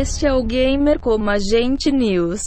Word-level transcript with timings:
Este 0.00 0.26
é 0.26 0.32
o 0.32 0.44
Gamer 0.44 1.00
como 1.00 1.28
Agente 1.28 1.90
News. 1.90 2.40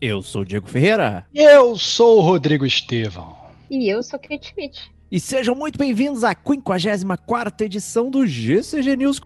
Eu 0.00 0.22
sou 0.22 0.40
o 0.40 0.44
Diego 0.46 0.66
Ferreira. 0.66 1.26
Eu 1.34 1.76
sou 1.76 2.20
o 2.20 2.22
Rodrigo 2.22 2.64
Estevão. 2.64 3.36
E 3.70 3.92
eu 3.92 4.02
sou 4.02 4.18
Kate 4.18 4.46
Schmidt. 4.46 4.95
E 5.08 5.20
sejam 5.20 5.54
muito 5.54 5.78
bem-vindos 5.78 6.24
à 6.24 6.34
54 6.34 7.64
edição 7.64 8.10
do 8.10 8.26
GCG 8.26 8.96
News. 8.96 9.20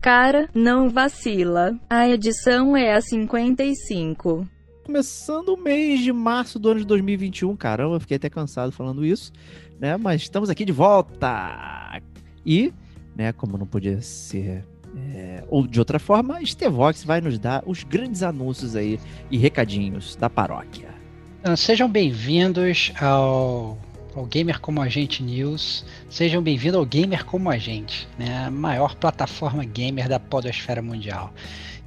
Cara, 0.00 0.48
não 0.54 0.88
vacila. 0.88 1.76
A 1.90 2.08
edição 2.08 2.76
é 2.76 2.94
a 2.94 3.00
55. 3.00 4.46
Começando 4.86 5.48
o 5.48 5.56
mês 5.56 5.98
de 5.98 6.12
março 6.12 6.56
do 6.56 6.70
ano 6.70 6.80
de 6.80 6.86
2021. 6.86 7.56
Caramba, 7.56 7.98
fiquei 7.98 8.16
até 8.16 8.30
cansado 8.30 8.70
falando 8.70 9.04
isso, 9.04 9.32
né? 9.80 9.96
Mas 9.96 10.22
estamos 10.22 10.48
aqui 10.48 10.64
de 10.64 10.72
volta. 10.72 12.00
E, 12.46 12.72
né, 13.16 13.32
como 13.32 13.58
não 13.58 13.66
podia 13.66 14.00
ser 14.00 14.64
é, 15.12 15.42
ou 15.48 15.66
de 15.66 15.80
outra 15.80 15.98
forma, 15.98 16.40
Estevox 16.40 17.02
vai 17.02 17.20
nos 17.20 17.40
dar 17.40 17.64
os 17.66 17.82
grandes 17.82 18.22
anúncios 18.22 18.76
aí 18.76 19.00
e 19.32 19.36
recadinhos 19.36 20.14
da 20.14 20.30
paróquia. 20.30 20.90
Então, 21.40 21.56
sejam 21.56 21.88
bem-vindos 21.88 22.92
ao 23.00 23.76
ao 24.14 24.24
Gamer 24.26 24.60
Como 24.60 24.80
a 24.80 24.88
Gente 24.88 25.22
News. 25.22 25.84
Sejam 26.08 26.42
bem-vindos 26.42 26.78
ao 26.78 26.84
Gamer 26.84 27.24
Como 27.24 27.50
a 27.50 27.58
Gente, 27.58 28.08
né? 28.18 28.44
a 28.46 28.50
maior 28.50 28.94
plataforma 28.96 29.64
gamer 29.64 30.08
da 30.08 30.18
podosfera 30.18 30.82
mundial. 30.82 31.32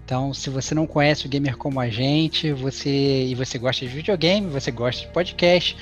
Então, 0.05 0.33
se 0.33 0.49
você 0.49 0.75
não 0.75 0.85
conhece 0.85 1.25
o 1.25 1.29
Gamer 1.29 1.57
Como 1.57 1.79
a 1.79 1.87
Gente, 1.87 2.51
você 2.51 3.25
e 3.25 3.35
você 3.35 3.57
gosta 3.57 3.85
de 3.85 3.91
videogame, 3.93 4.47
você 4.47 4.69
gosta 4.69 5.05
de 5.05 5.13
podcast, 5.13 5.77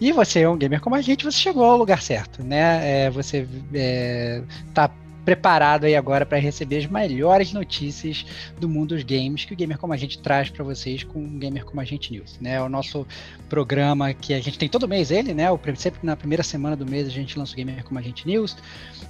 e 0.00 0.12
você 0.12 0.40
é 0.40 0.48
um 0.48 0.56
gamer 0.56 0.80
como 0.80 0.96
a 0.96 1.00
gente, 1.00 1.24
você 1.24 1.38
chegou 1.38 1.64
ao 1.64 1.76
lugar 1.76 2.02
certo, 2.02 2.42
né? 2.42 3.04
É, 3.04 3.10
você 3.10 3.46
é, 3.74 4.42
tá 4.74 4.90
preparado 5.26 5.86
aí 5.86 5.96
agora 5.96 6.24
para 6.24 6.38
receber 6.38 6.78
as 6.78 6.86
melhores 6.86 7.52
notícias 7.52 8.24
do 8.60 8.68
mundo 8.68 8.94
dos 8.94 9.02
games 9.02 9.44
que 9.44 9.52
o 9.52 9.56
Gamer 9.56 9.76
Como 9.76 9.92
a 9.92 9.96
Gente 9.96 10.20
traz 10.20 10.48
para 10.48 10.62
vocês 10.62 11.02
com 11.02 11.18
o 11.18 11.28
Gamer 11.28 11.64
Como 11.64 11.80
a 11.80 11.84
Gente 11.84 12.12
News, 12.12 12.38
né? 12.40 12.62
O 12.62 12.68
nosso 12.68 13.04
programa 13.48 14.14
que 14.14 14.32
a 14.32 14.40
gente 14.40 14.56
tem 14.56 14.68
todo 14.68 14.86
mês 14.86 15.10
ele, 15.10 15.34
né? 15.34 15.50
O, 15.50 15.58
sempre 15.74 15.98
na 16.04 16.14
primeira 16.14 16.44
semana 16.44 16.76
do 16.76 16.86
mês 16.86 17.08
a 17.08 17.10
gente 17.10 17.36
lança 17.36 17.54
o 17.54 17.56
Gamer 17.56 17.82
Como 17.82 17.98
a 17.98 18.02
Gente 18.02 18.24
News. 18.24 18.56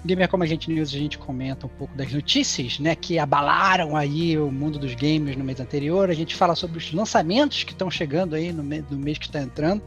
O 0.03 0.09
Gamer 0.09 0.26
Como 0.26 0.43
a 0.43 0.47
Gente 0.47 0.71
News 0.71 0.88
a 0.88 0.99
gente 0.99 1.19
comenta 1.19 1.66
um 1.66 1.69
pouco 1.69 1.94
das 1.94 2.10
notícias, 2.10 2.78
né, 2.78 2.94
que 2.94 3.19
abalaram 3.19 3.94
aí 3.94 4.38
o 4.38 4.50
mundo 4.50 4.78
dos 4.78 4.94
games 4.94 5.37
no 5.37 5.44
mês 5.44 5.60
anterior. 5.60 6.09
A 6.09 6.15
gente 6.15 6.34
fala 6.34 6.55
sobre 6.55 6.78
os 6.78 6.94
lançamentos 6.94 7.62
que 7.62 7.72
estão 7.72 7.91
chegando 7.91 8.34
aí 8.34 8.53
no, 8.55 8.62
mês, 8.62 8.82
no 8.91 8.97
mês 8.97 9.19
que 9.19 9.26
está 9.26 9.43
entrando. 9.43 9.82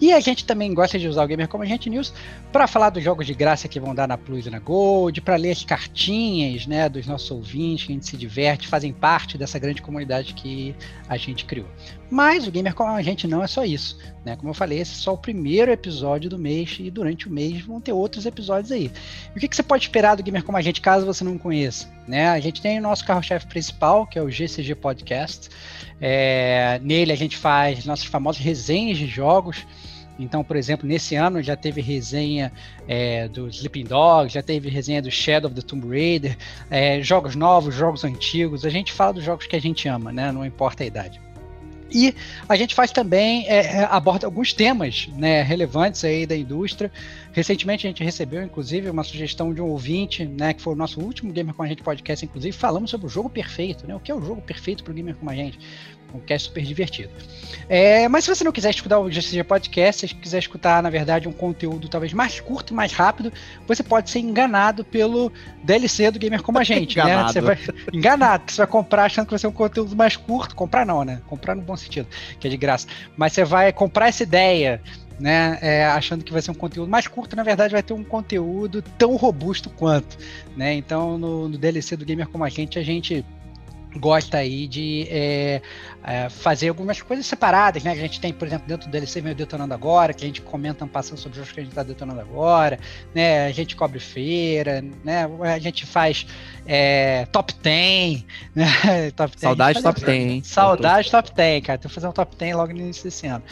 E 0.00 0.12
a 0.12 0.20
gente 0.20 0.44
também 0.44 0.72
gosta 0.72 0.98
de 0.98 1.06
usar 1.06 1.24
o 1.24 1.26
Gamer 1.26 1.46
como 1.46 1.62
Agente 1.62 1.90
News 1.90 2.12
para 2.50 2.66
falar 2.66 2.90
dos 2.90 3.04
jogos 3.04 3.26
de 3.26 3.34
graça 3.34 3.68
que 3.68 3.78
vão 3.78 3.94
dar 3.94 4.08
na 4.08 4.16
Plus 4.16 4.46
e 4.46 4.50
na 4.50 4.58
Gold, 4.58 5.20
para 5.20 5.36
ler 5.36 5.50
as 5.50 5.62
cartinhas 5.62 6.66
né, 6.66 6.88
dos 6.88 7.06
nossos 7.06 7.30
ouvintes, 7.30 7.86
que 7.86 7.92
a 7.92 7.94
gente 7.94 8.06
se 8.06 8.16
diverte, 8.16 8.66
fazem 8.66 8.92
parte 8.92 9.36
dessa 9.36 9.58
grande 9.58 9.82
comunidade 9.82 10.32
que 10.32 10.74
a 11.08 11.16
gente 11.16 11.44
criou. 11.44 11.66
Mas 12.10 12.46
o 12.46 12.50
Gamer 12.50 12.74
como 12.74 12.90
a 12.90 13.02
gente 13.02 13.28
não 13.28 13.42
é 13.42 13.46
só 13.46 13.64
isso. 13.64 13.98
Né? 14.24 14.36
Como 14.36 14.50
eu 14.50 14.54
falei, 14.54 14.80
esse 14.80 14.92
é 14.92 14.96
só 14.96 15.14
o 15.14 15.18
primeiro 15.18 15.70
episódio 15.70 16.28
do 16.28 16.38
mês 16.38 16.76
e 16.80 16.90
durante 16.90 17.28
o 17.28 17.30
mês 17.30 17.60
vão 17.62 17.80
ter 17.80 17.92
outros 17.92 18.26
episódios 18.26 18.72
aí. 18.72 18.90
E 19.34 19.38
o 19.38 19.40
que, 19.40 19.48
que 19.48 19.54
você 19.54 19.62
pode 19.62 19.84
esperar 19.84 20.16
do 20.16 20.22
Gamer 20.22 20.42
como 20.42 20.58
a 20.58 20.62
gente 20.62 20.80
caso 20.80 21.06
você 21.06 21.22
não 21.22 21.38
conheça? 21.38 21.88
Né? 22.08 22.28
A 22.28 22.40
gente 22.40 22.60
tem 22.60 22.78
o 22.78 22.82
nosso 22.82 23.04
carro-chefe 23.04 23.46
principal, 23.46 24.06
que 24.06 24.18
é 24.18 24.22
o 24.22 24.30
GCG 24.30 24.74
Podcast. 24.74 25.48
É, 26.00 26.80
nele 26.82 27.12
a 27.12 27.16
gente 27.16 27.36
faz 27.36 27.84
nossas 27.84 28.06
famosas 28.06 28.42
resenhas 28.42 28.98
de 28.98 29.06
jogos. 29.06 29.64
Então, 30.22 30.44
por 30.44 30.56
exemplo, 30.56 30.86
nesse 30.86 31.16
ano 31.16 31.42
já 31.42 31.56
teve 31.56 31.80
resenha 31.80 32.52
é, 32.86 33.26
do 33.28 33.48
Sleeping 33.48 33.84
Dogs, 33.84 34.34
já 34.34 34.42
teve 34.42 34.68
resenha 34.68 35.00
do 35.00 35.10
Shadow 35.10 35.50
of 35.50 35.60
the 35.60 35.66
Tomb 35.66 35.88
Raider, 35.88 36.36
é, 36.70 37.02
jogos 37.02 37.34
novos, 37.34 37.74
jogos 37.74 38.04
antigos. 38.04 38.64
A 38.64 38.70
gente 38.70 38.92
fala 38.92 39.14
dos 39.14 39.24
jogos 39.24 39.46
que 39.46 39.56
a 39.56 39.60
gente 39.60 39.88
ama, 39.88 40.12
né? 40.12 40.30
Não 40.30 40.44
importa 40.44 40.82
a 40.82 40.86
idade. 40.86 41.20
E 41.90 42.14
a 42.48 42.56
gente 42.56 42.74
faz 42.74 42.90
também, 42.90 43.46
é, 43.48 43.78
é 43.78 43.88
aborda 43.90 44.26
alguns 44.26 44.52
temas 44.52 45.08
né, 45.16 45.42
relevantes 45.42 46.04
aí 46.04 46.26
da 46.26 46.36
indústria. 46.36 46.90
Recentemente 47.32 47.86
a 47.86 47.90
gente 47.90 48.02
recebeu, 48.02 48.42
inclusive, 48.42 48.90
uma 48.90 49.04
sugestão 49.04 49.54
de 49.54 49.60
um 49.60 49.66
ouvinte, 49.66 50.24
né, 50.24 50.52
que 50.52 50.60
foi 50.60 50.72
o 50.72 50.76
nosso 50.76 51.00
último 51.00 51.32
Gamer 51.32 51.54
com 51.54 51.62
a 51.62 51.66
gente 51.66 51.82
podcast, 51.82 52.24
inclusive, 52.24 52.56
falamos 52.56 52.90
sobre 52.90 53.06
o 53.06 53.10
jogo 53.10 53.28
perfeito, 53.28 53.86
né? 53.86 53.94
O 53.94 54.00
que 54.00 54.10
é 54.10 54.14
o 54.14 54.20
jogo 54.20 54.40
perfeito 54.40 54.82
para 54.82 54.92
o 54.92 54.94
Gamer 54.94 55.14
com 55.14 55.28
a 55.28 55.34
gente? 55.34 55.58
Um 56.12 56.18
cast 56.18 56.48
super 56.48 56.64
divertido. 56.64 57.10
É, 57.68 58.08
mas 58.08 58.24
se 58.24 58.34
você 58.34 58.42
não 58.42 58.50
quiser 58.50 58.70
escutar 58.70 58.98
o 58.98 59.10
GCG 59.10 59.44
Podcast, 59.44 60.08
se 60.08 60.14
quiser 60.14 60.38
escutar, 60.38 60.82
na 60.82 60.90
verdade, 60.90 61.28
um 61.28 61.32
conteúdo 61.32 61.88
talvez 61.88 62.12
mais 62.12 62.40
curto, 62.40 62.74
mais 62.74 62.92
rápido, 62.92 63.32
você 63.66 63.82
pode 63.82 64.10
ser 64.10 64.18
enganado 64.18 64.84
pelo 64.84 65.32
DLC 65.62 66.10
do 66.10 66.18
Gamer 66.18 66.42
Como 66.42 66.58
a 66.58 66.64
Gente, 66.64 66.98
né? 66.98 67.22
Você 67.22 67.40
vai, 67.40 67.56
enganado, 67.92 68.44
que 68.44 68.52
você 68.52 68.58
vai 68.58 68.66
comprar 68.66 69.04
achando 69.04 69.26
que 69.26 69.30
vai 69.30 69.38
ser 69.38 69.46
um 69.46 69.52
conteúdo 69.52 69.94
mais 69.94 70.16
curto. 70.16 70.54
Comprar 70.54 70.84
não, 70.84 71.04
né? 71.04 71.22
Comprar 71.26 71.54
no 71.54 71.62
bom 71.62 71.76
sentido, 71.80 72.08
que 72.38 72.46
é 72.46 72.50
de 72.50 72.56
graça. 72.56 72.86
Mas 73.16 73.32
você 73.32 73.44
vai 73.44 73.72
comprar 73.72 74.08
essa 74.08 74.22
ideia 74.22 74.80
né, 75.18 75.58
é, 75.60 75.84
achando 75.84 76.24
que 76.24 76.32
vai 76.32 76.40
ser 76.40 76.50
um 76.50 76.54
conteúdo 76.54 76.88
mais 76.88 77.06
curto, 77.06 77.36
na 77.36 77.42
verdade 77.42 77.72
vai 77.72 77.82
ter 77.82 77.92
um 77.92 78.02
conteúdo 78.02 78.82
tão 78.96 79.16
robusto 79.16 79.68
quanto, 79.68 80.16
né? 80.56 80.72
Então 80.74 81.18
no, 81.18 81.46
no 81.46 81.58
DLC 81.58 81.94
do 81.94 82.06
Gamer 82.06 82.26
como 82.26 82.42
a 82.42 82.48
gente, 82.48 82.78
a 82.78 82.82
gente 82.82 83.24
gosta 83.96 84.38
aí 84.38 84.68
de 84.68 85.06
é, 85.10 85.62
é, 86.04 86.28
fazer 86.28 86.68
algumas 86.68 87.02
coisas 87.02 87.26
separadas, 87.26 87.82
né? 87.82 87.90
A 87.90 87.96
gente 87.96 88.20
tem, 88.20 88.32
por 88.32 88.46
exemplo, 88.46 88.66
dentro 88.66 88.88
do 88.88 88.90
DLC 88.90 89.20
vem 89.20 89.32
o 89.32 89.34
Detonando 89.34 89.74
Agora, 89.74 90.12
que 90.12 90.24
a 90.24 90.26
gente 90.26 90.40
comenta 90.40 90.86
passando 90.86 91.18
sobre 91.18 91.32
os 91.32 91.36
jogos 91.38 91.52
que 91.52 91.60
a 91.60 91.62
gente 91.62 91.72
está 91.72 91.82
detonando 91.82 92.20
agora, 92.20 92.78
né? 93.14 93.46
A 93.46 93.52
gente 93.52 93.74
cobre 93.74 93.98
feira, 93.98 94.84
né? 95.04 95.28
A 95.42 95.58
gente 95.58 95.86
faz 95.86 96.26
é, 96.66 97.26
top 97.32 97.52
10, 97.54 98.24
né? 98.54 99.10
top 99.16 99.32
10 99.32 99.40
Saudade 99.40 99.82
top 99.82 100.00
10, 100.00 100.30
hein? 100.30 100.42
Saudade 100.44 101.10
top 101.10 101.34
10, 101.34 101.64
cara. 101.64 101.78
Que 101.78 101.88
fazer 101.88 102.06
um 102.06 102.12
top 102.12 102.36
10 102.36 102.56
logo 102.56 102.72
no 102.72 102.80
início 102.80 103.04
desse 103.04 103.26
ano. 103.26 103.42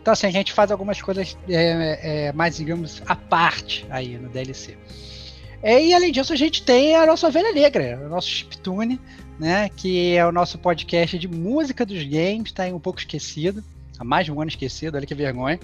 Então, 0.00 0.12
assim, 0.12 0.26
a 0.26 0.30
gente 0.30 0.52
faz 0.52 0.70
algumas 0.70 1.00
coisas 1.00 1.36
é, 1.48 2.26
é, 2.28 2.32
mais, 2.32 2.56
digamos, 2.56 3.02
à 3.06 3.14
parte 3.14 3.86
aí 3.90 4.18
no 4.18 4.28
DLC. 4.28 4.76
É, 5.62 5.82
e 5.82 5.94
além 5.94 6.12
disso, 6.12 6.30
a 6.30 6.36
gente 6.36 6.62
tem 6.62 6.94
a 6.94 7.06
nossa 7.06 7.26
ovelha 7.26 7.50
negra, 7.50 7.98
o 8.04 8.08
nosso 8.10 8.28
chiptune, 8.28 9.00
né? 9.38 9.68
Que 9.68 10.16
é 10.16 10.26
o 10.26 10.32
nosso 10.32 10.58
podcast 10.58 11.18
de 11.18 11.28
música 11.28 11.84
dos 11.84 12.02
games, 12.02 12.52
tá 12.52 12.64
aí 12.64 12.72
um 12.72 12.80
pouco 12.80 12.98
esquecido, 12.98 13.62
há 13.98 14.04
mais 14.04 14.26
de 14.26 14.32
um 14.32 14.40
ano 14.40 14.50
esquecido, 14.50 14.96
olha 14.96 15.06
que 15.06 15.14
vergonha. 15.14 15.58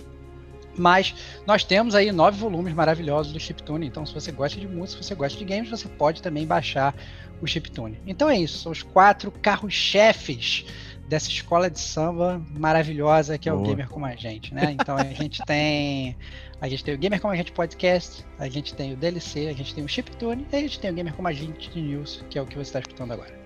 Mas 0.77 1.15
nós 1.47 1.65
temos 1.65 1.95
aí 1.95 2.13
nove 2.13 2.39
volumes 2.39 2.73
maravilhosos 2.73 3.33
do 3.33 3.41
Chiptune. 3.41 3.87
Então, 3.87 4.07
se 4.07 4.15
você 4.15 4.31
gosta 4.31 4.59
de 4.59 4.69
música, 4.69 5.03
se 5.03 5.09
você 5.09 5.15
gosta 5.15 5.37
de 5.37 5.45
games, 5.45 5.69
você 5.69 5.89
pode 5.89 6.23
também 6.23 6.47
baixar 6.47 6.95
o 7.41 7.47
Chiptune. 7.47 7.99
Então 8.07 8.29
é 8.29 8.39
isso, 8.39 8.59
são 8.59 8.73
os 8.73 8.83
quatro 8.83 9.31
carros-chefes 9.31 10.65
dessa 11.09 11.29
escola 11.29 11.69
de 11.69 11.81
samba 11.81 12.41
maravilhosa 12.51 13.37
que 13.37 13.49
é 13.49 13.53
Boa. 13.53 13.65
o 13.65 13.67
Gamer 13.67 13.89
Como 13.89 14.07
a 14.07 14.15
Gente, 14.15 14.55
né? 14.55 14.77
Então 14.79 14.97
a 14.97 15.05
gente 15.05 15.43
tem 15.45 16.17
a 16.61 16.69
gente 16.69 16.85
tem 16.85 16.95
o 16.95 16.99
Gamer 16.99 17.21
Como 17.21 17.33
a 17.33 17.37
Gente 17.37 17.53
Podcast, 17.53 18.25
a 18.39 18.49
gente 18.49 18.75
tem 18.75 18.93
o 18.93 18.97
DLC, 18.97 19.49
a 19.49 19.53
gente 19.53 19.75
tem 19.75 19.83
o 19.83 19.89
Chiptune 19.89 20.47
e 20.53 20.57
a 20.57 20.61
gente 20.61 20.79
tem 20.79 20.91
o 20.91 20.95
Gamer 20.95 21.15
Como 21.15 21.27
a 21.27 21.33
Gente 21.33 21.77
News, 21.79 22.25
que 22.29 22.39
é 22.39 22.43
o 22.43 22.47
que 22.47 22.55
você 22.55 22.69
está 22.69 22.81
escutando 22.81 23.13
agora. 23.13 23.40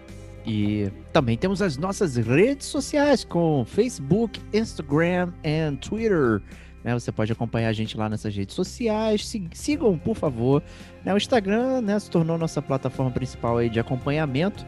E 0.47 0.91
também 1.13 1.37
temos 1.39 1.63
as 1.63 1.77
nossas 1.79 2.17
redes 2.17 2.67
sociais 2.67 3.25
com 3.25 3.65
Facebook, 3.67 4.41
Instagram 4.53 5.33
e 5.43 5.71
Twitter. 5.77 6.43
né? 6.85 6.93
Você 6.93 7.11
pode 7.11 7.33
acompanhar 7.33 7.69
a 7.69 7.73
gente 7.73 7.97
lá 7.97 8.09
nessas 8.11 8.35
redes 8.37 8.55
sociais. 8.55 9.27
Si- 9.27 9.49
Sigam, 9.55 9.97
por 9.97 10.15
favor. 10.15 10.63
né? 11.05 11.15
O 11.15 11.17
Instagram 11.17 11.81
né, 11.81 11.99
se 11.99 12.11
tornou 12.11 12.37
nossa 12.37 12.61
plataforma 12.61 13.11
principal 13.11 13.57
aí 13.57 13.71
de 13.71 13.81
acompanhamento. 13.81 14.67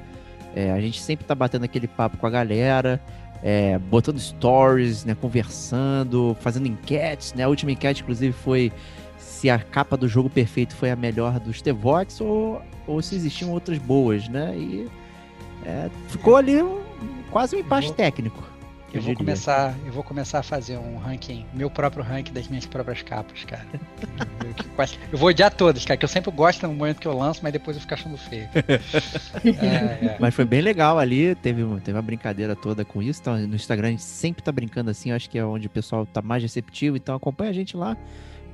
É, 0.55 0.73
a 0.73 0.81
gente 0.81 1.01
sempre 1.03 1.27
tá 1.27 1.35
batendo 1.35 1.65
aquele 1.67 1.87
papo 1.87 2.17
com 2.17 2.27
a 2.27 2.31
galera, 2.31 2.99
é, 3.43 3.77
botando 3.79 4.19
stories, 4.19 5.05
né, 5.05 5.15
conversando, 5.15 6.35
fazendo 6.41 6.67
enquetes. 6.67 7.35
Né? 7.35 7.43
A 7.45 7.49
última 7.49 7.71
enquete, 7.73 8.03
inclusive, 8.03 8.33
foi 8.33 8.73
se 9.19 9.51
a 9.51 9.59
capa 9.59 9.97
do 9.99 10.09
jogo 10.09 10.31
perfeito 10.31 10.75
foi 10.75 10.91
a 10.91 10.97
melhor 10.97 11.39
dos 11.39 11.61
Tevox 11.61 12.21
ou, 12.23 12.63
ou 12.87 13.03
se 13.03 13.15
existiam 13.15 13.51
outras 13.51 13.77
boas, 13.77 14.27
né? 14.29 14.55
E 14.57 14.89
é, 15.67 15.91
ficou 16.09 16.37
ali 16.37 16.63
um- 16.63 16.81
quase 17.31 17.57
um 17.57 17.59
empate 17.59 17.89
vou- 17.89 17.97
técnico. 17.97 18.57
Eu 18.95 19.03
vou 19.03 19.15
começar, 19.15 19.75
eu 19.85 19.93
vou 19.93 20.03
começar 20.03 20.39
a 20.39 20.43
fazer 20.43 20.79
um 20.79 20.97
ranking, 20.97 21.45
meu 21.53 21.69
próprio 21.69 22.03
ranking 22.03 22.33
das 22.33 22.49
minhas 22.49 22.65
próprias 22.65 23.03
capas, 23.03 23.45
cara. 23.45 23.67
Eu, 25.13 25.19
vou 25.19 25.29
odiar 25.29 25.53
todas, 25.53 25.85
cara, 25.85 25.97
que 25.99 26.05
eu 26.05 26.09
sempre 26.09 26.31
gosto 26.31 26.67
no 26.67 26.73
momento 26.73 26.99
que 27.01 27.07
eu 27.09 27.17
lanço, 27.17 27.41
mas 27.43 27.53
depois 27.53 27.77
eu 27.77 27.81
fico 27.81 27.93
achando 27.95 28.17
feio. 28.17 28.49
É, 29.45 30.07
é. 30.07 30.17
Mas 30.19 30.35
foi 30.35 30.45
bem 30.45 30.61
legal 30.63 30.99
ali, 30.99 31.35
teve, 31.37 31.63
teve 31.81 31.97
uma 31.97 32.03
brincadeira 32.03 32.55
toda 32.57 32.85
com 32.85 33.03
isso. 33.03 33.21
Então, 33.21 33.37
no 33.39 33.55
Instagram 33.55 33.89
a 33.89 33.91
gente 33.91 34.03
sempre 34.03 34.43
tá 34.43 34.51
brincando 34.53 34.91
assim, 34.91 35.11
eu 35.11 35.17
acho 35.17 35.29
que 35.29 35.39
é 35.39 35.45
onde 35.45 35.67
o 35.67 35.71
pessoal 35.71 36.07
tá 36.07 36.23
mais 36.23 36.43
receptivo. 36.43 36.97
Então 36.97 37.15
acompanha 37.15 37.51
a 37.51 37.55
gente 37.55 37.77
lá, 37.77 37.97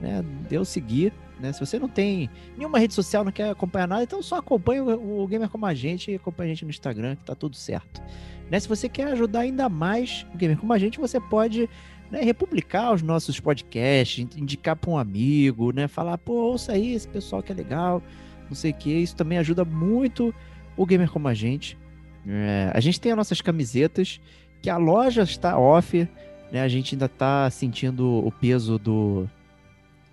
né? 0.01 0.25
O 0.59 0.65
seguir. 0.65 1.13
Né? 1.43 1.53
Se 1.53 1.59
você 1.59 1.77
não 1.77 1.89
tem 1.89 2.31
nenhuma 2.57 2.79
rede 2.79 2.95
social, 2.95 3.25
não 3.25 3.33
quer 3.33 3.51
acompanhar 3.51 3.89
nada, 3.89 4.05
então 4.05 4.23
só 4.23 4.37
acompanha 4.37 4.85
o, 4.85 5.25
o 5.25 5.27
Gamer 5.27 5.49
como 5.49 5.67
a 5.67 5.75
gente 5.75 6.13
e 6.13 6.15
acompanha 6.15 6.47
a 6.47 6.55
gente 6.55 6.65
no 6.65 6.71
Instagram, 6.71 7.17
que 7.17 7.25
tá 7.25 7.35
tudo 7.35 7.57
certo. 7.57 8.01
Né? 8.49 8.61
Se 8.61 8.69
você 8.69 8.89
quer 8.89 9.09
ajudar 9.09 9.41
ainda 9.41 9.69
mais 9.69 10.25
o 10.33 10.37
Gamer 10.37 10.57
como 10.57 10.73
a 10.73 10.79
gente, 10.79 11.01
você 11.01 11.21
pode 11.21 11.69
né, 12.13 12.23
republicar 12.23 12.95
os 12.95 13.03
nossos 13.03 13.41
podcasts, 13.41 14.25
in- 14.25 14.41
indicar 14.41 14.77
para 14.77 14.91
um 14.91 14.97
amigo, 14.97 15.73
né? 15.73 15.89
Falar, 15.89 16.17
pô, 16.19 16.35
ouça 16.35 16.73
aí 16.73 16.93
esse 16.95 17.09
pessoal 17.09 17.43
que 17.43 17.51
é 17.51 17.55
legal, 17.55 18.01
não 18.49 18.55
sei 18.55 18.71
o 18.71 18.75
que. 18.75 18.91
Isso 18.93 19.17
também 19.17 19.39
ajuda 19.39 19.65
muito 19.65 20.33
o 20.77 20.87
Gamer 20.87 21.11
como 21.11 21.27
a 21.27 21.35
gente. 21.35 21.77
É, 22.25 22.71
a 22.73 22.79
gente 22.79 23.01
tem 23.01 23.11
as 23.11 23.19
nossas 23.19 23.41
camisetas, 23.41 24.21
que 24.61 24.71
a 24.71 24.77
loja 24.77 25.23
está 25.23 25.59
off, 25.59 26.07
né? 26.53 26.63
A 26.63 26.69
gente 26.69 26.95
ainda 26.95 27.09
tá 27.09 27.51
sentindo 27.51 28.07
o 28.25 28.31
peso 28.31 28.79
do 28.79 29.29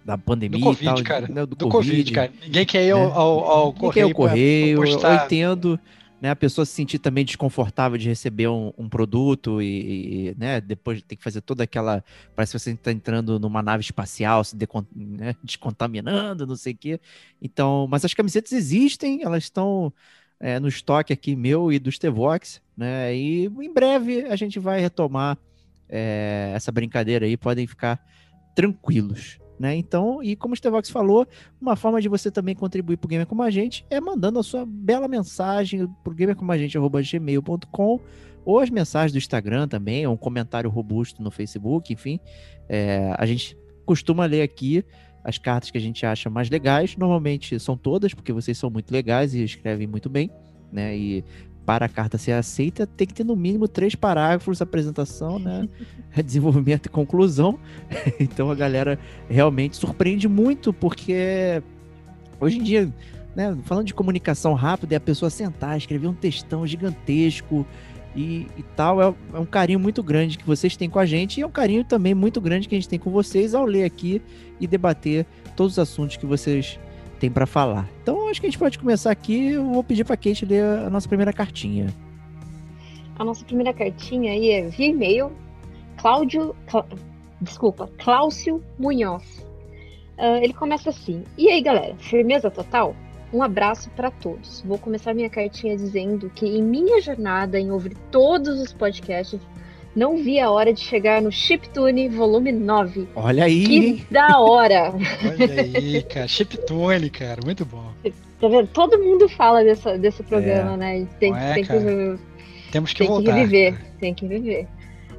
da 0.09 0.17
pandemia 0.17 0.57
Do 0.57 0.63
Covid, 0.63 0.85
tal, 0.85 1.03
cara. 1.03 1.27
né, 1.27 1.45
do, 1.45 1.55
Do 1.55 1.69
Covid, 1.69 2.11
cara. 2.11 2.31
Ninguém 2.41 2.65
quer 2.65 2.83
ir 2.87 2.91
ao, 2.91 2.99
né? 3.07 3.11
ao, 3.13 3.39
ao 3.45 3.73
Ninguém 3.73 3.91
quer 3.91 3.99
ir 3.99 4.03
ao 4.03 4.09
correio. 4.11 4.75
pra- 4.75 4.81
correio, 4.81 4.99
pra 4.99 5.11
eu 5.19 5.25
entendo, 5.25 5.79
né, 6.19 6.31
a 6.31 6.35
pessoa 6.35 6.65
se 6.65 6.71
sentir 6.71 6.97
também 6.97 7.23
desconfortável 7.23 7.95
de 7.95 8.09
receber 8.09 8.47
um, 8.47 8.73
um 8.75 8.89
produto 8.89 9.61
e, 9.61 10.29
e, 10.29 10.35
né, 10.35 10.59
depois 10.59 11.03
tem 11.03 11.15
que 11.15 11.23
fazer 11.23 11.41
toda 11.41 11.63
aquela, 11.63 12.03
parece 12.35 12.53
que 12.53 12.59
você 12.59 12.71
está 12.71 12.91
entrando 12.91 13.39
numa 13.39 13.61
nave 13.61 13.81
espacial, 13.83 14.43
se 14.43 14.57
né, 14.95 15.35
descontaminando, 15.45 16.47
não 16.47 16.55
sei 16.55 16.73
o 16.73 16.77
quê. 16.77 16.99
Então, 17.39 17.87
mas 17.87 18.03
as 18.03 18.15
camisetas 18.15 18.51
existem, 18.51 19.21
elas 19.21 19.43
estão 19.43 19.93
é, 20.39 20.59
no 20.59 20.67
estoque 20.67 21.13
aqui 21.13 21.35
meu 21.35 21.71
e 21.71 21.77
dos 21.77 21.99
Tevox, 21.99 22.59
né, 22.75 23.15
e 23.15 23.45
em 23.45 23.71
breve 23.71 24.23
a 24.23 24.35
gente 24.35 24.57
vai 24.57 24.81
retomar 24.81 25.37
é, 25.87 26.51
essa 26.55 26.71
brincadeira 26.71 27.27
aí, 27.27 27.37
podem 27.37 27.67
ficar 27.67 28.03
tranquilos. 28.55 29.37
Né? 29.59 29.75
Então, 29.75 30.23
e 30.23 30.37
como 30.37 30.53
o 30.53 30.57
Stevox 30.57 30.89
falou, 30.89 31.27
uma 31.59 31.75
forma 31.75 32.01
de 32.01 32.07
você 32.07 32.31
também 32.31 32.55
contribuir 32.55 32.95
para 32.95 33.07
o 33.07 33.09
Gamer 33.09 33.27
Como 33.27 33.43
a 33.43 33.51
Gente 33.51 33.85
é 33.89 33.99
mandando 33.99 34.39
a 34.39 34.43
sua 34.43 34.65
bela 34.65 35.05
mensagem 35.05 35.85
para 36.01 36.13
o 36.13 36.15
gamercomagente.gmail.com 36.15 37.99
ou 38.45 38.59
as 38.59 38.69
mensagens 38.69 39.11
do 39.11 39.17
Instagram 39.17 39.67
também, 39.67 40.07
ou 40.07 40.13
um 40.13 40.17
comentário 40.17 40.69
robusto 40.69 41.21
no 41.21 41.29
Facebook, 41.29 41.91
enfim. 41.91 42.21
É, 42.69 43.13
a 43.17 43.25
gente 43.25 43.57
costuma 43.85 44.25
ler 44.25 44.43
aqui 44.43 44.83
as 45.23 45.37
cartas 45.37 45.69
que 45.69 45.77
a 45.77 45.81
gente 45.81 46.05
acha 46.05 46.29
mais 46.29 46.49
legais. 46.49 46.95
Normalmente 46.95 47.59
são 47.59 47.77
todas, 47.77 48.13
porque 48.13 48.31
vocês 48.31 48.57
são 48.57 48.69
muito 48.69 48.91
legais 48.91 49.33
e 49.33 49.43
escrevem 49.43 49.87
muito 49.87 50.09
bem, 50.09 50.31
né? 50.71 50.97
E 50.97 51.23
para 51.69 51.85
a 51.85 51.89
carta 51.89 52.17
ser 52.17 52.31
aceita, 52.31 52.87
tem 52.87 53.05
que 53.05 53.13
ter 53.13 53.23
no 53.23 53.35
mínimo 53.35 53.67
três 53.67 53.93
parágrafos, 53.93 54.59
apresentação, 54.59 55.37
né? 55.37 55.69
desenvolvimento 56.25 56.87
e 56.87 56.89
conclusão. 56.89 57.59
então 58.19 58.49
a 58.49 58.55
galera 58.55 58.97
realmente 59.29 59.77
surpreende 59.77 60.27
muito, 60.27 60.73
porque 60.73 61.61
hoje 62.41 62.57
em 62.57 62.63
dia, 62.63 62.91
né, 63.35 63.55
falando 63.65 63.85
de 63.85 63.93
comunicação 63.93 64.55
rápida, 64.55 64.95
é 64.95 64.97
a 64.97 64.99
pessoa 64.99 65.29
sentar, 65.29 65.77
escrever 65.77 66.07
um 66.07 66.13
textão 66.15 66.65
gigantesco 66.65 67.63
e, 68.15 68.47
e 68.57 68.63
tal, 68.75 68.99
é, 68.99 69.13
é 69.35 69.39
um 69.39 69.45
carinho 69.45 69.79
muito 69.79 70.01
grande 70.01 70.39
que 70.39 70.47
vocês 70.47 70.75
têm 70.75 70.89
com 70.89 70.97
a 70.97 71.05
gente 71.05 71.37
e 71.37 71.43
é 71.43 71.45
um 71.45 71.51
carinho 71.51 71.83
também 71.83 72.15
muito 72.15 72.41
grande 72.41 72.67
que 72.67 72.73
a 72.73 72.79
gente 72.79 72.89
tem 72.89 72.97
com 72.97 73.11
vocês 73.11 73.53
ao 73.53 73.63
ler 73.63 73.83
aqui 73.83 74.23
e 74.59 74.65
debater 74.65 75.23
todos 75.55 75.73
os 75.73 75.79
assuntos 75.79 76.17
que 76.17 76.25
vocês 76.25 76.79
têm 77.19 77.29
para 77.29 77.45
falar. 77.45 77.87
Então 78.01 78.27
acho 78.29 78.39
que 78.39 78.47
a 78.47 78.49
gente 78.49 78.59
pode 78.59 78.79
começar 78.79 79.11
aqui. 79.11 79.51
Eu 79.51 79.65
vou 79.65 79.83
pedir 79.83 80.03
para 80.05 80.17
Kate 80.17 80.45
ler 80.45 80.63
a 80.63 80.89
nossa 80.89 81.07
primeira 81.07 81.33
cartinha. 81.33 81.87
A 83.17 83.23
nossa 83.23 83.43
primeira 83.43 83.73
cartinha 83.73 84.31
aí 84.31 84.49
é 84.51 84.61
via 84.67 84.87
e-mail, 84.87 85.31
Cláudio, 85.97 86.55
Clá- 86.67 86.85
desculpa, 87.41 87.89
Cláudio 87.97 88.63
Munhoz. 88.79 89.45
Ah, 90.17 90.37
ele 90.41 90.53
começa 90.53 90.89
assim: 90.89 91.23
E 91.37 91.49
aí, 91.49 91.61
galera, 91.61 91.95
firmeza 91.97 92.49
total? 92.49 92.95
Um 93.31 93.43
abraço 93.43 93.89
para 93.91 94.09
todos. 94.09 94.61
Vou 94.65 94.77
começar 94.77 95.13
minha 95.13 95.29
cartinha 95.29 95.77
dizendo 95.77 96.31
que 96.33 96.45
em 96.47 96.63
minha 96.63 96.99
jornada 97.01 97.59
em 97.59 97.69
ouvir 97.71 97.95
todos 98.09 98.59
os 98.59 98.73
podcasts, 98.73 99.39
não 99.95 100.17
vi 100.17 100.39
a 100.39 100.49
hora 100.49 100.73
de 100.73 100.79
chegar 100.79 101.21
no 101.21 101.31
Chiptune 101.31 102.07
volume 102.09 102.51
9. 102.51 103.07
Olha 103.15 103.43
aí, 103.45 103.65
Que 103.65 104.05
da 104.13 104.39
hora! 104.39 104.91
Olha 104.93 105.61
aí, 105.61 106.03
cara. 106.03 106.27
Chiptune, 106.27 107.09
cara. 107.09 107.39
Muito 107.43 107.65
bom. 107.65 107.91
Tá 108.39 108.47
vendo? 108.47 108.67
Todo 108.67 108.97
mundo 108.99 109.27
fala 109.27 109.63
dessa, 109.63 109.97
desse 109.97 110.23
programa, 110.23 110.77
né? 110.77 110.91
A 110.91 110.97
gente 110.99 111.13
Tem, 111.15 111.35
é, 111.35 111.53
tem, 111.55 111.65
cara? 111.65 111.79
que, 111.81 112.19
Temos 112.71 112.93
que 112.93 112.99
tem 112.99 113.07
que 113.07 113.13
voltar. 113.13 113.33
reviver. 113.33 113.77
Tem 113.99 114.13
que 114.13 114.25
reviver. 114.25 114.67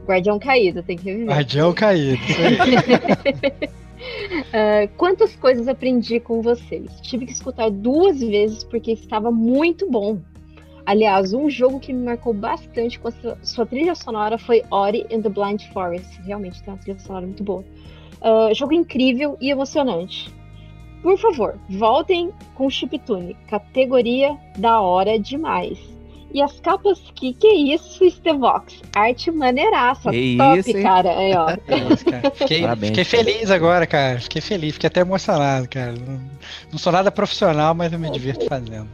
Guardião 0.06 0.38
caído, 0.38 0.83
tem 0.83 0.97
que 0.97 1.04
reviver. 1.04 1.28
Guardião 1.28 1.73
caído. 1.75 2.21
Isso 2.25 2.40
aí. 2.40 3.71
Ah, 4.52 4.88
quantas 4.97 5.37
coisas 5.37 5.68
aprendi 5.68 6.21
com 6.21 6.40
vocês? 6.40 6.90
Tive 7.02 7.26
que 7.26 7.33
escutar 7.33 7.71
duas 7.71 8.18
vezes 8.18 8.64
porque 8.64 8.92
estava 8.92 9.30
muito 9.30 9.90
bom. 9.90 10.18
Aliás, 10.90 11.32
um 11.32 11.49
jogo 11.49 11.78
que 11.78 11.92
me 11.92 12.02
marcou 12.02 12.35
bastante 12.35 12.99
com 12.99 13.06
a 13.06 13.11
sua, 13.12 13.38
sua 13.44 13.64
trilha 13.64 13.94
sonora 13.94 14.37
foi 14.37 14.64
Ori 14.73 15.06
and 15.12 15.20
the 15.20 15.28
Blind 15.28 15.62
Forest. 15.73 16.20
Realmente 16.23 16.61
tem 16.64 16.75
uma 16.75 16.80
trilha 16.80 16.99
sonora 16.99 17.26
muito 17.26 17.44
boa. 17.44 17.64
Ah, 18.20 18.52
jogo 18.52 18.73
incrível 18.73 19.37
e 19.40 19.52
emocionante. 19.52 20.35
Por 21.00 21.16
favor, 21.16 21.56
voltem 21.68 22.32
com 22.56 22.66
o 22.66 22.70
Chiptune. 22.70 23.37
Categoria 23.47 24.37
da 24.59 24.80
hora 24.80 25.16
demais. 25.16 25.78
E 26.35 26.42
as 26.42 26.59
capas, 26.59 27.00
que 27.14 27.35
que 27.35 27.47
é 27.47 27.54
isso, 27.54 28.11
Stevox? 28.11 28.82
Arte 28.92 29.30
maneiraça. 29.30 30.11
Que 30.11 30.37
top, 30.37 30.59
isso, 30.59 30.82
cara. 30.82 31.16
Aí, 31.16 31.32
ó. 31.37 31.50
É 31.70 31.92
isso, 31.94 32.04
cara. 32.04 32.30
Fiquei, 32.32 32.62
Parabéns, 32.62 32.99
fiquei 32.99 33.04
cara. 33.04 33.25
feliz 33.25 33.50
agora, 33.52 33.87
cara. 33.87 34.20
Fiquei 34.20 34.42
feliz, 34.42 34.75
fiquei 34.75 34.88
até 34.88 35.02
emocionado, 35.02 35.68
cara. 35.68 35.92
Não, 35.92 36.20
não 36.73 36.78
sou 36.80 36.92
nada 36.92 37.12
profissional, 37.12 37.76
mas 37.76 37.92
eu 37.92 37.99
me 38.00 38.11
divirto 38.11 38.44
fazendo. 38.47 38.88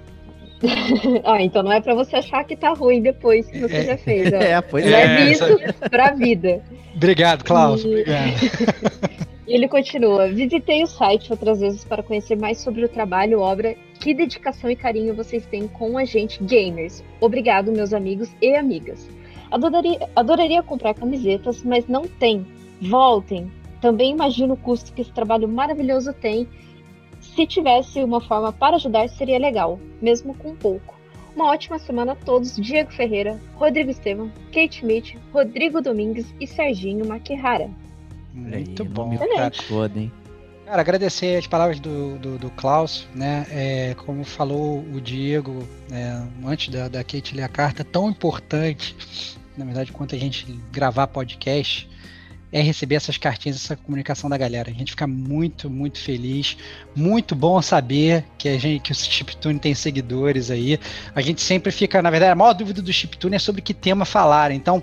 Ah, 1.25 1.43
então 1.43 1.63
não 1.63 1.73
é 1.73 1.81
pra 1.81 1.95
você 1.95 2.17
achar 2.17 2.45
que 2.45 2.57
tá 2.57 2.71
ruim 2.73 3.01
depois 3.03 3.47
que 3.49 3.59
você 3.61 3.77
É. 3.77 3.85
já 3.85 3.97
fez. 3.99 4.33
Ó. 4.33 4.37
É, 4.43 4.61
pois 4.61 4.87
é. 4.87 4.91
Leve 4.91 5.23
É, 5.23 5.33
isso 5.33 5.45
pra 5.91 6.13
vida. 6.13 6.63
Obrigado, 6.95 7.45
Klaus. 7.45 7.85
E- 7.85 7.89
Obrigado. 7.89 9.27
E 9.49 9.55
ele 9.55 9.69
continua: 9.69 10.27
Visitei 10.27 10.83
o 10.83 10.89
site 10.89 11.31
outras 11.31 11.61
vezes 11.61 11.85
para 11.85 12.03
conhecer 12.03 12.37
mais 12.37 12.59
sobre 12.59 12.85
o 12.85 12.89
trabalho, 12.89 13.39
obra, 13.39 13.77
que 14.01 14.13
dedicação 14.13 14.69
e 14.69 14.75
carinho 14.75 15.15
vocês 15.15 15.47
têm 15.47 15.69
com 15.69 15.97
a 15.97 16.05
gente, 16.05 16.43
gamers. 16.43 17.05
Obrigado, 17.21 17.71
meus 17.71 17.93
amigos 17.93 18.29
e 18.43 18.57
amigas. 18.57 19.09
Adoraria, 19.49 20.01
adoraria 20.17 20.63
comprar 20.65 20.95
camisetas, 20.95 21.63
mas 21.63 21.87
não 21.87 22.03
tem. 22.09 22.45
Voltem. 22.83 23.49
Também 23.81 24.11
imagino 24.11 24.55
o 24.55 24.57
custo 24.57 24.93
que 24.93 25.03
esse 25.03 25.13
trabalho 25.13 25.47
maravilhoso 25.47 26.13
tem. 26.13 26.49
Se 27.37 27.47
tivesse 27.47 28.03
uma 28.03 28.19
forma 28.19 28.51
para 28.51 28.77
ajudar, 28.77 29.07
seria 29.11 29.39
legal, 29.39 29.79
mesmo 30.01 30.35
com 30.35 30.57
pouco. 30.57 30.99
Uma 31.35 31.51
ótima 31.51 31.79
semana 31.79 32.13
a 32.13 32.17
todos. 32.17 32.57
Diego 32.57 32.91
Ferreira, 32.91 33.39
Rodrigo 33.57 33.91
Estevam, 33.91 34.33
Kate 34.47 34.79
Schmidt, 34.79 35.19
Rodrigo 35.35 35.83
Domingues 35.83 36.25
e 36.41 36.47
Serginho 36.47 37.07
Maquihara. 37.07 37.71
Muito 38.33 38.83
Aí, 38.83 38.89
bom. 38.89 39.19
Cara. 39.19 39.51
todo, 39.69 39.99
hein? 39.99 40.11
Cara, 40.65 40.81
agradecer 40.81 41.37
as 41.37 41.47
palavras 41.47 41.79
do, 41.79 42.19
do, 42.19 42.39
do 42.39 42.51
Klaus, 42.53 43.07
né? 43.15 43.47
É, 43.51 43.95
como 44.07 44.25
falou 44.25 44.81
o 44.81 44.99
Diego 44.99 45.63
é, 45.93 46.23
antes 46.43 46.71
da, 46.71 46.89
da 46.89 47.05
Kate 47.05 47.37
ler 47.37 47.43
a 47.43 47.49
carta, 47.49 47.85
tão 47.85 48.09
importante, 48.09 48.97
na 49.59 49.67
verdade, 49.67 49.93
quanto 49.93 50.15
a 50.15 50.19
gente 50.19 50.51
gravar 50.73 51.07
podcast, 51.07 51.87
é 52.57 52.63
receber 52.63 52.95
essas 52.95 53.19
cartinhas, 53.19 53.57
essa 53.57 53.77
comunicação 53.77 54.31
da 54.31 54.39
galera. 54.39 54.71
A 54.71 54.73
gente 54.73 54.93
fica 54.93 55.07
muito, 55.07 55.69
muito 55.69 55.99
feliz. 55.99 56.57
Muito 56.95 57.35
bom 57.35 57.61
saber 57.61 58.25
que 58.39 58.49
a 58.49 58.59
gente, 58.59 58.81
que 58.81 58.93
o 58.93 58.95
Chiptune 58.95 59.59
tem 59.59 59.75
seguidores 59.75 60.51
aí. 60.51 60.81
A 61.15 61.21
gente 61.21 61.43
sempre 61.43 61.71
fica, 61.71 62.01
na 62.01 62.09
verdade, 62.09 62.33
a 62.33 62.35
maior 62.35 62.55
dúvida 62.55 62.81
do 62.81 62.91
Chiptune 62.91 63.37
é 63.37 63.39
sobre 63.39 63.61
que 63.61 63.75
tema 63.75 64.07
falar. 64.07 64.51
Então, 64.53 64.83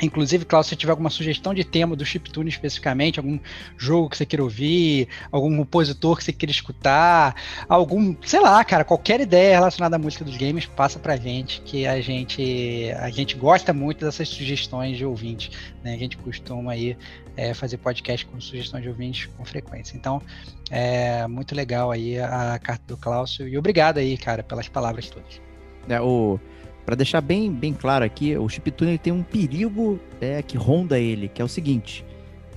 Inclusive, 0.00 0.44
Klaus, 0.44 0.66
se 0.66 0.76
tiver 0.76 0.92
alguma 0.92 1.10
sugestão 1.10 1.52
de 1.52 1.64
tema 1.64 1.96
do 1.96 2.04
Chiptune 2.04 2.48
especificamente, 2.48 3.18
algum 3.18 3.38
jogo 3.76 4.08
que 4.08 4.16
você 4.16 4.24
queira 4.24 4.42
ouvir, 4.42 5.08
algum 5.32 5.56
compositor 5.56 6.16
que 6.16 6.24
você 6.24 6.32
queira 6.32 6.50
escutar, 6.50 7.34
algum, 7.68 8.14
sei 8.22 8.40
lá, 8.40 8.64
cara, 8.64 8.84
qualquer 8.84 9.20
ideia 9.20 9.56
relacionada 9.56 9.96
à 9.96 9.98
música 9.98 10.24
dos 10.24 10.36
games, 10.36 10.66
passa 10.66 10.98
pra 10.98 11.16
gente, 11.16 11.60
que 11.62 11.86
a 11.86 12.00
gente 12.00 12.92
a 13.00 13.10
gente 13.10 13.34
gosta 13.34 13.72
muito 13.72 14.04
dessas 14.04 14.28
sugestões 14.28 14.96
de 14.96 15.04
ouvintes, 15.04 15.50
né? 15.82 15.94
A 15.94 15.98
gente 15.98 16.16
costuma 16.16 16.72
aí 16.72 16.96
é, 17.36 17.54
fazer 17.54 17.78
podcast 17.78 18.26
com 18.26 18.40
sugestões 18.40 18.82
de 18.82 18.88
ouvintes 18.88 19.28
com 19.36 19.44
frequência. 19.44 19.96
Então, 19.96 20.20
é 20.70 21.26
muito 21.26 21.54
legal 21.54 21.90
aí 21.90 22.18
a 22.18 22.58
carta 22.58 22.84
do 22.86 22.96
Klaus 22.96 23.38
e 23.40 23.56
obrigado 23.56 23.98
aí, 23.98 24.16
cara, 24.16 24.42
pelas 24.42 24.68
palavras 24.68 25.08
todas. 25.08 25.40
É, 25.88 26.00
o... 26.00 26.38
Para 26.88 26.96
deixar 26.96 27.20
bem, 27.20 27.52
bem 27.52 27.74
claro 27.74 28.02
aqui, 28.02 28.34
o 28.34 28.48
chiptune 28.48 28.92
ele 28.92 28.98
tem 28.98 29.12
um 29.12 29.22
perigo 29.22 30.00
é, 30.22 30.40
que 30.40 30.56
ronda 30.56 30.98
ele, 30.98 31.28
que 31.28 31.42
é 31.42 31.44
o 31.44 31.48
seguinte, 31.48 32.02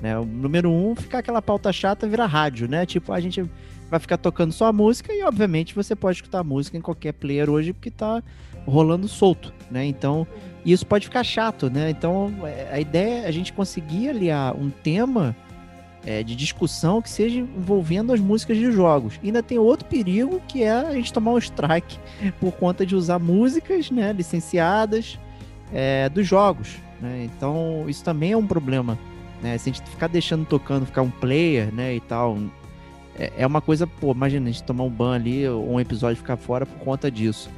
né? 0.02 0.18
O 0.18 0.24
número 0.24 0.72
um, 0.72 0.96
ficar 0.96 1.18
aquela 1.18 1.42
pauta 1.42 1.74
chata 1.74 2.08
virar 2.08 2.28
rádio, 2.28 2.66
né? 2.66 2.86
Tipo, 2.86 3.12
a 3.12 3.20
gente 3.20 3.44
vai 3.90 4.00
ficar 4.00 4.16
tocando 4.16 4.54
só 4.54 4.68
a 4.68 4.72
música 4.72 5.14
e, 5.14 5.22
obviamente, 5.22 5.76
você 5.76 5.98
pode 5.98 6.20
escutar 6.20 6.40
a 6.40 6.44
música 6.46 6.78
em 6.78 6.82
qualquer 6.82 7.12
player 7.12 7.50
hoje 7.50 7.74
porque 7.74 7.92
tá 7.92 8.24
rolando 8.66 9.06
solto, 9.06 9.54
né? 9.70 9.84
Então, 9.84 10.26
isso 10.66 10.88
pode 10.88 11.08
ficar 11.08 11.26
chato, 11.26 11.70
né? 11.70 11.90
Então, 11.90 12.34
é, 12.46 12.70
a 12.72 12.80
ideia 12.80 13.26
é 13.26 13.28
a 13.28 13.32
gente 13.32 13.52
conseguir 13.52 14.08
aliar 14.08 14.56
um 14.56 14.70
tema 14.70 15.36
é, 16.06 16.24
de 16.24 16.36
discussão 16.36 17.02
que 17.02 17.10
seja 17.10 17.40
envolvendo 17.40 18.12
as 18.12 18.20
músicas 18.20 18.58
de 18.58 18.72
jogos. 18.72 19.20
E 19.22 19.28
ainda 19.28 19.44
tem 19.44 19.58
outro 19.58 19.86
perigo 19.88 20.42
que 20.48 20.64
é 20.64 20.72
a 20.72 20.94
gente 20.94 21.14
tomar 21.14 21.32
um 21.32 21.38
strike 21.38 21.98
por 22.40 22.52
conta 22.54 22.86
de 22.86 22.96
usar 22.96 23.20
músicas 23.20 23.92
né, 23.92 24.12
licenciadas 24.12 25.20
é, 25.72 26.10
dos 26.10 26.28
jogos. 26.28 26.78
Né? 27.00 27.26
Então 27.26 27.86
isso 27.88 28.04
também 28.04 28.32
é 28.32 28.38
um 28.38 28.48
problema. 28.48 28.98
Né? 29.42 29.58
Se 29.58 29.70
a 29.70 29.74
gente 29.74 29.90
ficar 29.90 30.08
deixando 30.08 30.46
tocando, 30.46 30.86
ficar 30.86 31.02
um 31.02 31.12
player 31.12 31.74
né, 31.74 31.96
e 31.96 32.00
tal, 32.00 32.38
é, 33.18 33.32
é 33.38 33.48
uma 33.48 33.62
coisa, 33.62 33.86
pô, 33.86 34.12
imagina 34.12 34.50
a 34.50 34.52
gente 34.52 34.64
tomar 34.64 34.84
um 34.84 34.90
ban 34.90 35.16
ali, 35.16 35.48
ou 35.48 35.74
um 35.74 35.80
episódio 35.80 36.18
ficar 36.18 36.38
fora 36.38 36.66
por 36.66 36.80
conta 36.80 37.12
disso. 37.12 37.50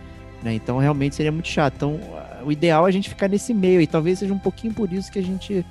Né? 0.44 0.54
Então 0.54 0.78
realmente 0.78 1.16
seria 1.16 1.32
muito 1.32 1.48
chato. 1.48 1.76
Então 1.76 2.00
o 2.46 2.52
ideal 2.52 2.86
é 2.86 2.90
a 2.90 2.92
gente 2.92 3.08
ficar 3.08 3.30
nesse 3.30 3.54
meio 3.54 3.80
e 3.80 3.88
talvez 3.88 4.20
seja 4.20 4.34
um 4.34 4.40
pouquinho 4.40 4.74
por 4.74 4.92
isso 4.92 5.10
que 5.10 5.20
a 5.20 5.24
gente 5.24 5.66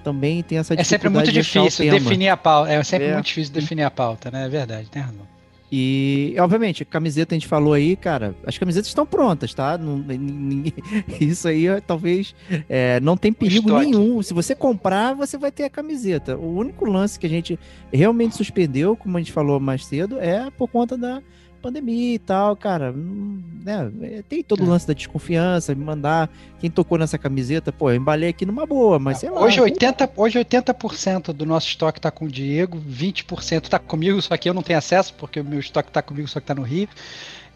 também 0.00 0.42
tem 0.42 0.58
essa 0.58 0.74
É 0.74 0.82
sempre 0.84 1.08
muito 1.08 1.30
dificuldade 1.30 1.70
de 1.70 1.76
difícil 1.76 1.90
definir 2.08 2.28
a 2.28 2.36
pauta. 2.36 2.72
É 2.72 2.82
sempre 2.82 3.08
É. 3.08 3.14
muito 3.14 3.26
difícil 3.26 3.52
definir 3.54 3.82
a 3.84 3.90
pauta, 3.90 4.30
né? 4.30 4.46
É 4.46 4.48
verdade, 4.48 4.88
tem 4.90 5.00
razão. 5.02 5.28
E, 5.72 6.34
obviamente, 6.40 6.82
a 6.82 6.86
camiseta 6.86 7.32
a 7.32 7.38
gente 7.38 7.46
falou 7.46 7.72
aí, 7.74 7.94
cara, 7.94 8.34
as 8.44 8.58
camisetas 8.58 8.88
estão 8.88 9.06
prontas, 9.06 9.54
tá? 9.54 9.78
Não- 9.78 9.98
ninguém- 9.98 10.74
isso 11.20 11.46
aí 11.46 11.66
talvez 11.86 12.34
é, 12.68 12.98
não 12.98 13.16
tem 13.16 13.32
perigo 13.32 13.68
estoque. 13.68 13.86
nenhum. 13.86 14.20
Se 14.20 14.34
você 14.34 14.52
comprar, 14.52 15.14
você 15.14 15.38
vai 15.38 15.52
ter 15.52 15.62
a 15.62 15.70
camiseta. 15.70 16.36
O 16.36 16.56
único 16.56 16.84
lance 16.84 17.16
que 17.20 17.26
a 17.26 17.30
gente 17.30 17.56
realmente 17.92 18.36
suspendeu, 18.36 18.96
como 18.96 19.16
a 19.16 19.20
gente 19.20 19.30
falou 19.30 19.60
mais 19.60 19.86
cedo, 19.86 20.18
é 20.18 20.50
por 20.50 20.66
conta 20.66 20.98
da 20.98 21.22
pandemia 21.60 22.14
e 22.14 22.18
tal, 22.18 22.56
cara. 22.56 22.92
né, 22.92 24.22
tem 24.28 24.42
todo 24.42 24.62
o 24.62 24.66
É. 24.66 24.68
lance 24.68 24.86
da 24.86 24.94
desconfiança, 24.94 25.74
me 25.74 25.84
mandar 25.84 26.30
quem 26.58 26.70
tocou 26.70 26.96
nessa 26.98 27.18
camiseta, 27.18 27.70
pô, 27.70 27.90
eu 27.90 27.96
embalei 27.96 28.30
aqui 28.30 28.46
numa 28.46 28.64
boa, 28.66 28.98
mas 28.98 29.18
sei 29.18 29.30
lá. 29.30 29.40
Hoje 29.42 29.60
80%, 29.60 30.10
hoje 30.16 30.38
80% 30.38 31.32
do 31.32 31.44
nosso 31.44 31.68
estoque 31.68 32.00
tá 32.00 32.10
com 32.10 32.24
o 32.24 32.28
Diego, 32.28 32.78
20% 32.78 33.68
tá 33.68 33.78
comigo, 33.78 34.20
só 34.22 34.36
que 34.36 34.48
eu 34.48 34.54
não 34.54 34.62
tenho 34.62 34.78
acesso, 34.78 35.14
porque 35.14 35.40
o 35.40 35.44
meu 35.44 35.60
estoque 35.60 35.90
tá 35.90 36.00
comigo, 36.02 36.26
só 36.26 36.40
que 36.40 36.46
tá 36.46 36.54
no 36.54 36.62
Rio. 36.62 36.88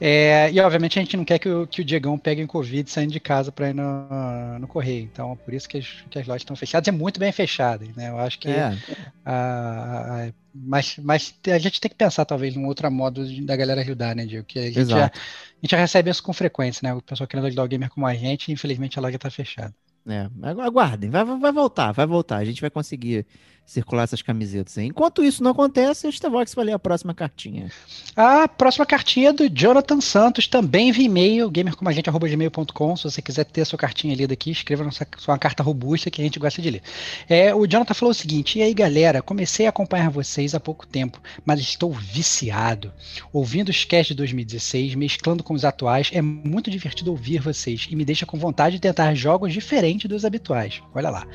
É, 0.00 0.50
e 0.52 0.60
obviamente 0.60 0.98
a 0.98 1.02
gente 1.02 1.16
não 1.16 1.24
quer 1.24 1.38
que 1.38 1.48
o, 1.48 1.66
que 1.68 1.80
o 1.80 1.84
Diegão 1.84 2.18
pegue 2.18 2.42
em 2.42 2.46
Covid 2.46 2.90
saindo 2.90 3.12
de 3.12 3.20
casa 3.20 3.52
para 3.52 3.70
ir 3.70 3.74
no, 3.74 4.58
no 4.58 4.68
correio. 4.68 5.04
Então 5.04 5.32
é 5.32 5.36
por 5.36 5.54
isso 5.54 5.68
que 5.68 5.78
as, 5.78 5.86
que 6.10 6.18
as 6.18 6.26
lojas 6.26 6.42
estão 6.42 6.56
fechadas 6.56 6.86
e 6.86 6.90
é 6.90 6.92
muito 6.92 7.18
bem 7.20 7.32
fechadas, 7.32 7.94
né? 7.96 8.10
Eu 8.10 8.18
acho 8.18 8.38
que 8.38 8.58
É, 8.58 8.78
a- 9.24 10.26
a- 10.28 10.32
mas, 10.54 10.96
mas 10.98 11.38
a 11.48 11.58
gente 11.58 11.80
tem 11.80 11.90
que 11.90 11.96
pensar 11.96 12.24
talvez 12.24 12.54
num 12.56 12.66
outro 12.66 12.90
modo 12.90 13.24
da 13.44 13.56
galera 13.56 13.80
ajudar, 13.82 14.14
né, 14.16 14.26
Diego? 14.26 14.46
Que 14.46 14.58
a 14.60 14.70
gente, 14.70 14.92
já, 14.94 15.06
exato. 15.06 15.14
a 15.14 15.56
gente 15.62 15.70
já 15.72 15.78
recebe 15.78 16.10
isso 16.10 16.22
com 16.22 16.32
frequência, 16.32 16.86
né? 16.86 16.94
O 16.94 17.02
pessoal 17.02 17.28
querendo 17.28 17.46
ajudar 17.46 17.64
o 17.64 17.68
gamer 17.68 17.90
como 17.90 18.06
a 18.06 18.14
gente, 18.14 18.52
infelizmente 18.52 18.98
a 18.98 19.02
loja 19.02 19.18
tá 19.18 19.30
fechada. 19.30 19.74
É, 20.06 20.28
agu- 20.42 20.60
aguardem, 20.60 21.08
vai, 21.10 21.24
vai 21.24 21.52
voltar, 21.52 21.92
vai 21.92 22.06
voltar. 22.06 22.36
A 22.38 22.44
gente 22.44 22.60
vai 22.60 22.70
conseguir 22.70 23.26
circular 23.64 24.04
essas 24.04 24.22
camisetas 24.22 24.76
aí. 24.78 24.86
Enquanto 24.86 25.24
isso 25.24 25.42
não 25.42 25.52
acontece, 25.52 26.06
a 26.06 26.10
Starvox 26.10 26.54
vai 26.54 26.66
ler 26.66 26.72
a 26.72 26.78
próxima 26.78 27.14
cartinha. 27.14 27.70
A 28.14 28.46
próxima 28.46 28.84
cartinha 28.84 29.30
é 29.30 29.32
do 29.32 29.48
Jonathan 29.48 30.00
Santos, 30.00 30.46
também 30.46 30.92
via 30.92 31.06
e-mail, 31.06 31.50
gamercomagente.gmail.com. 31.50 32.96
Se 32.96 33.04
você 33.04 33.22
quiser 33.22 33.44
ter 33.44 33.62
a 33.62 33.64
sua 33.64 33.78
cartinha 33.78 34.14
lida 34.14 34.34
aqui, 34.34 34.50
escreva 34.50 34.84
nossa, 34.84 35.06
sua 35.16 35.38
carta 35.38 35.62
robusta 35.62 36.10
que 36.10 36.20
a 36.20 36.24
gente 36.24 36.38
gosta 36.38 36.60
de 36.60 36.70
ler. 36.70 36.82
É, 37.28 37.54
o 37.54 37.66
Jonathan 37.66 37.94
falou 37.94 38.10
o 38.10 38.14
seguinte: 38.14 38.58
E 38.58 38.62
aí, 38.62 38.74
galera, 38.74 39.22
comecei 39.22 39.66
a 39.66 39.70
acompanhar 39.70 40.10
vocês 40.10 40.54
há 40.54 40.60
pouco 40.60 40.86
tempo, 40.86 41.20
mas 41.44 41.60
estou 41.60 41.92
viciado. 41.92 42.92
Ouvindo 43.32 43.70
os 43.70 43.84
casts 43.84 44.08
de 44.08 44.14
2016, 44.14 44.94
mesclando 44.94 45.42
com 45.42 45.54
os 45.54 45.64
atuais, 45.64 46.10
é 46.12 46.20
muito 46.20 46.70
divertido 46.70 47.10
ouvir 47.10 47.40
vocês 47.40 47.86
e 47.90 47.96
me 47.96 48.04
deixa 48.04 48.26
com 48.26 48.38
vontade 48.38 48.76
de 48.76 48.82
tentar 48.82 49.14
jogos 49.14 49.52
diferentes 49.52 50.08
dos 50.08 50.24
habituais. 50.24 50.82
Olha 50.94 51.10
lá. 51.10 51.26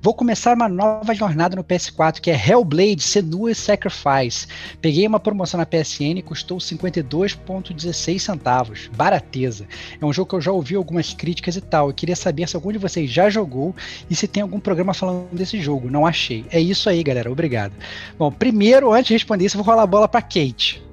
Vou 0.00 0.14
começar 0.14 0.54
uma 0.54 0.68
nova 0.68 1.14
jornada 1.14 1.56
no 1.56 1.64
PS4 1.68 2.20
que 2.20 2.30
é 2.30 2.34
Hellblade 2.34 3.02
Senua's 3.02 3.58
Sacrifice. 3.58 4.46
Peguei 4.80 5.06
uma 5.06 5.20
promoção 5.20 5.58
na 5.58 5.66
PSN 5.66 6.18
e 6.18 6.22
custou 6.22 6.58
52,16 6.58 8.18
centavos. 8.18 8.90
Barateza. 8.96 9.66
É 10.00 10.04
um 10.04 10.12
jogo 10.12 10.30
que 10.30 10.36
eu 10.36 10.40
já 10.40 10.52
ouvi 10.52 10.74
algumas 10.74 11.12
críticas 11.12 11.56
e 11.56 11.60
tal. 11.60 11.88
Eu 11.88 11.94
queria 11.94 12.16
saber 12.16 12.48
se 12.48 12.56
algum 12.56 12.72
de 12.72 12.78
vocês 12.78 13.10
já 13.10 13.28
jogou 13.28 13.74
e 14.08 14.14
se 14.14 14.26
tem 14.26 14.42
algum 14.42 14.60
programa 14.60 14.94
falando 14.94 15.28
desse 15.32 15.60
jogo. 15.60 15.90
Não 15.90 16.06
achei. 16.06 16.44
É 16.50 16.60
isso 16.60 16.88
aí, 16.88 17.02
galera. 17.02 17.30
Obrigado. 17.30 17.72
Bom, 18.18 18.30
primeiro, 18.30 18.92
antes 18.92 19.08
de 19.08 19.14
responder 19.14 19.44
isso, 19.44 19.56
eu 19.56 19.62
vou 19.62 19.72
rolar 19.72 19.84
a 19.84 19.86
bola 19.86 20.08
pra 20.08 20.22
Kate. 20.22 20.86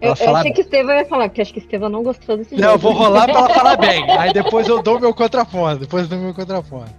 Eu, 0.00 0.14
eu 0.18 0.36
achei 0.36 0.52
que 0.52 0.60
o 0.60 0.62
Estevão 0.62 0.94
ia 0.94 1.04
falar, 1.04 1.28
porque 1.28 1.42
acho 1.42 1.52
que 1.52 1.58
o 1.58 1.62
Estevão 1.62 1.90
não 1.90 2.02
gostou 2.02 2.36
desse 2.38 2.54
Não, 2.54 2.70
eu 2.70 2.70
jogo. 2.72 2.82
vou 2.82 2.92
rolar 2.92 3.24
pra 3.24 3.38
ela 3.38 3.54
falar 3.54 3.76
bem. 3.76 4.02
Aí 4.18 4.32
depois 4.32 4.66
eu 4.66 4.82
dou 4.82 4.98
meu 4.98 5.12
contraponto. 5.12 5.80
Depois 5.80 6.04
eu 6.04 6.08
dou 6.08 6.18
meu 6.18 6.32
contraponto. 6.34 6.90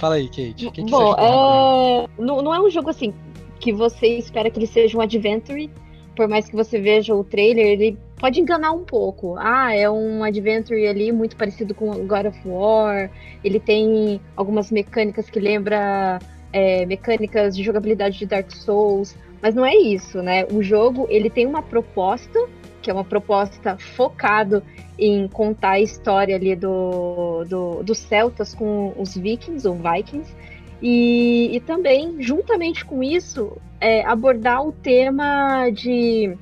Fala 0.00 0.14
aí, 0.14 0.28
Kate. 0.28 0.66
O 0.66 0.72
que, 0.72 0.82
que 0.82 0.90
Bom, 0.90 0.98
você 0.98 1.20
achou? 1.20 2.08
é... 2.18 2.22
não, 2.22 2.42
não 2.42 2.54
é 2.54 2.60
um 2.60 2.70
jogo 2.70 2.88
assim 2.88 3.12
que 3.60 3.70
você 3.70 4.06
espera 4.16 4.50
que 4.50 4.58
ele 4.58 4.66
seja 4.66 4.96
um 4.96 5.02
adventure, 5.02 5.70
por 6.16 6.26
mais 6.26 6.48
que 6.48 6.56
você 6.56 6.80
veja 6.80 7.14
o 7.14 7.22
trailer, 7.22 7.66
ele 7.66 7.98
pode 8.18 8.40
enganar 8.40 8.72
um 8.72 8.82
pouco. 8.82 9.36
Ah, 9.38 9.74
é 9.74 9.88
um 9.90 10.24
adventure 10.24 10.86
ali 10.86 11.12
muito 11.12 11.36
parecido 11.36 11.74
com 11.74 11.90
God 12.06 12.26
of 12.26 12.40
War. 12.46 13.10
Ele 13.44 13.60
tem 13.60 14.18
algumas 14.34 14.70
mecânicas 14.70 15.28
que 15.28 15.38
lembra 15.38 16.18
é, 16.50 16.86
mecânicas 16.86 17.54
de 17.54 17.62
jogabilidade 17.62 18.18
de 18.18 18.24
Dark 18.24 18.50
Souls, 18.50 19.14
mas 19.42 19.54
não 19.54 19.66
é 19.66 19.76
isso, 19.76 20.22
né? 20.22 20.46
O 20.50 20.62
jogo 20.62 21.06
ele 21.10 21.28
tem 21.28 21.46
uma 21.46 21.60
proposta 21.60 22.48
que 22.80 22.90
é 22.90 22.94
uma 22.94 23.04
proposta 23.04 23.76
focado 23.78 24.62
em 24.98 25.26
contar 25.28 25.72
a 25.72 25.80
história 25.80 26.36
ali 26.36 26.54
do, 26.54 27.44
do, 27.44 27.82
dos 27.82 27.98
celtas 27.98 28.54
com 28.54 28.92
os 28.98 29.16
vikings 29.16 29.66
ou 29.66 29.74
vikings. 29.74 30.34
E, 30.82 31.54
e 31.54 31.60
também 31.60 32.22
juntamente 32.22 32.84
com 32.84 33.02
isso 33.02 33.56
é, 33.80 34.04
abordar 34.04 34.66
o 34.66 34.72
tema 34.72 35.68
de, 35.70 36.36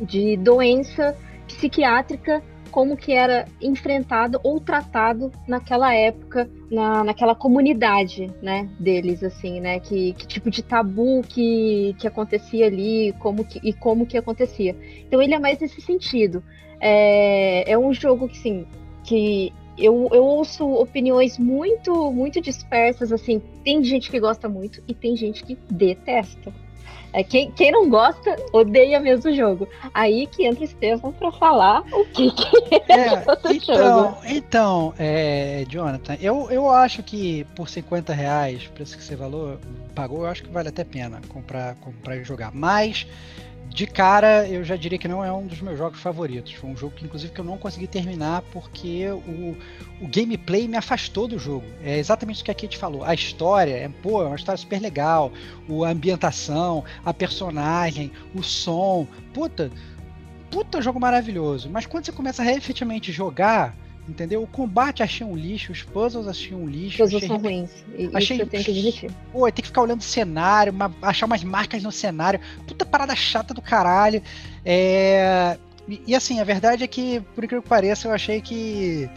de 0.00 0.36
doença 0.38 1.14
psiquiátrica 1.46 2.42
como 2.78 2.96
que 2.96 3.12
era 3.12 3.44
enfrentado 3.60 4.38
ou 4.44 4.60
tratado 4.60 5.32
naquela 5.48 5.92
época 5.92 6.48
na, 6.70 7.02
naquela 7.02 7.34
comunidade 7.34 8.30
né 8.40 8.68
deles 8.78 9.24
assim 9.24 9.58
né 9.58 9.80
que, 9.80 10.12
que 10.12 10.24
tipo 10.24 10.48
de 10.48 10.62
tabu 10.62 11.22
que, 11.28 11.96
que 11.98 12.06
acontecia 12.06 12.66
ali 12.66 13.12
como 13.18 13.44
que, 13.44 13.58
e 13.64 13.72
como 13.72 14.06
que 14.06 14.16
acontecia. 14.16 14.76
Então 15.04 15.20
ele 15.20 15.34
é 15.34 15.40
mais 15.40 15.58
nesse 15.58 15.80
sentido. 15.80 16.40
É, 16.80 17.68
é 17.68 17.76
um 17.76 17.92
jogo 17.92 18.28
que 18.28 18.38
sim 18.38 18.64
que 19.02 19.52
eu, 19.76 20.08
eu 20.12 20.22
ouço 20.22 20.64
opiniões 20.64 21.36
muito 21.36 22.12
muito 22.12 22.40
dispersas 22.40 23.10
assim 23.10 23.42
tem 23.64 23.82
gente 23.82 24.08
que 24.08 24.20
gosta 24.20 24.48
muito 24.48 24.80
e 24.86 24.94
tem 24.94 25.16
gente 25.16 25.42
que 25.42 25.58
detesta 25.68 26.54
É, 27.12 27.24
quem, 27.24 27.50
quem 27.52 27.72
não 27.72 27.88
gosta, 27.88 28.36
odeia 28.52 29.00
mesmo 29.00 29.30
o 29.30 29.34
jogo. 29.34 29.66
Aí 29.94 30.26
que 30.26 30.44
entra 30.44 30.60
o 30.60 30.64
Estevão 30.64 31.10
pra 31.12 31.32
falar 31.32 31.82
o 31.90 32.04
que, 32.06 32.30
que 32.30 32.74
é, 32.92 32.92
É, 32.92 33.24
outro 33.26 33.52
então, 33.52 33.76
jogo. 33.76 34.16
então 34.26 34.94
é, 34.98 35.64
Jonathan, 35.68 36.16
eu, 36.20 36.50
eu 36.50 36.70
acho 36.70 37.02
que 37.02 37.44
por 37.56 37.68
50 37.68 38.12
reais, 38.12 38.66
preço 38.74 38.96
que 38.96 39.02
você 39.02 39.16
valor, 39.16 39.58
pagou, 39.94 40.20
eu 40.20 40.26
acho 40.26 40.42
que 40.42 40.50
vale 40.50 40.68
até 40.68 40.82
a 40.82 40.84
pena 40.84 41.20
comprar, 41.28 41.74
comprar 41.76 42.16
e 42.16 42.24
jogar. 42.24 42.52
Mas, 42.52 43.06
de 43.68 43.86
cara, 43.86 44.48
eu 44.48 44.64
já 44.64 44.76
diria 44.76 44.98
que 44.98 45.06
não 45.06 45.24
é 45.24 45.32
um 45.32 45.46
dos 45.46 45.60
meus 45.60 45.78
jogos 45.78 46.00
favoritos. 46.00 46.52
Foi 46.54 46.70
um 46.70 46.76
jogo 46.76 46.94
que, 46.96 47.04
inclusive, 47.04 47.32
que 47.32 47.40
eu 47.40 47.44
não 47.44 47.58
consegui 47.58 47.86
terminar 47.86 48.42
porque 48.52 49.06
o, 49.08 49.56
o 50.00 50.08
gameplay 50.08 50.66
me 50.66 50.76
afastou 50.76 51.28
do 51.28 51.38
jogo. 51.38 51.66
É 51.82 51.98
exatamente 51.98 52.36
isso 52.36 52.44
que 52.44 52.50
a 52.50 52.54
Kate 52.54 52.76
falou. 52.76 53.04
A 53.04 53.14
história 53.14 53.74
é, 53.74 53.88
pô, 54.02 54.22
é 54.22 54.26
uma 54.26 54.36
história 54.36 54.58
super 54.58 54.80
legal. 54.80 55.32
O, 55.68 55.84
a 55.84 55.90
ambientação, 55.90 56.84
a 57.04 57.12
personagem, 57.12 58.10
o 58.34 58.42
som. 58.42 59.06
Puta, 59.32 59.70
puta 60.50 60.82
jogo 60.82 60.98
maravilhoso. 60.98 61.68
Mas 61.70 61.86
quando 61.86 62.06
você 62.06 62.12
começa 62.12 62.42
a 62.42 62.52
efetivamente 62.52 63.12
jogar, 63.12 63.76
entendeu? 64.08 64.42
O 64.42 64.46
combate 64.46 65.02
achei 65.02 65.26
um 65.26 65.36
lixo, 65.36 65.70
os 65.72 65.82
puzzles 65.82 66.26
achei 66.26 66.54
um 66.56 66.66
lixo. 66.68 66.98
Todos 66.98 67.14
achei 67.14 67.28
são 67.28 67.36
ruins. 67.38 67.70
E 67.96 68.10
achei- 68.14 68.36
Isso 68.36 68.42
eu 68.42 68.46
tenho 68.48 68.64
que 68.64 68.70
admitir. 68.70 69.10
Pô, 69.32 69.40
tem 69.52 69.62
que 69.62 69.66
ficar 69.68 69.82
olhando 69.82 70.00
o 70.00 70.04
cenário, 70.04 70.72
uma- 70.72 70.94
achar 71.02 71.26
umas 71.26 71.44
marcas 71.44 71.82
no 71.82 71.92
cenário. 71.92 72.40
Puta 72.66 72.84
parada 72.86 73.14
chata 73.14 73.52
do 73.54 73.60
caralho. 73.62 74.22
É, 74.64 75.58
E, 75.90 76.02
e 76.08 76.14
assim, 76.14 76.38
a 76.38 76.44
verdade 76.44 76.84
é 76.84 76.86
que, 76.86 77.18
por 77.34 77.42
incrível 77.42 77.62
que 77.62 77.68
pareça, 77.68 78.06
eu 78.08 78.12
achei 78.12 78.42
que. 78.42 79.08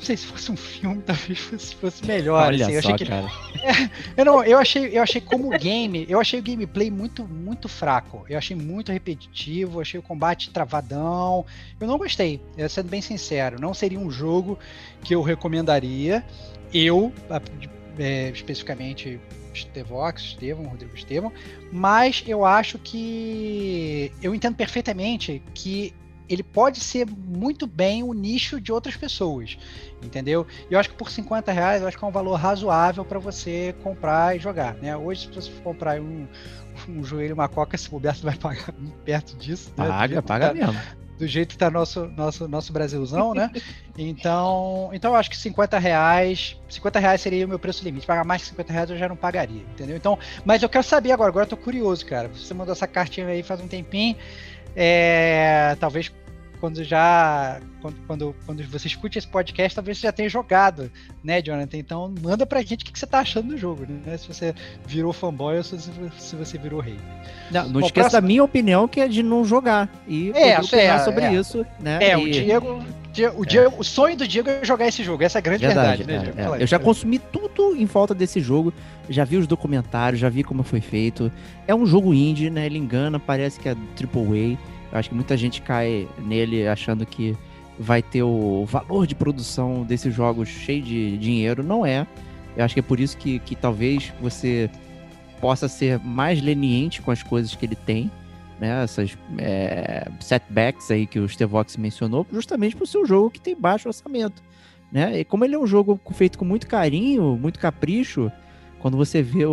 Não 0.00 0.06
sei 0.06 0.16
se 0.16 0.26
fosse 0.26 0.50
um 0.50 0.56
filme, 0.56 1.02
talvez 1.04 1.38
fosse, 1.38 1.74
fosse 1.74 2.06
melhor. 2.06 2.46
Olha 2.46 2.64
assim. 2.64 2.74
eu, 2.74 2.82
só, 2.82 2.94
achei 2.94 3.06
que, 3.06 3.12
cara. 3.12 3.30
eu, 4.16 4.24
não, 4.24 4.42
eu 4.42 4.58
achei, 4.58 4.96
eu 4.96 5.02
achei 5.02 5.20
como 5.20 5.50
game, 5.50 6.06
eu 6.08 6.18
achei 6.18 6.40
o 6.40 6.42
gameplay 6.42 6.90
muito, 6.90 7.28
muito 7.28 7.68
fraco. 7.68 8.24
Eu 8.26 8.38
achei 8.38 8.56
muito 8.56 8.90
repetitivo, 8.90 9.78
achei 9.78 10.00
o 10.00 10.02
combate 10.02 10.50
travadão. 10.50 11.44
Eu 11.78 11.86
não 11.86 11.98
gostei, 11.98 12.40
eu 12.56 12.66
sendo 12.70 12.88
bem 12.88 13.02
sincero. 13.02 13.60
Não 13.60 13.74
seria 13.74 14.00
um 14.00 14.10
jogo 14.10 14.58
que 15.04 15.14
eu 15.14 15.20
recomendaria. 15.20 16.24
Eu, 16.72 17.12
é, 17.98 18.30
especificamente 18.30 19.20
Estevox, 19.52 20.22
Estevão, 20.22 20.64
Rodrigo 20.64 20.94
Estevão, 20.94 21.30
mas 21.70 22.24
eu 22.26 22.42
acho 22.44 22.78
que 22.78 24.10
eu 24.22 24.34
entendo 24.34 24.54
perfeitamente 24.54 25.42
que 25.52 25.92
ele 26.30 26.44
pode 26.44 26.78
ser 26.78 27.06
muito 27.08 27.66
bem 27.66 28.04
o 28.04 28.12
nicho 28.12 28.60
de 28.60 28.72
outras 28.72 28.96
pessoas, 28.96 29.58
entendeu? 30.00 30.46
E 30.70 30.74
eu 30.74 30.78
acho 30.78 30.88
que 30.88 30.94
por 30.94 31.10
50 31.10 31.50
reais 31.50 31.82
eu 31.82 31.88
acho 31.88 31.98
que 31.98 32.04
é 32.04 32.06
um 32.06 32.12
valor 32.12 32.36
razoável 32.36 33.04
para 33.04 33.18
você 33.18 33.74
comprar 33.82 34.36
e 34.36 34.38
jogar, 34.38 34.74
né? 34.76 34.96
Hoje 34.96 35.22
se 35.22 35.34
você 35.34 35.50
for 35.50 35.62
comprar 35.62 36.00
um, 36.00 36.28
um 36.88 37.02
joelho, 37.02 37.34
uma 37.34 37.48
coca, 37.48 37.76
se 37.76 37.90
bobear, 37.90 38.14
você 38.14 38.22
vai 38.22 38.36
pagar 38.36 38.72
perto 39.04 39.36
disso, 39.36 39.72
né? 39.76 39.88
Paga, 39.88 40.22
paga 40.22 40.48
tá- 40.48 40.54
mesmo. 40.54 40.80
do 41.18 41.26
jeito 41.26 41.48
que 41.50 41.58
tá 41.58 41.68
nosso, 41.68 42.06
nosso, 42.16 42.46
nosso 42.46 42.72
Brasilzão, 42.72 43.34
né? 43.34 43.50
Então, 43.98 44.88
então 44.94 45.10
eu 45.10 45.16
acho 45.16 45.28
que 45.28 45.36
50 45.36 45.78
reais, 45.78 46.58
50 46.70 46.98
reais 46.98 47.20
seria 47.20 47.44
o 47.44 47.48
meu 47.48 47.58
preço 47.58 47.84
limite. 47.84 48.06
Pagar 48.06 48.24
mais 48.24 48.40
que 48.40 48.48
50 48.48 48.72
reais 48.72 48.88
eu 48.88 48.96
já 48.96 49.06
não 49.08 49.16
pagaria, 49.16 49.60
entendeu? 49.60 49.94
Então, 49.94 50.18
mas 50.42 50.62
eu 50.62 50.70
quero 50.70 50.84
saber 50.84 51.12
agora, 51.12 51.28
agora 51.28 51.44
eu 51.44 51.50
tô 51.50 51.56
curioso, 51.56 52.06
cara. 52.06 52.28
Você 52.28 52.54
mandou 52.54 52.72
essa 52.72 52.86
cartinha 52.86 53.26
aí 53.26 53.42
faz 53.42 53.60
um 53.60 53.68
tempinho. 53.68 54.16
É, 54.74 55.76
talvez 55.80 56.10
quando 56.60 56.84
já. 56.84 57.60
Quando, 57.80 57.96
quando, 58.06 58.36
quando 58.44 58.62
você 58.64 58.88
escute 58.88 59.18
esse 59.18 59.26
podcast, 59.26 59.74
talvez 59.74 59.96
você 59.96 60.06
já 60.06 60.12
tenha 60.12 60.28
jogado, 60.28 60.90
né, 61.24 61.40
Jonathan? 61.40 61.78
Então 61.78 62.12
manda 62.22 62.44
pra 62.44 62.60
gente 62.60 62.82
o 62.82 62.84
que, 62.84 62.92
que 62.92 62.98
você 62.98 63.06
tá 63.06 63.20
achando 63.20 63.48
do 63.48 63.56
jogo, 63.56 63.86
né? 64.06 64.16
Se 64.18 64.28
você 64.28 64.54
virou 64.86 65.12
fanboy 65.14 65.56
ou 65.56 65.62
se, 65.64 65.78
se 66.18 66.36
você 66.36 66.58
virou 66.58 66.80
rei. 66.80 66.96
Não, 67.50 67.64
não 67.64 67.72
Bom, 67.72 67.86
esqueça 67.86 68.10
próximo- 68.10 68.20
da 68.22 68.26
minha 68.26 68.44
opinião, 68.44 68.86
que 68.86 69.00
é 69.00 69.08
de 69.08 69.22
não 69.22 69.44
jogar. 69.44 69.88
E 70.06 70.30
É, 70.34 70.60
opinar 70.60 71.00
é, 71.00 71.04
sobre 71.04 71.24
é. 71.24 71.32
isso, 71.32 71.64
né? 71.80 71.98
É, 72.02 72.16
o 72.16 72.28
E- 72.28 72.30
Diego. 72.30 72.84
O, 73.36 73.44
Diego 73.44 73.74
o 73.76 73.82
sonho 73.82 74.16
do 74.16 74.28
Diego 74.28 74.48
é 74.48 74.64
jogar 74.64 74.86
esse 74.86 75.02
jogo. 75.02 75.24
Essa 75.24 75.38
é 75.38 75.40
a 75.40 75.42
grande 75.42 75.66
verdade, 75.66 76.04
Verdade, 76.04 76.32
né, 76.36 76.44
é, 76.54 76.58
é. 76.58 76.62
Eu 76.62 76.66
já 76.66 76.78
consumi 76.78 77.18
tudo 77.18 77.74
em 77.74 77.84
volta 77.84 78.14
desse 78.14 78.40
jogo, 78.40 78.72
já 79.08 79.24
vi 79.24 79.36
os 79.36 79.48
documentários, 79.48 80.20
já 80.20 80.28
vi 80.28 80.44
como 80.44 80.62
foi 80.62 80.80
feito. 80.80 81.30
É 81.66 81.74
um 81.74 81.84
jogo 81.86 82.14
indie, 82.14 82.50
né? 82.50 82.66
Ele 82.66 82.78
engana, 82.78 83.18
parece 83.18 83.58
que 83.58 83.68
é 83.68 83.72
AAA. 83.72 84.56
Eu 84.92 84.98
acho 84.98 85.08
que 85.08 85.14
muita 85.14 85.36
gente 85.36 85.62
cai 85.62 86.08
nele 86.18 86.66
achando 86.66 87.06
que 87.06 87.36
vai 87.78 88.02
ter 88.02 88.22
o 88.22 88.64
valor 88.66 89.06
de 89.06 89.14
produção 89.14 89.84
desses 89.84 90.14
jogos 90.14 90.48
cheio 90.48 90.82
de 90.82 91.16
dinheiro. 91.18 91.62
Não 91.62 91.84
é. 91.86 92.06
Eu 92.56 92.64
acho 92.64 92.74
que 92.74 92.80
é 92.80 92.82
por 92.82 92.98
isso 93.00 93.16
que, 93.16 93.38
que 93.40 93.54
talvez 93.54 94.12
você 94.20 94.68
possa 95.40 95.68
ser 95.68 95.98
mais 96.00 96.42
leniente 96.42 97.00
com 97.00 97.10
as 97.10 97.22
coisas 97.22 97.54
que 97.54 97.64
ele 97.64 97.76
tem. 97.76 98.10
Né, 98.60 98.84
essas 98.84 99.16
é, 99.38 100.06
setbacks 100.20 100.90
aí 100.90 101.06
que 101.06 101.18
o 101.18 101.26
Stevox 101.26 101.78
mencionou, 101.78 102.26
justamente 102.30 102.76
por 102.76 102.86
ser 102.86 102.98
um 102.98 103.06
jogo 103.06 103.30
que 103.30 103.40
tem 103.40 103.56
baixo 103.56 103.88
orçamento 103.88 104.42
né? 104.92 105.20
E 105.20 105.24
como 105.24 105.46
ele 105.46 105.54
é 105.54 105.58
um 105.58 105.66
jogo 105.66 105.98
feito 106.12 106.36
com 106.36 106.44
muito 106.44 106.66
carinho, 106.66 107.38
muito 107.40 107.58
capricho, 107.58 108.30
quando 108.80 108.98
você 108.98 109.22
vê 109.22 109.46
o, 109.46 109.50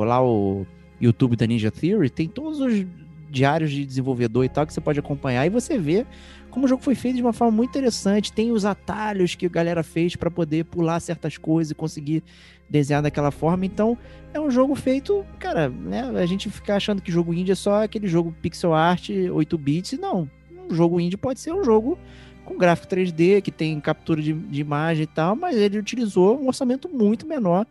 o- 0.00 0.04
lá 0.04 0.24
o 0.24 0.64
YouTube 0.98 1.36
da 1.36 1.46
Ninja 1.46 1.70
Theory, 1.70 2.08
tem 2.08 2.26
todos 2.26 2.58
os 2.60 2.86
diários 3.32 3.70
de 3.70 3.84
desenvolvedor 3.84 4.44
e 4.44 4.48
tal 4.48 4.66
que 4.66 4.72
você 4.72 4.80
pode 4.80 5.00
acompanhar 5.00 5.46
e 5.46 5.50
você 5.50 5.78
vê 5.78 6.06
como 6.50 6.66
o 6.66 6.68
jogo 6.68 6.82
foi 6.82 6.94
feito 6.94 7.16
de 7.16 7.22
uma 7.22 7.32
forma 7.32 7.56
muito 7.56 7.70
interessante. 7.70 8.30
Tem 8.30 8.52
os 8.52 8.66
atalhos 8.66 9.34
que 9.34 9.46
a 9.46 9.48
galera 9.48 9.82
fez 9.82 10.14
para 10.14 10.30
poder 10.30 10.66
pular 10.66 11.00
certas 11.00 11.38
coisas 11.38 11.70
e 11.70 11.74
conseguir 11.74 12.22
desenhar 12.68 13.02
daquela 13.02 13.30
forma. 13.30 13.64
Então, 13.64 13.96
é 14.34 14.38
um 14.40 14.50
jogo 14.50 14.74
feito, 14.74 15.24
cara, 15.38 15.70
né? 15.70 16.02
A 16.14 16.26
gente 16.26 16.50
fica 16.50 16.76
achando 16.76 17.00
que 17.00 17.10
jogo 17.10 17.32
indie 17.32 17.52
é 17.52 17.54
só 17.54 17.82
aquele 17.82 18.06
jogo 18.06 18.34
pixel 18.42 18.74
art 18.74 19.08
8 19.08 19.58
bits. 19.58 19.98
Não, 19.98 20.28
um 20.70 20.74
jogo 20.74 21.00
indie 21.00 21.16
pode 21.16 21.40
ser 21.40 21.54
um 21.54 21.64
jogo 21.64 21.98
com 22.44 22.58
gráfico 22.58 22.94
3D, 22.94 23.40
que 23.40 23.50
tem 23.50 23.80
captura 23.80 24.20
de, 24.20 24.34
de 24.34 24.60
imagem 24.60 25.04
e 25.04 25.06
tal, 25.06 25.34
mas 25.34 25.56
ele 25.56 25.78
utilizou 25.78 26.38
um 26.38 26.48
orçamento 26.48 26.86
muito 26.86 27.26
menor 27.26 27.66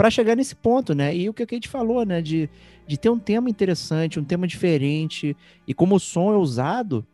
para 0.00 0.10
chegar 0.10 0.34
nesse 0.34 0.56
ponto, 0.56 0.94
né? 0.94 1.14
E 1.14 1.28
o 1.28 1.34
que 1.34 1.42
a 1.42 1.46
Kate 1.46 1.68
falou, 1.68 2.06
né? 2.06 2.22
De, 2.22 2.48
de 2.86 2.96
ter 2.96 3.10
um 3.10 3.18
tema 3.18 3.50
interessante, 3.50 4.18
um 4.18 4.24
tema 4.24 4.46
diferente, 4.46 5.36
e 5.68 5.74
como 5.74 5.96
o 5.96 6.00
som 6.00 6.32
é 6.32 6.38
usado 6.38 7.06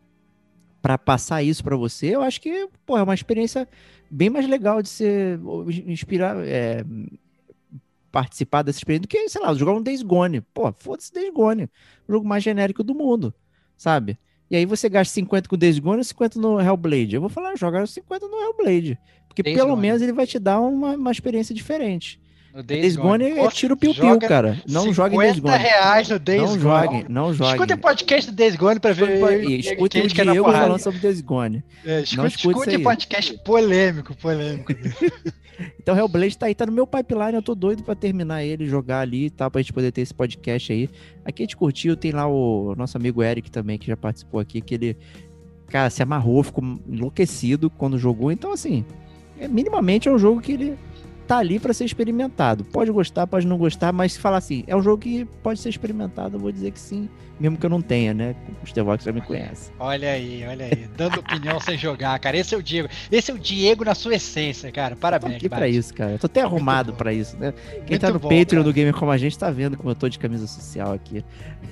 para 0.80 0.96
passar 0.96 1.42
isso 1.42 1.64
para 1.64 1.76
você, 1.76 2.14
eu 2.14 2.22
acho 2.22 2.40
que 2.40 2.68
pô, 2.86 2.96
é 2.96 3.02
uma 3.02 3.12
experiência 3.12 3.68
bem 4.08 4.30
mais 4.30 4.46
legal 4.46 4.80
de 4.82 4.88
ser 4.88 5.40
inspirar, 5.84 6.36
é, 6.46 6.84
participar 8.12 8.62
dessa 8.62 8.78
experiência 8.78 9.02
do 9.02 9.08
que, 9.08 9.28
sei 9.28 9.42
lá, 9.42 9.52
jogar 9.52 9.72
um 9.72 9.82
Days 9.82 10.02
Gone. 10.02 10.40
Pô, 10.54 10.72
foda-se 10.78 11.12
Days 11.12 11.34
Gone, 11.34 11.64
o 12.06 12.12
jogo 12.12 12.28
mais 12.28 12.44
genérico 12.44 12.84
do 12.84 12.94
mundo, 12.94 13.34
sabe? 13.76 14.16
E 14.48 14.54
aí 14.54 14.64
você 14.64 14.88
gasta 14.88 15.12
50 15.12 15.48
com 15.48 15.56
Days 15.56 15.80
Gone 15.80 16.02
e 16.02 16.04
50 16.04 16.38
no 16.38 16.60
Hellblade. 16.60 17.16
Eu 17.16 17.20
vou 17.20 17.30
falar, 17.30 17.56
joga 17.56 17.84
50 17.84 18.28
no 18.28 18.40
Hellblade. 18.40 18.96
Porque 19.26 19.42
Days 19.42 19.56
pelo 19.56 19.70
Gone. 19.70 19.82
menos 19.82 20.02
ele 20.02 20.12
vai 20.12 20.24
te 20.24 20.38
dar 20.38 20.60
uma, 20.60 20.94
uma 20.94 21.10
experiência 21.10 21.52
diferente. 21.52 22.24
No 22.56 22.62
Days, 22.62 22.96
Gone, 22.96 23.22
é 23.22 23.48
tiro 23.50 23.76
piu-piu, 23.76 24.18
cara. 24.18 24.58
Não 24.66 24.90
joguem 24.90 25.18
Days 25.18 25.34
50 25.34 25.58
Gone. 25.58 25.62
reais 25.62 26.08
no 26.08 26.18
Days 26.18 26.40
Não 26.40 26.48
Gone. 26.48 26.60
joguem, 26.62 27.04
não 27.06 27.34
joguem. 27.34 27.52
Escuta 27.52 27.74
o 27.74 27.78
podcast 27.78 28.30
do 28.30 28.34
Days 28.34 28.56
Gone 28.56 28.80
pra 28.80 28.92
ver. 28.94 29.44
E 29.44 29.60
escutem 29.60 30.00
o 30.00 30.06
é 30.06 30.08
Diego 30.08 30.50
falando 30.50 30.78
sobre 30.78 30.98
Days 31.00 31.20
Gone. 31.20 31.62
É, 31.84 32.02
Não 32.16 32.26
escute, 32.26 32.58
escute 32.58 32.78
podcast 32.78 33.38
polêmico, 33.44 34.16
polêmico. 34.16 34.72
Então 35.80 35.96
Hellblade 35.96 36.36
tá 36.36 36.46
aí, 36.46 36.54
tá 36.54 36.66
no 36.66 36.72
meu 36.72 36.86
pipeline, 36.86 37.32
eu 37.32 37.40
tô 37.40 37.54
doido 37.54 37.82
pra 37.82 37.94
terminar 37.94 38.44
ele, 38.44 38.66
jogar 38.66 39.00
ali 39.00 39.26
e 39.26 39.30
tal, 39.30 39.50
pra 39.50 39.62
gente 39.62 39.72
poder 39.72 39.90
ter 39.90 40.02
esse 40.02 40.12
podcast 40.12 40.70
aí. 40.70 40.90
Aqui 41.24 41.42
a 41.42 41.44
gente 41.44 41.56
curtiu, 41.56 41.96
tem 41.96 42.12
lá 42.12 42.26
o 42.26 42.74
nosso 42.76 42.98
amigo 42.98 43.22
Eric 43.22 43.50
também, 43.50 43.78
que 43.78 43.86
já 43.86 43.96
participou 43.96 44.38
aqui, 44.38 44.60
que 44.60 44.74
ele, 44.74 44.98
cara, 45.68 45.88
se 45.88 46.02
amarrou, 46.02 46.42
ficou 46.42 46.62
enlouquecido 46.86 47.70
quando 47.70 47.96
jogou. 47.96 48.30
Então, 48.30 48.52
assim, 48.52 48.84
é, 49.40 49.48
minimamente 49.48 50.08
é 50.08 50.12
um 50.12 50.18
jogo 50.18 50.42
que 50.42 50.52
ele 50.52 50.78
tá 51.26 51.38
ali 51.38 51.58
pra 51.58 51.74
ser 51.74 51.84
experimentado. 51.84 52.64
Pode 52.64 52.90
gostar, 52.90 53.26
pode 53.26 53.46
não 53.46 53.58
gostar, 53.58 53.92
mas 53.92 54.14
se 54.14 54.18
falar 54.18 54.38
assim, 54.38 54.64
é 54.66 54.76
um 54.76 54.82
jogo 54.82 55.02
que 55.02 55.24
pode 55.42 55.60
ser 55.60 55.68
experimentado, 55.68 56.36
eu 56.36 56.40
vou 56.40 56.52
dizer 56.52 56.70
que 56.70 56.78
sim, 56.78 57.08
mesmo 57.38 57.58
que 57.58 57.66
eu 57.66 57.70
não 57.70 57.82
tenha, 57.82 58.14
né? 58.14 58.34
O 58.62 58.66
Stevox 58.66 59.04
já 59.04 59.12
me 59.12 59.20
conhece. 59.20 59.70
Olha 59.78 60.10
aí, 60.12 60.44
olha 60.48 60.66
aí. 60.66 60.88
Dando 60.96 61.20
opinião 61.20 61.60
sem 61.60 61.76
jogar, 61.76 62.18
cara. 62.18 62.36
Esse 62.36 62.54
é 62.54 62.58
o 62.58 62.62
Diego. 62.62 62.88
Esse 63.10 63.30
é 63.30 63.34
o 63.34 63.38
Diego 63.38 63.84
na 63.84 63.94
sua 63.94 64.14
essência, 64.14 64.72
cara. 64.72 64.96
Parabéns, 64.96 65.42
Bart. 65.42 65.70
isso, 65.70 65.92
cara. 65.92 66.12
Eu 66.12 66.18
tô 66.18 66.26
até 66.26 66.40
arrumado 66.40 66.94
pra 66.94 67.12
isso, 67.12 67.36
né? 67.36 67.52
Quem 67.52 67.80
Muito 67.90 68.00
tá 68.00 68.10
no 68.10 68.18
bom, 68.18 68.28
Patreon 68.28 68.60
cara. 68.60 68.64
do 68.64 68.72
Gamer 68.72 68.94
Como 68.94 69.10
a 69.10 69.18
Gente 69.18 69.38
tá 69.38 69.50
vendo 69.50 69.76
como 69.76 69.90
eu 69.90 69.94
tô 69.94 70.08
de 70.08 70.18
camisa 70.18 70.46
social 70.46 70.92
aqui. 70.92 71.24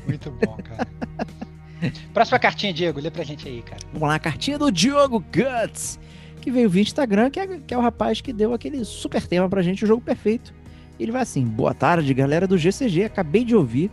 Muito 0.06 0.30
bom, 0.30 0.56
cara. 0.56 0.86
Próxima 2.12 2.38
cartinha, 2.38 2.72
Diego. 2.72 3.00
Lê 3.00 3.10
pra 3.10 3.24
gente 3.24 3.48
aí, 3.48 3.62
cara. 3.62 3.80
Vamos 3.92 4.08
lá, 4.08 4.18
cartinha 4.18 4.58
do 4.58 4.70
Diogo 4.70 5.20
Guts, 5.20 5.98
que 6.44 6.50
veio 6.50 6.68
via 6.68 6.82
Instagram, 6.82 7.30
que 7.30 7.40
é, 7.40 7.46
que 7.66 7.72
é 7.72 7.78
o 7.78 7.80
rapaz 7.80 8.20
que 8.20 8.30
deu 8.30 8.52
aquele 8.52 8.84
super 8.84 9.26
tema 9.26 9.48
pra 9.48 9.62
gente, 9.62 9.82
o 9.82 9.86
jogo 9.86 10.02
perfeito. 10.02 10.52
Ele 11.00 11.10
vai 11.10 11.22
assim: 11.22 11.42
boa 11.42 11.72
tarde, 11.72 12.12
galera 12.12 12.46
do 12.46 12.58
GCG. 12.58 13.04
Acabei 13.04 13.44
de 13.44 13.56
ouvir, 13.56 13.90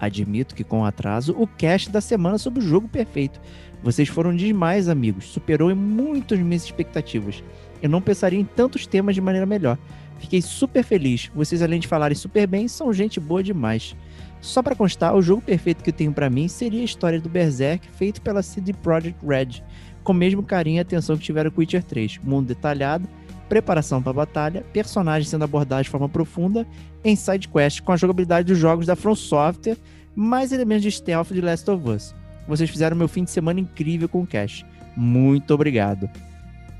admito 0.00 0.52
que 0.52 0.64
com 0.64 0.84
atraso, 0.84 1.32
o 1.38 1.46
cast 1.46 1.90
da 1.90 2.00
semana 2.00 2.38
sobre 2.38 2.58
o 2.58 2.66
jogo 2.66 2.88
perfeito. 2.88 3.40
Vocês 3.84 4.08
foram 4.08 4.34
demais, 4.34 4.88
amigos. 4.88 5.26
Superou 5.26 5.70
em 5.70 5.76
muitas 5.76 6.40
minhas 6.40 6.64
expectativas. 6.64 7.42
Eu 7.80 7.88
não 7.88 8.02
pensaria 8.02 8.38
em 8.38 8.44
tantos 8.44 8.84
temas 8.84 9.14
de 9.14 9.20
maneira 9.20 9.46
melhor. 9.46 9.78
Fiquei 10.18 10.42
super 10.42 10.82
feliz. 10.82 11.30
Vocês, 11.32 11.62
além 11.62 11.78
de 11.78 11.86
falarem 11.86 12.16
super 12.16 12.48
bem, 12.48 12.66
são 12.66 12.92
gente 12.92 13.20
boa 13.20 13.44
demais. 13.44 13.94
Só 14.40 14.60
para 14.60 14.74
constar, 14.74 15.14
o 15.14 15.22
jogo 15.22 15.40
perfeito 15.40 15.84
que 15.84 15.90
eu 15.90 15.94
tenho 15.94 16.12
para 16.12 16.28
mim 16.28 16.48
seria 16.48 16.80
a 16.80 16.84
história 16.84 17.20
do 17.20 17.28
Berserk, 17.28 17.88
feito 17.92 18.20
pela 18.20 18.42
CD 18.42 18.72
Projekt 18.72 19.24
Red, 19.24 19.62
com 20.02 20.12
o 20.12 20.14
mesmo 20.14 20.42
carinho 20.42 20.76
e 20.76 20.80
atenção 20.80 21.16
que 21.16 21.22
tiveram 21.24 21.50
com 21.50 21.60
Witcher 21.60 21.82
3. 21.82 22.18
Mundo 22.22 22.46
detalhado, 22.48 23.08
preparação 23.48 24.02
para 24.02 24.12
batalha, 24.12 24.64
personagens 24.72 25.28
sendo 25.28 25.44
abordados 25.44 25.84
de 25.86 25.90
forma 25.90 26.08
profunda 26.08 26.66
em 27.04 27.14
side 27.16 27.48
quest 27.48 27.80
com 27.82 27.92
a 27.92 27.96
jogabilidade 27.96 28.48
dos 28.48 28.58
jogos 28.58 28.86
da 28.86 28.96
From 28.96 29.14
Software, 29.14 29.76
mais 30.14 30.52
elementos 30.52 30.82
de 30.82 30.90
stealth 30.90 31.28
de 31.32 31.40
Last 31.40 31.70
of 31.70 31.88
Us. 31.88 32.14
Vocês 32.48 32.68
fizeram 32.70 32.96
meu 32.96 33.08
fim 33.08 33.24
de 33.24 33.30
semana 33.30 33.60
incrível 33.60 34.08
com 34.08 34.22
o 34.22 34.26
Cash. 34.26 34.64
Muito 34.96 35.52
obrigado. 35.54 36.08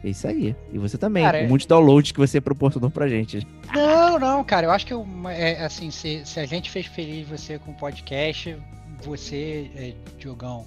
É 0.04 0.08
isso 0.08 0.26
aí. 0.26 0.56
E 0.72 0.78
você 0.78 0.98
também, 0.98 1.22
Cara, 1.22 1.38
com 1.38 1.44
é- 1.44 1.48
muitos 1.48 1.66
downloads 1.66 2.10
que 2.10 2.18
você 2.18 2.40
proporcionou 2.40 2.90
pra 2.90 3.06
gente. 3.08 3.46
Não, 3.72 4.18
não, 4.18 4.42
cara. 4.42 4.66
Eu 4.66 4.70
acho 4.72 4.84
que 4.84 4.92
eu- 4.92 5.06
é, 5.28 5.64
assim, 5.64 5.90
se, 5.92 6.22
se 6.24 6.40
a 6.40 6.44
gente 6.46 6.70
fez 6.70 6.86
feliz 6.86 7.28
você 7.28 7.58
com 7.58 7.70
o 7.70 7.74
podcast, 7.74 8.56
você, 9.04 9.70
é, 9.76 9.92
Diogão, 10.18 10.66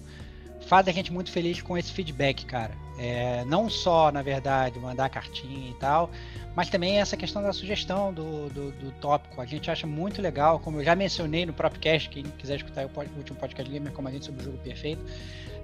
faz 0.68 0.88
a 0.88 0.92
gente 0.92 1.12
muito 1.12 1.32
feliz 1.32 1.62
com 1.62 1.78
esse 1.78 1.92
feedback, 1.92 2.46
cara. 2.46 2.72
É, 2.98 3.44
não 3.46 3.70
só, 3.70 4.12
na 4.12 4.22
verdade, 4.22 4.80
mandar 4.80 5.10
cartinha 5.10 5.70
e 5.70 5.74
tal, 5.76 6.10
mas 6.56 6.70
também 6.70 7.00
essa 7.00 7.18
questão 7.18 7.42
da 7.42 7.52
sugestão 7.52 8.14
do, 8.14 8.50
do, 8.50 8.72
do 8.72 8.92
tópico. 8.94 9.42
A 9.42 9.46
gente 9.46 9.70
acha 9.70 9.86
muito 9.86 10.22
legal, 10.22 10.60
como 10.60 10.80
eu 10.80 10.84
já 10.84 10.96
mencionei 10.96 11.46
no 11.46 11.54
próprio 11.54 11.82
cast, 11.82 12.10
quem 12.10 12.24
quiser 12.24 12.56
escutar 12.56 12.86
o, 12.86 13.18
último 13.18 13.38
podcast 13.38 13.72
Gamer 13.72 13.92
como 13.92 14.08
a 14.08 14.12
gente 14.12 14.26
sobre 14.26 14.42
o 14.42 14.46
jogo 14.46 14.58
perfeito, 14.60 15.02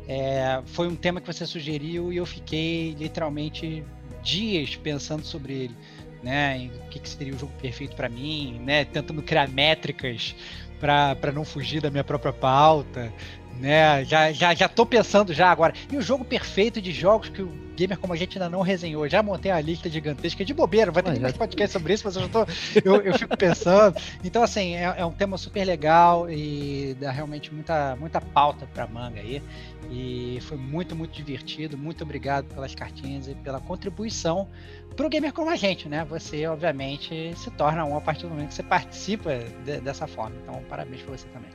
é, 0.07 0.61
foi 0.65 0.87
um 0.87 0.95
tema 0.95 1.21
que 1.21 1.27
você 1.27 1.45
sugeriu 1.45 2.11
e 2.11 2.17
eu 2.17 2.25
fiquei 2.25 2.93
literalmente 2.95 3.83
dias 4.21 4.75
pensando 4.75 5.23
sobre 5.23 5.53
ele 5.53 5.75
né? 6.23 6.69
o 6.85 6.89
que, 6.89 6.99
que 6.99 7.09
seria 7.09 7.33
o 7.33 7.37
jogo 7.37 7.51
perfeito 7.61 7.95
para 7.95 8.07
mim, 8.07 8.59
né? 8.63 8.85
Tentando 8.85 9.21
criar 9.21 9.47
métricas 9.49 10.35
para 10.79 11.31
não 11.31 11.45
fugir 11.45 11.79
da 11.81 11.91
minha 11.91 12.03
própria 12.03 12.33
pauta, 12.33 13.13
né? 13.61 14.03
Já, 14.05 14.31
já, 14.31 14.53
já 14.53 14.67
tô 14.67 14.85
pensando 14.85 15.33
já 15.33 15.49
agora. 15.51 15.73
E 15.91 15.95
o 15.95 16.01
jogo 16.01 16.25
perfeito 16.25 16.81
de 16.81 16.91
jogos 16.91 17.29
que 17.29 17.41
o 17.41 17.61
Gamer 17.75 17.97
como 17.97 18.13
a 18.13 18.15
gente 18.15 18.37
ainda 18.37 18.49
não 18.49 18.61
resenhou. 18.61 19.07
Já 19.07 19.23
montei 19.23 19.51
uma 19.51 19.61
lista 19.61 19.89
gigantesca 19.89 20.43
de 20.43 20.53
bobeira, 20.53 20.91
vai 20.91 21.01
ter 21.01 21.17
Ah, 21.17 21.19
mais 21.19 21.37
podcast 21.37 21.71
sobre 21.73 21.93
isso, 21.93 22.03
mas 22.05 22.15
eu 22.15 22.23
já 22.23 22.27
tô. 22.27 22.45
Eu, 22.83 23.01
eu 23.01 23.17
fico 23.17 23.35
pensando. 23.37 23.95
Então, 24.23 24.43
assim, 24.43 24.75
é, 24.75 24.93
é 24.97 25.05
um 25.05 25.11
tema 25.11 25.37
super 25.37 25.63
legal 25.65 26.29
e 26.29 26.95
dá 26.99 27.11
realmente 27.11 27.53
muita, 27.53 27.95
muita 27.95 28.19
pauta 28.19 28.67
pra 28.73 28.85
manga 28.87 29.19
aí. 29.21 29.41
E 29.89 30.39
foi 30.41 30.57
muito, 30.57 30.95
muito 30.95 31.11
divertido. 31.13 31.77
Muito 31.77 32.03
obrigado 32.03 32.45
pelas 32.53 32.75
cartinhas 32.75 33.27
e 33.27 33.35
pela 33.35 33.59
contribuição 33.59 34.47
pro 34.95 35.09
gamer 35.09 35.31
como 35.33 35.49
a 35.49 35.55
gente, 35.55 35.87
né? 35.87 36.05
Você, 36.09 36.45
obviamente, 36.47 37.33
se 37.37 37.49
torna 37.51 37.85
um 37.85 37.95
a 37.97 38.01
partir 38.01 38.23
do 38.23 38.29
momento 38.29 38.49
que 38.49 38.53
você 38.55 38.63
participa 38.63 39.31
de- 39.65 39.79
dessa 39.81 40.05
forma. 40.07 40.35
Então, 40.43 40.61
parabéns 40.69 41.01
pra 41.01 41.17
você 41.17 41.27
também. 41.29 41.49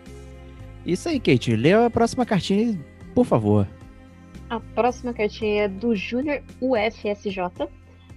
Isso 0.87 1.09
aí, 1.09 1.19
Kate. 1.19 1.57
Lê 1.57 1.73
a 1.73 1.91
próxima 1.91 2.25
cartinha, 2.25 2.79
por 3.13 3.27
favor. 3.27 3.67
A 4.49 4.61
próxima 4.61 5.13
cartinha 5.13 5.65
é 5.65 5.69
do 5.69 5.97
Júnior 5.97 6.41
UFSJ 6.61 7.69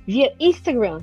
via 0.06 0.32
Instagram. 0.40 1.02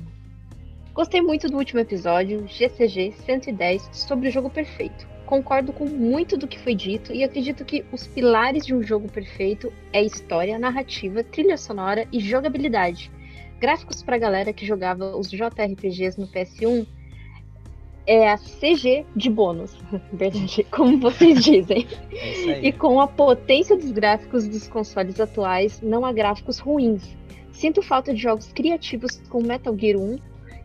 Gostei 0.93 1.21
muito 1.21 1.49
do 1.49 1.57
último 1.57 1.81
episódio, 1.81 2.47
GCG 2.47 3.13
110, 3.25 3.89
sobre 3.91 4.29
o 4.29 4.31
jogo 4.31 4.49
perfeito. 4.49 5.05
Concordo 5.25 5.73
com 5.73 5.85
muito 5.85 6.37
do 6.37 6.47
que 6.47 6.57
foi 6.57 6.73
dito 6.73 7.13
e 7.13 7.21
acredito 7.21 7.65
que 7.65 7.83
os 7.91 8.07
pilares 8.07 8.65
de 8.65 8.73
um 8.73 8.81
jogo 8.81 9.11
perfeito 9.11 9.71
é 9.91 10.01
história, 10.01 10.57
narrativa, 10.57 11.21
trilha 11.21 11.57
sonora 11.57 12.07
e 12.13 12.21
jogabilidade. 12.21 13.11
Gráficos 13.59 14.01
pra 14.01 14.17
galera 14.17 14.53
que 14.53 14.65
jogava 14.65 15.17
os 15.17 15.29
JRPGs 15.29 16.17
no 16.17 16.27
PS1 16.27 16.87
é 18.07 18.31
a 18.31 18.37
CG 18.37 19.05
de 19.15 19.29
bônus, 19.29 19.77
verdade, 20.13 20.63
como 20.71 20.97
vocês 20.97 21.43
dizem. 21.43 21.85
É 22.11 22.65
E 22.65 22.71
com 22.71 22.99
a 23.01 23.07
potência 23.07 23.75
dos 23.75 23.91
gráficos 23.91 24.47
dos 24.47 24.67
consoles 24.67 25.19
atuais, 25.19 25.81
não 25.81 26.05
há 26.05 26.11
gráficos 26.13 26.57
ruins. 26.57 27.03
Sinto 27.51 27.81
falta 27.81 28.13
de 28.13 28.21
jogos 28.21 28.51
criativos 28.53 29.21
como 29.29 29.47
Metal 29.47 29.77
Gear 29.77 29.97
1, 29.97 30.17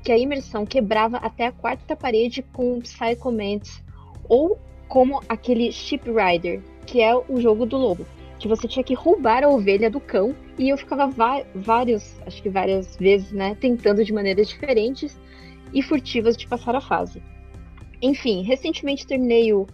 que 0.04 0.12
a 0.12 0.18
imersão 0.18 0.64
quebrava 0.64 1.16
até 1.18 1.46
a 1.46 1.52
quarta 1.52 1.96
parede 1.96 2.42
com 2.52 2.80
Psycho 2.80 3.30
Mantis, 3.32 3.82
ou 4.28 4.58
como 4.88 5.20
aquele 5.28 5.72
Ship 5.72 6.02
Rider, 6.06 6.60
que 6.86 7.00
é 7.00 7.14
o 7.14 7.40
jogo 7.40 7.64
do 7.66 7.76
lobo, 7.76 8.06
que 8.38 8.46
você 8.46 8.68
tinha 8.68 8.84
que 8.84 8.94
roubar 8.94 9.42
a 9.42 9.48
ovelha 9.48 9.88
do 9.90 10.00
cão 10.00 10.34
e 10.58 10.68
eu 10.68 10.76
ficava 10.76 11.06
va- 11.06 11.44
vários, 11.54 12.20
acho 12.26 12.42
que 12.42 12.50
várias 12.50 12.96
vezes, 12.96 13.32
né, 13.32 13.56
tentando 13.60 14.04
de 14.04 14.12
maneiras 14.12 14.48
diferentes 14.48 15.18
e 15.72 15.82
furtivas 15.82 16.36
de 16.36 16.46
passar 16.46 16.74
a 16.74 16.80
fase. 16.80 17.22
Enfim, 18.02 18.42
recentemente 18.42 19.06
terminei 19.06 19.52
o 19.52 19.66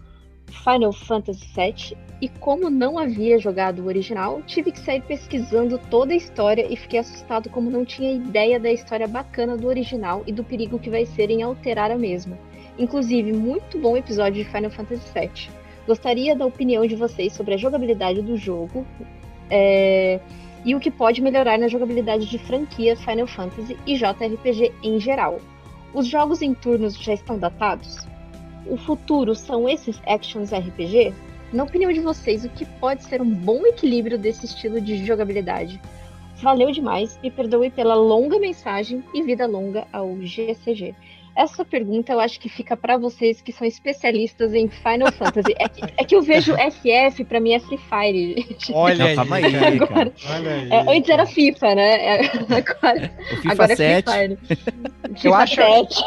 Final 0.49 0.93
Fantasy 0.93 1.47
VII 1.55 1.97
e 2.21 2.29
como 2.29 2.69
não 2.69 2.99
havia 2.99 3.39
jogado 3.39 3.81
o 3.81 3.87
original, 3.87 4.43
tive 4.43 4.73
que 4.73 4.81
sair 4.81 5.01
pesquisando 5.03 5.79
toda 5.91 6.13
a 6.13 6.17
história 6.17 6.67
e 6.69 6.77
fiquei 6.77 6.99
assustado 6.99 7.49
como 7.49 7.71
não 7.71 7.85
tinha 7.85 8.13
ideia 8.13 8.61
da 8.61 8.71
história 8.71 9.07
bacana 9.07 9.57
do 9.57 9.69
original 9.69 10.23
e 10.27 10.33
do 10.33 10.45
perigo 10.45 10.79
que 10.79 10.91
vai 10.91 11.07
ser 11.07 11.31
em 11.31 11.43
alterar 11.43 11.91
a 11.91 11.97
mesma. 11.97 12.39
Inclusive, 12.79 13.33
muito 13.33 13.79
bom 13.79 13.97
episódio 13.97 14.45
de 14.45 14.51
Final 14.51 14.71
Fantasy 14.71 15.09
VII. 15.13 15.51
Gostaria 15.87 16.37
da 16.37 16.45
opinião 16.45 16.87
de 16.87 16.97
vocês 16.97 17.33
sobre 17.33 17.55
a 17.55 17.57
jogabilidade 17.57 18.21
do 18.21 18.37
jogo 18.37 18.87
é, 19.49 20.21
e 20.65 20.75
o 20.75 20.81
que 20.81 20.91
pode 20.91 21.23
melhorar 21.23 21.59
na 21.59 21.69
jogabilidade 21.69 22.27
de 22.27 22.39
franquia 22.39 22.97
Final 22.97 23.27
Fantasy 23.27 23.77
e 23.87 23.97
JRPG 23.97 24.73
em 24.83 25.01
geral. 25.01 25.41
Os 25.95 26.07
jogos 26.07 26.43
em 26.43 26.53
turnos 26.53 26.95
já 26.95 27.15
estão 27.15 27.39
datados? 27.39 28.07
O 28.69 28.77
futuro 28.77 29.35
são 29.35 29.69
esses 29.69 30.01
actions 30.07 30.51
RPG? 30.53 31.13
Na 31.53 31.65
opinião 31.65 31.93
de 31.93 32.01
vocês, 32.01 32.45
o 32.45 32.49
que 32.51 32.65
pode 32.65 33.03
ser 33.05 33.23
um 33.23 33.31
bom 33.31 33.67
equilíbrio 33.67 34.19
desse 34.19 34.45
estilo 34.47 34.81
de 34.81 35.05
jogabilidade? 35.07 35.81
Valeu 36.43 36.71
demais, 36.71 37.19
me 37.23 37.31
perdoe 37.31 37.71
pela 37.71 37.95
longa 37.95 38.39
mensagem 38.39 39.03
e 39.15 39.23
vida 39.23 39.47
longa 39.47 39.87
ao 39.93 40.17
GCG. 40.21 40.95
Essa 41.35 41.65
pergunta 41.65 42.13
eu 42.13 42.19
acho 42.21 42.39
que 42.41 42.49
fica 42.49 42.77
para 42.77 42.97
vocês 42.99 43.41
que 43.41 43.53
são 43.53 43.67
especialistas 43.67 44.53
em 44.55 44.69
Final 44.69 45.11
Fantasy. 45.13 45.55
É 45.57 45.69
que, 45.69 45.83
é 45.97 46.05
que 46.05 46.15
eu 46.17 46.21
vejo 46.23 46.53
FF, 46.57 47.25
pra 47.25 47.39
mim 47.41 47.53
é 47.53 47.61
Free 47.61 47.79
Fire. 47.79 48.35
gente. 48.49 48.73
Olha 48.73 48.97
Não, 48.99 49.07
aí, 49.07 49.15
calma 49.17 49.37
aí, 49.37 49.43
cara. 49.53 49.61
cara. 49.61 49.73
Agora, 49.85 50.13
Olha 50.31 50.51
aí. 50.53 50.69
é, 50.71 50.97
antes 50.99 51.11
era 51.11 51.27
FIFA, 51.27 51.75
né? 51.77 52.07
É, 52.07 52.27
agora 52.57 53.13
O 53.33 53.37
FIFA 53.37 53.53
agora 53.53 53.73
é 53.73 53.77
7. 53.77 54.05
Free 54.11 54.57
Fire. 54.57 55.19
FIFA 55.21 55.37
acho- 55.37 55.55
7. 55.55 56.05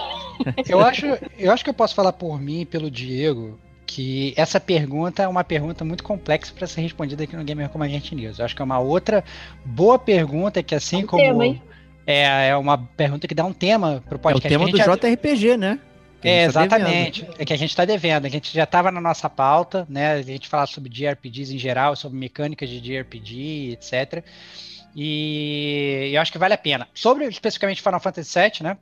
Eu 0.68 0.80
acho, 0.82 1.06
eu 1.38 1.52
acho 1.52 1.64
que 1.64 1.70
eu 1.70 1.74
posso 1.74 1.94
falar 1.96 2.14
por 2.14 2.40
mim 2.42 2.62
e 2.62 2.66
pelo 2.66 2.90
Diego 2.92 3.60
que 3.86 4.34
essa 4.38 4.58
pergunta 4.60 5.22
é 5.24 5.28
uma 5.28 5.44
pergunta 5.44 5.84
muito 5.84 6.02
complexa 6.04 6.54
para 6.54 6.66
ser 6.66 6.80
respondida 6.82 7.24
aqui 7.26 7.36
no 7.36 7.44
Gamer 7.44 7.68
Como 7.68 7.84
a 7.84 7.88
Gente 7.90 8.16
News. 8.16 8.40
Eu 8.40 8.46
acho 8.46 8.56
que 8.56 8.62
é 8.62 8.66
uma 8.66 8.80
outra 8.80 9.22
boa 9.66 10.00
pergunta 10.00 10.64
que 10.64 10.74
assim 10.74 11.02
É 11.02 11.04
um 11.04 11.08
como 11.08 11.22
tema, 11.24 11.46
hein? 11.46 11.62
é, 12.08 12.48
é 12.50 12.56
uma 12.56 12.78
pergunta 12.78 13.28
que 13.28 13.36
dá 13.36 13.44
um 13.44 13.52
tema 13.52 14.02
pro 14.08 14.16
É 14.16 14.18
o 14.18 14.20
podcast. 14.20 14.48
tema 14.50 14.66
que 14.66 14.72
do 14.72 14.76
a 14.78 14.80
gente 14.80 15.02
já- 15.02 15.10
JRPG, 15.10 15.58
né? 15.58 15.80
É, 16.24 16.44
gente 16.44 16.54
tá 16.54 16.62
exatamente. 16.62 17.28
É 17.40 17.44
que 17.44 17.52
a 17.52 17.58
gente 17.58 17.72
está 17.72 17.84
devendo. 17.84 18.26
A 18.26 18.30
gente 18.30 18.54
já 18.54 18.64
estava 18.64 18.92
na 18.92 19.02
nossa 19.02 19.28
pauta, 19.30 19.86
né? 19.90 20.14
A 20.14 20.22
gente 20.22 20.48
falar 20.48 20.68
sobre 20.68 20.88
JRPGs 20.90 21.54
em 21.54 21.58
geral, 21.58 21.96
sobre 21.96 22.18
mecânicas 22.18 22.70
de 22.70 22.80
JRPG, 22.80 23.72
etc. 23.74 24.24
E 24.96 26.12
eu 26.14 26.22
acho 26.22 26.32
que 26.32 26.38
vale 26.38 26.54
a 26.54 26.58
pena. 26.58 26.88
Sobre 26.94 27.26
especificamente 27.26 27.82
Final 27.82 28.00
Fantasy 28.00 28.40
VII, 28.40 28.52
né? 28.64 28.78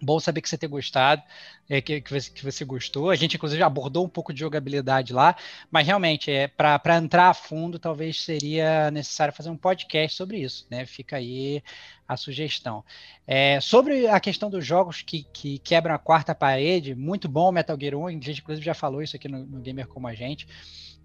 Bom 0.00 0.20
saber 0.20 0.40
que 0.40 0.48
você 0.48 0.58
ter 0.58 0.68
gostado, 0.68 1.22
é, 1.68 1.80
que, 1.80 2.00
que, 2.00 2.12
você, 2.12 2.30
que 2.30 2.44
você 2.44 2.64
gostou. 2.64 3.10
A 3.10 3.16
gente, 3.16 3.36
inclusive, 3.36 3.62
abordou 3.62 4.04
um 4.04 4.08
pouco 4.08 4.32
de 4.32 4.40
jogabilidade 4.40 5.12
lá, 5.12 5.36
mas 5.70 5.86
realmente, 5.86 6.30
é, 6.30 6.48
para 6.48 6.96
entrar 6.96 7.30
a 7.30 7.34
fundo, 7.34 7.78
talvez 7.78 8.22
seria 8.22 8.90
necessário 8.90 9.34
fazer 9.34 9.50
um 9.50 9.56
podcast 9.56 10.16
sobre 10.16 10.38
isso, 10.38 10.66
né? 10.70 10.86
Fica 10.86 11.16
aí 11.16 11.62
a 12.08 12.16
sugestão. 12.16 12.84
É, 13.26 13.60
sobre 13.60 14.06
a 14.06 14.20
questão 14.20 14.48
dos 14.48 14.64
jogos 14.64 15.02
que, 15.02 15.24
que 15.32 15.58
quebram 15.58 15.94
a 15.94 15.98
quarta 15.98 16.34
parede, 16.34 16.94
muito 16.94 17.28
bom 17.28 17.50
Metal 17.50 17.76
Gear 17.78 17.94
1, 17.94 18.06
a 18.06 18.10
gente 18.12 18.40
inclusive 18.40 18.64
já 18.64 18.74
falou 18.74 19.02
isso 19.02 19.16
aqui 19.16 19.28
no, 19.28 19.44
no 19.44 19.60
Gamer 19.60 19.88
Como 19.88 20.06
a 20.06 20.14
Gente. 20.14 20.46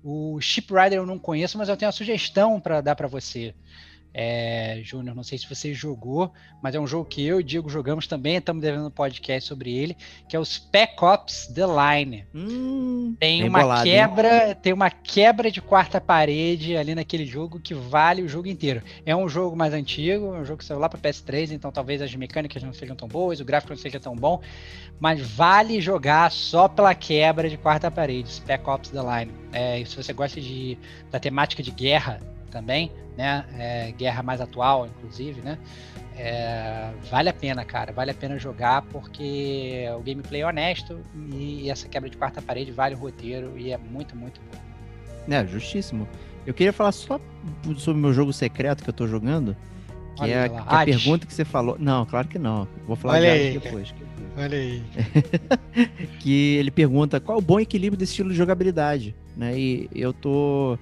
O 0.03 0.39
Ship 0.41 0.67
Rider 0.71 0.99
eu 0.99 1.05
não 1.05 1.19
conheço, 1.19 1.57
mas 1.57 1.69
eu 1.69 1.77
tenho 1.77 1.87
uma 1.87 1.93
sugestão 1.93 2.59
para 2.59 2.81
dar 2.81 2.95
para 2.95 3.07
você. 3.07 3.53
É, 4.13 4.81
Júnior, 4.83 5.15
não 5.15 5.23
sei 5.23 5.37
se 5.37 5.47
você 5.47 5.73
jogou, 5.73 6.33
mas 6.61 6.75
é 6.75 6.79
um 6.79 6.85
jogo 6.87 7.05
que 7.05 7.25
eu 7.25 7.39
e 7.39 7.41
o 7.41 7.43
Diego 7.43 7.69
jogamos 7.69 8.07
também, 8.07 8.35
estamos 8.37 8.61
devendo 8.61 8.87
um 8.87 8.91
podcast 8.91 9.47
sobre 9.47 9.73
ele, 9.73 9.95
que 10.27 10.35
é 10.35 10.39
o 10.39 10.43
Spec 10.43 11.01
Ops 11.01 11.47
The 11.47 11.63
Line. 11.65 12.25
Hum, 12.35 13.15
Tem 13.19 13.47
uma 13.47 13.61
bolado, 13.61 13.87
hein? 13.87 13.93
quebra, 13.93 14.55
tem 14.55 14.73
uma 14.73 14.89
quebra 14.89 15.49
de 15.49 15.61
quarta 15.61 16.01
parede 16.01 16.75
ali 16.75 16.93
naquele 16.93 17.25
jogo 17.25 17.59
que 17.59 17.73
vale 17.73 18.21
o 18.21 18.27
jogo 18.27 18.47
inteiro. 18.47 18.81
É 19.05 19.15
um 19.15 19.29
jogo 19.29 19.55
mais 19.55 19.73
antigo, 19.73 20.35
é 20.35 20.39
um 20.39 20.45
jogo 20.45 20.59
que 20.59 20.65
saiu 20.65 20.79
lá 20.79 20.89
para 20.89 20.99
PS3, 20.99 21.51
então 21.51 21.71
talvez 21.71 22.01
as 22.01 22.13
mecânicas 22.13 22.61
não 22.61 22.73
sejam 22.73 22.95
tão 22.95 23.07
boas, 23.07 23.39
o 23.39 23.45
gráfico 23.45 23.71
não 23.73 23.79
seja 23.79 23.99
tão 23.99 24.15
bom, 24.15 24.41
mas 24.99 25.21
vale 25.21 25.79
jogar 25.79 26.29
só 26.31 26.67
pela 26.67 26.93
quebra 26.93 27.49
de 27.49 27.57
quarta 27.57 27.89
parede, 27.89 28.29
Spec 28.29 28.67
Ops 28.69 28.89
The 28.89 28.99
Line. 28.99 29.31
É, 29.53 29.83
se 29.85 29.95
você 29.95 30.11
gosta 30.11 30.39
de, 30.41 30.77
da 31.09 31.19
temática 31.19 31.63
de 31.63 31.71
guerra 31.71 32.19
também, 32.51 32.91
né, 33.17 33.45
é, 33.57 33.91
guerra 33.91 34.21
mais 34.21 34.39
atual, 34.39 34.85
inclusive, 34.85 35.41
né, 35.41 35.57
é, 36.17 36.91
vale 37.09 37.29
a 37.29 37.33
pena, 37.33 37.65
cara. 37.65 37.91
Vale 37.91 38.11
a 38.11 38.13
pena 38.13 38.37
jogar 38.37 38.83
porque 38.83 39.85
o 39.97 40.01
gameplay 40.01 40.41
é 40.41 40.47
honesto 40.47 40.99
e 41.33 41.69
essa 41.69 41.87
quebra 41.87 42.09
de 42.09 42.17
quarta 42.17 42.41
parede 42.41 42.71
vale 42.71 42.95
o 42.95 42.97
roteiro 42.97 43.57
e 43.57 43.71
é 43.71 43.77
muito, 43.77 44.15
muito 44.15 44.39
bom. 44.51 45.33
É, 45.33 45.45
justíssimo. 45.47 46.07
Eu 46.45 46.53
queria 46.53 46.73
falar 46.73 46.91
só 46.91 47.19
sobre 47.77 47.99
o 47.99 48.01
meu 48.01 48.13
jogo 48.13 48.33
secreto 48.33 48.83
que 48.83 48.89
eu 48.89 48.93
tô 48.93 49.07
jogando. 49.07 49.55
Que 50.15 50.23
Olha 50.23 50.31
é 50.31 50.47
lá. 50.47 50.61
que 50.61 50.69
a 50.69 50.79
Hades. 50.79 50.95
pergunta 50.95 51.25
que 51.25 51.33
você 51.33 51.45
falou. 51.45 51.77
Não, 51.79 52.05
claro 52.05 52.27
que 52.27 52.37
não. 52.37 52.67
Vou 52.85 52.95
falar 52.95 53.15
Olha 53.15 53.51
de 53.51 53.59
depois. 53.59 53.93
Olha 54.37 54.57
aí. 54.57 54.83
que 56.19 56.55
ele 56.55 56.71
pergunta 56.71 57.19
qual 57.19 57.37
é 57.37 57.41
o 57.41 57.43
bom 57.43 57.59
equilíbrio 57.59 57.97
desse 57.97 58.11
estilo 58.11 58.29
de 58.29 58.35
jogabilidade, 58.35 59.15
né? 59.35 59.57
E 59.57 59.89
eu 59.93 60.13
tô 60.13 60.77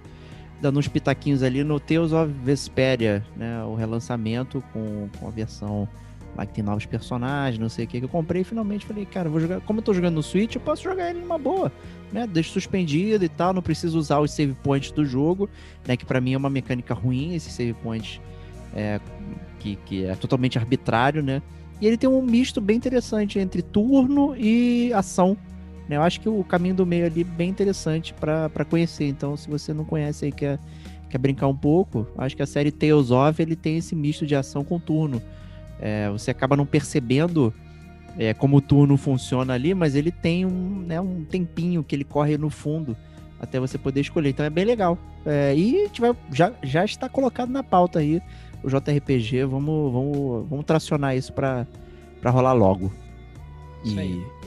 dando 0.61 0.79
uns 0.79 0.87
pitaquinhos 0.87 1.43
ali 1.43 1.63
no 1.63 1.79
Tales 1.79 2.11
of 2.11 2.31
Vesperia, 2.43 3.23
né? 3.35 3.63
O 3.63 3.75
relançamento 3.75 4.63
com, 4.73 5.09
com 5.19 5.27
a 5.27 5.31
versão 5.31 5.87
lá 6.35 6.45
que 6.45 6.53
tem 6.53 6.63
novos 6.63 6.85
personagens, 6.85 7.59
não 7.59 7.69
sei 7.69 7.85
o 7.85 7.87
que, 7.87 7.99
que 7.99 8.05
eu 8.05 8.09
comprei 8.09 8.41
e 8.41 8.45
finalmente 8.45 8.85
falei, 8.85 9.05
cara, 9.05 9.29
vou 9.29 9.39
jogar. 9.39 9.61
Como 9.61 9.79
eu 9.79 9.83
tô 9.83 9.93
jogando 9.93 10.15
no 10.15 10.23
Switch, 10.23 10.55
eu 10.55 10.61
posso 10.61 10.83
jogar 10.83 11.09
ele 11.09 11.19
numa 11.19 11.37
boa, 11.37 11.71
né? 12.11 12.27
Deixo 12.27 12.51
suspendido 12.51 13.23
e 13.23 13.29
tal, 13.29 13.53
não 13.53 13.61
preciso 13.61 13.97
usar 13.97 14.19
os 14.19 14.31
save 14.31 14.53
points 14.63 14.91
do 14.91 15.05
jogo, 15.05 15.49
né? 15.87 15.97
Que 15.97 16.05
pra 16.05 16.21
mim 16.21 16.33
é 16.33 16.37
uma 16.37 16.49
mecânica 16.49 16.93
ruim, 16.93 17.35
esse 17.35 17.49
save 17.49 17.73
points 17.73 18.21
é, 18.75 18.99
que, 19.59 19.75
que 19.85 20.05
é 20.05 20.15
totalmente 20.15 20.57
arbitrário, 20.57 21.23
né? 21.23 21.41
E 21.81 21.87
ele 21.87 21.97
tem 21.97 22.09
um 22.09 22.21
misto 22.21 22.59
bem 22.59 22.75
interessante 22.75 23.39
entre 23.39 23.61
turno 23.61 24.35
e 24.35 24.91
ação. 24.93 25.37
Né? 25.89 25.97
Eu 25.97 26.03
acho 26.03 26.21
que 26.21 26.29
o 26.29 26.43
caminho 26.43 26.75
do 26.75 26.85
meio 26.85 27.07
ali 27.07 27.21
é 27.21 27.23
bem 27.23 27.49
interessante 27.49 28.13
para 28.13 28.63
conhecer. 28.69 29.07
Então, 29.07 29.35
se 29.35 29.49
você 29.49 29.73
não 29.73 29.83
conhece 29.83 30.27
e 30.27 30.31
quer, 30.31 30.59
quer 31.09 31.17
brincar 31.17 31.47
um 31.47 31.55
pouco, 31.55 32.07
acho 32.15 32.35
que 32.35 32.43
a 32.43 32.45
série 32.45 32.71
Tales 32.71 33.09
of 33.09 33.41
ele 33.41 33.55
tem 33.55 33.77
esse 33.77 33.95
misto 33.95 34.25
de 34.25 34.35
ação 34.35 34.63
com 34.63 34.79
turno. 34.79 35.19
É, 35.81 36.07
você 36.11 36.29
acaba 36.29 36.55
não 36.55 36.65
percebendo 36.65 37.51
é, 38.17 38.33
como 38.33 38.57
o 38.57 38.61
turno 38.61 38.95
funciona 38.97 39.53
ali, 39.53 39.73
mas 39.73 39.95
ele 39.95 40.11
tem 40.11 40.45
um, 40.45 40.83
né, 40.85 41.01
um 41.01 41.25
tempinho 41.25 41.83
que 41.83 41.95
ele 41.95 42.03
corre 42.03 42.37
no 42.37 42.51
fundo 42.51 42.95
até 43.39 43.59
você 43.59 43.77
poder 43.77 44.01
escolher. 44.01 44.29
Então 44.29 44.45
é 44.45 44.49
bem 44.49 44.65
legal. 44.65 44.97
É, 45.25 45.55
e 45.55 45.89
tiver, 45.89 46.15
já, 46.31 46.53
já 46.61 46.85
está 46.85 47.09
colocado 47.09 47.49
na 47.49 47.63
pauta 47.63 47.99
aí 47.99 48.21
o 48.61 48.69
JRPG. 48.69 49.45
Vamos, 49.45 49.91
vamos, 49.91 50.49
vamos 50.49 50.65
tracionar 50.65 51.15
isso 51.15 51.33
para 51.33 51.65
rolar 52.25 52.53
logo. 52.53 52.91
Isso 53.83 53.95
E 53.95 53.99
aí. 53.99 54.38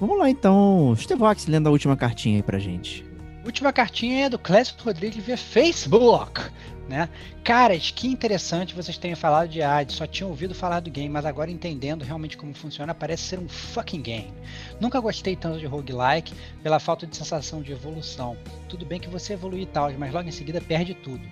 Vamos 0.00 0.18
lá 0.18 0.28
então, 0.28 0.94
Stevox 0.96 1.46
lendo 1.46 1.68
a 1.68 1.70
última 1.70 1.96
cartinha 1.96 2.36
aí 2.36 2.42
pra 2.42 2.58
gente. 2.58 3.04
Última 3.44 3.72
cartinha 3.72 4.26
é 4.26 4.28
do 4.28 4.38
Clécio 4.38 4.74
Rodrigues 4.82 5.24
via 5.24 5.36
Facebook, 5.36 6.40
né? 6.88 7.08
Caras, 7.42 7.90
que 7.90 8.08
interessante 8.08 8.74
vocês 8.74 8.98
tenham 8.98 9.16
falado 9.16 9.48
de 9.48 9.62
Hades, 9.62 9.96
só 9.96 10.06
tinham 10.06 10.30
ouvido 10.30 10.54
falar 10.54 10.80
do 10.80 10.90
game, 10.90 11.08
mas 11.08 11.24
agora 11.24 11.50
entendendo 11.50 12.02
realmente 12.02 12.36
como 12.36 12.54
funciona, 12.54 12.94
parece 12.94 13.24
ser 13.24 13.38
um 13.38 13.48
fucking 13.48 14.02
game. 14.02 14.32
Nunca 14.80 15.00
gostei 15.00 15.36
tanto 15.36 15.58
de 15.58 15.66
roguelike 15.66 16.34
pela 16.62 16.78
falta 16.78 17.06
de 17.06 17.16
sensação 17.16 17.62
de 17.62 17.72
evolução. 17.72 18.36
Tudo 18.68 18.84
bem 18.84 19.00
que 19.00 19.08
você 19.08 19.34
evolui 19.34 19.62
e 19.62 19.66
tal, 19.66 19.92
mas 19.98 20.12
logo 20.12 20.28
em 20.28 20.32
seguida 20.32 20.60
perde 20.60 20.94
tudo. 20.94 21.22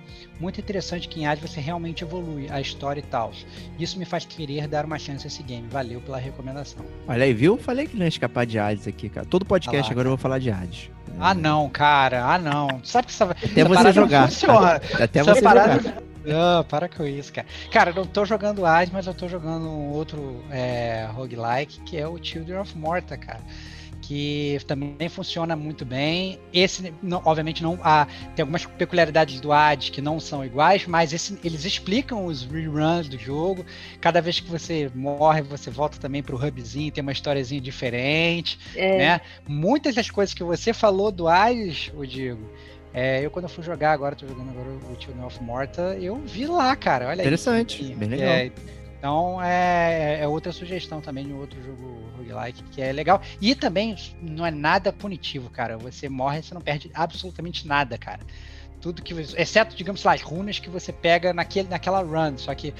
Muito 0.40 0.60
interessante 0.60 1.08
que 1.08 1.20
em 1.20 1.26
Hades 1.26 1.50
você 1.50 1.60
realmente 1.60 2.02
evolui 2.02 2.48
a 2.50 2.60
história 2.60 3.00
e 3.00 3.04
tal. 3.04 3.32
Isso 3.78 3.98
me 3.98 4.04
faz 4.04 4.24
querer 4.24 4.68
dar 4.68 4.84
uma 4.84 4.98
chance 4.98 5.26
a 5.26 5.28
esse 5.28 5.42
game. 5.42 5.68
Valeu 5.68 6.00
pela 6.00 6.18
recomendação. 6.18 6.84
Olha 7.06 7.24
aí, 7.24 7.32
viu? 7.32 7.56
Falei 7.56 7.86
que 7.86 7.96
não 7.96 8.02
ia 8.02 8.08
escapar 8.08 8.46
de 8.46 8.58
Hades 8.58 8.86
aqui, 8.86 9.08
cara. 9.08 9.26
Todo 9.26 9.44
podcast 9.44 9.78
Ah 9.78 9.88
lá, 9.88 9.90
agora 9.92 10.06
eu 10.06 10.10
vou 10.10 10.18
falar 10.18 10.38
de 10.38 10.50
Hades. 10.50 10.90
Ah 11.20 11.34
não, 11.34 11.68
cara, 11.68 12.24
ah 12.24 12.38
não. 12.38 12.80
Sabe 12.84 13.06
que 13.06 13.12
essa, 13.12 13.24
Até 13.30 13.60
essa 13.60 13.68
você 13.82 13.92
jogar. 13.92 14.28
funciona. 14.28 14.80
Até 15.00 15.20
Essa 15.20 15.34
você 15.34 15.42
parada- 15.42 15.74
jogar. 15.82 16.02
Não, 16.24 16.62
para 16.64 16.88
com 16.88 17.04
isso, 17.04 17.32
cara. 17.32 17.46
Cara, 17.72 17.90
eu 17.90 17.94
não 17.96 18.04
tô 18.06 18.24
jogando 18.24 18.64
Hades, 18.64 18.92
mas 18.92 19.06
eu 19.08 19.14
tô 19.14 19.26
jogando 19.26 19.68
um 19.68 19.88
outro 19.90 20.44
é, 20.52 21.08
roguelike, 21.12 21.80
que 21.80 21.98
é 21.98 22.06
o 22.06 22.16
Children 22.22 22.58
of 22.60 22.78
Morta, 22.78 23.16
cara. 23.16 23.40
Que 24.04 24.58
também 24.66 25.08
funciona 25.08 25.54
muito 25.54 25.84
bem. 25.84 26.38
Esse, 26.52 26.92
não- 27.00 27.22
obviamente, 27.24 27.62
não 27.62 27.78
há, 27.82 28.06
tem 28.34 28.42
algumas 28.42 28.66
peculiaridades 28.66 29.40
do 29.40 29.52
Hades 29.52 29.90
que 29.90 30.02
não 30.02 30.18
são 30.18 30.44
iguais, 30.44 30.86
mas 30.88 31.12
esse- 31.12 31.38
eles 31.44 31.64
explicam 31.64 32.26
os 32.26 32.42
reruns 32.44 33.08
do 33.08 33.16
jogo. 33.16 33.64
Cada 34.00 34.20
vez 34.20 34.40
que 34.40 34.50
você 34.50 34.90
morre, 34.94 35.40
você 35.42 35.70
volta 35.70 35.98
também 35.98 36.20
pro 36.22 36.36
hubzinho, 36.36 36.90
tem 36.90 37.00
uma 37.00 37.12
historiazinha 37.12 37.60
diferente 37.60 38.58
É, 38.74 38.98
né? 38.98 39.20
Muitas 39.46 39.94
das 39.94 40.10
coisas 40.10 40.34
que 40.34 40.42
você 40.42 40.72
falou 40.72 41.12
do 41.12 41.28
Ares, 41.28 41.92
o 41.96 42.04
Diego, 42.04 42.50
é, 42.92 43.24
eu 43.24 43.30
quando 43.30 43.44
eu 43.44 43.48
fui 43.48 43.62
jogar 43.62 43.92
agora, 43.92 44.16
tô 44.16 44.26
jogando 44.26 44.50
agora 44.50 44.68
o 44.68 45.00
Children 45.00 45.24
of 45.24 45.42
Morta, 45.42 45.96
eu 46.00 46.16
vi 46.26 46.44
lá, 46.46 46.74
cara, 46.74 47.04
olha 47.06 47.14
aí. 47.14 47.20
Interessante, 47.20 47.78
Que- 47.84 47.94
bem 47.94 48.08
legal. 48.08 48.28
é- 48.28 48.50
então 49.02 49.42
é, 49.42 50.20
é 50.20 50.28
outra 50.28 50.52
sugestão 50.52 51.00
também 51.00 51.26
de 51.26 51.32
um 51.32 51.40
outro 51.40 51.60
jogo 51.60 52.08
roguelike 52.16 52.62
que 52.70 52.80
é 52.80 52.92
legal. 52.92 53.20
E 53.40 53.52
também 53.52 53.96
não 54.22 54.46
é 54.46 54.50
nada 54.52 54.92
punitivo, 54.92 55.50
cara. 55.50 55.76
Você 55.76 56.08
morre 56.08 56.38
e 56.38 56.42
você 56.44 56.54
não 56.54 56.60
perde 56.60 56.88
absolutamente 56.94 57.66
nada, 57.66 57.98
cara. 57.98 58.20
Tudo 58.80 59.02
que 59.02 59.12
você, 59.12 59.42
exceto, 59.42 59.74
digamos 59.74 60.02
sei 60.02 60.08
lá, 60.08 60.14
as 60.14 60.22
runas 60.22 60.60
que 60.60 60.70
você 60.70 60.92
pega 60.92 61.34
naquele, 61.34 61.68
naquela 61.68 62.00
run, 62.00 62.38
só 62.38 62.54
que 62.54 62.72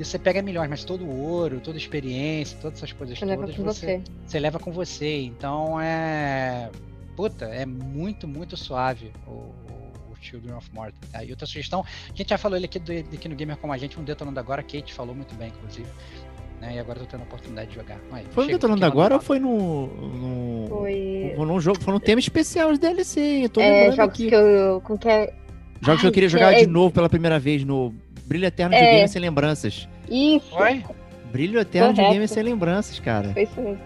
isso 0.00 0.12
você 0.12 0.18
pega 0.18 0.40
milhões, 0.40 0.70
mas 0.70 0.82
todo 0.82 1.04
o 1.04 1.20
ouro, 1.20 1.60
toda 1.60 1.76
a 1.76 1.80
experiência, 1.80 2.56
todas 2.58 2.78
essas 2.78 2.92
coisas 2.92 3.18
você 3.18 3.26
todas 3.26 3.54
com 3.54 3.62
você. 3.62 4.02
você 4.26 4.40
leva 4.40 4.58
com 4.58 4.72
você. 4.72 5.20
Então 5.24 5.78
é. 5.78 6.70
Puta, 7.14 7.44
é 7.44 7.66
muito, 7.66 8.26
muito 8.26 8.56
suave 8.56 9.12
o 9.26 9.65
Children 10.26 10.56
of 10.56 10.68
Morta. 10.72 10.94
Tá? 11.12 11.24
E 11.24 11.30
outra 11.30 11.46
sugestão, 11.46 11.84
a 12.12 12.16
gente 12.16 12.28
já 12.30 12.38
falou 12.38 12.56
ele 12.56 12.66
aqui, 12.66 12.78
do, 12.78 12.92
aqui 12.92 13.28
no 13.28 13.34
Gamer 13.34 13.56
Como 13.56 13.72
a 13.72 13.78
Gente, 13.78 13.98
um 13.98 14.04
detonando 14.04 14.38
agora, 14.40 14.60
a 14.60 14.64
Kate 14.64 14.92
falou 14.92 15.14
muito 15.14 15.34
bem, 15.34 15.48
inclusive. 15.48 15.86
Né? 16.60 16.76
E 16.76 16.78
agora 16.78 16.98
eu 16.98 17.04
tô 17.04 17.10
tendo 17.10 17.20
a 17.20 17.24
oportunidade 17.24 17.68
de 17.68 17.74
jogar. 17.76 17.98
Aí, 18.10 18.24
Foi 18.30 18.44
no 18.46 18.50
Detonando 18.52 18.84
agora 18.86 19.14
ou 19.16 19.20
foi 19.20 19.38
no. 19.38 19.86
no... 19.88 20.68
Foi. 20.68 21.32
Foi 21.36 21.46
num 21.46 21.60
jogo, 21.60 21.80
foi 21.82 21.92
num 21.92 22.00
tema 22.00 22.18
especial 22.18 22.72
de 22.72 22.78
DLC, 22.80 23.20
hein? 23.20 23.42
Eu 23.42 23.48
tô 23.50 23.60
É, 23.60 23.92
jogos 23.92 24.14
aqui. 24.14 24.28
que 24.30 24.34
eu. 24.34 24.80
Com 24.82 24.96
que 24.96 25.06
é... 25.06 25.34
Jogos 25.82 26.00
que 26.00 26.06
eu 26.06 26.08
Ai, 26.08 26.14
queria 26.14 26.28
que 26.28 26.32
jogar 26.32 26.52
é- 26.54 26.60
de 26.60 26.66
novo 26.66 26.94
pela 26.94 27.10
primeira 27.10 27.38
vez 27.38 27.62
no 27.62 27.94
Brilho 28.24 28.46
Eterno 28.46 28.74
de 28.74 28.80
É. 28.82 28.96
Games 28.96 29.10
Sem 29.10 29.20
Lembranças. 29.20 29.86
Isso, 30.10 30.50
bala. 30.50 30.64
Oi? 30.70 30.84
Brilho 31.30 31.60
Eterno 31.60 31.90
de 31.90 31.96
Correto. 31.96 32.14
Games 32.14 32.30
Sem 32.30 32.42
Lembranças, 32.42 32.98
cara. 33.00 33.28
foi 33.34 33.42
isso 33.42 33.60
mesmo. 33.60 33.78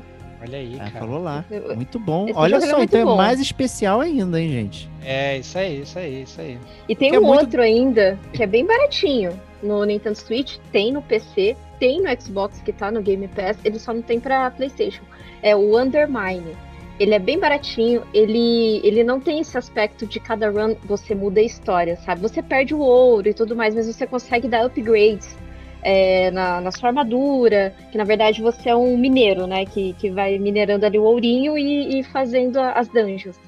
Olha 0.43 0.59
aí, 0.59 0.75
Ah, 0.81 0.91
cara. 0.91 1.05
falou 1.07 1.23
lá. 1.23 1.45
Eu- 1.51 1.77
Muito 1.77 1.99
bom. 1.99 2.25
Esse 2.29 2.39
Olha 2.39 2.57
é 2.57 2.61
só, 2.61 2.79
muito 2.79 2.91
então 2.97 3.05
bom. 3.07 3.15
é 3.15 3.17
mais 3.17 3.41
especial 3.41 4.01
ainda, 4.01 4.41
hein, 4.41 4.49
gente? 4.51 4.91
É, 5.05 5.39
isso 5.39 5.59
aí, 5.59 5.83
isso 5.83 5.99
aí, 5.99 6.23
isso 6.23 6.41
aí. 6.41 6.59
E 6.89 6.97
tem 6.97 7.11
Que 7.11 7.17
é 7.17 7.21
um 7.21 7.25
muito- 7.25 7.41
outro 7.43 7.61
ainda, 7.63 8.19
que 8.33 8.43
é 8.43 8.47
bem 8.47 8.65
baratinho. 8.65 9.39
No 9.63 9.85
Nintendo 9.85 10.17
Switch, 10.17 10.57
tem 10.73 10.91
no 10.93 11.03
PC, 11.03 11.55
tem 11.79 12.01
no 12.01 12.09
Xbox 12.23 12.63
que 12.63 12.73
tá 12.73 12.91
no 12.91 13.03
Game 13.03 13.29
Pass, 13.29 13.59
ele 13.65 13.79
só 13.79 13.93
não 13.93 14.01
tem 14.03 14.19
pra 14.19 14.51
Playstation. 14.51 15.03
É 15.43 15.55
o 15.55 15.79
Undermine. 15.79 16.57
Ele 16.99 17.15
é 17.15 17.19
bem 17.19 17.39
baratinho, 17.39 18.03
ele, 18.13 18.81
ele 18.85 19.03
não 19.05 19.19
tem 19.21 19.41
esse 19.41 19.57
aspecto 19.57 20.07
de 20.07 20.21
cada 20.21 20.51
run 20.51 20.75
você 20.85 21.15
muda 21.15 21.41
a 21.41 21.43
história, 21.43 21.97
sabe? 21.97 22.21
Você 22.21 22.43
perde 22.43 22.75
o 22.75 22.79
ouro 22.79 23.27
e 23.29 23.33
tudo 23.35 23.57
mais, 23.57 23.75
mas 23.75 23.87
você 23.87 24.07
consegue 24.07 24.47
dar 24.49 24.65
upgrades 24.67 25.35
é, 25.83 26.31
na, 26.31 26.61
na 26.61 26.71
sua 26.71 26.89
armadura, 26.91 27.75
que 27.91 27.99
na 27.99 28.05
verdade 28.05 28.43
você 28.43 28.69
é 28.71 28.77
um 28.77 28.97
mineiro, 28.97 29.47
né? 29.47 29.65
Que, 29.65 29.93
que 29.95 30.11
vai 30.11 30.39
minerando 30.39 30.87
ali 30.87 30.99
o 30.99 31.05
ourinho 31.05 31.57
e, 31.57 32.01
e 32.01 32.03
fazendo 32.03 32.59
as 32.59 32.89
dungeons. 32.89 33.39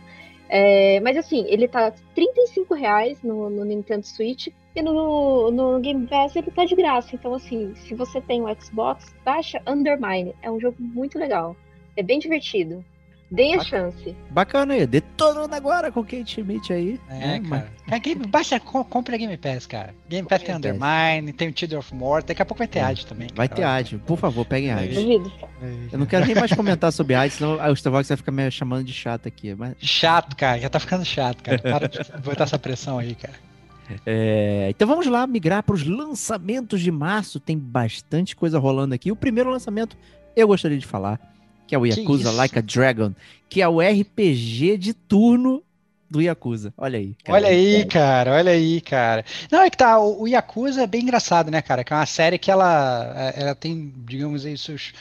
É, 0.48 1.00
mas 1.00 1.16
assim, 1.16 1.46
ele 1.48 1.66
tá 1.66 1.90
35 2.14 2.74
reais 2.74 3.22
no, 3.22 3.48
no 3.48 3.64
Nintendo 3.64 4.06
Switch 4.06 4.48
e 4.74 4.82
no, 4.82 5.50
no 5.50 5.80
Game 5.80 6.06
Pass 6.06 6.36
ele 6.36 6.50
tá 6.50 6.64
de 6.64 6.74
graça. 6.74 7.14
Então, 7.14 7.32
assim, 7.34 7.74
se 7.74 7.94
você 7.94 8.20
tem 8.20 8.42
um 8.42 8.54
Xbox, 8.60 9.14
baixa 9.24 9.62
Undermine. 9.66 10.34
É 10.42 10.50
um 10.50 10.60
jogo 10.60 10.76
muito 10.78 11.18
legal. 11.18 11.56
É 11.96 12.02
bem 12.02 12.18
divertido. 12.18 12.84
Deem 13.32 13.54
a 13.54 13.58
Bacana. 13.58 13.90
chance. 13.92 14.16
Bacana 14.30 14.74
aí. 14.74 14.86
Detonando 14.86 15.54
agora 15.54 15.90
com 15.90 16.00
o 16.00 16.04
Kate 16.04 16.30
Schmidt 16.30 16.72
aí. 16.72 17.00
É, 17.08 17.14
né? 17.18 17.40
Mas- 17.40 17.48
cara. 17.50 17.72
Cara, 17.86 17.98
Game, 17.98 18.26
baixa, 18.26 18.60
co- 18.60 18.84
compra 18.84 19.16
Game 19.16 19.36
Pass, 19.36 19.66
cara. 19.66 19.94
Game 20.08 20.28
Pass 20.28 20.42
tem. 20.42 20.54
Undermine, 20.54 21.32
tem 21.32 21.48
o 21.48 21.52
Children 21.56 21.78
of 21.80 21.94
Morta, 21.94 22.28
daqui 22.28 22.42
a 22.42 22.44
pouco 22.44 22.58
vai 22.58 22.68
ter 22.68 22.78
É. 22.80 22.82
Hades 22.82 23.04
também. 23.04 23.28
Vai 23.34 23.48
cara. 23.48 23.56
ter 23.60 23.64
Hades. 23.66 24.00
Por 24.06 24.18
favor, 24.18 24.44
peguem 24.44 24.70
Hades. 24.70 24.94
Duvido. 24.96 25.32
Eu 25.92 25.98
não 25.98 26.06
quero 26.06 26.26
nem 26.26 26.34
mais 26.34 26.52
comentar 26.52 26.92
sobre 26.92 27.14
Hades, 27.14 27.36
senão 27.36 27.56
o 27.56 27.72
Starbucks 27.72 28.08
vai 28.08 28.16
ficar 28.16 28.32
me 28.32 28.50
chamando 28.50 28.84
de 28.84 28.92
chato 28.92 29.26
aqui. 29.28 29.54
Mas, 29.54 29.74
Chato, 29.80 30.36
cara. 30.36 30.60
Já 30.60 30.68
tá 30.68 30.78
ficando 30.78 31.04
chato, 31.04 31.42
cara. 31.42 31.58
Para 31.58 31.88
de 31.88 31.98
botar 32.22 32.44
essa 32.44 32.58
pressão 32.58 32.98
aí, 32.98 33.14
cara. 33.14 33.34
é, 34.06 34.68
então 34.70 34.86
vamos 34.86 35.06
lá 35.06 35.26
migrar 35.26 35.62
para 35.62 35.74
os 35.74 35.86
lançamentos 35.86 36.80
de 36.80 36.90
março. 36.90 37.40
Tem 37.40 37.58
bastante 37.58 38.34
coisa 38.36 38.58
rolando 38.58 38.94
aqui. 38.94 39.10
O 39.12 39.16
primeiro 39.16 39.50
lançamento 39.50 39.96
eu 40.34 40.46
gostaria 40.46 40.78
de 40.78 40.86
falar, 40.86 41.20
que 41.66 41.74
é 41.74 41.78
o 41.78 41.86
Yakuza? 41.86 42.30
Like 42.30 42.58
a 42.58 42.62
Dragon, 42.62 43.12
que 43.48 43.62
é 43.62 43.68
o 43.68 43.80
RPG 43.80 44.76
de 44.78 44.94
turno 44.94 45.62
do 46.12 46.20
Yakuza. 46.20 46.74
Olha 46.76 46.98
aí. 46.98 47.16
cara. 47.24 47.38
Olha 47.38 47.48
aí, 47.48 47.84
cara, 47.86 48.32
olha 48.32 48.52
aí, 48.52 48.80
cara. 48.82 49.24
Não, 49.50 49.62
é 49.62 49.70
que 49.70 49.76
tá, 49.76 49.98
o, 49.98 50.22
o 50.22 50.28
Yakuza 50.28 50.82
é 50.82 50.86
bem 50.86 51.02
engraçado, 51.02 51.50
né, 51.50 51.62
cara? 51.62 51.82
Que 51.82 51.92
é 51.92 51.96
uma 51.96 52.06
série 52.06 52.38
que 52.38 52.50
ela, 52.50 53.14
é, 53.16 53.42
ela 53.42 53.54
tem, 53.54 53.92
digamos 54.04 54.44
aí, 54.44 54.56
seus 54.58 54.92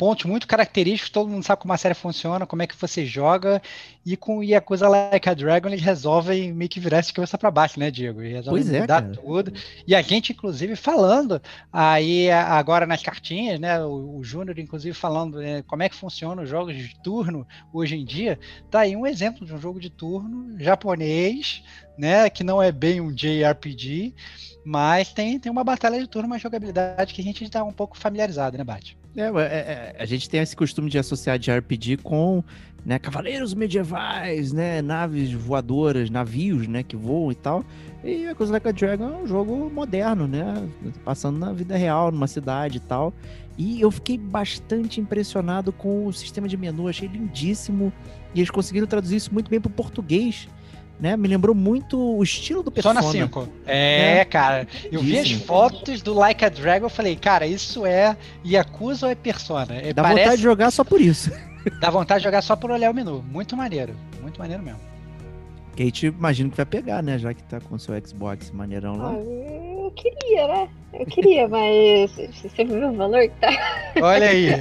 pontos 0.00 0.24
muito 0.24 0.46
característicos, 0.48 1.10
todo 1.10 1.28
mundo 1.28 1.44
sabe 1.44 1.60
como 1.60 1.74
a 1.74 1.76
série 1.76 1.92
funciona, 1.94 2.46
como 2.46 2.62
é 2.62 2.66
que 2.66 2.74
você 2.74 3.04
joga, 3.04 3.60
e 4.04 4.16
com 4.16 4.38
o 4.38 4.42
Yakuza 4.42 4.88
Like 4.88 5.28
a 5.28 5.34
Dragon 5.34 5.68
eles 5.68 5.82
resolvem 5.82 6.54
meio 6.54 6.70
que 6.70 6.80
virar 6.80 7.00
esse 7.00 7.12
cabeça 7.12 7.36
pra 7.36 7.50
baixo, 7.50 7.78
né, 7.78 7.90
Diego? 7.90 8.22
E 8.22 8.32
resolvem 8.32 8.62
Pois 8.62 8.74
é, 8.74 8.80
mudar 8.80 9.02
cara. 9.02 9.12
tudo. 9.12 9.52
E 9.86 9.94
a 9.94 10.00
gente, 10.00 10.32
inclusive, 10.32 10.74
falando 10.74 11.38
aí 11.70 12.30
a- 12.30 12.46
agora 12.58 12.86
nas 12.86 13.02
cartinhas, 13.02 13.60
né, 13.60 13.78
o, 13.84 14.16
o 14.16 14.24
Júnior, 14.24 14.58
inclusive, 14.58 14.94
falando 14.94 15.36
né, 15.38 15.62
como 15.66 15.82
é 15.82 15.88
que 15.90 15.94
funcionam 15.94 16.44
os 16.44 16.48
jogos 16.48 16.74
de 16.74 16.98
turno 17.02 17.46
hoje 17.70 17.94
em 17.94 18.04
dia, 18.06 18.38
tá 18.70 18.80
aí 18.80 18.96
um 18.96 19.06
exemplo 19.06 19.44
de 19.44 19.52
um 19.52 19.58
jogo 19.60 19.78
de 19.78 19.90
turno 19.90 20.58
japonês, 20.58 21.62
né, 21.98 22.30
que 22.30 22.42
não 22.42 22.62
é 22.62 22.72
bem 22.72 23.02
um 23.02 23.12
JRPG, 23.12 24.14
mas 24.64 25.12
tem, 25.12 25.38
tem 25.38 25.52
uma 25.52 25.62
batalha 25.62 26.00
de 26.00 26.06
turno, 26.08 26.26
uma 26.26 26.38
jogabilidade 26.38 27.12
que 27.12 27.20
a 27.20 27.24
gente 27.24 27.44
está 27.44 27.62
um 27.62 27.72
pouco 27.72 27.98
familiarizado, 27.98 28.56
né, 28.56 28.64
Bate? 28.64 28.99
É, 29.16 29.22
é, 29.22 29.26
é, 29.26 29.96
a 29.98 30.04
gente 30.04 30.28
tem 30.30 30.40
esse 30.40 30.54
costume 30.54 30.88
de 30.88 30.98
associar 30.98 31.38
de 31.38 31.50
RPG 31.50 31.98
com 31.98 32.44
né, 32.84 32.98
cavaleiros 32.98 33.54
medievais, 33.54 34.52
né, 34.52 34.80
naves 34.80 35.32
voadoras, 35.32 36.08
navios, 36.10 36.66
né, 36.66 36.82
que 36.82 36.96
voam 36.96 37.32
e 37.32 37.34
tal. 37.34 37.64
E 38.02 38.26
a 38.26 38.34
Coisa 38.34 38.52
Like 38.52 38.68
a 38.68 38.72
Dragon 38.72 39.08
é 39.08 39.16
um 39.22 39.26
jogo 39.26 39.70
moderno, 39.70 40.26
né, 40.26 40.68
passando 41.04 41.38
na 41.38 41.52
vida 41.52 41.76
real, 41.76 42.10
numa 42.10 42.26
cidade 42.26 42.78
e 42.78 42.80
tal. 42.80 43.12
E 43.58 43.80
eu 43.80 43.90
fiquei 43.90 44.16
bastante 44.16 45.00
impressionado 45.00 45.72
com 45.72 46.06
o 46.06 46.12
sistema 46.12 46.48
de 46.48 46.56
menu, 46.56 46.88
achei 46.88 47.08
lindíssimo. 47.08 47.92
E 48.34 48.40
eles 48.40 48.50
conseguiram 48.50 48.86
traduzir 48.86 49.16
isso 49.16 49.34
muito 49.34 49.50
bem 49.50 49.60
para 49.60 49.68
o 49.68 49.72
português, 49.72 50.48
né? 51.00 51.16
Me 51.16 51.26
lembrou 51.28 51.54
muito 51.54 51.98
o 51.98 52.22
estilo 52.22 52.62
do 52.62 52.70
Só 52.70 52.74
Persona. 52.74 53.00
na 53.00 53.02
5. 53.02 53.48
É, 53.66 54.18
É. 54.18 54.24
cara. 54.24 54.68
Eu 54.92 55.00
vi 55.00 55.18
as 55.18 55.30
fotos 55.32 56.02
do 56.02 56.12
Like 56.14 56.44
a 56.44 56.48
Dragon 56.48 56.86
e 56.86 56.90
falei, 56.90 57.16
cara, 57.16 57.46
isso 57.46 57.86
é 57.86 58.16
Yakuza 58.46 59.06
ou 59.06 59.12
é 59.12 59.14
Persona? 59.14 59.74
É, 59.74 59.92
Dá 59.92 60.02
parece- 60.02 60.20
vontade 60.20 60.36
de 60.36 60.42
jogar 60.42 60.70
só 60.70 60.84
por 60.84 61.00
isso. 61.00 61.30
Dá 61.80 61.90
vontade 61.90 62.20
de 62.20 62.24
jogar 62.24 62.42
só 62.42 62.54
por 62.56 62.70
olhar 62.70 62.90
o 62.90 62.94
menu. 62.94 63.24
Muito 63.30 63.56
maneiro. 63.56 63.94
Muito 64.20 64.38
maneiro 64.38 64.62
mesmo. 64.62 64.80
Kate, 65.76 66.06
imagino 66.06 66.50
que 66.50 66.56
vai 66.56 66.66
pegar, 66.66 67.02
né? 67.02 67.18
Já 67.18 67.32
que 67.32 67.42
tá 67.44 67.60
com 67.60 67.74
o 67.76 67.78
seu 67.78 67.94
Xbox 68.06 68.50
maneirão 68.50 68.96
lá. 68.96 69.12
Ah, 69.14 69.69
eu 69.90 69.94
queria, 69.94 70.48
né? 70.48 70.68
Eu 70.92 71.06
queria, 71.06 71.48
mas 71.48 72.10
você 72.34 72.64
viu 72.64 72.88
o 72.88 72.92
valor 72.94 73.22
que 73.22 73.34
tá? 73.40 73.48
Olha 74.02 74.28
aí. 74.28 74.48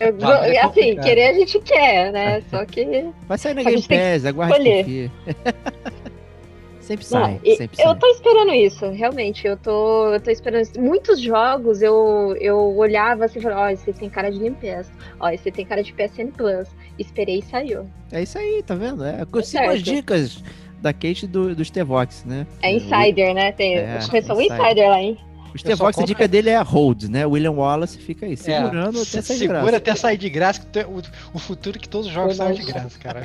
Eu, 0.00 0.16
é 0.44 0.60
assim, 0.60 0.96
querer 0.96 1.28
a 1.28 1.32
gente 1.34 1.58
quer, 1.60 2.12
né? 2.12 2.42
Só 2.48 2.64
que. 2.64 3.10
Vai 3.28 3.36
sair 3.38 3.54
na 3.54 3.62
Game 3.62 3.82
Pass, 3.82 4.24
aguarde 4.24 5.10
sempre 6.80 7.04
Não, 7.10 7.24
sai, 7.24 7.40
e- 7.42 7.56
sempre 7.56 7.82
eu 7.82 7.88
sai. 7.88 7.98
tô 7.98 8.06
esperando 8.06 8.52
isso, 8.54 8.88
realmente. 8.90 9.46
Eu 9.46 9.56
tô, 9.56 10.14
eu 10.14 10.20
tô 10.20 10.30
esperando 10.30 10.62
isso. 10.62 10.80
Muitos 10.80 11.20
jogos 11.20 11.82
eu, 11.82 12.36
eu 12.40 12.56
olhava 12.76 13.24
assim 13.24 13.40
e 13.40 13.42
falava, 13.42 13.62
ó, 13.62 13.68
esse 13.70 13.92
tem 13.92 14.08
cara 14.08 14.30
de 14.30 14.38
Game 14.38 14.56
Pass. 14.56 14.90
Ó, 15.18 15.28
esse 15.28 15.50
tem 15.50 15.66
cara 15.66 15.82
de 15.82 15.92
PSN 15.92 16.28
Plus. 16.36 16.68
Esperei 16.98 17.40
e 17.40 17.42
saiu. 17.42 17.88
É 18.12 18.22
isso 18.22 18.38
aí, 18.38 18.62
tá 18.64 18.76
vendo? 18.76 19.04
É, 19.04 19.18
siga 19.18 19.42
certo. 19.42 19.70
as 19.70 19.82
dicas 19.82 20.44
da 20.80 20.92
Kate 20.92 21.26
do, 21.26 21.54
dos 21.54 21.70
T-Vox, 21.70 22.24
né? 22.24 22.46
É 22.62 22.72
Insider, 22.74 23.34
né? 23.34 23.52
Tem, 23.52 23.76
É, 23.76 24.00
são 24.00 24.16
Insider. 24.18 24.60
Insider 24.60 24.88
lá, 24.90 25.00
hein? 25.02 25.18
Os 25.54 25.62
T-Vox, 25.62 25.98
a 25.98 26.04
dica 26.04 26.28
dele 26.28 26.50
é 26.50 26.56
a 26.56 26.62
hold, 26.62 27.04
né? 27.04 27.24
William 27.24 27.52
Wallace 27.52 27.96
fica 27.98 28.26
aí, 28.26 28.36
segurando 28.36 28.98
É, 28.98 29.02
até 29.02 29.22
sair 29.22 29.22
de 29.22 29.38
segura 29.38 29.60
graça. 29.62 29.76
até 29.78 29.94
sair 29.94 30.16
de 30.18 30.28
graça. 30.30 30.60
que 30.60 30.66
tu- 30.66 30.80
o, 30.90 31.02
o 31.34 31.38
futuro 31.38 31.78
é 31.78 31.80
que 31.80 31.88
todos 31.88 32.08
os 32.08 32.12
jogos 32.12 32.36
saem 32.36 32.54
de 32.54 32.64
graça, 32.66 32.98
cara. 32.98 33.22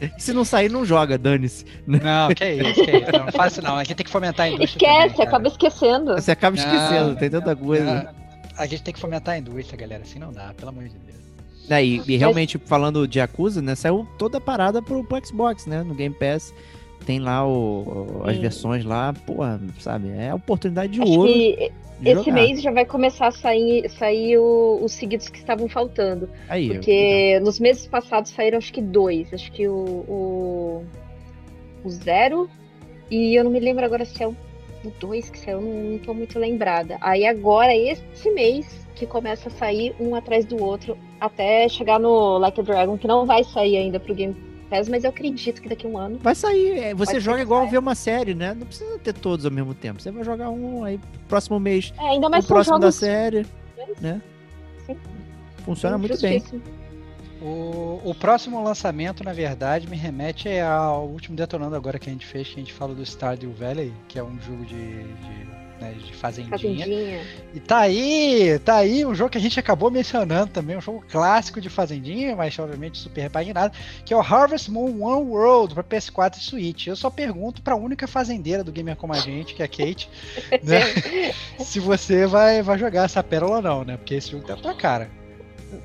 E 0.00 0.10
se 0.20 0.32
não 0.34 0.44
sair, 0.44 0.70
não 0.70 0.84
joga, 0.84 1.16
dane-se. 1.16 1.64
Não, 1.86 2.28
que 2.34 2.44
é 2.44 2.54
isso, 2.56 2.84
que 2.84 2.90
é 2.90 2.98
isso. 3.00 3.12
Não, 3.12 3.24
não 3.26 3.32
faz 3.32 3.52
isso 3.52 3.62
não. 3.62 3.76
A 3.76 3.84
gente 3.84 3.96
tem 3.96 4.04
que 4.04 4.10
fomentar 4.12 4.46
a 4.46 4.48
indústria. 4.50 4.86
Esquece, 4.86 5.08
também, 5.14 5.26
acaba 5.28 5.48
esquecendo. 5.48 6.14
Você 6.14 6.30
acaba 6.30 6.56
esquecendo, 6.56 7.08
Não, 7.08 7.14
tem 7.16 7.30
tanta 7.30 7.56
coisa. 7.56 7.84
Não, 8.04 8.10
A 8.58 8.66
gente 8.66 8.82
tem 8.82 8.92
que 8.92 9.00
fomentar 9.00 9.34
a 9.36 9.38
indústria, 9.38 9.78
galera. 9.78 10.02
Assim 10.02 10.18
não 10.18 10.30
dá, 10.32 10.52
pelo 10.54 10.68
amor 10.68 10.84
de 10.84 10.90
Deus. 10.90 11.19
É, 11.70 11.84
e, 11.84 12.02
e 12.06 12.16
realmente, 12.16 12.58
falando 12.58 13.06
de 13.06 13.18
Yakuza, 13.20 13.62
né? 13.62 13.74
Saiu 13.74 14.06
toda 14.18 14.38
a 14.38 14.40
parada 14.40 14.82
pro, 14.82 15.04
pro 15.04 15.24
Xbox, 15.24 15.66
né? 15.66 15.82
No 15.82 15.94
Game 15.94 16.14
Pass. 16.14 16.52
Tem 17.06 17.18
lá 17.18 17.46
o, 17.46 18.20
as 18.24 18.34
Sim. 18.36 18.42
versões 18.42 18.84
lá, 18.84 19.14
pô, 19.26 19.36
sabe? 19.78 20.10
É 20.10 20.30
a 20.30 20.34
oportunidade 20.34 20.92
de 20.92 21.00
Acho 21.00 21.10
ouro. 21.12 21.32
que 21.32 21.72
de 22.00 22.10
esse 22.10 22.24
jogar. 22.24 22.32
mês 22.32 22.62
já 22.62 22.70
vai 22.70 22.84
começar 22.84 23.28
a 23.28 23.30
sair, 23.30 23.88
sair 23.90 24.36
o- 24.38 24.80
os 24.82 24.92
seguidos 24.92 25.28
que 25.28 25.38
estavam 25.38 25.68
faltando. 25.68 26.28
Aí, 26.48 26.68
Porque 26.68 27.38
nos 27.40 27.58
meses 27.60 27.86
passados 27.86 28.30
saíram 28.32 28.58
acho 28.58 28.72
que 28.72 28.82
dois. 28.82 29.32
Acho 29.32 29.50
que 29.52 29.66
o, 29.68 29.74
o, 29.74 30.84
o 31.84 31.90
Zero 31.90 32.50
e 33.10 33.34
eu 33.34 33.44
não 33.44 33.50
me 33.50 33.60
lembro 33.60 33.84
agora 33.84 34.04
se 34.04 34.22
é 34.22 34.26
o, 34.28 34.30
o 34.84 34.90
dois 35.00 35.28
que 35.30 35.38
saiu, 35.38 35.60
não, 35.60 35.92
não 35.92 35.98
tô 35.98 36.12
muito 36.14 36.38
lembrada. 36.38 36.96
Aí 37.00 37.26
agora, 37.26 37.74
esse 37.74 38.30
mês, 38.30 38.79
que 39.00 39.06
começa 39.06 39.48
a 39.48 39.50
sair 39.50 39.96
um 39.98 40.14
atrás 40.14 40.44
do 40.44 40.62
outro, 40.62 40.96
até 41.18 41.66
chegar 41.70 41.98
no 41.98 42.36
Like 42.36 42.60
a 42.60 42.62
Dragon, 42.62 42.98
que 42.98 43.08
não 43.08 43.24
vai 43.24 43.42
sair 43.42 43.78
ainda 43.78 43.98
pro 43.98 44.14
Game 44.14 44.36
Pass, 44.68 44.90
mas 44.90 45.04
eu 45.04 45.10
acredito 45.10 45.62
que 45.62 45.70
daqui 45.70 45.86
a 45.86 45.88
um 45.88 45.96
ano. 45.96 46.18
Vai 46.18 46.34
sair. 46.34 46.78
é, 46.78 46.94
Você 46.94 47.18
joga 47.18 47.40
igual 47.40 47.66
ver 47.66 47.78
uma 47.78 47.94
série, 47.94 48.34
né? 48.34 48.52
Não 48.52 48.66
precisa 48.66 48.98
ter 48.98 49.14
todos 49.14 49.46
ao 49.46 49.50
mesmo 49.50 49.74
tempo. 49.74 50.02
Você 50.02 50.10
vai 50.10 50.22
jogar 50.22 50.50
um 50.50 50.84
aí 50.84 51.00
próximo 51.26 51.58
mês. 51.58 51.94
É, 51.98 52.10
ainda 52.10 52.28
mais 52.28 52.44
o 52.44 52.48
próximo 52.48 52.78
da 52.78 52.92
série, 52.92 53.46
né? 54.02 54.20
Sim. 54.84 54.98
Funciona 55.64 55.96
muito 55.96 56.20
bem. 56.20 56.44
O, 57.40 58.02
o 58.04 58.14
próximo 58.14 58.62
lançamento, 58.62 59.24
na 59.24 59.32
verdade, 59.32 59.88
me 59.88 59.96
remete 59.96 60.46
ao 60.60 61.06
último 61.06 61.34
detonando 61.34 61.74
agora 61.74 61.98
que 61.98 62.10
a 62.10 62.12
gente 62.12 62.26
fez, 62.26 62.48
que 62.48 62.56
a 62.56 62.58
gente 62.58 62.72
fala 62.74 62.94
do 62.94 63.02
Stardew 63.02 63.50
Valley, 63.52 63.94
que 64.08 64.18
é 64.18 64.22
um 64.22 64.38
jogo 64.42 64.62
de, 64.66 65.04
de, 65.04 65.59
né, 65.80 65.92
de 65.92 66.14
fazendinha. 66.14 66.58
Fazendinha. 66.58 67.26
E 67.54 67.60
tá 67.60 67.78
aí, 67.78 68.58
tá 68.60 68.76
aí 68.76 69.04
um 69.04 69.14
jogo 69.14 69.30
que 69.30 69.38
a 69.38 69.40
gente 69.40 69.58
acabou 69.58 69.90
mencionando 69.90 70.52
também, 70.52 70.76
um 70.76 70.80
jogo 70.80 71.04
clássico 71.08 71.60
de 71.60 71.70
fazendinha, 71.70 72.36
mas 72.36 72.58
obviamente 72.58 72.98
super 72.98 73.22
repaginado, 73.22 73.74
que 74.04 74.12
é 74.12 74.16
o 74.16 74.20
Harvest 74.20 74.70
Moon 74.70 75.02
One 75.02 75.30
World 75.30 75.74
para 75.74 75.82
PS4 75.84 76.36
e 76.36 76.40
Switch. 76.40 76.86
Eu 76.86 76.96
só 76.96 77.10
pergunto 77.10 77.62
pra 77.62 77.74
única 77.74 78.06
fazendeira 78.06 78.62
do 78.62 78.72
Gamer 78.72 78.96
Como 78.96 79.12
a 79.12 79.16
Gente, 79.16 79.54
que 79.54 79.62
é 79.62 79.64
a 79.64 79.68
Kate, 79.68 80.08
né, 80.62 80.80
se 81.58 81.80
você 81.80 82.26
vai, 82.26 82.62
vai 82.62 82.78
jogar 82.78 83.04
essa 83.04 83.22
pérola 83.22 83.56
ou 83.56 83.62
não, 83.62 83.84
né? 83.84 83.96
Porque 83.96 84.14
esse 84.14 84.30
jogo 84.30 84.46
tá 84.46 84.56
na 84.56 84.62
tua 84.62 84.74
cara. 84.74 85.10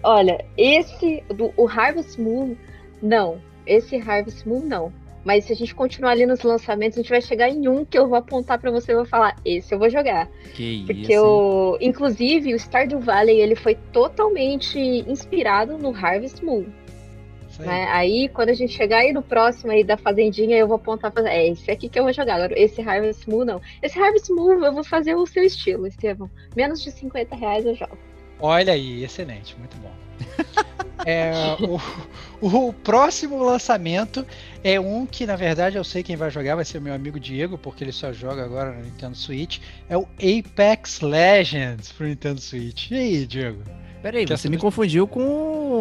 Olha, 0.03 0.43
esse, 0.57 1.23
do, 1.29 1.53
o 1.55 1.67
Harvest 1.67 2.19
Moon, 2.19 2.55
não. 3.01 3.39
Esse 3.65 3.95
Harvest 3.97 4.47
Moon, 4.47 4.61
não. 4.61 4.91
Mas 5.25 5.45
se 5.45 5.53
a 5.53 5.55
gente 5.55 5.73
continuar 5.73 6.11
ali 6.11 6.25
nos 6.25 6.43
lançamentos, 6.43 6.97
a 6.97 7.01
gente 7.01 7.09
vai 7.09 7.21
chegar 7.21 7.49
em 7.49 7.67
um 7.67 7.83
que 7.83 7.97
eu 7.97 8.07
vou 8.07 8.17
apontar 8.17 8.59
pra 8.59 8.69
você 8.69 8.91
e 8.91 8.95
vou 8.95 9.05
falar, 9.05 9.35
esse 9.43 9.73
eu 9.73 9.79
vou 9.79 9.89
jogar. 9.89 10.29
Que 10.53 10.83
Porque 10.85 11.13
isso. 11.13 11.25
o, 11.25 11.77
inclusive, 11.81 12.53
o 12.53 12.59
Stardew 12.59 12.99
Valley, 12.99 13.41
ele 13.41 13.55
foi 13.55 13.75
totalmente 13.91 14.79
inspirado 14.79 15.77
no 15.79 15.89
Harvest 15.89 16.45
Moon, 16.45 16.65
né? 17.59 17.87
Aí, 17.89 18.29
quando 18.29 18.49
a 18.49 18.53
gente 18.53 18.73
chegar 18.73 18.99
aí 18.99 19.13
no 19.13 19.21
próximo 19.21 19.71
aí 19.71 19.83
da 19.83 19.97
Fazendinha, 19.97 20.57
eu 20.57 20.67
vou 20.67 20.75
apontar 20.75 21.11
pra 21.11 21.29
é 21.31 21.47
esse 21.47 21.71
aqui 21.71 21.87
que 21.87 21.97
eu 21.97 22.03
vou 22.03 22.13
jogar. 22.13 22.35
Agora, 22.35 22.59
esse 22.59 22.81
Harvest 22.81 23.29
Moon, 23.29 23.45
não. 23.45 23.61
Esse 23.81 23.99
Harvest 23.99 24.29
Moon, 24.31 24.63
eu 24.63 24.73
vou 24.73 24.83
fazer 24.83 25.15
o 25.15 25.25
seu 25.25 25.43
estilo, 25.43 25.87
Estevam. 25.87 26.29
Menos 26.55 26.81
de 26.83 26.91
50 26.91 27.35
reais 27.35 27.65
eu 27.65 27.75
jogo. 27.75 27.97
Olha 28.39 28.73
aí, 28.73 29.03
excelente, 29.03 29.57
muito 29.57 29.77
bom. 29.77 29.91
É, 31.05 31.31
o, 32.41 32.67
o 32.67 32.73
próximo 32.73 33.37
lançamento 33.43 34.25
é 34.65 34.79
um 34.79 35.05
que, 35.05 35.27
na 35.27 35.35
verdade, 35.35 35.77
eu 35.77 35.83
sei 35.83 36.01
quem 36.01 36.15
vai 36.15 36.31
jogar, 36.31 36.55
vai 36.55 36.65
ser 36.65 36.79
o 36.79 36.81
meu 36.81 36.91
amigo 36.91 37.19
Diego, 37.19 37.55
porque 37.55 37.83
ele 37.83 37.91
só 37.91 38.11
joga 38.11 38.43
agora 38.43 38.71
no 38.71 38.81
Nintendo 38.81 39.15
Switch. 39.15 39.59
É 39.87 39.95
o 39.95 40.07
Apex 40.17 41.01
Legends 41.01 41.91
pro 41.91 42.07
Nintendo 42.07 42.41
Switch. 42.41 42.89
E 42.89 42.95
aí, 42.95 43.27
Diego? 43.27 43.61
Peraí, 44.01 44.25
você 44.25 44.49
me 44.49 44.57
confundiu 44.57 45.07
com 45.07 45.21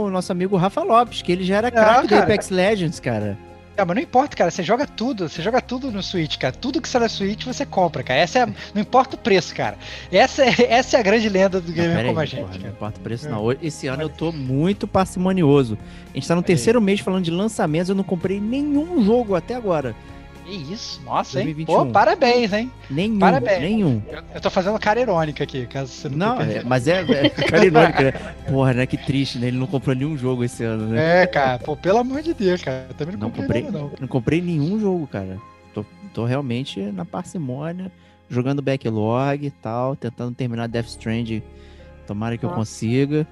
o 0.05 0.11
nosso 0.11 0.31
amigo 0.31 0.55
Rafa 0.59 0.83
Lopes, 0.83 1.23
que 1.23 1.33
ele 1.33 1.44
já 1.44 1.57
era 1.57 1.70
craque 1.70 2.03
do 2.03 2.09
cara. 2.11 2.25
Apex 2.25 2.51
Legends, 2.51 3.01
cara. 3.01 3.38
Ah, 3.77 3.85
mas 3.85 3.97
não 3.97 4.03
importa, 4.03 4.37
cara. 4.37 4.51
Você 4.51 4.63
joga 4.63 4.87
tudo. 4.87 5.29
Você 5.29 5.43
joga 5.43 5.61
tudo 5.61 5.91
no 5.91 6.03
Switch, 6.03 6.39
cara. 6.39 6.55
Tudo 6.55 6.81
que 6.81 6.89
sai 6.89 7.01
na 7.01 7.09
Switch 7.09 7.45
você 7.45 7.67
compra, 7.67 8.03
cara. 8.03 8.21
Essa 8.21 8.41
é, 8.41 8.47
não 8.47 8.81
importa 8.81 9.17
o 9.17 9.19
preço, 9.19 9.55
cara. 9.55 9.77
Essa 10.13 10.45
é, 10.45 10.55
essa 10.73 10.97
é 10.97 11.01
a 11.01 11.03
grande 11.03 11.29
lenda 11.29 11.61
do 11.61 11.69
Não, 11.69 11.75
gamer 11.75 11.97
pera 11.97 12.09
como 12.09 12.21
a 12.21 12.25
gente, 12.25 12.41
porra, 12.41 12.59
não 12.59 12.69
importa 12.69 13.01
o 13.01 13.03
preço 13.03 13.27
É. 13.27 13.31
não. 13.31 13.53
Esse 13.63 13.87
ano 13.87 14.03
eu 14.03 14.09
tô 14.09 14.31
muito 14.33 14.87
parcimonioso. 14.87 15.77
A 16.13 16.15
gente 16.15 16.29
tá 16.29 16.35
no 16.35 16.41
Olha 16.41 16.47
terceiro 16.47 16.81
mês 16.81 17.01
falando 17.01 17.25
de 17.25 17.31
lançamentos, 17.31 17.89
eu 17.89 17.95
não 17.95 18.05
comprei 18.05 18.41
nenhum 18.41 19.05
jogo 19.05 19.35
até 19.35 19.55
agora. 19.55 19.95
Que 20.44 20.52
isso, 20.52 21.00
nossa, 21.02 21.38
hein? 21.38 21.46
2021. 21.46 21.74
Pô, 21.74 21.87
parabéns, 21.87 22.52
hein? 22.52 22.70
Nenhum, 22.90 23.18
Parabéns. 23.18 23.61
nenhum. 23.61 24.02
Eu, 24.09 24.22
eu 24.35 24.40
tô 24.40 24.50
fazendo 24.50 24.78
cara 24.78 25.00
irônica 25.00 25.42
aqui, 25.42 25.66
caso 25.66 25.90
você 25.90 26.09
não, 26.09 26.37
Não, 26.37 26.42
é, 26.42 26.62
mas 26.62 26.87
é, 26.87 27.00
é 27.00 27.30
cara 27.30 27.64
irônico, 27.64 28.02
né? 28.02 28.12
Porra, 28.48 28.74
né? 28.74 28.87
Que 28.87 28.98
triste, 28.98 29.38
né? 29.38 29.48
Ele 29.48 29.57
não 29.57 29.66
comprou 29.66 29.94
nenhum 29.96 30.18
jogo 30.18 30.44
esse 30.44 30.62
ano, 30.62 30.88
né? 30.88 31.22
É, 31.22 31.26
cara, 31.26 31.59
pô, 31.59 31.74
pelo 31.76 31.98
amor 31.98 32.20
de 32.20 32.35
Deus, 32.35 32.62
cara. 32.62 32.87
Eu 32.88 32.94
também 32.94 33.16
não, 33.16 33.28
Não 33.28 33.30
comprei, 33.30 33.62
comprei, 33.62 33.80
não. 33.80 33.90
não 34.00 34.09
comprei 34.09 34.42
nenhum 34.42 34.78
jogo, 34.78 35.07
cara. 35.07 35.38
Tô, 35.72 35.85
tô 36.12 36.24
realmente 36.26 36.78
na 36.80 37.04
parcimônia, 37.07 37.90
jogando 38.28 38.61
backlog 38.61 39.46
e 39.46 39.50
tal, 39.50 39.96
tentando 39.96 40.35
terminar 40.35 40.68
Death 40.68 40.87
Stranding. 40.88 41.42
Tomara 42.07 42.37
que 42.37 42.44
eu 42.44 42.50
Nossa. 42.50 42.61
consiga. 42.61 43.26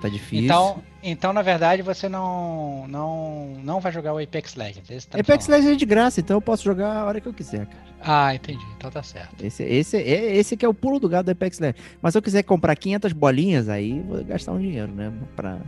Tá 0.00 0.08
difícil. 0.08 0.44
Então, 0.44 0.82
então, 1.02 1.32
na 1.32 1.42
verdade, 1.42 1.82
você 1.82 2.08
não, 2.08 2.86
não, 2.88 3.56
não 3.64 3.80
vai 3.80 3.90
jogar 3.90 4.14
o 4.14 4.18
Apex 4.22 4.54
Legends. 4.54 5.06
Tá 5.06 5.18
Apex 5.18 5.46
falando. 5.46 5.58
Legends 5.60 5.76
é 5.76 5.78
de 5.78 5.86
graça, 5.86 6.20
então 6.20 6.36
eu 6.36 6.40
posso 6.40 6.62
jogar 6.62 6.96
a 6.98 7.04
hora 7.04 7.20
que 7.20 7.26
eu 7.26 7.32
quiser, 7.34 7.66
cara. 7.66 7.88
Ah, 8.00 8.34
entendi. 8.34 8.64
Então 8.76 8.90
tá 8.90 9.02
certo. 9.02 9.44
Esse, 9.44 9.64
esse, 9.64 9.96
é- 9.96 10.36
esse 10.36 10.56
que 10.56 10.64
é 10.64 10.68
o 10.68 10.74
pulo 10.74 11.00
do 11.00 11.08
gato 11.08 11.26
do 11.26 11.32
Apex 11.32 11.58
Legends. 11.58 11.82
Mas 12.00 12.12
se 12.14 12.18
eu 12.18 12.22
quiser 12.22 12.44
comprar 12.44 12.76
500 12.76 13.12
bolinhas, 13.12 13.68
aí 13.68 14.00
vou 14.00 14.24
gastar 14.24 14.52
um 14.52 14.60
dinheiro, 14.60 14.92
né? 14.92 15.12
Pra 15.34 15.58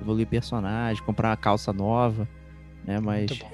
evoluir 0.00 0.26
personagem, 0.26 1.02
comprar 1.04 1.28
uma 1.30 1.36
calça 1.36 1.72
nova, 1.72 2.26
né? 2.84 2.98
Mas... 2.98 3.30
Muito 3.30 3.44
bom. 3.44 3.50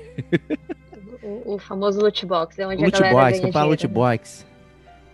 O, 1.23 1.55
o 1.55 1.59
famoso 1.59 2.01
loot 2.01 2.27
box, 2.27 2.59
é 2.59 2.67
onde 2.67 2.83
Loot 2.83 2.97
a 2.97 2.99
galera 2.99 3.17
box, 3.17 3.31
ganha 3.31 3.43
comprar 3.43 3.63
loot 3.63 3.87
dinheiro. 3.87 3.95
box. 3.95 4.45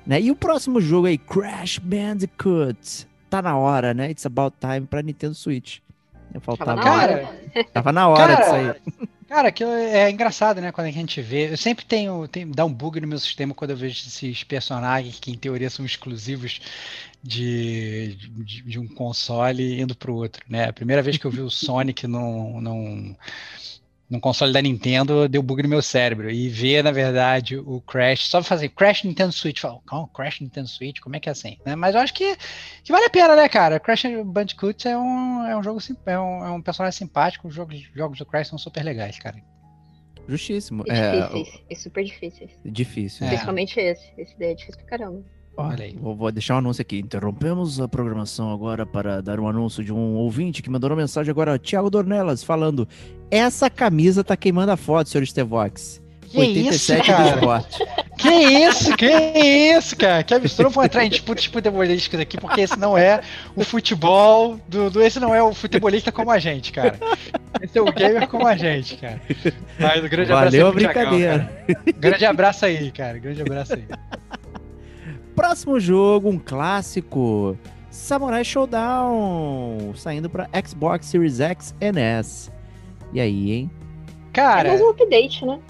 Né? 0.07 0.23
E 0.23 0.31
o 0.31 0.37
próximo 0.37 0.81
jogo 0.81 1.07
aí, 1.07 1.19
Crash 1.19 1.79
Bandicoot. 1.79 3.07
Tá 3.29 3.43
na 3.43 3.57
hora, 3.57 3.93
né? 3.93 4.11
It's 4.11 4.27
about 4.27 4.57
time 4.61 4.87
pra 4.87 5.03
Nintendo 5.03 5.35
Switch. 5.35 5.79
Eu 6.33 6.41
faltava. 6.41 6.77
Tava 6.77 6.91
na 6.91 6.97
Cara, 6.99 7.13
hora. 7.13 7.65
Tava 7.73 7.93
na 7.93 8.09
hora 8.09 8.37
Cara, 8.37 8.41
disso 8.41 8.55
aí. 8.55 9.09
Cara, 9.29 9.53
que 9.53 9.63
é 9.63 10.11
engraçado, 10.11 10.61
né? 10.61 10.73
Quando 10.73 10.87
a 10.87 10.91
gente 10.91 11.21
vê. 11.21 11.53
Eu 11.53 11.57
sempre 11.57 11.85
tenho, 11.85 12.27
tenho. 12.29 12.51
Dá 12.55 12.65
um 12.65 12.73
bug 12.73 13.01
no 13.01 13.07
meu 13.07 13.19
sistema 13.19 13.55
quando 13.55 13.73
eu 13.73 13.77
vejo 13.77 14.07
esses 14.07 14.43
personagens 14.43 15.21
que, 15.21 15.31
em 15.31 15.37
teoria, 15.37 15.69
são 15.69 15.85
exclusivos 15.85 16.61
de, 17.23 18.17
de, 18.17 18.63
de 18.63 18.79
um 18.79 18.89
console 18.89 19.81
indo 19.81 19.95
pro 19.95 20.15
outro, 20.15 20.43
né? 20.49 20.69
A 20.69 20.73
primeira 20.73 21.03
vez 21.03 21.19
que 21.19 21.27
eu 21.27 21.31
vi 21.31 21.41
o 21.41 21.51
Sonic 21.51 22.07
num, 22.07 22.61
num, 22.61 23.17
num 24.11 24.19
console 24.21 24.53
da 24.53 24.63
Nintendo, 24.63 25.29
deu 25.29 25.43
bug 25.43 25.63
no 25.63 25.69
meu 25.69 25.83
cérebro. 25.83 26.31
E 26.31 26.49
ver, 26.49 26.83
na 26.83 26.91
verdade, 26.91 27.57
o 27.59 27.81
Crash. 27.81 28.29
Só 28.29 28.43
fazer 28.43 28.71
Crash 28.71 29.05
Nintendo 29.05 29.33
Switch. 29.33 29.61
Fala, 29.61 29.81
oh, 29.93 30.07
Crash 30.07 30.41
Nintendo 30.41 30.69
Switch, 30.69 31.01
como 31.01 31.17
é 31.17 31.21
que 31.21 31.29
é 31.29 31.33
assim? 31.33 31.59
Né? 31.65 31.77
Mas 31.77 31.95
eu 31.95 32.01
acho 32.01 32.15
que, 32.15 32.37
que 32.83 32.91
vale 32.91 33.05
a 33.05 33.11
pena, 33.11 33.37
né, 33.37 33.49
cara? 33.49 33.79
Crash 33.79 34.05
Bandicoot 34.25 34.89
é 34.89 34.97
um, 34.97 35.45
é 35.47 35.57
um 35.57 35.63
jogo 35.63 35.79
é 36.07 36.19
um, 36.19 36.47
é 36.47 36.51
um 36.51 36.63
personagem 36.63 36.97
simpático. 36.97 37.49
Os 37.49 37.55
jogos, 37.55 37.81
jogos 37.95 38.19
do 38.19 38.25
Crash 38.27 38.49
são 38.49 38.59
super 38.59 38.83
legais, 38.83 39.19
cara. 39.19 39.37
Justíssimo. 40.27 40.85
E 40.87 40.91
É, 40.91 41.23
difíceis, 41.23 41.65
e 41.71 41.77
super 41.77 42.05
difíceis. 42.05 42.51
difícil. 42.65 43.27
É. 43.27 43.31
Principalmente 43.31 43.81
esse. 43.81 44.13
Esse 44.17 44.39
daí 44.39 44.51
é 44.51 44.55
difícil 44.55 44.81
pra 44.81 44.99
caramba. 44.99 45.38
Olha 45.61 45.85
aí. 45.85 45.97
Vou, 46.01 46.15
vou 46.15 46.31
deixar 46.31 46.55
um 46.55 46.59
anúncio 46.59 46.83
aqui. 46.83 46.99
Interrompemos 47.01 47.81
a 47.81 47.89
programação 47.89 48.53
agora 48.53 48.87
para 48.87 49.21
dar 49.21 49.41
um 49.41 49.49
anúncio 49.49 49.83
de 49.83 49.93
um 49.93 50.15
ouvinte 50.15 50.63
que 50.63 50.71
mandou 50.71 50.89
uma 50.89 50.97
mensagem 50.97 51.31
agora, 51.31 51.59
Thiago 51.59 51.91
Dornelas, 51.91 52.45
falando: 52.45 52.87
Essa 53.31 53.69
camisa 53.69 54.23
tá 54.23 54.37
queimando 54.37 54.71
a 54.71 54.77
foto, 54.77 55.09
senhor 55.09 55.27
Stevox. 55.27 56.01
Que 56.29 56.45
isso, 56.45 56.93
87 56.93 57.01
do 57.01 57.07
cara? 57.17 57.29
esporte. 57.35 57.79
Que 58.19 58.29
isso, 58.31 58.97
que 58.97 59.07
isso, 59.07 59.97
cara? 59.97 60.25
Que 60.25 60.35
absurdo. 60.35 60.71
Vou 60.71 60.85
entrar 60.85 61.05
em 61.05 61.09
disputas 61.09 61.45
futebolísticas 61.45 62.19
aqui, 62.21 62.37
porque 62.37 62.63
esse 62.63 62.77
não 62.77 62.99
é 62.99 63.21
o 63.55 63.63
futebol 63.63 64.59
do, 64.67 64.91
do- 64.91 65.01
Esse 65.01 65.21
não 65.21 65.33
é 65.33 65.41
o 65.41 65.55
futebolista 65.55 66.11
como 66.11 66.33
a 66.33 66.39
gente, 66.41 66.73
cara. 66.73 66.99
Esse 67.63 67.79
é 67.79 67.81
o 67.81 67.93
gamer 67.93 68.27
como 68.27 68.45
a 68.45 68.57
gente, 68.57 68.97
cara. 68.97 69.21
Mas 69.79 70.03
um 70.05 70.09
grande 70.09 70.33
abraço 70.33 70.57
Valeu 70.57 70.67
a 70.67 70.71
aí 70.71 70.77
Thiagão, 70.79 71.05
brincadeira. 71.05 71.39
cara. 71.69 71.95
Grande 71.97 72.25
abraço 72.27 72.65
aí, 72.67 72.91
cara. 72.91 73.19
Grande 73.21 73.41
abraço 73.41 73.75
aí. 73.75 73.85
Próximo 75.39 75.79
jogo, 75.79 76.29
um 76.29 76.37
clássico. 76.37 77.57
Samurai 77.93 78.45
Showdown. 78.45 79.95
Saindo 79.95 80.29
para 80.29 80.51
Xbox 80.67 81.07
Series 81.07 81.39
X 81.39 81.73
e 81.81 81.97
S. 81.97 82.51
E 83.13 83.21
aí, 83.21 83.53
hein? 83.53 83.71
É 84.31 84.33
Cara, 84.33 84.71
mais 84.71 84.81
um 84.81 84.89
update, 84.91 85.47
né? 85.47 85.61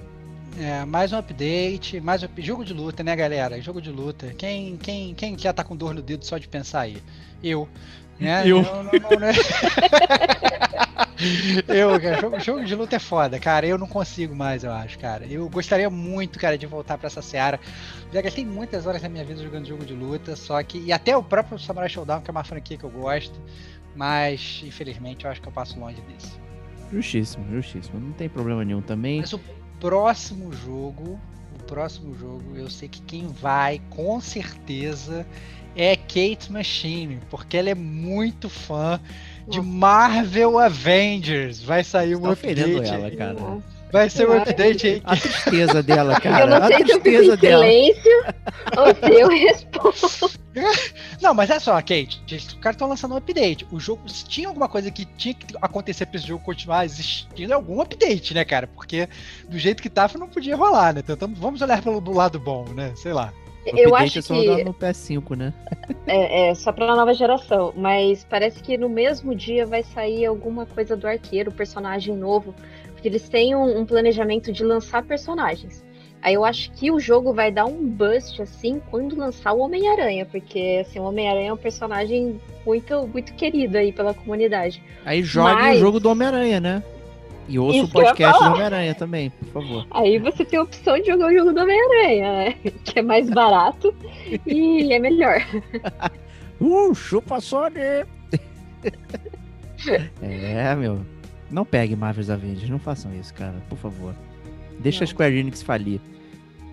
é, 0.59 0.87
mais 0.87 1.12
um 1.12 1.19
update, 1.19 2.01
mais 2.01 2.23
um 2.23 2.29
jogo 2.39 2.64
de 2.64 2.73
luta, 2.73 3.05
né, 3.05 3.14
galera? 3.14 3.61
Jogo 3.61 3.83
de 3.83 3.91
luta. 3.91 4.33
Quem, 4.39 4.79
quem, 4.79 5.12
quem 5.12 5.39
já 5.39 5.53
tá 5.53 5.62
com 5.62 5.77
dor 5.77 5.93
no 5.93 6.01
dedo 6.01 6.25
só 6.25 6.39
de 6.39 6.49
pensar 6.49 6.81
aí? 6.81 7.03
Eu. 7.45 7.69
Né? 8.19 8.47
Eu. 8.47 8.62
Não, 8.62 8.85
não, 8.85 8.93
não, 8.93 9.21
né? 9.21 9.33
eu, 11.69 12.01
cara, 12.01 12.21
jogo, 12.21 12.41
jogo 12.41 12.64
de 12.64 12.75
luta 12.75 12.97
é 12.97 12.99
foda, 12.99 13.39
cara. 13.39 13.66
Eu 13.66 13.79
não 13.79 13.87
consigo 13.87 14.35
mais, 14.35 14.64
eu 14.64 14.73
acho, 14.73 14.99
cara. 14.99 15.25
Eu 15.27 15.49
gostaria 15.49 15.89
muito, 15.89 16.39
cara, 16.39 16.59
de 16.59 16.66
voltar 16.66 16.99
pra 16.99 17.07
essa 17.07 17.23
seara. 17.23 17.61
Já 18.12 18.21
gastei 18.21 18.45
muitas 18.45 18.87
horas 18.87 19.03
da 19.03 19.09
minha 19.09 19.25
vida 19.25 19.43
jogando 19.43 19.66
jogo 19.66 19.85
de 19.85 19.95
luta, 19.95 20.37
só 20.37 20.62
que. 20.62 20.79
E 20.79 20.93
até 20.93 21.16
o 21.16 21.23
próprio 21.23 21.59
Samurai 21.59 21.89
Showdown, 21.89 22.21
que 22.21 22.31
é 22.31 22.33
uma 22.33 22.45
franquia 22.45 22.77
que 22.77 22.85
eu 22.85 22.91
gosto. 22.91 23.41
Mas, 23.95 24.62
infelizmente, 24.64 25.25
eu 25.25 25.31
acho 25.31 25.41
que 25.41 25.49
eu 25.49 25.53
passo 25.53 25.79
longe 25.79 26.01
disso. 26.03 26.39
Justíssimo, 26.93 27.45
justíssimo. 27.51 27.99
Não 27.99 28.12
tem 28.12 28.29
problema 28.29 28.64
nenhum 28.64 28.81
também. 28.81 29.21
Mas 29.21 29.33
o 29.33 29.41
próximo 29.81 30.53
jogo, 30.53 31.19
próximo 31.69 32.14
jogo, 32.14 32.57
eu 32.57 32.69
sei 32.71 32.89
que 32.89 33.01
quem 33.03 33.27
vai, 33.29 33.81
com 33.91 34.21
certeza, 34.21 35.27
é 35.77 35.95
Kate 35.95 36.51
Machine, 36.51 37.21
porque 37.31 37.57
ela 37.57 37.69
é 37.69 37.75
muito 37.75 38.49
fã 38.49 38.99
de. 39.47 39.61
Marvel 39.61 40.59
Avengers. 40.59 41.62
Vai 41.62 41.85
sair 41.85 42.16
um 42.16 42.23
Tá 42.23 42.31
ofendendo 42.31 42.79
update. 42.79 42.95
ela, 42.95 43.11
cara. 43.11 43.59
Vai 43.93 44.11
ser 44.11 44.28
um 44.28 44.36
update 44.36 44.86
aí. 44.86 45.03
A 45.05 45.16
tristeza 45.16 45.82
dela, 45.82 46.20
cara. 46.20 46.41
eu 46.41 46.47
não 46.47 46.57
a 46.59 46.66
sei 46.66 46.76
se 46.76 46.93
eu 46.93 47.01
tristeza 47.01 47.36
dela. 47.36 47.64
silêncio 47.64 48.24
ou 48.76 48.95
se 48.95 49.20
eu 49.20 49.28
respondo. 49.28 50.39
Não, 51.22 51.34
mas 51.34 51.51
é 51.51 51.59
só, 51.59 51.74
Kate. 51.76 52.20
Os 52.30 52.55
caras 52.55 52.74
estão 52.74 52.89
lançando 52.89 53.14
um 53.14 53.16
update. 53.16 53.66
O 53.70 53.78
jogo, 53.78 54.09
se 54.09 54.24
tinha 54.24 54.49
alguma 54.49 54.68
coisa 54.68 54.91
que 54.91 55.05
tinha 55.05 55.34
que 55.34 55.47
acontecer 55.61 56.07
pra 56.07 56.18
esse 56.18 56.26
jogo 56.26 56.45
continuar 56.45 56.84
existindo, 56.84 57.53
é 57.53 57.55
algum 57.55 57.80
update, 57.80 58.34
né, 58.34 58.45
cara? 58.45 58.66
Porque 58.66 59.09
do 59.49 59.59
jeito 59.59 59.82
que 59.82 59.89
tava 59.89 60.18
não 60.18 60.28
podia 60.28 60.57
rolar, 60.57 60.93
né? 60.95 61.03
Então 61.07 61.32
vamos 61.34 61.62
olhar 61.62 61.82
pelo 61.82 62.01
do 62.01 62.12
lado 62.12 62.39
bom, 62.39 62.64
né? 62.74 62.93
Sei 62.97 63.12
lá. 63.12 63.32
O 63.66 63.76
Eu 63.76 63.95
update 63.95 64.05
acho 64.05 64.18
é 64.18 64.22
só 64.22 64.34
que 64.34 64.64
no 64.64 64.74
PS5, 64.74 65.36
né? 65.36 65.53
é, 66.07 66.49
é 66.49 66.55
só 66.55 66.72
pra 66.72 66.95
nova 66.97 67.12
geração, 67.12 67.72
mas 67.76 68.24
parece 68.24 68.62
que 68.62 68.78
no 68.78 68.89
mesmo 68.89 69.34
dia 69.34 69.66
vai 69.66 69.82
sair 69.82 70.24
alguma 70.24 70.64
coisa 70.64 70.97
do 70.97 71.07
arqueiro, 71.07 71.53
personagem 71.53 72.16
novo, 72.16 72.55
porque 72.99 73.09
eles 73.09 73.28
têm 73.28 73.55
um, 73.55 73.78
um 73.78 73.86
planejamento 73.86 74.53
de 74.53 74.64
lançar 74.64 75.05
personagens. 75.05 75.84
Aí 76.20 76.34
eu 76.34 76.44
acho 76.44 76.72
que 76.72 76.90
o 76.90 76.99
jogo 76.99 77.32
vai 77.32 77.53
dar 77.53 77.64
um 77.64 77.86
bust 77.86 78.42
assim 78.42 78.82
quando 78.90 79.16
lançar 79.16 79.53
o 79.53 79.61
Homem-Aranha, 79.61 80.26
porque 80.26 80.84
assim, 80.84 80.99
o 80.99 81.05
Homem-Aranha 81.05 81.51
é 81.51 81.53
um 81.53 81.57
personagem 81.57 82.40
muito 82.66 83.07
muito 83.07 83.32
querido 83.34 83.78
aí 83.78 83.92
pela 83.92 84.12
comunidade. 84.12 84.82
Aí 85.05 85.22
jogue 85.22 85.55
Mas- 85.55 85.76
o 85.76 85.80
jogo 85.80 86.01
do 86.01 86.11
Homem-Aranha, 86.11 86.59
né? 86.59 86.82
E 87.49 87.57
ouça 87.57 87.78
Isso 87.78 87.86
o 87.86 87.90
podcast 87.92 88.42
do. 88.44 88.51
Homem-Aranha 88.51 88.94
também, 88.96 89.30
por 89.30 89.62
favor. 89.62 89.86
Aí 89.92 90.18
você 90.18 90.44
tem 90.44 90.59
a 90.59 90.62
opção 90.62 90.99
de 90.99 91.07
jogar 91.07 91.28
o 91.28 91.32
jogo 91.32 91.53
do 91.53 91.61
Homem-Aranha, 91.61 92.32
né? 92.32 92.55
Que 92.84 92.99
é 92.99 93.03
mais 93.03 93.30
barato 93.30 93.94
e 94.44 94.92
é 94.92 94.99
melhor. 94.99 95.40
Uh, 96.61 96.92
chupa 96.92 97.40
Sony! 97.40 97.78
é, 100.20 100.74
meu. 100.74 101.07
Não 101.51 101.64
pegue 101.64 101.96
Marvel's 101.96 102.30
Avengers, 102.30 102.68
não 102.68 102.78
façam 102.78 103.14
isso, 103.18 103.32
cara, 103.34 103.55
por 103.68 103.78
favor. 103.78 104.14
Deixa 104.80 104.99
a 104.99 105.07
Não. 105.07 105.07
Square 105.09 105.36
Enix 105.36 105.62
falir. 105.62 106.01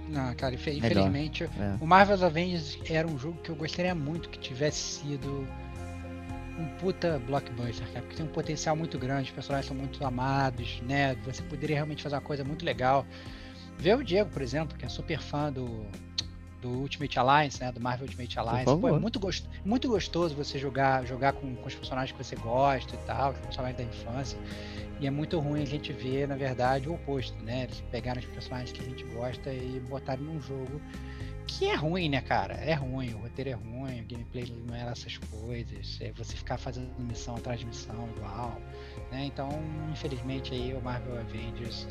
Não, 0.09 0.33
cara, 0.35 0.53
infelizmente, 0.55 1.43
É. 1.43 1.77
o 1.81 1.85
Marvel's 1.87 2.21
Avengers 2.21 2.77
era 2.89 3.07
um 3.07 3.17
jogo 3.17 3.39
que 3.41 3.49
eu 3.49 3.55
gostaria 3.55 3.95
muito 3.95 4.29
que 4.29 4.37
tivesse 4.37 4.99
sido 5.01 5.47
um 6.59 6.65
puta 6.79 7.19
blockbuster, 7.25 7.85
cara, 7.87 8.01
porque 8.01 8.15
tem 8.15 8.25
um 8.25 8.29
potencial 8.29 8.75
muito 8.75 8.97
grande, 8.97 9.23
os 9.29 9.31
personagens 9.35 9.67
são 9.67 9.75
muito 9.75 10.05
amados, 10.05 10.81
né? 10.87 11.15
Você 11.25 11.41
poderia 11.43 11.77
realmente 11.77 12.03
fazer 12.03 12.15
uma 12.15 12.21
coisa 12.21 12.43
muito 12.43 12.63
legal. 12.63 13.05
Ver 13.77 13.97
o 13.97 14.03
Diego, 14.03 14.29
por 14.29 14.41
exemplo, 14.41 14.77
que 14.77 14.85
é 14.85 14.89
super 14.89 15.19
fã 15.19 15.51
do, 15.51 15.85
do 16.65 16.79
Ultimate 16.79 17.19
Alliance, 17.19 17.61
né? 17.61 17.71
Do 17.71 17.79
Marvel 17.79 18.07
Ultimate 18.07 18.39
Alliance. 18.39 18.65
Pô, 18.65 18.87
é 18.89 18.99
muito, 18.99 19.19
gost, 19.19 19.45
muito 19.63 19.87
gostoso 19.87 20.35
você 20.35 20.57
jogar, 20.57 21.05
jogar 21.05 21.33
com, 21.33 21.55
com 21.55 21.67
os 21.67 21.75
personagens 21.75 22.11
que 22.11 22.23
você 22.23 22.35
gosta 22.35 22.95
e 22.95 22.97
tal, 23.05 23.31
os 23.31 23.37
personagens 23.37 23.77
da 23.77 23.83
infância. 23.83 24.39
E 24.99 25.05
é 25.05 25.11
muito 25.11 25.39
ruim 25.39 25.61
a 25.61 25.65
gente 25.65 25.93
ver, 25.93 26.27
na 26.27 26.35
verdade, 26.35 26.89
o 26.89 26.95
oposto, 26.95 27.37
né? 27.43 27.63
Eles 27.63 27.81
pegaram 27.91 28.19
os 28.19 28.25
personagens 28.25 28.71
que 28.71 28.81
a 28.81 28.85
gente 28.85 29.03
gosta 29.03 29.53
e 29.53 29.79
botaram 29.87 30.23
num 30.23 30.41
jogo 30.41 30.81
que 31.45 31.65
é 31.65 31.75
ruim, 31.75 32.09
né, 32.09 32.21
cara? 32.21 32.55
É 32.55 32.73
ruim, 32.73 33.13
o 33.13 33.19
roteiro 33.19 33.51
é 33.51 33.53
ruim, 33.53 34.01
o 34.01 34.05
gameplay 34.07 34.51
não 34.65 34.73
é 34.73 34.81
essas 34.89 35.17
coisas, 35.17 35.99
é 36.01 36.11
você 36.13 36.35
ficar 36.35 36.57
fazendo 36.57 36.89
missão 36.97 37.35
atrás 37.35 37.59
de 37.59 37.67
missão 37.67 38.09
igual, 38.15 38.59
né? 39.11 39.25
Então, 39.25 39.49
infelizmente 39.91 40.53
aí 40.53 40.73
o 40.73 40.81
Marvel 40.81 41.19
Avengers 41.19 41.87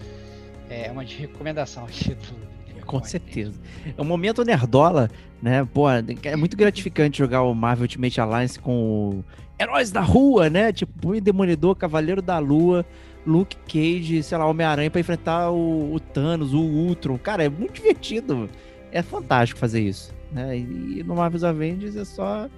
é 0.69 0.91
uma 0.91 1.05
de 1.05 1.15
recomendação 1.17 1.85
aqui 1.85 2.15
do 2.15 2.64
Com 2.85 3.03
certeza. 3.03 3.61
É 3.97 4.01
um 4.01 4.05
momento 4.05 4.45
nerdola, 4.45 5.11
né? 5.43 5.67
Pô, 5.73 5.89
é 5.91 6.37
muito 6.37 6.57
gratificante 6.57 7.19
jogar 7.19 7.43
o 7.43 7.55
Marvel 7.55 7.83
Ultimate 7.83 8.21
Alliance 8.21 8.59
com 8.59 9.23
heróis 9.59 9.91
da 9.91 10.01
rua, 10.01 10.51
né? 10.51 10.73
Tipo, 10.73 11.11
o 11.11 11.21
Demolidor, 11.21 11.75
Cavaleiro 11.77 12.23
da 12.23 12.39
Lua, 12.39 12.85
Luke 13.27 13.57
Cage, 13.67 14.23
sei 14.23 14.39
lá, 14.39 14.47
Homem-Aranha 14.47 14.91
pra 14.91 15.01
enfrentar 15.01 15.51
o, 15.51 15.95
o 15.95 16.01
Thanos, 16.01 16.53
o 16.53 16.61
Ultron. 16.61 17.19
Cara, 17.19 17.45
é 17.45 17.49
muito 17.49 17.75
divertido. 17.75 18.49
É 18.93 19.03
fantástico 19.03 19.59
fazer 19.59 19.81
isso, 19.81 20.15
né? 20.31 20.57
E, 20.59 21.03
no 21.05 21.15
Marvel's 21.17 21.45
Avengers 21.45 21.97
é 21.97 22.05
só... 22.05 22.49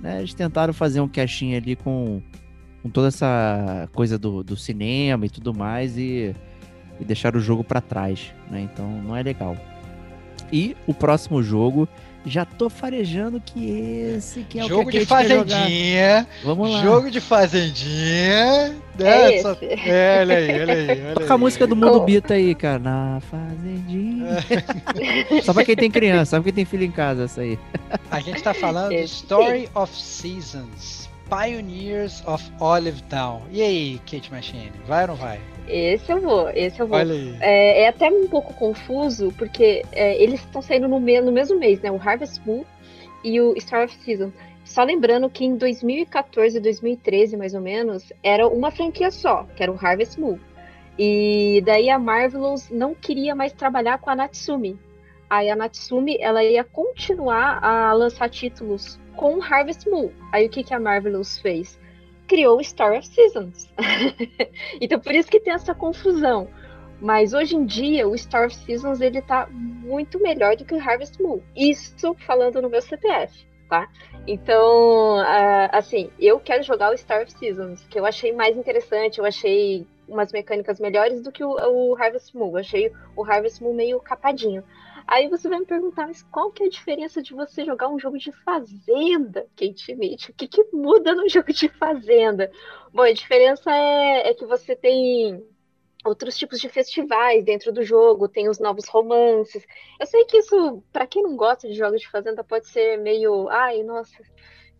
Né, 0.00 0.18
eles 0.18 0.34
tentaram 0.34 0.72
fazer 0.72 1.00
um 1.00 1.06
cashinho 1.06 1.56
ali 1.56 1.76
com, 1.76 2.20
com 2.82 2.90
toda 2.90 3.06
essa 3.06 3.88
coisa 3.94 4.18
do, 4.18 4.42
do 4.42 4.56
cinema 4.56 5.26
e 5.26 5.30
tudo 5.30 5.54
mais 5.54 5.96
e, 5.96 6.34
e 7.00 7.04
deixaram 7.04 7.38
o 7.38 7.42
jogo 7.42 7.62
pra 7.64 7.80
trás, 7.80 8.32
né? 8.50 8.60
Então 8.60 8.86
não 9.02 9.16
é 9.16 9.22
legal. 9.22 9.56
E 10.52 10.76
o 10.86 10.92
próximo 10.94 11.42
jogo 11.42 11.88
Já 12.24 12.44
tô 12.44 12.70
farejando 12.70 13.40
que 13.44 13.66
esse 14.16 14.42
que 14.44 14.60
é 14.60 14.62
jogo 14.68 14.88
o 14.88 14.92
que 14.92 14.98
a 14.98 15.00
de 15.00 15.06
fazendinha. 15.06 16.24
Vamos 16.44 16.70
lá. 16.70 16.80
Jogo 16.82 17.10
de 17.10 17.20
fazendinha. 17.20 18.76
É 19.00 19.42
Só- 19.42 19.52
esse. 19.54 19.90
é, 19.90 20.18
olha 20.20 20.36
aí, 20.36 20.60
olha 20.60 20.72
aí. 20.74 20.90
Olha 21.06 21.14
Toca 21.14 21.32
a 21.32 21.36
aí. 21.36 21.40
música 21.40 21.66
do 21.66 21.74
Mundo 21.74 22.00
Bita 22.02 22.34
aí, 22.34 22.54
cara. 22.54 22.78
Na 22.78 23.20
fazendinha. 23.28 24.36
Só 25.42 25.52
pra 25.52 25.64
quem 25.64 25.74
tem 25.74 25.90
criança, 25.90 26.30
só 26.30 26.36
pra 26.36 26.44
quem 26.44 26.52
tem 26.52 26.64
filho 26.64 26.84
em 26.84 26.92
casa, 26.92 27.24
essa 27.24 27.40
aí. 27.40 27.58
A 28.08 28.20
gente 28.20 28.40
tá 28.42 28.54
falando 28.54 28.90
de 28.90 28.96
Esse. 28.96 29.14
Story 29.14 29.68
of 29.74 29.92
Seasons. 29.92 31.10
Pioneers 31.28 32.22
of 32.26 32.44
Olive 32.60 33.02
Town. 33.04 33.42
E 33.50 33.62
aí, 33.62 34.00
Kate 34.08 34.30
Machine? 34.30 34.70
Vai 34.86 35.02
ou 35.02 35.08
não 35.08 35.16
vai? 35.16 35.40
Esse 35.74 36.12
eu 36.12 36.20
vou, 36.20 36.50
esse 36.50 36.78
eu 36.80 36.86
vou. 36.86 36.98
Olha 36.98 37.14
aí. 37.14 37.36
É, 37.40 37.82
é 37.82 37.88
até 37.88 38.08
um 38.10 38.26
pouco 38.28 38.52
confuso, 38.54 39.32
porque 39.38 39.82
é, 39.92 40.22
eles 40.22 40.40
estão 40.40 40.60
saindo 40.60 40.86
no, 40.88 41.00
me- 41.00 41.20
no 41.20 41.32
mesmo 41.32 41.58
mês, 41.58 41.80
né? 41.80 41.90
O 41.90 41.96
Harvest 41.96 42.40
Moon 42.46 42.64
e 43.24 43.40
o 43.40 43.58
Star 43.60 43.84
of 43.84 43.94
Season. 44.04 44.30
Só 44.64 44.82
lembrando 44.84 45.28
que 45.28 45.44
em 45.44 45.56
2014 45.56 46.56
e 46.56 46.60
2013, 46.60 47.36
mais 47.36 47.54
ou 47.54 47.60
menos, 47.60 48.12
era 48.22 48.46
uma 48.46 48.70
franquia 48.70 49.10
só, 49.10 49.44
que 49.56 49.62
era 49.62 49.72
o 49.72 49.78
Harvest 49.80 50.18
Moon. 50.20 50.38
E 50.98 51.62
daí 51.64 51.88
a 51.90 51.98
Marvelous 51.98 52.68
não 52.70 52.94
queria 52.94 53.34
mais 53.34 53.52
trabalhar 53.52 53.98
com 53.98 54.10
a 54.10 54.14
Natsumi. 54.16 54.78
Aí 55.28 55.48
a 55.48 55.56
Natsumi, 55.56 56.16
ela 56.20 56.44
ia 56.44 56.62
continuar 56.62 57.58
a 57.64 57.92
lançar 57.92 58.28
títulos 58.28 59.00
com 59.16 59.42
Harvest 59.42 59.88
Moon. 59.88 60.10
Aí 60.30 60.46
o 60.46 60.50
que, 60.50 60.62
que 60.62 60.74
a 60.74 60.78
Marvelous 60.80 61.38
fez? 61.38 61.78
Criou 62.26 62.62
Star 62.62 62.96
of 62.96 63.06
Seasons. 63.06 63.68
então 64.80 64.98
por 64.98 65.14
isso 65.14 65.30
que 65.30 65.40
tem 65.40 65.52
essa 65.52 65.74
confusão. 65.74 66.48
Mas 67.00 67.32
hoje 67.34 67.56
em 67.56 67.66
dia, 67.66 68.06
o 68.06 68.16
Star 68.16 68.46
of 68.46 68.54
Seasons 68.54 69.00
ele 69.00 69.20
tá 69.20 69.48
muito 69.50 70.20
melhor 70.20 70.56
do 70.56 70.64
que 70.64 70.72
o 70.72 70.80
Harvest 70.80 71.20
Moon. 71.20 71.40
Isso 71.56 72.14
falando 72.14 72.62
no 72.62 72.70
meu 72.70 72.80
CPF, 72.80 73.44
tá? 73.68 73.88
Então, 74.24 75.16
ah, 75.18 75.68
assim, 75.72 76.10
eu 76.16 76.38
quero 76.38 76.62
jogar 76.62 76.92
o 76.92 76.96
Star 76.96 77.22
of 77.22 77.32
Seasons, 77.32 77.84
que 77.90 77.98
eu 77.98 78.06
achei 78.06 78.32
mais 78.32 78.56
interessante, 78.56 79.18
eu 79.18 79.24
achei 79.24 79.84
umas 80.06 80.30
mecânicas 80.30 80.78
melhores 80.78 81.20
do 81.22 81.32
que 81.32 81.42
o, 81.42 81.50
o 81.50 81.96
Harvest 81.96 82.36
Moon. 82.36 82.50
Eu 82.50 82.58
achei 82.58 82.92
o 83.16 83.24
Harvest 83.24 83.60
Moon 83.62 83.74
meio 83.74 83.98
capadinho. 83.98 84.62
Aí 85.06 85.28
você 85.28 85.48
vai 85.48 85.58
me 85.58 85.66
perguntar, 85.66 86.06
mas 86.06 86.22
qual 86.24 86.50
que 86.50 86.62
é 86.62 86.66
a 86.66 86.70
diferença 86.70 87.22
de 87.22 87.34
você 87.34 87.64
jogar 87.64 87.88
um 87.88 87.98
jogo 87.98 88.18
de 88.18 88.32
fazenda, 88.32 89.46
Kate 89.56 89.94
Mitch? 89.94 90.28
O 90.28 90.34
que, 90.34 90.46
que 90.48 90.64
muda 90.72 91.14
no 91.14 91.28
jogo 91.30 91.52
de 91.52 91.68
fazenda? 91.68 92.50
Bom, 92.92 93.02
a 93.02 93.12
diferença 93.12 93.70
é, 93.70 94.30
é 94.30 94.34
que 94.34 94.46
você 94.46 94.74
tem 94.76 95.42
outros 96.04 96.36
tipos 96.36 96.60
de 96.60 96.68
festivais 96.68 97.44
dentro 97.44 97.72
do 97.72 97.82
jogo, 97.82 98.28
tem 98.28 98.48
os 98.48 98.58
novos 98.58 98.88
romances. 98.88 99.64
Eu 100.00 100.06
sei 100.06 100.24
que 100.24 100.38
isso, 100.38 100.82
pra 100.92 101.06
quem 101.06 101.22
não 101.22 101.36
gosta 101.36 101.68
de 101.68 101.74
jogos 101.74 102.00
de 102.00 102.10
fazenda, 102.10 102.42
pode 102.42 102.66
ser 102.68 102.98
meio, 102.98 103.48
ai, 103.48 103.82
nossa, 103.82 104.22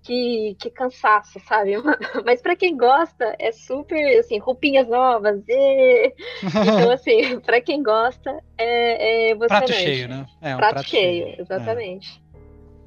que, 0.02 0.56
que 0.60 0.70
cansaço, 0.70 1.40
sabe? 1.46 1.72
Mas 2.24 2.42
pra 2.42 2.56
quem 2.56 2.76
gosta, 2.76 3.34
é 3.38 3.52
super, 3.52 4.18
assim, 4.18 4.38
roupinhas 4.38 4.88
novas, 4.88 5.42
e... 5.48 6.14
então 6.44 6.90
assim, 6.90 7.40
pra 7.40 7.60
quem 7.60 7.82
gosta, 7.82 8.30
é, 8.58 9.28
é 9.28 9.30
emocionante. 9.30 9.66
prato 9.66 9.72
cheio, 9.72 10.08
né? 10.08 10.26
É, 10.40 10.54
um 10.54 10.58
Prato, 10.58 10.82
cheio, 10.84 11.34
exatamente. 11.38 12.22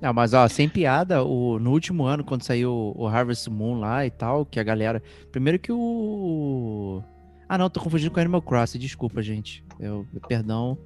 Não, 0.01 0.13
mas 0.13 0.33
ó, 0.33 0.47
sem 0.47 0.67
piada, 0.67 1.23
o, 1.23 1.57
no 1.57 1.71
último 1.71 2.03
ano, 2.03 2.23
quando 2.23 2.43
saiu 2.43 2.93
o 2.95 3.07
Harvest 3.07 3.49
Moon 3.49 3.79
lá 3.79 4.05
e 4.05 4.11
tal, 4.11 4.45
que 4.45 4.59
a 4.59 4.63
galera. 4.63 5.01
Primeiro 5.31 5.57
que 5.57 5.71
o. 5.71 7.01
Ah, 7.47 7.57
não, 7.57 7.69
tô 7.69 7.79
confundindo 7.79 8.11
com 8.11 8.19
Animal 8.19 8.41
Crossing, 8.41 8.77
desculpa, 8.77 9.21
gente. 9.21 9.63
Eu, 9.79 10.05
perdão. 10.27 10.77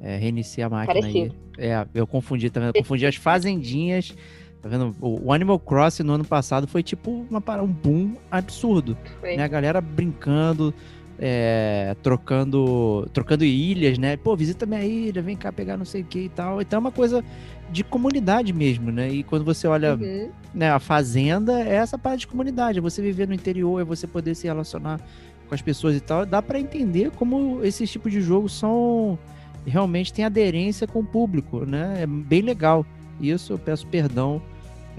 É, 0.00 0.16
reiniciei 0.16 0.64
a 0.64 0.68
máquina 0.68 1.00
Parecido. 1.00 1.34
aí. 1.56 1.70
É, 1.70 1.86
eu 1.94 2.06
confundi 2.06 2.50
também. 2.50 2.68
Eu 2.68 2.74
confundi 2.74 3.06
as 3.06 3.16
fazendinhas. 3.16 4.14
Tá 4.62 4.68
vendo? 4.68 4.94
O, 5.00 5.32
Animal 5.32 5.58
Crossing 5.58 6.04
no 6.04 6.12
ano 6.12 6.24
passado 6.24 6.68
foi 6.68 6.82
tipo 6.84 7.26
uma, 7.28 7.40
para- 7.40 7.62
um 7.62 7.66
boom 7.66 8.14
absurdo. 8.30 8.96
Foi. 9.20 9.36
né? 9.36 9.42
A 9.42 9.48
galera 9.48 9.80
brincando, 9.80 10.72
é, 11.18 11.96
trocando, 12.02 13.08
trocando 13.12 13.44
ilhas, 13.44 13.98
né? 13.98 14.16
Pô, 14.16 14.36
visita 14.36 14.64
minha 14.64 14.84
ilha, 14.84 15.20
vem 15.20 15.36
cá 15.36 15.50
pegar 15.52 15.76
não 15.76 15.84
sei 15.84 16.02
o 16.02 16.04
que 16.04 16.20
e 16.20 16.28
tal. 16.28 16.60
Então 16.62 16.76
é 16.76 16.80
uma 16.80 16.92
coisa 16.92 17.24
de 17.72 17.82
comunidade 17.82 18.52
mesmo, 18.52 18.92
né? 18.92 19.08
E 19.10 19.22
quando 19.24 19.44
você 19.44 19.66
olha 19.66 19.94
Uhum. 19.96 20.28
né, 20.54 20.70
a 20.70 20.78
fazenda, 20.78 21.60
é 21.60 21.74
essa 21.74 21.98
parte 21.98 22.20
de 22.20 22.26
comunidade. 22.28 22.78
É 22.78 22.80
você 22.82 23.02
viver 23.02 23.26
no 23.26 23.34
interior, 23.34 23.80
é 23.80 23.84
você 23.84 24.06
poder 24.06 24.34
se 24.36 24.46
relacionar 24.46 25.00
com 25.48 25.54
as 25.54 25.60
pessoas 25.62 25.96
e 25.96 26.00
tal. 26.00 26.24
Dá 26.24 26.40
pra 26.40 26.60
entender 26.60 27.10
como 27.12 27.64
esses 27.64 27.90
tipos 27.90 28.12
de 28.12 28.20
jogos 28.20 28.52
são 28.56 29.18
realmente 29.66 30.12
tem 30.12 30.24
aderência 30.24 30.86
com 30.86 31.00
o 31.00 31.04
público, 31.04 31.64
né? 31.64 32.02
É 32.02 32.06
bem 32.06 32.42
legal. 32.42 32.84
Isso 33.20 33.52
eu 33.52 33.58
peço 33.58 33.86
perdão 33.86 34.42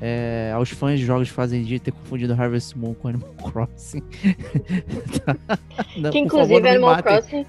é, 0.02 0.52
aos 0.56 0.70
fãs 0.70 1.00
de 1.00 1.06
jogos 1.06 1.28
de 1.28 1.34
fazendinha 1.34 1.78
de 1.78 1.84
ter 1.84 1.92
confundido 1.92 2.34
Harvest 2.34 2.78
Moon 2.78 2.94
com 2.94 3.08
Animal 3.08 3.34
Crossing. 3.52 4.04
Tá? 5.26 5.58
Não, 5.98 6.12
Que 6.12 6.18
favor, 6.20 6.26
inclusive 6.26 6.62
me 6.62 6.70
Animal 6.70 6.96
matem. 6.96 7.14
Crossing 7.14 7.46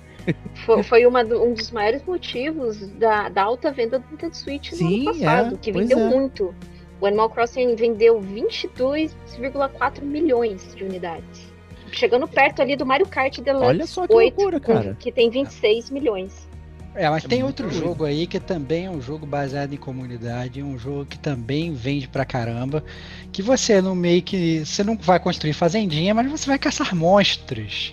foi, 0.65 0.83
foi 0.83 1.07
uma 1.07 1.23
um 1.23 1.53
dos 1.53 1.71
maiores 1.71 2.03
motivos 2.05 2.79
da, 2.93 3.29
da 3.29 3.43
alta 3.43 3.71
venda 3.71 3.99
do 3.99 4.07
Nintendo 4.11 4.37
Switch 4.37 4.73
no 4.73 4.79
Sim, 4.79 5.09
ano 5.09 5.19
passado, 5.19 5.55
é, 5.55 5.59
que 5.59 5.73
vendeu 5.73 5.99
é. 5.99 6.09
muito. 6.09 6.55
O 7.01 7.07
Animal 7.07 7.29
Crossing 7.31 7.75
vendeu 7.75 8.21
22,4 8.21 10.03
milhões 10.03 10.75
de 10.75 10.85
unidades. 10.85 11.53
Chegando 11.93 12.27
perto 12.27 12.63
ali 12.63 12.77
do 12.77 12.87
Mario 12.87 13.07
Kart 13.07 13.39
Deluxe 13.41 13.67
Olha 13.67 13.87
só 13.87 14.07
que 14.07 14.15
8, 14.15 14.37
loucura, 14.37 14.61
cara. 14.61 14.97
que 14.99 15.13
tem 15.13 15.31
26 15.31 15.91
milhões. 15.91 16.49
É, 16.95 17.11
mas 17.11 17.25
É 17.25 17.29
tem 17.29 17.43
outro 17.43 17.69
doido. 17.69 17.81
jogo 17.83 18.05
aí 18.05 18.27
que 18.27 18.39
também 18.39 18.87
é 18.87 18.91
um 18.91 19.01
jogo 19.01 19.27
baseado 19.27 19.73
em 19.73 19.77
comunidade, 19.77 20.63
um 20.63 20.79
jogo 20.79 21.05
que 21.07 21.19
também 21.19 21.73
vende 21.75 22.07
pra 22.07 22.25
caramba, 22.25 22.85
que 23.33 23.43
você 23.43 23.83
no 23.83 23.95
meio 23.97 24.23
que 24.23 24.65
você 24.65 24.85
não 24.85 24.97
vai 24.97 25.19
construir 25.19 25.53
fazendinha, 25.55 26.15
mas 26.15 26.31
você 26.31 26.47
vai 26.47 26.59
caçar 26.59 26.95
monstros, 26.95 27.93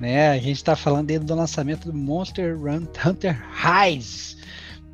né? 0.00 0.30
A 0.30 0.38
gente 0.38 0.64
tá 0.64 0.74
falando 0.74 1.10
aí 1.10 1.18
do 1.18 1.34
lançamento 1.34 1.92
do 1.92 1.96
Monster 1.96 2.58
Run- 2.58 2.88
Hunter 3.06 3.40
Rise 3.54 4.36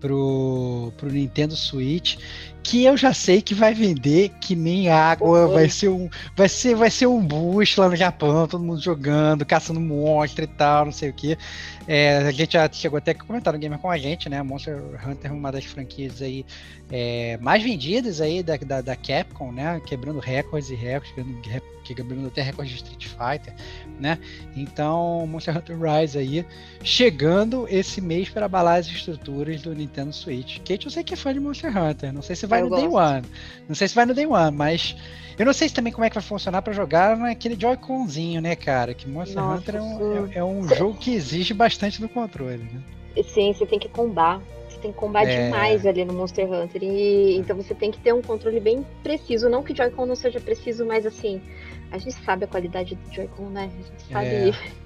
pro, 0.00 0.92
pro 0.96 1.10
Nintendo 1.10 1.56
Switch, 1.56 2.16
que 2.62 2.84
eu 2.84 2.96
já 2.96 3.14
sei 3.14 3.40
que 3.40 3.54
vai 3.54 3.72
vender 3.72 4.30
que 4.40 4.56
nem 4.56 4.88
água, 4.88 5.46
Oi. 5.46 5.54
vai 5.54 5.68
ser 5.68 5.88
um 5.88 6.08
vai 6.36 6.48
ser 6.48 6.74
vai 6.74 6.90
ser 6.90 7.06
um 7.06 7.24
boost 7.24 7.78
lá 7.78 7.88
no 7.88 7.94
Japão, 7.94 8.48
todo 8.48 8.64
mundo 8.64 8.80
jogando, 8.80 9.46
caçando 9.46 9.80
monstro 9.80 10.44
e 10.44 10.48
tal, 10.48 10.86
não 10.86 10.92
sei 10.92 11.10
o 11.10 11.12
que. 11.12 11.38
É, 11.86 12.18
a 12.18 12.32
gente 12.32 12.54
já 12.54 12.68
chegou 12.70 12.98
até 12.98 13.12
a 13.12 13.14
comentar 13.14 13.52
no 13.52 13.60
Gamer 13.60 13.78
com 13.78 13.88
a 13.88 13.96
gente, 13.96 14.28
né? 14.28 14.42
Monster 14.42 14.76
Hunter 15.06 15.30
é 15.30 15.34
uma 15.34 15.52
das 15.52 15.64
franquias 15.64 16.20
aí 16.20 16.44
é, 16.90 17.36
mais 17.40 17.62
vendidas 17.62 18.20
aí 18.20 18.42
da, 18.42 18.56
da, 18.56 18.80
da 18.80 18.96
Capcom, 18.96 19.52
né? 19.52 19.80
Quebrando 19.86 20.18
recordes 20.18 20.70
e 20.70 20.74
recordes, 20.74 21.14
quebrando, 21.14 21.62
quebrando 21.84 22.26
até 22.26 22.42
recordes 22.42 22.74
de 22.74 22.82
Street 22.82 23.06
Fighter, 23.06 23.54
né? 23.98 24.18
Então, 24.56 25.26
Monster 25.26 25.56
Hunter 25.56 25.76
Rise 25.80 26.18
aí 26.18 26.46
chegando 26.82 27.66
esse 27.68 28.00
mês 28.00 28.28
para 28.28 28.46
abalar 28.46 28.78
as 28.78 28.86
estruturas 28.86 29.62
do 29.62 29.74
Nintendo 29.74 30.12
Switch. 30.12 30.58
Kate, 30.58 30.86
eu 30.86 30.90
sei 30.90 31.02
que 31.02 31.14
é 31.14 31.16
fã 31.16 31.32
de 31.32 31.40
Monster 31.40 31.76
Hunter, 31.76 32.12
não 32.12 32.22
sei 32.22 32.36
se 32.36 32.46
vai 32.46 32.60
Eu 32.62 32.68
no 32.68 32.76
Day 32.76 32.86
gosto. 32.86 32.96
One, 33.16 33.22
não 33.68 33.74
sei 33.74 33.88
se 33.88 33.94
vai 33.94 34.06
no 34.06 34.14
Day 34.14 34.26
One, 34.26 34.56
mas 34.56 34.96
eu 35.38 35.44
não 35.44 35.52
sei 35.52 35.68
se 35.68 35.74
também 35.74 35.92
como 35.92 36.04
é 36.04 36.08
que 36.08 36.14
vai 36.14 36.22
funcionar 36.22 36.62
para 36.62 36.72
jogar 36.72 37.16
naquele 37.16 37.58
Joy-Conzinho, 37.58 38.40
né, 38.40 38.54
cara? 38.54 38.94
Que 38.94 39.08
Monster 39.08 39.42
Nossa, 39.42 39.58
Hunter 39.60 39.74
é 39.76 39.82
um, 39.82 40.26
é- 40.26 40.38
é 40.38 40.44
um 40.44 40.68
jogo 40.68 40.94
que 40.98 41.12
exige 41.14 41.52
bastante 41.52 42.00
do 42.00 42.08
controle, 42.08 42.58
né? 42.72 42.80
Sim, 43.24 43.52
você 43.52 43.64
tem 43.66 43.78
que 43.78 43.88
combar. 43.88 44.40
Você 44.68 44.78
tem 44.82 44.92
que 44.92 44.98
combar 44.98 45.26
É. 45.26 45.44
demais 45.44 45.86
ali 45.86 46.04
no 46.04 46.12
Monster 46.12 46.50
Hunter. 46.52 46.82
E, 46.82 47.34
então 47.38 47.56
você 47.56 47.74
tem 47.74 47.90
que 47.90 47.98
ter 47.98 48.12
um 48.12 48.20
controle 48.20 48.60
bem 48.60 48.84
preciso. 49.02 49.48
Não 49.48 49.62
que 49.62 49.74
Joy-Con 49.74 50.04
não 50.04 50.14
seja 50.14 50.38
preciso, 50.38 50.84
mas 50.84 51.06
assim, 51.06 51.40
a 51.90 51.98
gente 51.98 52.14
sabe 52.24 52.44
a 52.44 52.48
qualidade 52.48 52.94
do 52.94 53.14
Joy-Con, 53.14 53.50
né? 53.50 53.70
A 53.72 53.76
gente 53.76 54.12
sabe. 54.12 54.26
É. 54.26 54.76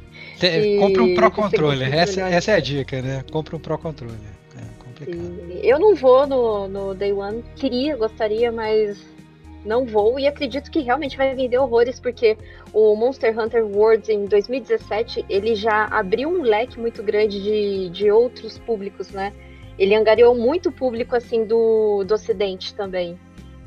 E 0.43 0.79
compra 0.79 1.03
um 1.03 1.15
Pro 1.15 1.31
Controller, 1.31 1.95
essa, 1.95 2.23
essa 2.23 2.53
é 2.53 2.55
a 2.55 2.61
dica, 2.61 3.01
né? 3.03 3.25
Compra 3.31 3.57
um 3.57 3.61
Pro 3.61 3.79
Controller. 3.79 4.17
É 4.57 4.85
complicado. 4.85 5.61
Eu 5.63 5.79
não 5.79 5.95
vou 5.95 6.27
no, 6.27 6.69
no 6.69 6.95
Day 6.95 7.13
One. 7.13 7.45
Queria, 7.57 7.97
gostaria, 7.97 8.51
mas 8.51 8.99
não 9.65 9.85
vou. 9.85 10.19
E 10.19 10.27
acredito 10.27 10.71
que 10.71 10.81
realmente 10.81 11.17
vai 11.17 11.35
vender 11.35 11.59
horrores, 11.59 12.01
porque 12.01 12.37
o 12.73 12.95
Monster 12.95 13.39
Hunter 13.39 13.65
Worlds 13.65 14.09
em 14.09 14.25
2017 14.25 15.25
ele 15.29 15.55
já 15.55 15.87
abriu 15.87 16.29
um 16.29 16.43
leque 16.43 16.79
muito 16.79 17.03
grande 17.03 17.43
de, 17.43 17.91
de 17.91 18.11
outros 18.11 18.59
públicos, 18.59 19.11
né? 19.11 19.33
Ele 19.79 19.95
angariou 19.95 20.35
muito 20.35 20.71
público 20.71 21.17
assim 21.17 21.45
do, 21.45 22.05
do 22.05 22.15
Ocidente 22.15 22.75
também. 22.75 23.19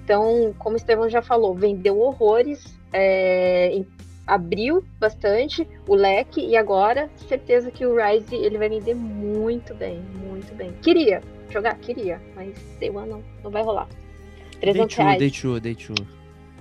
Então, 0.03 0.53
como 0.59 0.75
o 0.75 0.77
Estevão 0.77 1.09
já 1.09 1.21
falou, 1.21 1.55
vendeu 1.55 1.99
horrores, 1.99 2.77
é, 2.93 3.83
abriu 4.25 4.83
bastante 4.99 5.67
o 5.87 5.95
leque 5.95 6.41
e 6.41 6.55
agora 6.55 7.09
certeza 7.27 7.71
que 7.71 7.85
o 7.85 7.95
Rise 7.95 8.35
ele 8.35 8.57
vai 8.57 8.69
vender 8.69 8.93
muito 8.95 9.73
bem, 9.73 10.01
muito 10.27 10.53
bem. 10.55 10.71
Queria 10.81 11.21
jogar, 11.49 11.75
queria, 11.75 12.21
mas 12.35 12.53
Day 12.79 12.89
One 12.89 13.09
não, 13.09 13.23
não 13.43 13.51
vai 13.51 13.63
rolar. 13.63 13.87
300 14.61 14.73
Day 14.73 14.87
two, 14.87 15.03
reais 15.03 15.19
day 15.19 15.31
two, 15.31 15.59
day 15.59 15.75
two. 15.75 16.07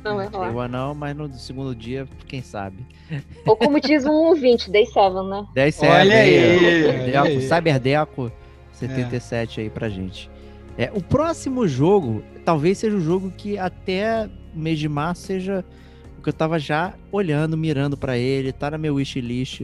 não 0.03 0.17
vai 0.17 0.27
rolar. 0.27 0.65
Eu 0.65 0.69
não, 0.69 0.95
mas 0.95 1.17
no 1.17 1.33
segundo 1.35 1.75
dia, 1.75 2.09
quem 2.27 2.43
sabe. 2.43 2.85
Ou 3.47 3.57
como 3.57 3.81
diz 3.81 4.05
um 4.05 4.13
ouvinte, 4.27 4.71
Day 4.71 4.87
7, 4.87 5.15
né? 5.29 5.47
10 5.55 5.83
Olha 5.83 5.91
certo 5.91 6.13
aí, 6.13 6.85
olha 6.89 7.05
Deco, 7.05 7.27
aí. 7.27 7.41
Cyberdeco 7.43 8.33
77 8.73 9.61
aí 9.61 9.71
pra 9.71 9.89
gente. 9.89 10.29
É, 10.77 10.91
o 10.93 11.03
próximo 11.03 11.69
jogo, 11.69 12.23
talvez 12.45 12.79
seja 12.79 12.97
o 12.97 13.01
jogo 13.01 13.31
que 13.31 13.59
até 13.59 14.29
mês 14.55 14.79
de 14.79 14.89
março 14.89 15.23
seja 15.23 15.65
o 16.23 16.25
que 16.25 16.29
eu 16.29 16.33
tava 16.33 16.57
já 16.57 16.95
olhando, 17.11 17.57
mirando 17.57 17.97
para 17.97 18.17
ele, 18.17 18.53
tá 18.53 18.71
na 18.71 18.79
meu 18.79 18.95
wishlist. 18.95 19.63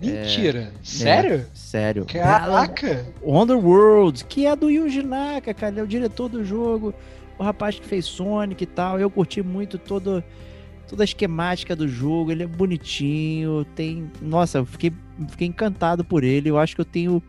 Mentira. 0.00 0.72
Sério? 0.82 1.34
É, 1.34 1.46
sério. 1.52 2.06
Caraca! 2.06 3.06
Underworld, 3.22 4.24
que 4.24 4.46
é 4.46 4.56
do 4.56 4.70
Yuji 4.70 5.02
Naka, 5.02 5.52
cara, 5.52 5.72
ele 5.72 5.80
é 5.80 5.82
o 5.82 5.86
diretor 5.86 6.30
do 6.30 6.42
jogo, 6.42 6.94
o 7.38 7.42
rapaz 7.42 7.78
que 7.78 7.86
fez 7.86 8.06
Sonic 8.06 8.64
e 8.64 8.66
tal. 8.66 8.98
Eu 8.98 9.10
curti 9.10 9.42
muito 9.42 9.76
todo, 9.76 10.24
toda 10.88 11.02
a 11.02 11.04
esquemática 11.04 11.76
do 11.76 11.86
jogo, 11.86 12.32
ele 12.32 12.42
é 12.44 12.46
bonitinho, 12.46 13.66
tem... 13.76 14.10
Nossa, 14.22 14.58
eu 14.58 14.66
fiquei, 14.66 14.90
fiquei 15.28 15.46
encantado 15.46 16.02
por 16.02 16.24
ele, 16.24 16.48
eu 16.48 16.58
acho 16.58 16.74
que 16.74 16.80
eu 16.80 16.86
tenho 16.86 17.22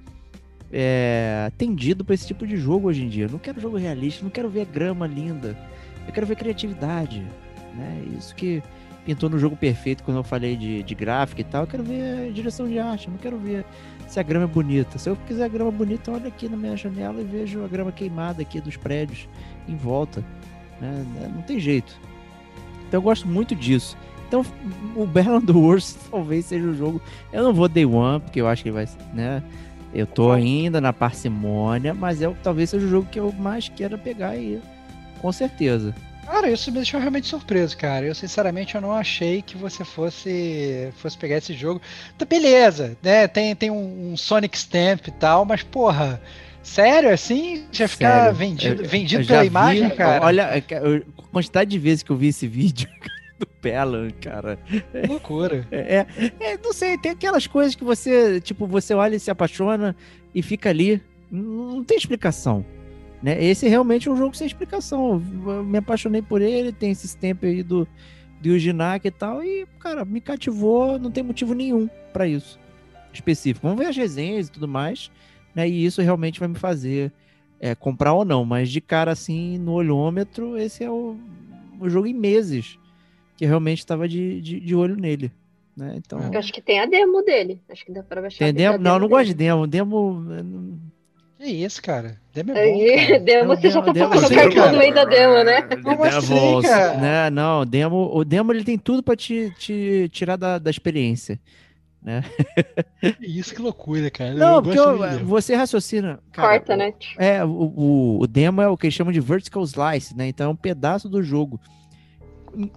é, 0.72 1.52
tendido 1.58 2.06
para 2.06 2.16
esse 2.16 2.26
tipo 2.26 2.48
de 2.48 2.56
jogo 2.56 2.88
hoje 2.88 3.04
em 3.04 3.10
dia. 3.10 3.26
Eu 3.26 3.32
não 3.32 3.40
quero 3.40 3.60
jogo 3.60 3.76
realista, 3.76 4.24
não 4.24 4.32
quero 4.32 4.50
ver 4.50 4.66
grama 4.66 5.06
linda, 5.06 5.58
eu 6.08 6.14
quero 6.14 6.26
ver 6.26 6.38
criatividade, 6.38 7.22
né? 7.76 8.04
Isso 8.18 8.36
que 8.36 8.62
pintou 9.06 9.30
no 9.30 9.38
jogo 9.38 9.56
perfeito 9.56 10.04
quando 10.04 10.18
eu 10.18 10.24
falei 10.24 10.56
de, 10.56 10.82
de 10.82 10.96
gráfico 10.96 11.42
e 11.42 11.44
tal. 11.44 11.64
Eu 11.64 11.68
quero 11.68 11.84
ver 11.84 12.32
direção 12.34 12.68
de 12.68 12.80
arte, 12.80 13.10
não 13.10 13.18
quero 13.18 13.38
ver 13.38 13.64
se 14.08 14.20
a 14.20 14.24
grama 14.24 14.46
é 14.46 14.48
bonita. 14.48 14.98
Se 14.98 15.10
eu 15.10 15.16
quiser 15.28 15.46
a 15.46 15.48
grama 15.48 15.72
bonita, 15.72 16.12
olha 16.12 16.28
aqui 16.28 16.50
na 16.50 16.58
minha 16.58 16.76
janela 16.76 17.22
e 17.22 17.24
vejo 17.24 17.64
a 17.64 17.68
grama 17.68 17.92
queimada 17.92 18.42
aqui 18.42 18.60
dos 18.60 18.76
prédios 18.76 19.28
em 19.68 19.76
volta. 19.76 20.24
Né? 20.82 21.06
Não 21.34 21.42
tem 21.44 21.60
jeito. 21.60 21.98
Então 22.88 23.00
eu 23.00 23.02
gosto 23.02 23.28
muito 23.28 23.56
disso. 23.56 23.98
Então 24.28 24.44
o 24.96 25.06
Battle 25.06 25.62
Wars 25.62 25.96
talvez 26.10 26.46
seja 26.46 26.66
o 26.66 26.74
jogo. 26.74 27.02
Eu 27.32 27.44
não 27.44 27.54
vou 27.54 27.68
Day 27.68 27.86
One, 27.86 28.20
porque 28.20 28.42
eu 28.42 28.48
acho 28.48 28.64
que 28.64 28.72
vai. 28.72 28.88
Né? 29.14 29.44
Eu 29.94 30.06
tô 30.06 30.32
ainda 30.32 30.82
na 30.82 30.92
parcimônia, 30.92 31.94
mas 31.94 32.22
é, 32.22 32.30
talvez 32.44 32.70
seja 32.70 32.86
o 32.86 32.90
jogo 32.90 33.08
que 33.10 33.20
eu 33.20 33.32
mais 33.32 33.70
quero 33.70 33.98
pegar 33.98 34.30
aí. 34.30 34.62
Com 35.22 35.32
certeza. 35.32 35.96
Cara, 36.26 36.50
isso 36.50 36.72
me 36.72 36.78
deixou 36.78 37.00
realmente 37.00 37.28
surpreso, 37.28 37.78
cara. 37.78 38.06
Eu, 38.06 38.16
sinceramente, 38.16 38.76
eu 38.76 38.82
não 38.82 38.92
achei 38.92 39.42
que 39.42 39.56
você 39.56 39.86
fosse 39.86 40.90
fosse 40.98 41.18
pegar 41.18 41.38
esse 41.38 41.54
jogo. 41.54 41.82
Tá, 42.18 42.26
beleza, 42.26 42.98
né? 43.02 43.28
Tem, 43.28 43.56
tem 43.56 43.70
um, 43.70 44.12
um 44.12 44.18
Sonic 44.18 44.58
Stamp 44.58 45.08
e 45.08 45.12
tal, 45.12 45.46
mas, 45.46 45.62
porra, 45.62 46.22
sério, 46.64 47.12
assim? 47.12 47.66
Já 47.72 47.88
ficar 47.88 48.32
vendido, 48.34 48.82
eu, 48.84 48.90
vendido 48.90 49.24
eu 49.24 49.28
pela 49.28 49.42
vi, 49.42 49.48
imagem, 49.48 49.90
cara? 49.92 50.26
Olha, 50.26 50.50
a 50.56 51.26
quantidade 51.32 51.70
de 51.70 51.80
vezes 51.80 52.04
que 52.04 52.12
eu 52.12 52.18
vi 52.18 52.28
esse 52.28 52.48
vídeo 52.48 52.90
do 53.38 53.46
Pelan, 53.46 54.10
cara. 54.22 54.58
Loucura. 55.08 55.68
É, 55.72 56.06
é, 56.18 56.32
é, 56.40 56.58
não 56.58 56.74
sei, 56.74 56.98
tem 56.98 57.12
aquelas 57.12 57.46
coisas 57.46 57.76
que 57.76 57.84
você, 57.84 58.42
tipo, 58.42 58.66
você 58.66 58.94
olha 58.94 59.16
e 59.16 59.20
se 59.20 59.30
apaixona 59.30 59.96
e 60.34 60.42
fica 60.42 60.70
ali. 60.70 61.02
Não, 61.32 61.76
não 61.76 61.84
tem 61.84 61.98
explicação. 61.98 62.66
Né? 63.26 63.44
Esse 63.44 63.68
realmente 63.68 64.08
é 64.08 64.12
um 64.12 64.16
jogo 64.16 64.38
sem 64.38 64.46
explicação. 64.46 65.20
Eu 65.48 65.64
me 65.64 65.80
apaixonei 65.80 66.22
por 66.22 66.44
ele, 66.44 66.72
tem 66.72 66.92
esse 66.92 67.18
tempo 67.18 67.48
aí 67.48 67.64
do, 67.64 67.88
do 68.40 68.56
e 68.56 69.12
tal, 69.12 69.44
e, 69.44 69.66
cara, 69.80 70.06
me 70.06 70.22
cativou, 70.22 71.00
não 71.00 71.10
tem 71.10 71.24
motivo 71.24 71.56
nenhum 71.56 71.90
para 72.14 72.28
isso 72.28 72.60
específico. 73.12 73.66
Vamos 73.66 73.84
ver 73.84 73.90
as 73.90 73.98
resenhas 73.98 74.48
e 74.48 74.52
tudo 74.52 74.68
mais, 74.68 75.10
né? 75.56 75.68
E 75.68 75.84
isso 75.84 76.04
realmente 76.04 76.40
vai 76.40 76.48
me 76.48 76.54
fazer 76.54 77.12
é, 77.60 77.74
comprar 77.74 78.14
ou 78.14 78.24
não, 78.24 78.46
mas 78.46 78.70
de 78.70 78.80
cara 78.80 79.12
assim, 79.12 79.58
no 79.58 79.72
olhômetro, 79.72 80.56
esse 80.56 80.84
é 80.84 80.92
o, 80.92 81.18
o 81.80 81.90
jogo 81.90 82.06
em 82.06 82.14
meses 82.14 82.78
que 83.38 83.46
realmente 83.48 83.80
estava 83.80 84.08
de, 84.08 84.40
de, 84.40 84.60
de, 84.60 84.76
olho 84.76 84.96
nele. 84.96 85.32
Né? 85.76 85.96
Então, 85.98 86.20
eu 86.32 86.38
acho 86.38 86.54
que 86.54 86.62
tem 86.62 86.80
a 86.80 86.86
demo 86.86 87.24
dele. 87.24 87.60
Acho 87.68 87.84
que 87.84 87.92
dá 87.92 88.04
para 88.04 88.22
baixar. 88.22 88.46
Tem 88.46 88.54
demo? 88.54 88.78
Não, 88.78 88.94
eu 88.94 89.00
não 89.00 89.10
gosto 89.10 89.26
de 89.26 89.34
demo. 89.34 89.66
Demo 89.66 90.22
que 91.46 91.52
isso, 91.52 91.82
cara? 91.82 92.18
Demo 92.34 92.52
é 92.52 92.72
bom, 92.72 93.08
cara. 93.08 93.20
Demo, 93.24 93.56
você 93.56 93.70
já 93.70 93.82
tá 93.82 93.94
passando 93.94 94.32
o 94.32 94.36
cartão 94.36 94.72
no 94.72 94.78
meio 94.78 94.94
da 94.94 95.06
demo, 95.06 95.44
né? 95.44 95.62
Como 95.62 96.04
assim, 96.04 96.62
cara? 96.62 96.98
Né? 96.98 97.30
Não, 97.30 97.66
demo, 97.66 98.12
o 98.14 98.26
demo 98.26 98.52
ele 98.52 98.64
tem 98.64 98.78
tudo 98.78 99.02
pra 99.04 99.16
te, 99.16 99.54
te 99.58 100.10
tirar 100.12 100.36
da, 100.36 100.58
da 100.58 100.70
experiência. 100.70 101.40
Né? 102.02 102.24
Isso 103.22 103.54
que 103.54 103.62
loucura, 103.62 104.12
cara. 104.12 104.34
Não, 104.34 104.56
eu 104.56 104.62
porque 104.62 104.80
eu, 104.80 105.26
você 105.26 105.56
raciocina. 105.56 106.20
Cara, 106.32 106.50
Corta, 106.50 106.78
né? 106.78 106.94
É, 107.18 107.44
o, 107.44 107.50
o, 107.50 108.22
o, 108.22 108.28
demo 108.28 108.62
é 108.62 108.68
o 108.68 108.78
que 108.78 108.88
eles 108.88 108.94
chamam 108.94 109.14
de 109.14 109.20
vertical 109.20 109.64
slice, 109.64 110.16
né? 110.16 110.28
Então 110.28 110.48
é 110.48 110.50
um 110.50 110.56
pedaço 110.56 111.10
do 111.10 111.24
jogo. 111.24 111.60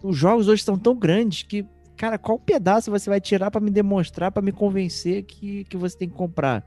Os 0.02 0.16
jogos 0.16 0.48
hoje 0.48 0.60
estão 0.60 0.78
tão 0.78 0.94
grandes 0.94 1.42
que, 1.42 1.66
cara, 1.96 2.18
qual 2.18 2.38
pedaço 2.38 2.90
você 2.90 3.08
vai 3.08 3.20
tirar 3.20 3.50
para 3.50 3.60
me 3.60 3.70
demonstrar, 3.70 4.32
para 4.32 4.42
me 4.42 4.50
convencer 4.50 5.24
que, 5.24 5.64
que 5.64 5.76
você 5.76 5.96
tem 5.96 6.08
que 6.08 6.16
comprar? 6.16 6.64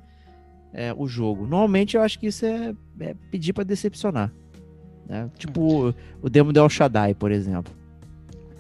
É, 0.73 0.93
o 0.95 1.07
jogo. 1.07 1.43
Normalmente 1.43 1.95
eu 1.95 2.01
acho 2.01 2.19
que 2.19 2.27
isso 2.27 2.45
é, 2.45 2.73
é 2.99 3.15
pedir 3.29 3.53
para 3.53 3.63
decepcionar. 3.63 4.31
Né? 5.07 5.29
Tipo 5.37 5.89
o, 5.89 5.95
o 6.21 6.29
demo 6.29 6.53
de 6.53 6.59
El 6.59 6.69
Shaddai, 6.69 7.13
por 7.13 7.31
exemplo. 7.31 7.73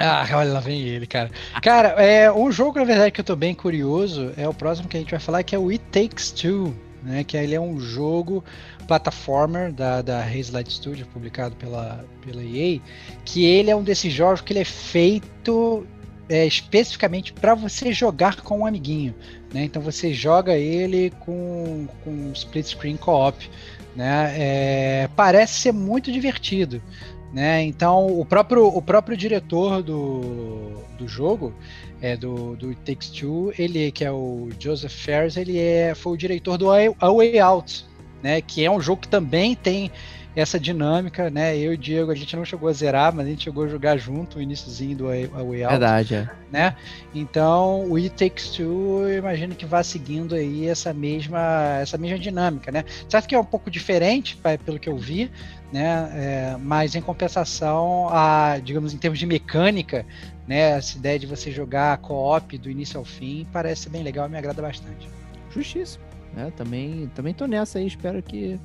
Ah, 0.03 0.27
olha, 0.33 0.53
lá 0.53 0.59
vem 0.59 0.81
ele, 0.81 1.05
cara. 1.05 1.29
Cara, 1.61 1.89
é, 1.89 2.31
um 2.31 2.51
jogo, 2.51 2.79
na 2.79 2.85
verdade, 2.85 3.11
que 3.11 3.21
eu 3.21 3.25
tô 3.25 3.35
bem 3.35 3.53
curioso 3.53 4.33
é 4.35 4.47
o 4.47 4.53
próximo 4.53 4.87
que 4.87 4.97
a 4.97 4.99
gente 4.99 5.11
vai 5.11 5.19
falar, 5.19 5.43
que 5.43 5.55
é 5.55 5.59
o 5.59 5.69
It 5.69 5.83
Takes 5.91 6.31
Two, 6.31 6.73
né? 7.03 7.23
Que 7.23 7.37
ele 7.37 7.53
é 7.53 7.61
um 7.61 7.79
jogo 7.79 8.43
plataformer 8.87 9.71
da, 9.71 10.01
da 10.01 10.23
Hazelight 10.23 10.73
Studio, 10.73 11.05
publicado 11.13 11.55
pela, 11.55 12.03
pela 12.25 12.43
EA, 12.43 12.79
que 13.23 13.45
ele 13.45 13.69
é 13.69 13.75
um 13.75 13.83
desses 13.83 14.11
jogos 14.11 14.41
que 14.41 14.53
ele 14.53 14.61
é 14.61 14.65
feito 14.65 15.85
é, 16.31 16.45
especificamente 16.45 17.33
para 17.33 17.53
você 17.53 17.91
jogar 17.91 18.37
com 18.37 18.59
um 18.59 18.65
amiguinho. 18.65 19.13
Né? 19.53 19.65
Então 19.65 19.81
você 19.81 20.13
joga 20.13 20.55
ele 20.55 21.11
com, 21.19 21.87
com 22.03 22.31
split 22.31 22.67
screen 22.67 22.95
co-op. 22.95 23.49
Né? 23.93 24.33
É, 24.37 25.09
parece 25.13 25.59
ser 25.59 25.73
muito 25.73 26.09
divertido. 26.09 26.81
Né? 27.33 27.63
Então 27.63 28.07
o 28.07 28.25
próprio, 28.25 28.65
o 28.65 28.81
próprio 28.81 29.17
diretor 29.17 29.83
do, 29.83 30.81
do 30.97 31.05
jogo, 31.05 31.53
é, 32.01 32.15
do, 32.15 32.55
do 32.55 32.69
It 32.69 32.81
Takes 32.85 33.09
Two, 33.09 33.53
ele 33.59 33.91
que 33.91 34.05
é 34.05 34.11
o 34.11 34.47
Joseph 34.57 34.93
Ferris, 34.93 35.35
ele 35.35 35.59
é, 35.59 35.93
foi 35.93 36.13
o 36.13 36.17
diretor 36.17 36.57
do 36.57 36.71
A 36.71 37.11
Way 37.11 37.39
Out, 37.39 37.85
né? 38.23 38.39
que 38.39 38.63
é 38.63 38.71
um 38.71 38.79
jogo 38.79 39.01
que 39.01 39.09
também 39.09 39.53
tem 39.53 39.91
essa 40.35 40.59
dinâmica, 40.59 41.29
né? 41.29 41.57
Eu 41.57 41.73
e 41.73 41.75
o 41.75 41.77
Diego, 41.77 42.11
a 42.11 42.15
gente 42.15 42.35
não 42.35 42.45
chegou 42.45 42.69
a 42.69 42.73
zerar, 42.73 43.13
mas 43.13 43.25
a 43.25 43.29
gente 43.29 43.43
chegou 43.43 43.65
a 43.65 43.67
jogar 43.67 43.97
junto 43.97 44.39
o 44.39 44.41
iníciozinho 44.41 44.97
do 44.97 45.05
Way, 45.07 45.29
Out. 45.33 45.71
Verdade, 45.71 46.15
é. 46.15 46.29
Né? 46.51 46.75
Então, 47.13 47.89
o 47.89 47.95
It 47.97 48.11
Takes 48.11 48.49
Two, 48.51 49.07
eu 49.07 49.17
imagino 49.17 49.55
que 49.55 49.65
vá 49.65 49.83
seguindo 49.83 50.35
aí 50.35 50.67
essa 50.67 50.93
mesma, 50.93 51.79
essa 51.81 51.97
mesma 51.97 52.17
dinâmica, 52.17 52.71
né? 52.71 52.85
Certo 53.09 53.27
que 53.27 53.35
é 53.35 53.39
um 53.39 53.45
pouco 53.45 53.69
diferente, 53.69 54.37
pelo 54.65 54.79
que 54.79 54.87
eu 54.87 54.97
vi, 54.97 55.29
né? 55.71 56.11
É, 56.13 56.57
mas 56.59 56.95
em 56.95 57.01
compensação, 57.01 58.07
a, 58.09 58.57
digamos, 58.63 58.93
em 58.93 58.97
termos 58.97 59.19
de 59.19 59.25
mecânica, 59.25 60.05
né? 60.47 60.77
Essa 60.77 60.97
ideia 60.97 61.19
de 61.19 61.27
você 61.27 61.51
jogar 61.51 61.97
co-op 61.97 62.57
do 62.57 62.69
início 62.69 62.97
ao 62.97 63.05
fim 63.05 63.45
parece 63.51 63.89
bem 63.89 64.03
legal 64.03 64.27
e 64.27 64.31
me 64.31 64.37
agrada 64.37 64.61
bastante. 64.61 65.09
Justíssimo. 65.53 66.03
É, 66.37 66.49
também, 66.51 67.11
também 67.13 67.33
tô 67.33 67.45
nessa 67.45 67.79
aí, 67.79 67.87
espero 67.87 68.23
que 68.23 68.57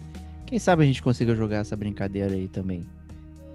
quem 0.46 0.58
sabe 0.58 0.82
a 0.82 0.86
gente 0.86 1.02
consiga 1.02 1.34
jogar 1.34 1.58
essa 1.58 1.76
brincadeira 1.76 2.32
aí 2.32 2.48
também. 2.48 2.86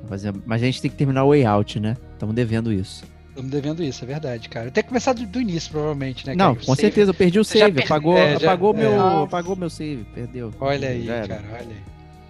Fazer... 0.08 0.34
Mas 0.46 0.62
a 0.62 0.66
gente 0.66 0.82
tem 0.82 0.92
que 0.92 0.98
terminar 0.98 1.24
o 1.24 1.30
way 1.30 1.46
out, 1.46 1.80
né? 1.80 1.96
Estamos 2.14 2.36
devendo 2.36 2.72
isso. 2.72 3.04
Estamos 3.30 3.50
devendo 3.50 3.82
isso, 3.82 4.04
é 4.04 4.08
verdade, 4.08 4.50
cara. 4.50 4.68
Eu 4.68 4.72
tenho 4.72 4.84
que 4.84 4.90
começar 4.90 5.14
do, 5.14 5.26
do 5.26 5.40
início, 5.40 5.72
provavelmente, 5.72 6.28
né? 6.28 6.36
Não, 6.36 6.54
com 6.54 6.64
save... 6.64 6.82
certeza, 6.82 7.12
eu 7.12 7.16
perdi 7.16 7.40
o 7.40 7.46
save, 7.46 7.72
per... 7.72 7.86
apagou, 7.86 8.18
é, 8.18 8.38
já... 8.38 8.48
apagou, 8.48 8.74
meu, 8.74 8.92
é. 8.92 9.24
apagou 9.24 9.56
meu 9.56 9.70
save, 9.70 10.04
perdeu. 10.14 10.54
Olha 10.60 10.90
aí, 10.90 11.06
cara, 11.06 11.42
olha 11.50 11.62
aí. 11.62 11.82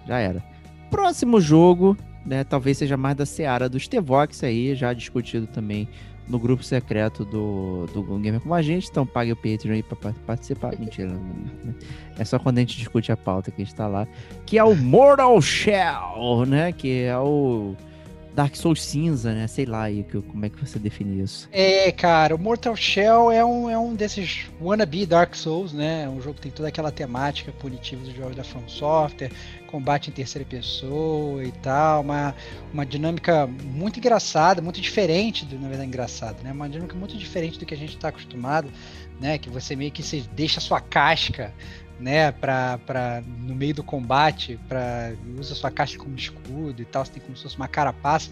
Já 0.06 0.18
era. 0.18 0.44
Próximo 0.90 1.40
jogo, 1.40 1.96
né? 2.24 2.44
Talvez 2.44 2.78
seja 2.78 2.96
mais 2.96 3.16
da 3.16 3.26
Seara 3.26 3.68
dos 3.68 3.88
T-Vox 3.88 4.44
aí, 4.44 4.76
já 4.76 4.92
discutido 4.92 5.46
também 5.46 5.88
no 6.32 6.38
grupo 6.38 6.64
secreto 6.64 7.26
do, 7.26 7.84
do 7.92 8.02
Gamer 8.18 8.40
com 8.40 8.54
a 8.54 8.62
gente, 8.62 8.88
então 8.90 9.06
pague 9.06 9.30
o 9.30 9.36
Patreon 9.36 9.74
aí 9.74 9.82
pra 9.82 10.10
participar. 10.26 10.74
Mentira, 10.78 11.12
é 12.18 12.24
só 12.24 12.38
quando 12.38 12.56
a 12.56 12.60
gente 12.62 12.78
discute 12.78 13.12
a 13.12 13.16
pauta 13.16 13.50
que 13.50 13.60
a 13.60 13.64
gente 13.64 13.74
tá 13.74 13.86
lá. 13.86 14.08
Que 14.46 14.56
é 14.56 14.64
o 14.64 14.74
Mortal 14.74 15.40
Shell, 15.42 16.46
né? 16.46 16.72
Que 16.72 17.02
é 17.02 17.18
o 17.18 17.76
Dark 18.34 18.56
Souls 18.56 18.82
cinza, 18.82 19.32
né? 19.32 19.46
Sei 19.46 19.66
lá 19.66 19.82
aí 19.84 20.04
como 20.04 20.44
é 20.44 20.48
que 20.48 20.58
você 20.58 20.78
define 20.78 21.22
isso. 21.22 21.48
É, 21.52 21.92
cara, 21.92 22.34
o 22.34 22.38
Mortal 22.38 22.74
Shell 22.74 23.30
é 23.30 23.44
um, 23.44 23.68
é 23.68 23.78
um 23.78 23.94
desses 23.94 24.46
wannabe 24.60 25.04
Dark 25.06 25.34
Souls, 25.34 25.72
né? 25.72 26.04
É 26.04 26.08
um 26.08 26.20
jogo 26.20 26.36
que 26.36 26.42
tem 26.42 26.52
toda 26.52 26.68
aquela 26.68 26.90
temática 26.90 27.52
punitiva 27.52 28.02
dos 28.04 28.14
jogos 28.14 28.36
da 28.36 28.44
From 28.44 28.66
Software, 28.68 29.30
combate 29.66 30.10
em 30.10 30.12
terceira 30.12 30.46
pessoa 30.46 31.42
e 31.44 31.52
tal, 31.52 32.02
uma, 32.02 32.34
uma 32.72 32.84
dinâmica 32.84 33.46
muito 33.46 33.98
engraçada, 33.98 34.60
muito 34.60 34.80
diferente, 34.80 35.44
do, 35.46 35.58
na 35.58 35.68
verdade 35.68 35.88
engraçada, 35.88 36.42
né? 36.42 36.52
Uma 36.52 36.68
dinâmica 36.68 36.96
muito 36.96 37.16
diferente 37.16 37.58
do 37.58 37.66
que 37.66 37.74
a 37.74 37.76
gente 37.76 37.96
está 37.96 38.08
acostumado, 38.08 38.70
né? 39.20 39.38
Que 39.38 39.48
você 39.48 39.76
meio 39.76 39.90
que 39.90 40.02
se 40.02 40.20
deixa 40.34 40.60
sua 40.60 40.80
casca 40.80 41.52
né, 42.02 42.32
pra, 42.32 42.78
pra, 42.78 43.22
no 43.38 43.54
meio 43.54 43.74
do 43.74 43.84
combate, 43.84 44.58
pra, 44.68 45.12
usa 45.38 45.54
sua 45.54 45.70
caixa 45.70 45.96
como 45.96 46.16
escudo 46.16 46.82
e 46.82 46.84
tal, 46.84 47.04
você 47.04 47.12
tem 47.12 47.22
como 47.22 47.36
se 47.36 47.44
fosse 47.44 47.56
uma 47.56 47.68
carapaça. 47.68 48.30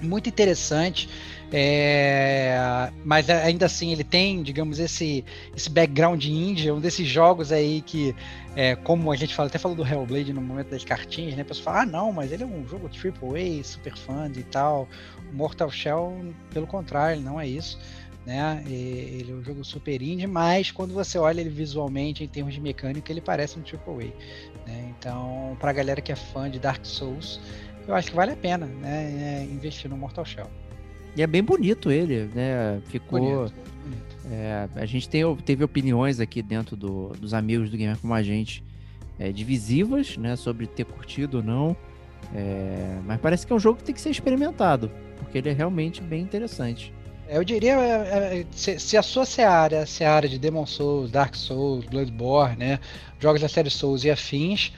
muito 0.00 0.28
interessante. 0.28 1.08
É, 1.52 2.92
mas 3.04 3.28
ainda 3.28 3.66
assim 3.66 3.90
ele 3.90 4.04
tem, 4.04 4.40
digamos, 4.42 4.78
esse, 4.78 5.24
esse 5.54 5.68
background 5.68 6.24
indie, 6.24 6.70
um 6.70 6.78
desses 6.78 7.08
jogos 7.08 7.50
aí 7.50 7.82
que, 7.82 8.14
é, 8.54 8.76
como 8.76 9.10
a 9.10 9.16
gente 9.16 9.34
fala, 9.34 9.48
até 9.48 9.58
falou 9.58 9.76
do 9.76 9.84
Hellblade 9.84 10.32
no 10.32 10.40
momento 10.40 10.70
das 10.70 10.84
cartinhas, 10.84 11.34
né? 11.34 11.42
A 11.42 11.44
pessoa 11.44 11.64
fala, 11.64 11.82
ah 11.82 11.86
não, 11.86 12.12
mas 12.12 12.30
ele 12.30 12.44
é 12.44 12.46
um 12.46 12.66
jogo 12.68 12.88
AAA, 12.88 13.64
super 13.64 13.96
fã 13.96 14.30
e 14.34 14.44
tal. 14.44 14.88
Mortal 15.32 15.70
Shell, 15.70 16.34
pelo 16.52 16.68
contrário, 16.68 17.20
não 17.20 17.40
é 17.40 17.48
isso. 17.48 17.78
Né? 18.26 18.62
Ele 18.66 19.30
é 19.30 19.34
um 19.34 19.42
jogo 19.42 19.64
super 19.64 20.02
indie, 20.02 20.26
mas 20.26 20.70
quando 20.70 20.92
você 20.92 21.18
olha 21.18 21.40
ele 21.40 21.50
visualmente, 21.50 22.22
em 22.22 22.28
termos 22.28 22.54
de 22.54 22.60
mecânica, 22.60 23.10
ele 23.10 23.20
parece 23.20 23.58
um 23.58 23.62
AAA. 23.62 24.12
Né? 24.66 24.94
Então, 24.98 25.56
pra 25.58 25.72
galera 25.72 26.00
que 26.00 26.12
é 26.12 26.16
fã 26.16 26.50
de 26.50 26.58
Dark 26.58 26.84
Souls, 26.84 27.40
eu 27.88 27.94
acho 27.94 28.10
que 28.10 28.16
vale 28.16 28.32
a 28.32 28.36
pena 28.36 28.66
né? 28.66 29.46
investir 29.50 29.88
no 29.90 29.96
Mortal 29.96 30.24
Shell. 30.24 30.50
E 31.16 31.22
é 31.22 31.26
bem 31.26 31.42
bonito 31.42 31.90
ele, 31.90 32.30
né? 32.34 32.80
Ficou. 32.86 33.20
Bonito, 33.20 33.54
bonito. 33.82 34.16
É, 34.30 34.68
a 34.76 34.86
gente 34.86 35.08
tem, 35.08 35.36
teve 35.36 35.64
opiniões 35.64 36.20
aqui 36.20 36.40
dentro 36.40 36.76
do, 36.76 37.08
dos 37.18 37.34
amigos 37.34 37.68
do 37.68 37.76
Gamer 37.76 37.98
como 37.98 38.14
a 38.14 38.22
gente 38.22 38.62
é, 39.18 39.32
divisivas, 39.32 40.16
né? 40.16 40.36
Sobre 40.36 40.66
ter 40.66 40.84
curtido 40.84 41.38
ou 41.38 41.42
não. 41.42 41.76
É, 42.34 42.98
mas 43.04 43.20
parece 43.20 43.46
que 43.46 43.52
é 43.52 43.56
um 43.56 43.58
jogo 43.58 43.78
que 43.78 43.84
tem 43.84 43.94
que 43.94 44.00
ser 44.00 44.10
experimentado, 44.10 44.90
porque 45.18 45.38
ele 45.38 45.48
é 45.48 45.52
realmente 45.52 46.00
bem 46.00 46.22
interessante. 46.22 46.92
Eu 47.30 47.44
diria, 47.44 47.74
é, 47.74 48.40
é, 48.40 48.46
se, 48.50 48.76
se, 48.80 48.96
a 48.96 49.02
sua 49.02 49.24
seara, 49.24 49.82
a 49.82 49.86
seara 49.86 50.28
de 50.28 50.36
Demon 50.36 50.66
Souls, 50.66 51.12
Dark 51.12 51.36
Souls, 51.36 51.84
Bloodborne, 51.84 52.56
né? 52.56 52.80
Jogos 53.20 53.40
da 53.40 53.48
série 53.48 53.70
Souls 53.70 54.02
e 54.02 54.10
afins, 54.10 54.72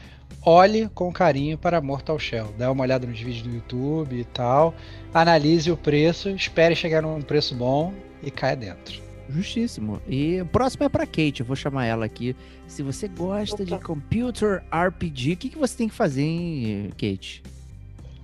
olhe 0.44 0.86
com 0.94 1.10
carinho 1.10 1.56
para 1.56 1.80
Mortal 1.80 2.18
Shell. 2.18 2.52
Dá 2.58 2.70
uma 2.70 2.82
olhada 2.82 3.06
nos 3.06 3.18
vídeos 3.18 3.40
do 3.40 3.50
YouTube 3.54 4.20
e 4.20 4.24
tal. 4.24 4.74
Analise 5.14 5.72
o 5.72 5.78
preço, 5.78 6.28
espere 6.28 6.76
chegar 6.76 7.00
num 7.00 7.22
preço 7.22 7.54
bom 7.54 7.94
e 8.22 8.30
caia 8.30 8.54
dentro. 8.54 9.00
Justíssimo. 9.30 10.02
E 10.06 10.42
o 10.42 10.46
próximo 10.46 10.84
é 10.84 10.90
para 10.90 11.06
Kate, 11.06 11.40
eu 11.40 11.46
vou 11.46 11.56
chamar 11.56 11.86
ela 11.86 12.04
aqui. 12.04 12.36
Se 12.66 12.82
você 12.82 13.08
gosta 13.08 13.62
Opa. 13.62 13.64
de 13.64 13.82
computer 13.82 14.62
RPG, 14.70 15.32
o 15.32 15.36
que, 15.38 15.48
que 15.48 15.58
você 15.58 15.74
tem 15.74 15.88
que 15.88 15.94
fazer, 15.94 16.22
hein, 16.22 16.90
Kate? 16.98 17.42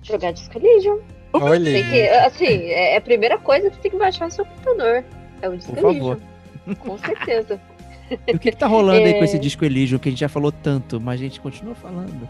Jogar 0.03 0.33
Disco 0.33 0.55
Elysium. 0.59 0.99
Olha. 1.33 1.71
Tem 1.71 1.83
que, 1.83 2.09
assim, 2.09 2.45
é, 2.45 2.93
é 2.93 2.97
a 2.97 3.01
primeira 3.01 3.37
coisa 3.37 3.69
que 3.69 3.75
você 3.75 3.81
tem 3.81 3.91
que 3.91 3.97
baixar 3.97 4.25
no 4.25 4.31
seu 4.31 4.45
computador. 4.45 5.03
É 5.41 5.49
o 5.49 5.55
Disco 5.55 5.73
Por 5.73 5.93
favor. 5.93 6.19
Com 6.79 6.97
certeza. 6.97 7.59
E 8.27 8.35
o 8.35 8.39
que, 8.39 8.51
que 8.51 8.57
tá 8.57 8.67
rolando 8.67 9.01
é... 9.01 9.05
aí 9.05 9.13
com 9.13 9.23
esse 9.23 9.37
disco 9.37 9.63
Elysium, 9.63 9.99
que 9.99 10.09
a 10.09 10.11
gente 10.11 10.19
já 10.19 10.29
falou 10.29 10.51
tanto, 10.51 10.99
mas 10.99 11.19
a 11.19 11.23
gente 11.23 11.39
continua 11.39 11.75
falando? 11.75 12.27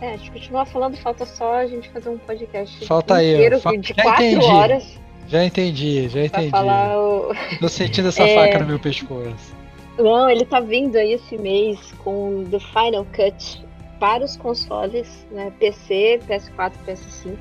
É, 0.00 0.12
a 0.12 0.16
gente 0.16 0.30
continua 0.30 0.64
falando, 0.64 0.96
falta 0.98 1.24
só 1.24 1.54
a 1.54 1.66
gente 1.66 1.88
fazer 1.88 2.08
um 2.08 2.18
podcast 2.18 2.86
falta 2.86 3.22
inteiro 3.22 3.60
eu. 3.64 3.80
de 3.80 3.94
quatro 3.94 4.44
horas. 4.44 4.98
Já 5.26 5.44
entendi, 5.44 6.08
já 6.08 6.24
entendi. 6.24 6.50
Falar 6.50 6.98
o... 6.98 7.34
Tô 7.60 7.68
sentindo 7.68 8.08
essa 8.08 8.22
é... 8.28 8.34
faca 8.34 8.60
no 8.60 8.66
meu 8.66 8.78
pescoço. 8.78 9.56
Não, 9.98 10.30
ele 10.30 10.44
tá 10.44 10.60
vindo 10.60 10.96
aí 10.96 11.14
esse 11.14 11.36
mês 11.36 11.92
com 12.04 12.44
The 12.50 12.60
Final 12.60 13.04
Cut 13.06 13.64
para 13.98 14.24
os 14.24 14.36
consoles, 14.36 15.26
né? 15.32 15.52
PC, 15.58 16.20
PS4, 16.28 16.72
PS5. 16.86 17.36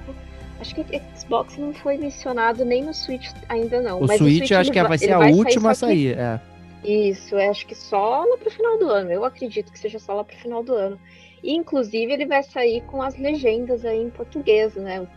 Acho 0.60 0.74
que 0.76 1.02
Xbox 1.16 1.58
não 1.58 1.74
foi 1.74 1.98
mencionado 1.98 2.66
nem 2.66 2.84
no 2.84 2.94
Switch 2.94 3.30
ainda 3.48 3.82
não. 3.82 4.02
O 4.02 4.08
Switch, 4.08 4.22
o 4.22 4.24
Switch 4.24 4.52
acho 4.52 4.72
que 4.72 4.84
vai 4.84 4.98
ser 4.98 5.14
a 5.14 5.20
última 5.20 5.72
a 5.72 5.76
sair. 5.76 6.18
É. 6.18 6.40
Isso, 6.84 7.36
acho 7.36 7.66
que 7.66 7.76
só 7.76 8.24
lá 8.24 8.38
pro 8.38 8.50
final 8.50 8.78
do 8.78 8.90
ano. 8.90 9.12
Eu 9.12 9.26
acredito 9.26 9.72
que 9.72 9.80
seja 9.80 10.00
só 10.00 10.14
lá 10.14 10.24
pro 10.24 10.38
final 10.38 10.64
do 10.64 10.74
ano. 10.74 11.00
E, 11.44 11.54
inclusive, 11.54 12.12
ele 12.12 12.26
vai 12.26 12.42
sair 12.44 12.82
com 12.82 13.02
as 13.02 13.18
legendas 13.18 13.86
aí 13.86 14.02
em 14.02 14.10
português, 14.10 14.76
né? 14.76 15.08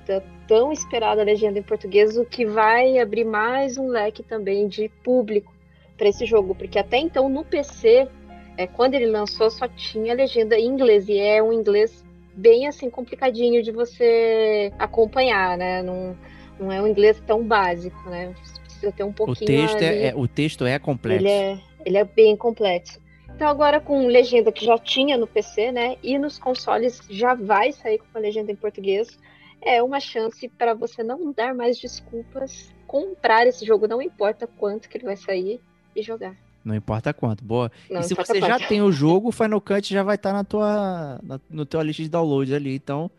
Tão 0.47 0.73
esperada 0.73 1.23
legenda 1.23 1.59
em 1.59 1.63
português, 1.63 2.17
o 2.17 2.25
que 2.25 2.45
vai 2.45 2.99
abrir 2.99 3.25
mais 3.25 3.79
um 3.79 3.89
leque 3.89 4.23
também 4.23 4.69
de 4.69 4.89
público 5.03 5.53
para 5.97 6.09
esse 6.09 6.25
jogo, 6.27 6.55
porque 6.55 6.79
até 6.79 6.99
então 6.99 7.29
no 7.29 7.45
PC, 7.45 8.09
é, 8.57 8.67
quando 8.67 8.95
ele 8.95 9.07
lançou, 9.07 9.51
só 9.51 9.69
tinha 9.69 10.15
legenda 10.15 10.59
em 10.59 10.67
inglês, 10.67 11.09
e 11.09 11.19
é 11.19 11.43
um 11.43 11.53
inglês 11.53 12.05
bem 12.35 12.67
assim 12.67 12.89
complicadinho 12.89 13.63
de 13.63 13.71
você 13.71 14.73
acompanhar, 14.79 15.57
né? 15.59 15.83
Não, 15.83 16.17
não 16.59 16.73
é 16.73 16.81
um 16.81 16.87
inglês 16.87 17.21
tão 17.27 17.43
básico, 17.43 18.09
né? 18.09 18.35
precisa 18.81 18.93
ter 18.93 19.05
um 19.05 19.13
pouquinho. 19.13 19.65
O 19.65 19.67
texto, 19.67 19.83
é, 19.83 20.07
é, 20.09 20.15
o 20.17 20.27
texto 20.27 20.67
é 20.67 20.79
complexo. 20.79 21.27
Ele 21.27 21.31
é, 21.31 21.59
ele 21.85 21.99
é 21.99 22.05
bem 22.05 22.37
complexo. 22.37 22.99
Então 23.35 23.49
agora 23.49 23.81
com 23.81 24.07
legenda 24.07 24.51
que 24.51 24.65
já 24.65 24.79
tinha 24.79 25.17
no 25.17 25.27
PC, 25.27 25.71
né? 25.71 25.97
E 26.03 26.19
nos 26.19 26.39
consoles 26.39 27.01
já 27.09 27.35
vai 27.35 27.73
sair 27.73 27.99
com 27.99 28.07
a 28.19 28.21
legenda 28.21 28.51
em 28.51 28.57
português. 28.57 29.19
É 29.63 29.83
uma 29.83 30.01
chance 30.01 30.49
para 30.49 30.75
você 30.75 31.03
não 31.03 31.33
dar 31.33 31.55
mais 31.55 31.79
desculpas, 31.79 32.73
comprar 32.87 33.47
esse 33.47 33.65
jogo, 33.65 33.87
não 33.87 34.01
importa 34.01 34.47
quanto 34.47 34.89
que 34.89 34.97
ele 34.97 35.05
vai 35.05 35.17
sair 35.17 35.61
e 35.95 36.03
jogar. 36.03 36.35
Não 36.65 36.75
importa 36.75 37.13
quanto, 37.13 37.45
boa. 37.45 37.71
Não, 37.91 38.01
e 38.01 38.05
se 38.05 38.15
você 38.15 38.41
já 38.41 38.59
tem 38.59 38.83
o 38.83 38.93
jogo, 38.93 39.29
o 39.29 39.33
Final 39.33 39.61
Cut 39.61 39.93
já 39.93 40.03
vai 40.03 40.17
estar 40.17 40.31
tá 40.31 40.37
na 40.37 40.45
tua, 40.45 41.21
na, 41.23 41.41
no 41.49 41.65
teu 41.65 41.81
lista 41.81 42.03
de 42.03 42.09
download 42.09 42.55
ali, 42.55 42.75
então 42.75 43.11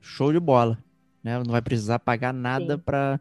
show 0.00 0.32
de 0.32 0.40
bola, 0.40 0.78
né? 1.22 1.38
Não 1.38 1.52
vai 1.52 1.62
precisar 1.62 1.98
pagar 1.98 2.32
nada 2.32 2.76
para 2.78 3.20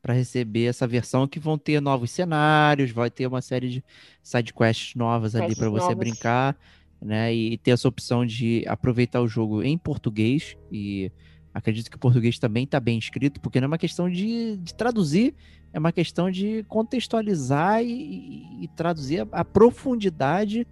para 0.00 0.14
receber 0.14 0.66
essa 0.66 0.86
versão 0.86 1.26
que 1.26 1.40
vão 1.40 1.58
ter 1.58 1.80
novos 1.80 2.12
cenários, 2.12 2.92
vai 2.92 3.10
ter 3.10 3.26
uma 3.26 3.42
série 3.42 3.68
de 3.68 3.84
side 4.22 4.54
quests 4.54 4.94
novas 4.94 5.34
ali 5.34 5.56
para 5.56 5.68
você 5.68 5.92
brincar, 5.94 6.56
né? 7.00 7.34
E 7.34 7.58
ter 7.58 7.72
essa 7.72 7.88
opção 7.88 8.24
de 8.24 8.64
aproveitar 8.66 9.20
o 9.20 9.28
jogo 9.28 9.62
em 9.62 9.76
português 9.76 10.56
e 10.70 11.10
acredito 11.58 11.90
que 11.90 11.96
o 11.96 12.00
português 12.00 12.38
também 12.38 12.64
está 12.64 12.78
bem 12.78 12.98
escrito, 12.98 13.40
porque 13.40 13.60
não 13.60 13.66
é 13.66 13.68
uma 13.68 13.78
questão 13.78 14.08
de, 14.08 14.56
de 14.56 14.74
traduzir, 14.74 15.34
é 15.72 15.78
uma 15.78 15.92
questão 15.92 16.30
de 16.30 16.64
contextualizar 16.68 17.82
e, 17.82 18.64
e 18.64 18.68
traduzir 18.76 19.20
a, 19.20 19.40
a, 19.40 19.44
profundidade 19.44 20.66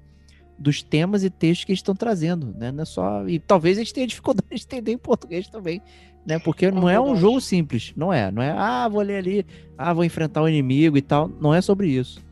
dos 0.59 0.83
temas 0.83 1.23
e 1.23 1.29
textos 1.29 1.65
que 1.65 1.73
eles 1.73 1.81
estão 1.81 1.95
trazendo, 1.95 2.55
né? 2.57 2.73
Não 2.73 2.83
é 2.83 2.85
só 2.87 3.29
e 3.29 3.39
talvez 3.39 3.77
a 3.77 3.81
gente 3.83 3.93
tenha 3.93 4.07
dificuldade 4.09 4.49
de 4.49 4.63
entender 4.63 4.93
em 4.93 4.99
português 4.99 5.49
também, 5.49 5.83
né? 6.25 6.39
Porque 6.39 6.67
é 6.67 6.71
não 6.71 6.89
é 6.89 7.01
um 7.01 7.17
jogo 7.17 7.41
simples, 7.41 7.93
não 7.97 8.13
é, 8.13 8.31
não 8.31 8.41
é, 8.41 8.53
ah, 8.53 8.89
vou 8.89 9.03
ler 9.03 9.17
ali, 9.17 9.47
ah, 9.77 9.93
vou 9.93 10.05
enfrentar 10.05 10.41
o 10.41 10.45
um 10.45 10.49
inimigo 10.49 10.97
e 10.97 11.03
tal, 11.03 11.29
não 11.29 11.53
é 11.53 11.61
sobre 11.61 11.89
isso. 11.89 12.25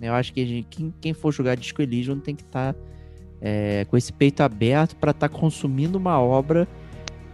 Eu 0.00 0.14
acho 0.14 0.32
que 0.32 0.44
gente, 0.44 0.66
quem, 0.68 0.94
quem, 1.00 1.14
for 1.14 1.32
jogar 1.32 1.56
Disco 1.56 1.80
Elysium 1.80 2.18
tem 2.18 2.34
que 2.34 2.42
estar 2.42 2.72
tá, 2.72 2.78
é, 3.40 3.84
com 3.88 3.96
esse 3.96 4.12
peito 4.12 4.42
aberto 4.42 4.96
para 4.96 5.12
estar 5.12 5.28
tá 5.28 5.34
consumindo 5.34 5.96
uma 5.96 6.20
obra 6.20 6.68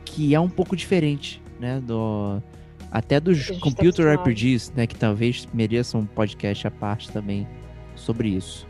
que 0.09 0.35
é 0.35 0.41
um 0.41 0.49
pouco 0.49 0.77
diferente, 0.77 1.43
né, 1.59 1.81
do 1.81 2.43
até 2.91 3.21
dos 3.21 3.49
tá 3.49 3.55
computer 3.61 4.07
tá 4.07 4.15
RPGs, 4.15 4.73
né, 4.75 4.87
que 4.87 4.95
talvez 4.95 5.47
mereçam 5.53 6.01
um 6.01 6.07
podcast 6.07 6.67
à 6.67 6.71
parte 6.71 7.11
também 7.11 7.47
sobre 7.95 8.29
isso. 8.29 8.67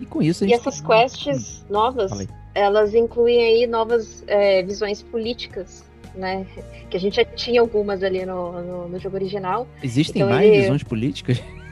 E 0.00 0.06
com 0.06 0.22
isso 0.22 0.44
a 0.44 0.46
gente 0.46 0.56
E 0.56 0.60
essas 0.60 0.80
tá... 0.80 0.86
quests 0.86 1.64
hum. 1.68 1.72
novas, 1.72 2.28
elas 2.54 2.94
incluem 2.94 3.42
aí 3.42 3.66
novas 3.66 4.22
é, 4.26 4.62
visões 4.62 5.02
políticas 5.02 5.84
né? 6.16 6.46
Que 6.90 6.96
a 6.96 7.00
gente 7.00 7.16
já 7.16 7.24
tinha 7.24 7.60
algumas 7.60 8.02
ali 8.02 8.24
no, 8.24 8.52
no, 8.62 8.88
no 8.88 8.98
jogo 8.98 9.16
original. 9.16 9.68
Existem 9.82 10.22
então 10.22 10.34
mais 10.34 10.46
ele... 10.46 10.62
visões 10.62 10.82
políticas? 10.82 11.40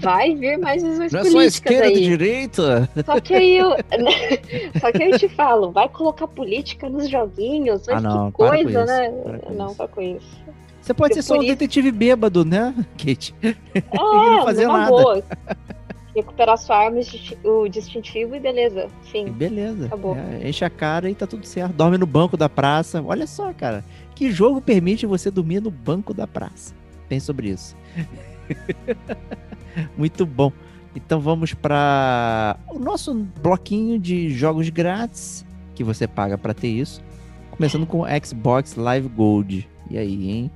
Vai 0.00 0.34
vir 0.34 0.58
mais 0.58 0.82
visões 0.82 1.12
Não 1.12 1.20
políticas. 1.20 1.32
Não 1.32 1.40
é 1.40 1.44
só 1.44 1.48
esquerda 1.48 1.86
aí. 1.86 1.96
e 1.96 2.00
direita? 2.00 2.90
Só 3.04 3.20
que 3.20 3.34
aí 3.34 3.56
eu. 3.56 3.70
só 4.80 4.92
que 4.92 5.02
eu 5.02 5.18
te 5.18 5.28
falo, 5.28 5.70
vai 5.70 5.88
colocar 5.88 6.26
política 6.26 6.88
nos 6.88 7.08
joguinhos, 7.08 7.82
mas 7.86 7.96
ah, 7.96 8.00
não, 8.00 8.30
que 8.30 8.36
coisa, 8.36 8.84
né? 8.84 9.12
não, 9.56 9.74
para 9.74 9.88
com 9.88 10.00
isso. 10.00 10.44
Você 10.80 10.92
pode 10.92 11.10
Porque 11.10 11.22
ser 11.22 11.28
só 11.28 11.34
um 11.34 11.42
isso... 11.42 11.52
detetive 11.52 11.90
bêbado, 11.90 12.44
né, 12.44 12.74
Kate? 12.98 13.34
É, 13.74 13.90
não 13.92 14.44
fazer 14.44 14.66
nada. 14.66 14.90
Boa 14.90 15.24
recuperar 16.14 16.56
sua 16.56 16.76
arma, 16.76 17.00
o 17.42 17.68
distintivo 17.68 18.36
e 18.36 18.40
beleza. 18.40 18.88
Sim. 19.10 19.30
beleza. 19.32 19.86
Acabou. 19.86 20.16
É, 20.16 20.48
enche 20.48 20.64
a 20.64 20.70
cara 20.70 21.10
e 21.10 21.14
tá 21.14 21.26
tudo 21.26 21.44
certo. 21.44 21.72
Dorme 21.72 21.98
no 21.98 22.06
banco 22.06 22.36
da 22.36 22.48
praça. 22.48 23.02
Olha 23.02 23.26
só, 23.26 23.52
cara. 23.52 23.84
Que 24.14 24.30
jogo 24.30 24.60
permite 24.60 25.06
você 25.06 25.30
dormir 25.30 25.60
no 25.60 25.70
banco 25.70 26.14
da 26.14 26.26
praça? 26.26 26.72
Pense 27.08 27.26
sobre 27.26 27.48
isso. 27.48 27.76
Muito 29.96 30.24
bom. 30.24 30.52
Então 30.94 31.20
vamos 31.20 31.54
para 31.54 32.56
o 32.68 32.78
nosso 32.78 33.14
bloquinho 33.42 33.98
de 33.98 34.30
jogos 34.30 34.68
grátis 34.68 35.44
que 35.74 35.82
você 35.82 36.06
paga 36.06 36.38
para 36.38 36.54
ter 36.54 36.68
isso. 36.68 37.02
Começando 37.50 37.86
com 37.86 38.00
o 38.00 38.06
Xbox 38.24 38.76
Live 38.76 39.08
Gold. 39.08 39.68
E 39.90 39.98
aí, 39.98 40.30
hein? 40.30 40.50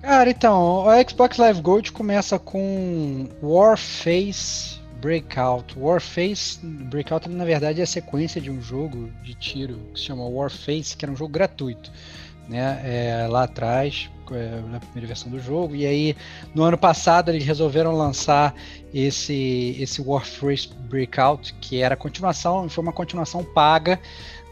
Cara, 0.00 0.30
então, 0.30 0.86
o 0.86 1.08
Xbox 1.08 1.36
Live 1.36 1.60
Gold 1.60 1.92
começa 1.92 2.38
com 2.38 3.28
Warface 3.42 4.80
Breakout. 5.00 5.78
Warface, 5.78 6.58
Breakout 6.64 7.28
na 7.28 7.44
verdade 7.44 7.80
é 7.80 7.84
a 7.84 7.86
sequência 7.86 8.40
de 8.40 8.50
um 8.50 8.60
jogo 8.60 9.10
de 9.22 9.34
tiro 9.34 9.78
que 9.92 10.00
se 10.00 10.06
chama 10.06 10.26
Warface, 10.26 10.96
que 10.96 11.04
era 11.04 11.12
um 11.12 11.16
jogo 11.16 11.32
gratuito, 11.32 11.90
né? 12.50 12.80
É, 12.84 13.26
lá 13.28 13.44
atrás, 13.44 14.10
é, 14.32 14.60
na 14.68 14.78
primeira 14.80 15.06
versão 15.06 15.30
do 15.30 15.38
jogo. 15.40 15.74
E 15.74 15.86
aí, 15.86 16.16
no 16.54 16.64
ano 16.64 16.76
passado, 16.76 17.30
eles 17.30 17.44
resolveram 17.44 17.96
lançar 17.96 18.54
esse 18.92 19.76
esse 19.78 20.02
Warface 20.02 20.68
Breakout, 20.88 21.54
que 21.60 21.80
era 21.80 21.96
continuação, 21.96 22.68
foi 22.68 22.82
uma 22.82 22.92
continuação 22.92 23.44
paga 23.44 23.98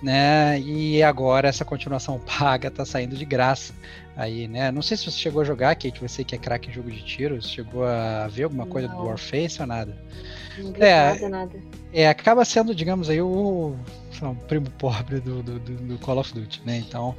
né? 0.02 0.60
E 0.60 1.02
agora 1.02 1.48
essa 1.48 1.64
continuação 1.64 2.20
paga 2.38 2.70
tá 2.70 2.84
saindo 2.84 3.16
de 3.16 3.24
graça 3.24 3.74
aí, 4.16 4.48
né? 4.48 4.70
Não 4.70 4.82
sei 4.82 4.96
se 4.96 5.04
você 5.04 5.18
chegou 5.18 5.42
a 5.42 5.44
jogar, 5.44 5.74
Kate, 5.74 6.00
você 6.00 6.24
que 6.24 6.34
é 6.34 6.38
craque 6.38 6.70
em 6.70 6.72
jogo 6.72 6.90
de 6.90 7.02
tiros, 7.04 7.48
chegou 7.48 7.84
a 7.84 8.26
ver 8.28 8.44
alguma 8.44 8.66
coisa 8.66 8.88
Não. 8.88 8.96
do 8.96 9.04
Warface 9.06 9.60
ou 9.60 9.66
nada? 9.66 9.96
Não 10.56 10.72
vi 10.72 10.82
É. 10.82 11.12
nada, 11.14 11.28
nada. 11.28 11.58
É, 11.92 12.08
acaba 12.08 12.44
sendo, 12.44 12.74
digamos 12.74 13.08
aí, 13.08 13.20
o, 13.20 13.76
lá, 14.22 14.30
um 14.30 14.34
primo 14.34 14.70
pobre 14.78 15.20
do, 15.20 15.42
do, 15.42 15.58
do- 15.58 15.98
Call 15.98 16.18
of 16.18 16.32
Duty, 16.32 16.62
né? 16.64 16.78
Então, 16.78 17.14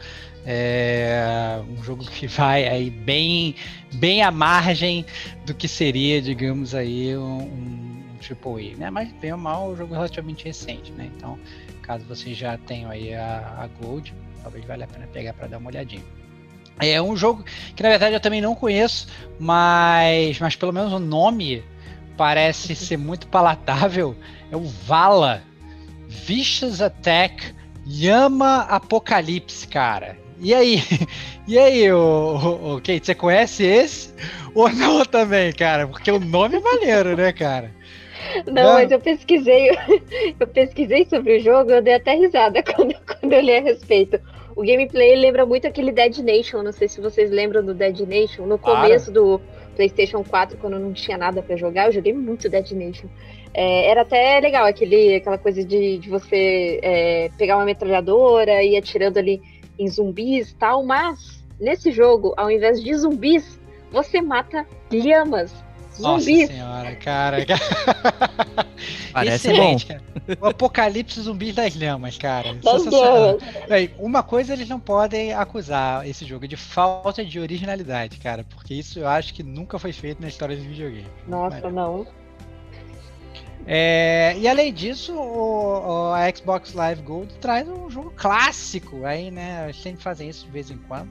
é 0.46 1.62
um 1.70 1.84
jogo 1.84 2.06
que 2.06 2.26
vai 2.28 2.68
aí 2.68 2.90
bem, 2.90 3.56
bem 3.94 4.22
à 4.24 4.32
margem 4.32 5.06
do 5.46 5.54
que 5.54 5.68
seria, 5.68 6.22
digamos 6.22 6.74
aí, 6.76 7.16
um, 7.16 7.42
um 7.44 8.04
AAA, 8.22 8.78
né? 8.78 8.90
Mas 8.90 9.12
bem 9.14 9.32
ou 9.32 9.38
mal, 9.38 9.70
um 9.70 9.76
jogo 9.78 9.94
relativamente 9.94 10.46
recente, 10.46 10.92
né? 10.92 11.10
Então, 11.16 11.38
caso 11.82 12.04
vocês 12.06 12.38
já 12.38 12.58
tenham 12.58 12.90
aí 12.90 13.14
a, 13.14 13.56
a 13.64 13.68
Gold, 13.82 14.14
talvez 14.44 14.64
valha 14.66 14.86
a 14.86 14.88
pena 14.88 15.08
pegar 15.08 15.34
para 15.34 15.48
dar 15.48 15.58
uma 15.58 15.70
olhadinha. 15.70 16.04
É 16.82 17.02
um 17.02 17.16
jogo 17.16 17.44
que 17.76 17.84
na 17.84 17.90
verdade 17.90 18.14
eu 18.14 18.20
também 18.22 18.40
não 18.40 18.56
conheço, 18.56 19.08
mas, 19.40 20.40
mas 20.40 20.56
pelo 20.56 20.72
menos 20.72 20.94
o 20.94 21.00
nome 21.00 21.62
parece 22.16 22.74
ser 22.76 22.98
muito 22.98 23.28
palatável. 23.28 24.16
É 24.52 24.56
o 24.56 24.62
Vala 24.64 25.44
Vicious 26.10 26.82
Attack 26.82 27.54
Yama 27.88 28.64
Apocalipse, 28.64 29.68
cara. 29.68 30.18
E 30.40 30.54
aí? 30.54 30.82
E 31.48 31.58
aí, 31.58 31.92
o, 31.92 32.76
o, 32.76 32.76
Kate, 32.76 33.08
você 33.08 33.16
conhece 33.16 33.64
esse? 33.64 34.14
Ou 34.54 34.70
não 34.70 35.02
também, 35.04 35.52
cara? 35.52 35.88
Porque 35.88 36.12
o 36.12 36.20
nome 36.20 36.58
é 36.58 36.60
maneiro, 36.60 37.18
né, 37.18 37.34
cara? 37.34 37.72
Não, 38.46 38.54
Não. 38.54 38.74
mas 38.74 38.92
eu 38.92 39.00
pesquisei, 39.00 39.72
eu 40.40 40.46
pesquisei 40.46 41.06
sobre 41.06 41.38
o 41.38 41.40
jogo, 41.40 41.72
eu 41.72 41.82
dei 41.82 41.96
até 41.96 42.14
risada 42.14 42.62
quando, 42.62 42.94
quando 43.04 43.34
eu 43.34 43.42
li 43.42 43.56
a 43.56 43.62
respeito. 43.62 44.20
O 44.56 44.62
gameplay 44.62 45.16
lembra 45.16 45.44
muito 45.44 45.66
aquele 45.66 45.92
Dead 45.92 46.20
Nation, 46.20 46.62
não 46.62 46.72
sei 46.72 46.88
se 46.88 47.02
vocês 47.02 47.32
lembram 47.32 47.66
do 47.66 47.74
Dead 47.74 48.00
Nation. 48.02 48.46
No 48.46 48.60
começo 48.60 49.12
do 49.12 49.42
PlayStation 49.80 50.26
4, 50.26 50.58
quando 50.58 50.78
não 50.78 50.92
tinha 50.92 51.18
nada 51.18 51.42
pra 51.42 51.56
jogar, 51.56 51.86
eu 51.86 51.94
joguei 51.94 52.12
muito 52.12 52.50
Dead 52.50 52.70
Nation. 52.72 53.08
É, 53.54 53.90
era 53.90 54.02
até 54.02 54.38
legal 54.42 54.66
aquele, 54.66 55.16
aquela 55.16 55.38
coisa 55.38 55.64
de, 55.64 55.98
de 56.00 56.10
você 56.10 56.82
é, 56.84 57.30
pegar 57.38 57.56
uma 57.56 57.64
metralhadora 57.64 58.62
e 58.62 58.74
ir 58.74 58.78
atirando 58.78 59.18
ali 59.18 59.42
em 59.80 59.88
zumbis 59.88 60.50
e 60.50 60.56
tal, 60.56 60.84
mas 60.84 61.46
nesse 61.58 61.92
jogo, 61.92 62.34
ao 62.36 62.52
invés 62.52 62.84
de 62.84 62.94
zumbis, 62.94 63.58
você 63.90 64.22
mata 64.22 64.68
lhamas. 64.92 65.64
Nossa 66.02 66.26
senhora, 66.48 66.96
cara. 66.98 67.38
Parece 69.12 69.48
Excelente, 69.50 69.86
cara. 69.88 70.02
O 70.40 70.46
apocalipse 70.48 71.20
zumbi 71.22 71.52
das 71.52 71.76
lhamas, 71.76 72.18
cara. 72.18 72.54
Das 72.56 72.86
lhamas. 72.86 73.42
Bem, 73.68 73.92
uma 73.98 74.24
coisa 74.24 74.54
eles 74.54 74.70
não 74.70 74.80
podem 74.80 75.34
acusar 75.34 76.08
esse 76.08 76.26
jogo 76.26 76.48
de 76.48 76.56
falta 76.56 77.24
de 77.26 77.40
originalidade, 77.40 78.18
cara, 78.18 78.44
porque 78.50 78.74
isso 78.74 79.00
eu 79.00 79.08
acho 79.08 79.34
que 79.34 79.44
nunca 79.44 79.78
foi 79.80 79.92
feito 79.92 80.22
na 80.22 80.28
história 80.28 80.56
dos 80.56 80.66
videogames. 80.66 81.08
Nossa, 81.28 81.70
não. 81.70 82.06
É, 83.68 84.36
e 84.40 84.48
além 84.48 84.74
disso, 84.74 85.14
o, 85.14 86.10
o- 86.10 86.14
a 86.14 86.34
Xbox 86.36 86.74
Live 86.74 87.02
Gold 87.04 87.34
traz 87.36 87.68
um 87.68 87.90
jogo 87.90 88.12
clássico 88.16 89.06
aí, 89.06 89.30
né? 89.30 89.66
Eles 89.66 89.82
sempre 89.82 90.02
fazem 90.02 90.30
isso 90.30 90.46
de 90.46 90.52
vez 90.52 90.72
em 90.72 90.78
quando. 90.78 91.10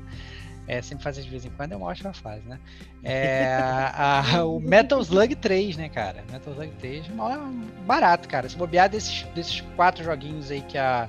É, 0.68 0.82
sempre 0.82 1.02
fazem 1.02 1.24
de 1.24 1.30
vez 1.30 1.44
em 1.46 1.50
quando 1.50 1.72
é 1.72 1.76
uma 1.76 1.86
ótima 1.86 2.12
fase, 2.12 2.42
né? 2.46 2.58
É, 3.02 3.56
a- 3.94 4.44
o 4.44 4.60
Metal 4.60 5.00
Slug 5.00 5.34
3, 5.36 5.76
né, 5.78 5.88
cara? 5.88 6.22
Metal 6.30 6.52
Slug 6.52 6.70
3 6.78 7.08
mal 7.08 7.32
é 7.32 7.38
barato, 7.86 8.28
cara. 8.28 8.46
Se 8.48 8.56
bobear 8.56 8.88
desses, 8.90 9.22
desses 9.34 9.62
quatro 9.76 10.04
joguinhos 10.04 10.50
aí 10.50 10.60
que 10.60 10.76
a, 10.76 11.08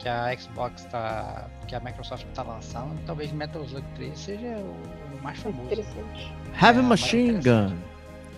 que 0.00 0.08
a 0.08 0.36
Xbox 0.36 0.84
tá. 0.86 1.46
que 1.68 1.74
a 1.76 1.80
Microsoft 1.80 2.26
tá 2.34 2.42
lançando, 2.42 2.98
talvez 3.06 3.30
Metal 3.32 3.62
Slug 3.64 3.84
3 3.94 4.18
seja 4.18 4.46
o, 4.58 5.16
o 5.18 5.22
mais 5.22 5.38
famoso. 5.38 5.62
Interessante. 5.66 6.32
Heavy 6.60 6.78
É, 6.80 6.82
Machine 6.82 7.32
Gun. 7.40 7.76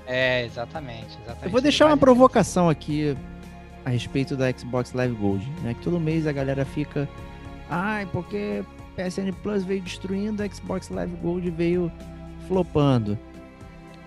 É, 0.06 0.44
exatamente, 0.44 1.16
exatamente. 1.22 1.44
Eu 1.44 1.50
vou 1.50 1.60
deixar 1.62 1.86
uma 1.86 1.96
provocação 1.96 2.68
aqui 2.68 3.16
a 3.86 3.90
respeito 3.90 4.36
da 4.36 4.50
Xbox 4.52 4.92
Live 4.92 5.14
Gold, 5.14 5.46
né? 5.62 5.72
Que 5.74 5.80
todo 5.82 5.98
mês 5.98 6.26
a 6.26 6.32
galera 6.32 6.64
fica, 6.66 7.08
ai, 7.70 8.06
porque 8.12 8.62
PSN 8.98 9.32
Plus 9.42 9.62
veio 9.62 9.80
destruindo, 9.80 10.42
a 10.42 10.48
Xbox 10.48 10.88
Live 10.88 11.14
Gold 11.16 11.48
veio 11.50 11.92
flopando. 12.48 13.16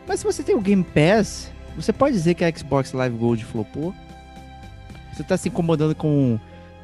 Mas 0.05 0.19
se 0.19 0.25
você 0.25 0.43
tem 0.43 0.55
o 0.55 0.59
Game 0.59 0.83
Pass, 0.83 1.49
você 1.75 1.93
pode 1.93 2.13
dizer 2.13 2.33
que 2.33 2.43
a 2.43 2.53
Xbox 2.53 2.91
Live 2.91 3.17
Gold 3.17 3.45
flopou? 3.45 3.93
Você 5.13 5.23
tá 5.23 5.37
se 5.37 5.47
incomodando 5.49 5.95
com 5.95 6.37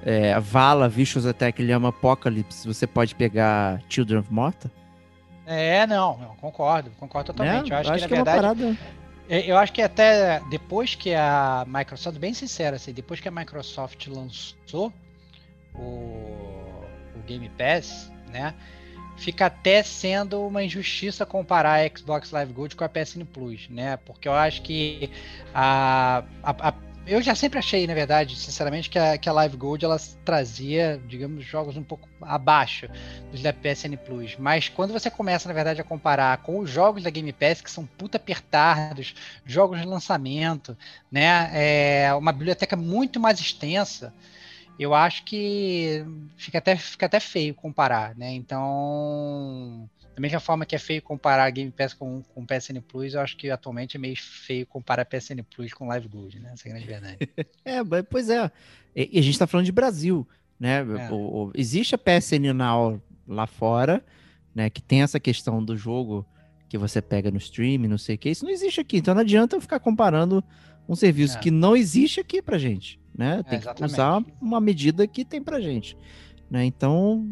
é, 0.05 0.33
a 0.33 0.39
Vala, 0.39 0.87
Vicious 0.87 1.25
Attack, 1.25 1.61
Llama 1.61 1.89
Apocalypse, 1.89 2.65
você 2.65 2.87
pode 2.87 3.15
pegar 3.15 3.81
Children 3.89 4.19
of 4.19 4.33
Morta? 4.33 4.71
É, 5.45 5.85
não, 5.87 6.35
concordo, 6.39 6.91
concordo 6.99 7.33
totalmente. 7.33 7.69
Né? 7.69 7.75
Eu 7.75 7.79
acho, 7.79 7.91
que, 7.91 7.99
na 7.99 8.05
é 8.05 8.23
verdade, 8.23 8.41
parada... 8.41 8.77
É, 9.29 9.51
Eu 9.51 9.57
acho 9.57 9.73
que 9.73 9.81
até 9.81 10.41
depois 10.49 10.95
que 10.95 11.13
a 11.13 11.65
Microsoft, 11.67 12.17
bem 12.17 12.33
sincero, 12.33 12.75
assim, 12.75 12.93
depois 12.93 13.19
que 13.19 13.27
a 13.27 13.31
Microsoft 13.31 14.07
lançou 14.07 14.91
o, 15.75 16.66
o 17.19 17.23
Game 17.23 17.49
Pass, 17.49 18.11
né? 18.27 18.53
Fica 19.15 19.47
até 19.47 19.81
sendo 19.83 20.45
uma 20.45 20.63
injustiça 20.63 21.25
comparar 21.25 21.81
a 21.83 21.97
Xbox 21.97 22.31
Live 22.31 22.53
Gold 22.53 22.75
com 22.75 22.83
a 22.83 22.89
PSN 22.89 23.25
Plus, 23.25 23.67
né? 23.69 23.97
Porque 23.97 24.27
eu 24.27 24.33
acho 24.33 24.61
que 24.61 25.11
a, 25.53 26.23
a- 26.43 26.69
a- 26.69 26.75
eu 27.05 27.21
já 27.21 27.33
sempre 27.33 27.57
achei, 27.57 27.87
na 27.87 27.93
verdade, 27.93 28.35
sinceramente, 28.35 28.89
que 28.89 28.99
a, 28.99 29.17
que 29.17 29.29
a 29.29 29.31
Live 29.31 29.55
Gold 29.57 29.83
ela 29.85 29.97
trazia, 30.25 31.01
digamos, 31.07 31.45
jogos 31.45 31.77
um 31.77 31.83
pouco 31.83 32.07
abaixo 32.21 32.87
dos 33.31 33.41
da 33.41 33.53
PSN 33.53 33.97
Plus. 33.97 34.35
Mas 34.37 34.67
quando 34.69 34.91
você 34.93 35.09
começa, 35.09 35.47
na 35.47 35.53
verdade, 35.55 35.79
a 35.81 35.83
comparar 35.85 36.37
com 36.39 36.59
os 36.59 36.69
jogos 36.69 37.03
da 37.03 37.09
Game 37.09 37.31
Pass, 37.33 37.61
que 37.61 37.71
são 37.71 37.85
puta 37.85 38.17
apertados, 38.17 39.15
jogos 39.45 39.79
de 39.79 39.87
lançamento, 39.87 40.77
né? 41.11 41.49
É 42.07 42.13
uma 42.13 42.31
biblioteca 42.33 42.75
muito 42.75 43.19
mais 43.19 43.39
extensa. 43.39 44.13
Eu 44.79 44.93
acho 44.93 45.23
que 45.25 46.03
fica 46.37 46.57
até, 46.59 46.75
fica 46.75 47.05
até 47.07 47.19
feio 47.19 47.53
comparar, 47.55 48.15
né? 48.15 48.31
Então, 48.33 49.89
da 50.15 50.21
mesma 50.21 50.39
forma 50.39 50.65
que 50.65 50.75
é 50.75 50.79
feio 50.79 51.01
comparar 51.01 51.45
a 51.45 51.49
Game 51.49 51.71
Pass 51.71 51.93
com, 51.93 52.21
com 52.21 52.45
PSN 52.45 52.81
Plus, 52.87 53.13
eu 53.13 53.21
acho 53.21 53.35
que 53.37 53.49
atualmente 53.49 53.97
é 53.97 53.99
meio 53.99 54.15
feio 54.17 54.65
comparar 54.65 55.01
a 55.03 55.05
PSN 55.05 55.41
Plus 55.55 55.73
com 55.73 55.87
Live 55.87 56.07
Gold, 56.07 56.39
né? 56.39 56.51
Essa 56.53 56.67
é 56.67 56.71
a 56.71 56.73
grande 56.73 56.87
verdade. 56.87 57.17
É, 57.65 57.83
mas- 57.83 58.05
pois 58.09 58.29
é. 58.29 58.51
E, 58.95 59.09
e 59.13 59.19
a 59.19 59.21
gente 59.21 59.37
tá 59.37 59.47
falando 59.47 59.65
de 59.65 59.71
Brasil, 59.71 60.27
né? 60.59 60.79
É. 60.79 61.11
O- 61.11 61.47
o- 61.47 61.51
existe 61.55 61.95
a 61.95 61.97
PSN 61.97 62.53
Now 62.53 63.01
lá 63.27 63.45
fora, 63.47 64.03
né? 64.55 64.69
Que 64.69 64.81
tem 64.81 65.01
essa 65.01 65.19
questão 65.19 65.63
do 65.63 65.75
jogo 65.75 66.25
que 66.69 66.77
você 66.77 67.01
pega 67.01 67.31
no 67.31 67.37
stream, 67.37 67.79
não 67.87 67.97
sei 67.97 68.15
o 68.15 68.17
que. 68.17 68.29
Isso 68.29 68.43
não 68.45 68.51
existe 68.51 68.79
aqui. 68.81 68.97
Então 68.97 69.13
não 69.13 69.21
adianta 69.21 69.55
eu 69.55 69.61
ficar 69.61 69.79
comparando 69.79 70.43
um 70.89 70.95
serviço 70.95 71.37
É. 71.37 71.39
que 71.41 71.51
não 71.51 71.75
existe 71.75 72.19
aqui 72.19 72.41
pra 72.41 72.57
gente, 72.57 72.99
né? 73.17 73.43
Tem 73.43 73.59
que 73.59 73.83
usar 73.83 74.23
uma 74.39 74.61
medida 74.61 75.07
que 75.07 75.25
tem 75.25 75.41
pra 75.41 75.59
gente, 75.59 75.97
né? 76.49 76.63
Então 76.65 77.27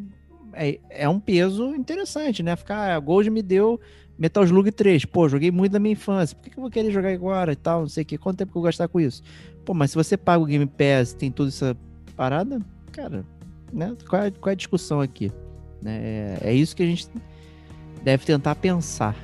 é, 0.54 0.80
é 0.90 1.08
um 1.08 1.20
peso 1.20 1.76
interessante, 1.76 2.42
né? 2.42 2.56
Ficar, 2.56 2.78
ah, 2.78 2.96
a 2.96 3.00
Gold 3.00 3.30
me 3.30 3.42
deu 3.42 3.80
Metal 4.18 4.44
Slug 4.44 4.72
3. 4.72 5.06
Pô, 5.06 5.30
joguei 5.30 5.52
muito 5.52 5.74
na 5.74 5.80
minha 5.80 5.94
infância. 5.94 6.36
Por 6.36 6.44
que, 6.44 6.50
que 6.50 6.58
eu 6.58 6.62
vou 6.62 6.72
querer 6.72 6.92
jogar 6.92 7.12
agora 7.12 7.52
e 7.52 7.56
tal? 7.56 7.82
Não 7.82 7.90
sei 7.90 8.04
o 8.04 8.06
que. 8.06 8.18
Quanto 8.18 8.38
tempo 8.38 8.52
que 8.52 8.58
eu 8.58 8.62
vou 8.62 8.68
gastar 8.68 8.88
com 8.88 9.00
isso? 9.00 9.22
Pô, 9.64 9.74
mas 9.74 9.92
se 9.92 9.98
você 9.98 10.18
paga 10.18 10.42
o 10.42 10.46
Game 10.46 10.66
Pass 10.66 11.14
tem 11.14 11.32
toda 11.32 11.50
essa 11.50 11.78
parada, 12.16 12.60
cara, 12.92 13.26
né? 13.72 13.96
Qual 14.08 14.22
é, 14.22 14.32
qual 14.32 14.50
é 14.50 14.54
a 14.54 14.56
discussão 14.56 15.02
aqui? 15.02 15.32
Né? 15.82 16.00
É, 16.02 16.38
é 16.42 16.54
isso 16.54 16.76
que 16.76 16.84
a 16.84 16.86
gente 16.86 17.08
deve 18.04 18.26
tentar 18.26 18.56
pensar, 18.56 19.16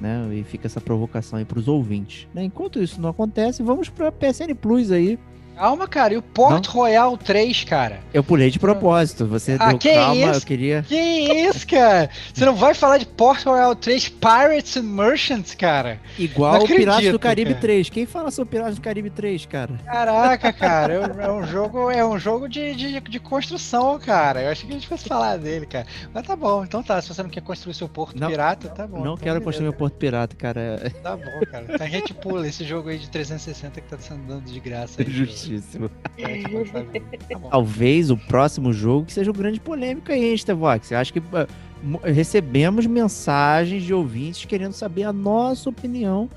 né? 0.00 0.28
E 0.34 0.44
fica 0.44 0.66
essa 0.66 0.80
provocação 0.80 1.38
aí 1.38 1.44
pros 1.44 1.66
ouvintes. 1.66 2.28
né? 2.34 2.44
Enquanto 2.44 2.82
isso 2.82 3.00
não 3.00 3.08
acontece, 3.08 3.62
vamos 3.62 3.88
pra 3.88 4.12
PSN 4.12 4.54
Plus 4.60 4.90
aí. 4.90 5.18
Calma, 5.58 5.88
cara, 5.88 6.14
e 6.14 6.16
o 6.16 6.22
Port 6.22 6.66
Royal 6.68 7.16
3, 7.16 7.64
cara? 7.64 7.98
Eu 8.14 8.22
pulei 8.22 8.48
de 8.48 8.60
propósito, 8.60 9.26
você 9.26 9.56
Ah, 9.58 9.70
deu 9.70 9.78
que 9.78 9.92
calma, 9.92 10.14
isso? 10.30 10.40
eu 10.40 10.46
queria... 10.46 10.84
Que 10.86 10.94
isso, 10.94 11.66
cara? 11.66 12.08
Você 12.32 12.44
não 12.44 12.54
vai 12.54 12.74
falar 12.74 12.98
de 12.98 13.06
Port 13.06 13.44
Royal 13.44 13.74
3 13.74 14.08
Pirates 14.08 14.76
and 14.76 14.82
Merchants, 14.84 15.56
cara? 15.56 15.98
Igual 16.16 16.52
Não 16.54 16.60
o 16.62 16.66
Piratas 16.66 16.84
do 16.86 16.90
acredito, 16.92 17.18
Caribe 17.18 17.50
cara. 17.50 17.60
3. 17.60 17.90
Quem 17.90 18.06
fala 18.06 18.30
sobre 18.30 18.50
Piratas 18.52 18.76
do 18.76 18.80
Caribe 18.80 19.10
3, 19.10 19.46
cara? 19.46 19.72
Caraca, 19.84 20.52
cara, 20.52 20.92
é 20.94 21.00
um- 21.00 21.20
é 21.20 21.32
um 21.32 21.46
jogo, 21.46 21.90
é 21.90 22.06
um 22.06 22.18
jogo 22.20 22.48
de, 22.48 22.74
de, 22.76 23.00
de 23.00 23.18
construção, 23.18 23.98
cara. 23.98 24.40
Eu 24.42 24.52
achei 24.52 24.64
que 24.64 24.72
a 24.72 24.78
gente 24.78 24.86
fosse 24.88 25.08
falar 25.08 25.38
dele, 25.38 25.66
cara. 25.66 25.86
Mas 26.14 26.24
tá 26.24 26.36
bom, 26.36 26.62
então 26.62 26.84
tá. 26.84 27.02
Se 27.02 27.08
você 27.08 27.20
não 27.22 27.30
quer 27.30 27.42
construir 27.42 27.74
seu 27.74 27.88
porto 27.88 28.16
Não, 28.16 28.28
pirata, 28.28 28.68
tá 28.68 28.86
bom. 28.86 28.98
não 28.98 29.14
então 29.14 29.16
quero 29.16 29.40
construir 29.40 29.64
meu 29.64 29.72
beleza. 29.72 29.78
Porto 29.78 29.94
Pirata, 29.98 30.36
cara. 30.36 30.92
Tá 31.02 31.16
bom, 31.16 31.40
cara. 31.50 31.64
Então 31.68 31.84
a 31.86 31.90
gente 31.90 32.14
pula 32.14 32.46
esse 32.46 32.64
jogo 32.64 32.90
aí 32.90 32.98
de 32.98 33.10
360 33.10 33.80
que 33.80 33.88
tá 33.88 33.98
sendo 33.98 34.22
dando 34.26 34.44
de 34.44 34.60
graça. 34.60 35.00
Aí, 35.02 35.08
justíssimo. 35.48 35.90
Live. 36.18 36.70
Tá. 36.70 37.38
Talvez 37.50 38.10
o 38.10 38.16
próximo 38.16 38.72
jogo 38.72 39.06
que 39.06 39.12
seja 39.12 39.30
o 39.30 39.34
grande 39.34 39.60
polêmico 39.60 40.12
aí, 40.12 40.30
hein, 40.30 40.36
Stevox? 40.36 40.90
Eu 40.90 40.98
acho 40.98 41.12
que 41.12 41.22
ah, 41.32 41.46
mo- 41.82 42.00
recebemos 42.04 42.86
mensagens 42.86 43.82
de 43.82 43.94
ouvintes 43.94 44.44
querendo 44.44 44.72
saber 44.72 45.04
a 45.04 45.12
nossa 45.12 45.68
opinião 45.70 46.28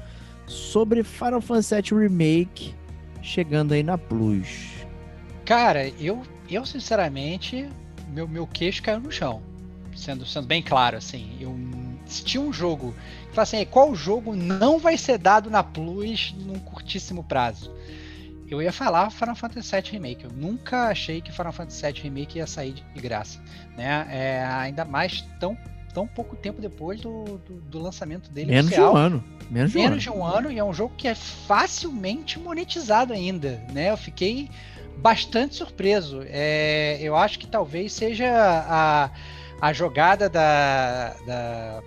sobre 0.47 1.03
Final 1.03 1.41
Fantasy 1.41 1.75
VII 1.75 2.01
Remake 2.01 2.73
chegando 3.21 3.73
aí 3.73 3.83
na 3.83 3.97
Plus. 3.97 4.69
Cara, 5.45 5.87
eu, 5.99 6.21
eu 6.49 6.65
sinceramente, 6.65 7.67
meu, 8.13 8.27
meu 8.27 8.47
queixo 8.47 8.81
caiu 8.83 8.99
no 8.99 9.11
chão. 9.11 9.41
Sendo, 9.95 10.25
sendo 10.25 10.47
bem 10.47 10.61
claro, 10.63 10.97
assim. 10.97 11.31
Eu, 11.39 11.55
se 12.05 12.23
tinha 12.23 12.41
um 12.41 12.51
jogo 12.51 12.95
que 13.29 13.35
fala 13.35 13.43
assim, 13.43 13.65
qual 13.65 13.93
jogo 13.93 14.35
não 14.35 14.79
vai 14.79 14.97
ser 14.97 15.17
dado 15.17 15.49
na 15.49 15.61
Plus 15.63 16.33
num 16.45 16.59
curtíssimo 16.59 17.23
prazo? 17.23 17.71
Eu 18.51 18.61
ia 18.61 18.73
falar 18.73 19.09
Final 19.09 19.33
Fantasy 19.33 19.71
VII 19.71 19.91
Remake. 19.93 20.25
Eu 20.25 20.31
nunca 20.31 20.89
achei 20.89 21.21
que 21.21 21.31
Final 21.31 21.53
Fantasy 21.53 21.89
VII 21.89 22.01
Remake 22.03 22.37
ia 22.37 22.45
sair 22.45 22.73
de 22.73 23.01
graça. 23.01 23.41
Né? 23.77 24.05
É, 24.11 24.43
ainda 24.45 24.83
mais 24.83 25.21
tão 25.39 25.57
tão 25.93 26.07
pouco 26.07 26.37
tempo 26.37 26.61
depois 26.61 27.01
do, 27.01 27.37
do, 27.39 27.61
do 27.61 27.79
lançamento 27.79 28.31
dele 28.31 28.51
Menos 28.51 28.67
oficial. 28.67 28.93
de 28.93 28.97
um 28.97 28.97
ano. 28.97 29.23
Menos, 29.49 29.73
Menos 29.73 30.01
de 30.01 30.09
um 30.09 30.13
de 30.13 30.19
um 30.19 30.25
ano 30.25 30.51
e 30.51 30.57
é 30.57 30.63
um 30.63 30.73
jogo 30.73 30.93
que 30.97 31.07
é 31.07 31.15
facilmente 31.15 32.39
monetizado 32.39 33.11
ainda, 33.11 33.61
né? 33.73 33.89
Eu 33.89 33.97
fiquei 33.97 34.49
bastante 34.97 35.55
surpreso. 35.55 36.21
É, 36.27 36.97
eu 37.01 37.15
acho 37.15 37.37
que 37.39 37.47
talvez 37.47 37.91
seja 37.91 38.29
a, 38.33 39.11
a 39.61 39.73
jogada 39.73 40.29
da, 40.29 41.13
da, 41.25 41.83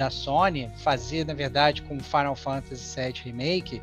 da 0.00 0.08
Sony 0.08 0.70
fazer, 0.78 1.26
na 1.26 1.34
verdade, 1.34 1.82
com 1.82 2.00
Final 2.00 2.34
Fantasy 2.34 2.98
VII 2.98 3.12
Remake, 3.22 3.82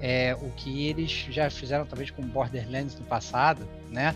é, 0.00 0.34
o 0.40 0.50
que 0.52 0.86
eles 0.88 1.26
já 1.28 1.50
fizeram 1.50 1.84
talvez 1.84 2.10
com 2.10 2.22
Borderlands 2.22 2.98
no 2.98 3.04
passado, 3.04 3.68
né? 3.90 4.14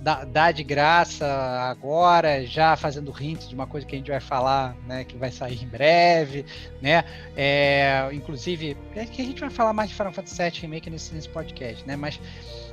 dá, 0.00 0.24
dá, 0.24 0.50
de 0.50 0.64
graça 0.64 1.26
agora, 1.70 2.46
já 2.46 2.76
fazendo 2.76 3.14
hint 3.18 3.46
de 3.46 3.54
uma 3.54 3.66
coisa 3.66 3.86
que 3.86 3.94
a 3.94 3.98
gente 3.98 4.10
vai 4.10 4.20
falar, 4.20 4.74
né, 4.86 5.04
que 5.04 5.16
vai 5.16 5.30
sair 5.30 5.62
em 5.62 5.68
breve, 5.68 6.44
né, 6.82 7.04
é, 7.36 8.08
inclusive, 8.12 8.76
é 8.96 9.04
que 9.04 9.20
a 9.22 9.24
gente 9.24 9.40
vai 9.40 9.50
falar 9.50 9.72
mais 9.72 9.90
de 9.90 9.94
Final 9.94 10.12
Fantasy 10.12 10.42
VII 10.42 10.60
Remake 10.62 10.90
nesse, 10.90 11.14
nesse 11.14 11.28
podcast, 11.28 11.86
né, 11.86 11.94
mas 11.94 12.18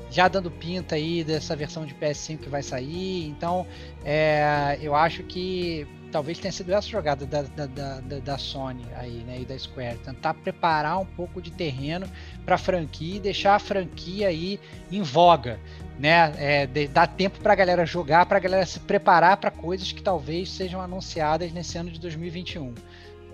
já 0.10 0.28
dando 0.28 0.50
pinta 0.50 0.96
aí 0.96 1.24
dessa 1.24 1.56
versão 1.56 1.86
de 1.86 1.94
PS5 1.94 2.40
que 2.40 2.50
vai 2.50 2.64
sair, 2.64 3.28
então 3.28 3.66
é, 4.04 4.78
eu 4.82 4.96
acho 4.96 5.24
que 5.24 5.88
talvez 6.12 6.38
tenha 6.38 6.52
sido 6.52 6.74
essa 6.74 6.88
jogada 6.88 7.26
da, 7.26 7.42
da, 7.44 7.66
da, 7.66 8.20
da, 8.20 8.38
Sony 8.38 8.86
aí, 8.96 9.24
né, 9.26 9.40
e 9.42 9.46
da 9.46 9.58
Square, 9.58 9.98
tentar 10.00 10.34
preparar 10.34 11.00
um 11.00 11.06
pouco 11.06 11.42
de 11.42 11.52
terreno 11.52 12.08
para 12.46 12.56
a 12.56 12.58
franquia 12.58 13.16
e 13.16 13.20
deixar 13.20 13.56
a 13.56 13.60
franquia 13.60 14.28
aí 14.28 14.60
em 14.92 15.02
voga, 15.02 15.60
né, 15.98 16.34
é, 16.38 16.68
de, 16.68 16.88
dar 16.88 17.08
tempo 17.08 17.40
para 17.40 17.54
a 17.54 17.56
galera 17.56 17.86
jogar, 17.86 18.26
para 18.26 18.38
a 18.38 18.42
galera 18.42 18.66
se 18.66 18.80
preparar 18.80 19.38
para 19.38 19.50
coisas 19.50 19.92
que 19.92 20.02
talvez 20.02 20.52
sejam 20.52 20.82
anunciadas 20.82 21.52
nesse 21.52 21.78
ano 21.78 21.90
de 21.90 22.00
2021, 22.00 22.74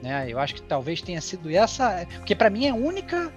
né? 0.02 0.26
Eu 0.30 0.40
acho 0.40 0.56
que 0.56 0.62
talvez 0.62 1.02
tenha 1.02 1.20
sido 1.20 1.50
essa, 1.50 2.06
porque 2.18 2.36
para 2.36 2.50
mim 2.50 2.66
é 2.66 2.70
a 2.70 2.76
única 2.76 3.34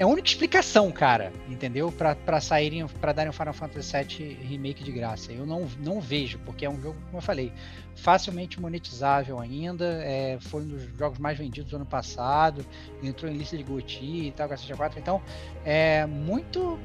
é 0.00 0.02
a 0.02 0.06
única 0.06 0.28
explicação, 0.28 0.90
cara, 0.90 1.30
entendeu? 1.46 1.92
Para 1.92 2.40
saírem, 2.40 2.86
para 2.86 3.12
darem 3.12 3.28
o 3.28 3.34
Final 3.34 3.52
Fantasy 3.52 3.92
VII 3.98 4.38
Remake 4.48 4.82
de 4.82 4.90
graça. 4.90 5.30
Eu 5.30 5.44
não, 5.44 5.68
não 5.78 6.00
vejo, 6.00 6.38
porque 6.38 6.64
é 6.64 6.70
um 6.70 6.80
jogo, 6.80 6.96
como 7.04 7.18
eu 7.18 7.20
falei, 7.20 7.52
facilmente 7.96 8.58
monetizável 8.58 9.38
ainda. 9.38 9.84
É, 10.02 10.38
foi 10.40 10.62
um 10.62 10.68
dos 10.68 10.84
jogos 10.98 11.18
mais 11.18 11.36
vendidos 11.36 11.70
do 11.70 11.76
ano 11.76 11.84
passado, 11.84 12.64
entrou 13.02 13.30
em 13.30 13.36
lista 13.36 13.58
de 13.58 13.62
GOTY 13.62 14.28
e 14.28 14.32
tal, 14.32 14.48
com 14.48 14.56
4 14.56 14.98
Então, 14.98 15.20
é 15.66 16.06
muito, 16.06 16.78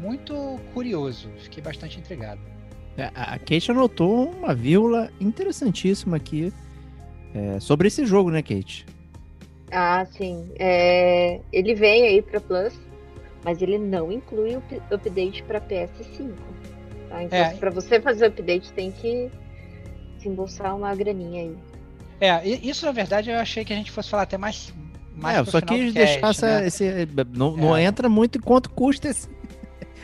muito 0.00 0.60
curioso. 0.72 1.28
Fiquei 1.40 1.60
bastante 1.60 1.98
intrigado. 1.98 2.40
É, 2.96 3.10
a 3.12 3.40
Kate 3.40 3.72
anotou 3.72 4.30
uma 4.30 4.54
vírgula 4.54 5.10
interessantíssima 5.20 6.16
aqui 6.16 6.52
é, 7.34 7.58
sobre 7.58 7.88
esse 7.88 8.06
jogo, 8.06 8.30
né, 8.30 8.40
Kate? 8.40 8.86
Ah, 9.72 10.04
sim. 10.04 10.52
É, 10.58 11.40
ele 11.50 11.74
vem 11.74 12.04
aí 12.04 12.20
para 12.20 12.38
Plus, 12.40 12.78
mas 13.42 13.62
ele 13.62 13.78
não 13.78 14.12
inclui 14.12 14.56
o 14.56 14.62
update 14.90 15.42
para 15.44 15.60
PS5. 15.62 16.30
Tá? 17.08 17.22
Então, 17.24 17.38
é. 17.38 17.54
para 17.54 17.70
você 17.70 17.98
fazer 17.98 18.26
o 18.26 18.28
update, 18.28 18.70
tem 18.74 18.92
que 18.92 19.30
desembolsar 20.18 20.76
uma 20.76 20.94
graninha 20.94 21.44
aí. 21.44 21.56
É, 22.20 22.46
isso 22.46 22.86
na 22.86 22.92
verdade 22.92 23.30
eu 23.30 23.38
achei 23.38 23.64
que 23.64 23.72
a 23.72 23.76
gente 23.76 23.90
fosse 23.90 24.10
falar 24.10 24.24
até 24.24 24.36
mais. 24.36 24.72
mais 25.16 25.38
é, 25.38 25.40
eu 25.40 25.46
só 25.46 25.60
quis 25.60 25.92
deixar 25.92 26.30
essa, 26.30 26.60
né? 26.60 26.66
esse. 26.66 27.08
Não, 27.34 27.56
é. 27.56 27.60
não 27.60 27.78
entra 27.78 28.08
muito 28.10 28.38
em 28.38 28.40
quanto 28.42 28.70
custa 28.70 29.08
esse, 29.08 29.26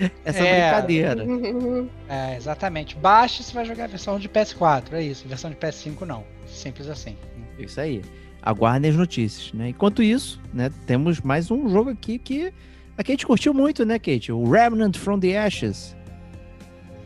essa 0.24 0.42
é, 0.42 0.62
brincadeira. 0.62 1.24
É, 2.08 2.36
exatamente. 2.36 2.96
Baixa 2.96 3.42
se 3.42 3.52
vai 3.52 3.66
jogar 3.66 3.84
a 3.84 3.88
versão 3.88 4.18
de 4.18 4.30
PS4, 4.30 4.94
é 4.94 5.02
isso. 5.02 5.28
Versão 5.28 5.50
de 5.50 5.56
PS5 5.56 6.06
não. 6.06 6.24
Simples 6.46 6.88
assim. 6.88 7.16
Isso 7.58 7.78
aí 7.78 8.02
aguardem 8.48 8.90
as 8.90 8.96
notícias, 8.96 9.52
né? 9.52 9.68
Enquanto 9.68 10.02
isso, 10.02 10.40
né, 10.54 10.70
temos 10.86 11.20
mais 11.20 11.50
um 11.50 11.68
jogo 11.68 11.90
aqui 11.90 12.18
que 12.18 12.50
a 12.96 13.04
Kate 13.04 13.26
curtiu 13.26 13.52
muito, 13.52 13.84
né, 13.84 13.98
Kate? 13.98 14.32
O 14.32 14.50
Remnant 14.50 14.96
from 14.96 15.20
the 15.20 15.36
Ashes. 15.36 15.94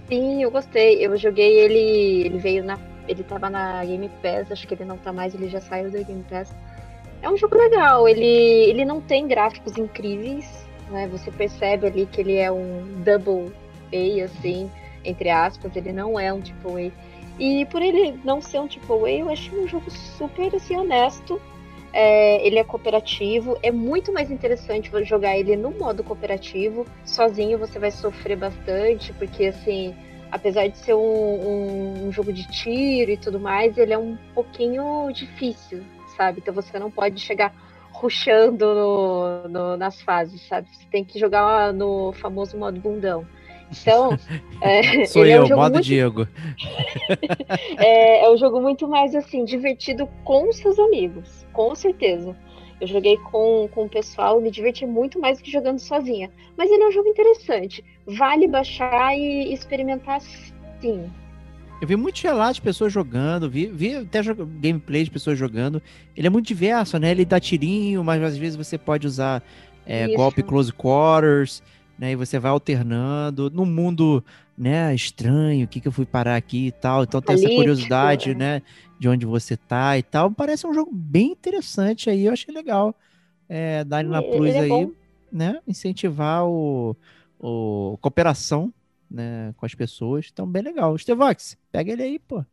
Sim, 0.08 0.40
eu 0.40 0.52
gostei. 0.52 1.04
Eu 1.04 1.16
joguei 1.16 1.58
ele, 1.58 2.26
ele 2.26 2.38
veio 2.38 2.62
na, 2.62 2.78
ele 3.08 3.24
tava 3.24 3.50
na 3.50 3.84
Game 3.84 4.08
Pass, 4.22 4.52
acho 4.52 4.68
que 4.68 4.74
ele 4.74 4.84
não 4.84 4.96
tá 4.96 5.12
mais, 5.12 5.34
ele 5.34 5.48
já 5.48 5.60
saiu 5.60 5.90
da 5.90 6.00
Game 6.02 6.24
Pass. 6.30 6.54
É 7.20 7.28
um 7.28 7.36
jogo 7.36 7.56
legal, 7.56 8.08
ele, 8.08 8.24
ele 8.24 8.84
não 8.84 9.00
tem 9.00 9.26
gráficos 9.26 9.76
incríveis, 9.76 10.48
né? 10.90 11.08
Você 11.08 11.30
percebe 11.32 11.88
ali 11.88 12.06
que 12.06 12.20
ele 12.20 12.36
é 12.36 12.52
um 12.52 13.02
double 13.04 13.52
A, 13.92 14.24
assim, 14.24 14.70
entre 15.04 15.28
aspas, 15.28 15.74
ele 15.74 15.92
não 15.92 16.18
é 16.18 16.32
um 16.32 16.40
tipo 16.40 16.76
A 16.76 16.90
e 17.38 17.66
por 17.66 17.82
ele 17.82 18.18
não 18.24 18.40
ser 18.40 18.60
um 18.60 18.66
tipo 18.66 19.04
A, 19.04 19.10
eu 19.10 19.30
achei 19.30 19.58
um 19.58 19.66
jogo 19.66 19.90
super 19.90 20.54
assim, 20.54 20.76
honesto. 20.76 21.40
É, 21.94 22.46
ele 22.46 22.58
é 22.58 22.64
cooperativo, 22.64 23.58
é 23.62 23.70
muito 23.70 24.14
mais 24.14 24.30
interessante 24.30 24.90
jogar 25.04 25.36
ele 25.36 25.56
no 25.56 25.70
modo 25.70 26.02
cooperativo. 26.02 26.86
Sozinho 27.04 27.58
você 27.58 27.78
vai 27.78 27.90
sofrer 27.90 28.36
bastante, 28.36 29.12
porque 29.12 29.46
assim, 29.46 29.94
apesar 30.30 30.68
de 30.68 30.78
ser 30.78 30.94
um, 30.94 31.00
um, 31.00 32.06
um 32.06 32.12
jogo 32.12 32.32
de 32.32 32.48
tiro 32.48 33.10
e 33.10 33.16
tudo 33.18 33.38
mais, 33.38 33.76
ele 33.76 33.92
é 33.92 33.98
um 33.98 34.16
pouquinho 34.34 35.10
difícil, 35.12 35.84
sabe? 36.16 36.40
Então 36.40 36.54
você 36.54 36.78
não 36.78 36.90
pode 36.90 37.20
chegar 37.20 37.54
ruxando 37.92 38.74
no, 38.74 39.48
no, 39.48 39.76
nas 39.76 40.00
fases, 40.00 40.40
sabe? 40.48 40.68
Você 40.74 40.86
tem 40.90 41.04
que 41.04 41.18
jogar 41.18 41.72
no 41.74 42.12
famoso 42.14 42.56
modo 42.56 42.80
bundão. 42.80 43.26
Então. 43.80 44.18
É, 44.60 45.04
Sou 45.06 45.24
eu, 45.24 45.42
é 45.42 45.44
um 45.44 45.56
modo 45.56 45.74
muito... 45.74 45.84
Diego. 45.84 46.28
é, 47.78 48.24
é 48.24 48.30
um 48.30 48.36
jogo 48.36 48.60
muito 48.60 48.86
mais 48.86 49.14
assim, 49.14 49.44
divertido 49.44 50.08
com 50.24 50.52
seus 50.52 50.78
amigos, 50.78 51.46
com 51.52 51.74
certeza. 51.74 52.36
Eu 52.80 52.86
joguei 52.88 53.16
com, 53.16 53.68
com 53.72 53.84
o 53.84 53.88
pessoal, 53.88 54.40
me 54.40 54.50
diverti 54.50 54.84
muito 54.84 55.18
mais 55.20 55.38
do 55.38 55.44
que 55.44 55.50
jogando 55.52 55.78
sozinha. 55.78 56.30
Mas 56.56 56.70
ele 56.70 56.82
é 56.82 56.88
um 56.88 56.92
jogo 56.92 57.08
interessante. 57.08 57.84
Vale 58.06 58.48
baixar 58.48 59.16
e 59.16 59.52
experimentar 59.52 60.20
sim. 60.80 61.08
Eu 61.80 61.86
vi 61.86 61.96
muito 61.96 62.20
relatos 62.20 62.56
de 62.56 62.62
pessoas 62.62 62.92
jogando, 62.92 63.48
vi, 63.48 63.66
vi 63.66 63.96
até 63.96 64.20
gameplay 64.60 65.04
de 65.04 65.10
pessoas 65.10 65.38
jogando. 65.38 65.82
Ele 66.16 66.26
é 66.26 66.30
muito 66.30 66.46
diverso, 66.46 66.98
né? 66.98 67.10
Ele 67.10 67.24
dá 67.24 67.38
tirinho, 67.38 68.02
mas 68.02 68.22
às 68.22 68.36
vezes 68.36 68.56
você 68.56 68.76
pode 68.76 69.06
usar 69.06 69.42
é, 69.86 70.08
golpe 70.14 70.42
close 70.42 70.72
quarters 70.72 71.62
né? 72.02 72.10
E 72.10 72.16
você 72.16 72.36
vai 72.36 72.50
alternando 72.50 73.48
no 73.48 73.64
mundo, 73.64 74.24
né, 74.58 74.92
estranho, 74.92 75.64
o 75.64 75.68
que 75.68 75.80
que 75.80 75.86
eu 75.86 75.92
fui 75.92 76.04
parar 76.04 76.34
aqui 76.34 76.66
e 76.66 76.72
tal. 76.72 77.04
Então 77.04 77.22
tem 77.22 77.36
essa 77.36 77.48
curiosidade, 77.48 78.32
é. 78.32 78.34
né, 78.34 78.62
de 78.98 79.08
onde 79.08 79.24
você 79.24 79.56
tá 79.56 79.96
e 79.96 80.02
tal. 80.02 80.28
Parece 80.32 80.66
um 80.66 80.74
jogo 80.74 80.90
bem 80.92 81.30
interessante 81.30 82.10
aí, 82.10 82.26
eu 82.26 82.32
achei 82.32 82.52
legal. 82.52 82.92
É, 83.48 83.84
dar 83.84 84.02
na 84.02 84.20
Plus 84.20 84.52
é 84.52 84.62
aí, 84.62 84.68
bom. 84.68 84.90
né, 85.30 85.60
incentivar 85.64 86.44
o, 86.44 86.96
o 87.38 87.96
cooperação, 88.00 88.74
né, 89.08 89.54
com 89.56 89.64
as 89.64 89.72
pessoas. 89.72 90.28
Então 90.32 90.44
bem 90.44 90.60
legal. 90.60 90.96
Estevox, 90.96 91.56
pega 91.70 91.92
ele 91.92 92.02
aí, 92.02 92.18
pô. 92.18 92.44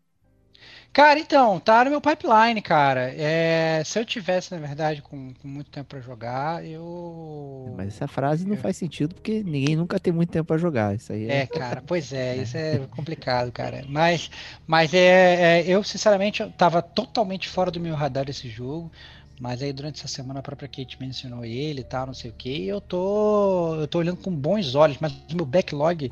Cara, 0.91 1.19
então, 1.19 1.59
tá 1.59 1.85
no 1.85 1.91
meu 1.91 2.01
pipeline, 2.01 2.61
cara. 2.61 3.13
É, 3.15 3.83
se 3.85 3.99
eu 3.99 4.03
tivesse, 4.03 4.51
na 4.51 4.57
verdade, 4.57 5.01
com, 5.03 5.33
com 5.35 5.47
muito 5.47 5.69
tempo 5.69 5.87
para 5.87 6.01
jogar, 6.01 6.65
eu. 6.65 7.73
Mas 7.77 7.89
essa 7.89 8.07
frase 8.07 8.45
não 8.45 8.55
eu... 8.55 8.61
faz 8.61 8.75
sentido 8.75 9.13
porque 9.13 9.43
ninguém 9.43 9.75
nunca 9.75 9.99
tem 9.99 10.11
muito 10.11 10.31
tempo 10.31 10.47
para 10.47 10.57
jogar. 10.57 10.95
Isso 10.95 11.13
aí 11.13 11.29
é... 11.29 11.41
é, 11.41 11.47
cara, 11.47 11.83
pois 11.85 12.11
é, 12.11 12.37
isso 12.41 12.57
é 12.57 12.79
complicado, 12.89 13.51
cara. 13.51 13.85
Mas, 13.87 14.31
mas 14.65 14.93
é, 14.93 15.59
é, 15.59 15.63
eu, 15.67 15.83
sinceramente, 15.83 16.41
eu 16.41 16.49
tava 16.51 16.81
totalmente 16.81 17.47
fora 17.47 17.69
do 17.69 17.79
meu 17.79 17.95
radar 17.95 18.27
esse 18.27 18.49
jogo. 18.49 18.91
Mas 19.39 19.61
aí 19.61 19.71
durante 19.71 19.99
essa 19.99 20.07
semana 20.09 20.41
a 20.41 20.43
própria 20.43 20.67
Kate 20.67 20.99
mencionou 20.99 21.45
ele 21.45 21.79
e 21.79 21.83
tal, 21.83 22.07
não 22.07 22.13
sei 22.13 22.29
o 22.29 22.33
que. 22.33 22.49
E 22.49 22.67
eu 22.67 22.81
tô, 22.81 23.75
eu 23.75 23.87
tô 23.87 23.99
olhando 23.99 24.17
com 24.17 24.31
bons 24.31 24.75
olhos, 24.75 24.97
mas 24.99 25.13
meu 25.33 25.45
backlog 25.45 26.11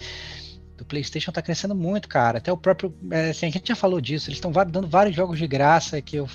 do 0.78 0.86
PlayStation 0.86 1.32
tá 1.32 1.42
crescendo 1.42 1.76
muito, 1.76 2.08
cara. 2.08 2.38
Até 2.38 2.52
o 2.52 2.58
próprio. 2.58 2.94
É, 3.12 3.32
assim, 3.32 3.48
a 3.48 3.50
gente 3.50 3.68
já 3.68 3.76
falou 3.76 4.00
disso, 4.00 4.30
eles 4.30 4.38
estão 4.38 4.52
dando 4.52 4.88
vários 4.88 5.16
jogos 5.16 5.40
de 5.40 5.48
graça 5.48 6.00
que 6.02 6.18
eu, 6.18 6.30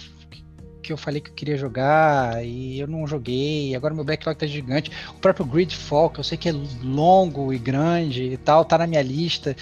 que 0.83 0.93
eu 0.93 0.97
falei 0.97 1.21
que 1.21 1.31
eu 1.31 1.35
queria 1.35 1.57
jogar 1.57 2.45
e 2.45 2.81
eu 2.81 2.89
não 2.89 3.07
joguei. 3.07 3.75
Agora 3.75 3.95
meu 3.95 4.05
backlog 4.05 4.37
tá 4.37 4.47
gigante. 4.47 4.91
O 5.11 5.21
próprio 5.21 5.47
Gridfall, 5.47 6.11
que 6.11 6.19
eu 6.19 6.25
sei 6.25 6.37
que 6.37 6.49
é 6.49 6.55
longo 6.83 7.53
e 7.53 7.59
grande 7.59 8.25
e 8.25 8.37
tal, 8.37 8.65
tá 8.65 8.77
na 8.77 8.87
minha 8.87 9.03
lista. 9.03 9.57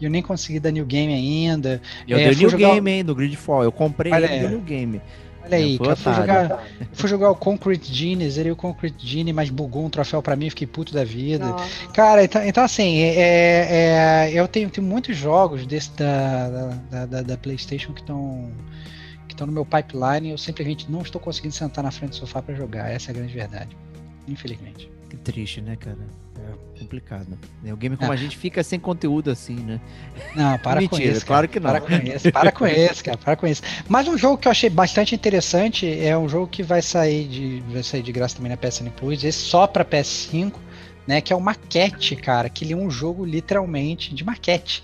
E 0.00 0.04
eu 0.04 0.10
nem 0.10 0.22
consegui 0.22 0.60
dar 0.60 0.70
New 0.70 0.86
Game 0.86 1.12
ainda. 1.12 1.82
Eu 2.06 2.16
é, 2.16 2.28
dei 2.28 2.36
New 2.36 2.50
jogar... 2.50 2.74
Game, 2.74 2.90
hein, 2.90 3.04
do 3.04 3.14
Gridfall. 3.14 3.64
Eu 3.64 3.72
comprei 3.72 4.12
ele 4.12 4.42
no 4.42 4.48
New 4.50 4.60
Game. 4.60 5.02
Olha 5.44 5.56
aí, 5.56 5.76
Eu 5.80 5.86
eu 5.86 5.96
fui 5.96 6.12
jogar, 6.14 6.50
eu 6.80 6.86
fui 6.92 7.08
jogar 7.08 7.30
o 7.30 7.34
Concrete 7.34 7.92
Genie, 7.92 8.28
zerei 8.30 8.52
o 8.52 8.56
Concrete 8.56 9.06
Genie, 9.06 9.32
mas 9.32 9.50
bugou 9.50 9.84
um 9.84 9.90
troféu 9.90 10.22
pra 10.22 10.36
mim, 10.36 10.50
fiquei 10.50 10.66
puto 10.66 10.92
da 10.92 11.02
vida. 11.04 11.46
Nossa. 11.46 11.88
Cara, 11.92 12.22
então, 12.24 12.44
então 12.44 12.62
assim, 12.64 12.98
é, 13.00 14.26
é- 14.28 14.30
eu 14.32 14.46
tenho, 14.46 14.68
tenho 14.70 14.86
muitos 14.86 15.16
jogos 15.16 15.66
desse 15.66 15.90
da, 15.96 16.70
da, 16.90 17.06
da- 17.06 17.22
da 17.22 17.36
PlayStation 17.36 17.92
que 17.92 18.00
estão 18.00 18.50
que 19.26 19.34
estão 19.34 19.46
no 19.46 19.52
meu 19.52 19.64
pipeline 19.64 20.28
e 20.28 20.30
eu 20.32 20.38
simplesmente 20.38 20.90
não 20.90 21.02
estou 21.02 21.20
conseguindo 21.20 21.54
sentar 21.54 21.84
na 21.84 21.90
frente 21.92 22.10
do 22.10 22.16
sofá 22.16 22.42
pra 22.42 22.54
jogar. 22.54 22.90
Essa 22.90 23.10
é 23.10 23.12
a 23.12 23.14
grande 23.14 23.32
verdade. 23.32 23.76
Infelizmente. 24.26 24.90
Que 25.08 25.16
triste, 25.16 25.60
né, 25.60 25.76
cara? 25.76 25.98
É 26.50 26.78
complicado. 26.78 27.38
O 27.64 27.76
game 27.76 27.96
como 27.96 28.12
a 28.12 28.16
gente 28.16 28.36
fica 28.36 28.62
sem 28.62 28.78
conteúdo 28.78 29.30
assim, 29.30 29.56
né? 29.56 29.80
Não, 30.34 30.58
para 30.58 30.80
Mentira, 30.80 31.02
com 31.02 31.16
isso. 31.16 31.26
claro 31.26 31.48
que 31.48 31.60
não. 31.60 31.70
Para 31.70 31.80
com 31.80 31.92
isso, 31.92 32.32
para 32.32 32.52
com 32.52 32.66
isso, 32.68 33.04
cara, 33.04 33.18
para 33.18 33.36
com 33.36 33.46
isso. 33.46 33.62
Mas 33.88 34.08
um 34.08 34.16
jogo 34.16 34.38
que 34.38 34.48
eu 34.48 34.52
achei 34.52 34.70
bastante 34.70 35.14
interessante 35.14 35.86
é 36.00 36.16
um 36.16 36.28
jogo 36.28 36.46
que 36.46 36.62
vai 36.62 36.82
sair 36.82 37.26
de, 37.28 37.62
vai 37.70 37.82
sair 37.82 38.02
de 38.02 38.12
graça 38.12 38.36
também 38.36 38.50
na 38.50 38.56
PSN 38.56 38.90
Plus, 38.96 39.22
esse 39.24 39.38
só 39.38 39.66
pra 39.66 39.84
PS5, 39.84 40.54
né? 41.06 41.20
Que 41.20 41.32
é 41.32 41.36
o 41.36 41.40
Maquete, 41.40 42.16
cara. 42.16 42.48
Que 42.48 42.64
ele 42.64 42.72
é 42.72 42.76
um 42.76 42.90
jogo 42.90 43.24
literalmente 43.24 44.14
de 44.14 44.24
maquete. 44.24 44.82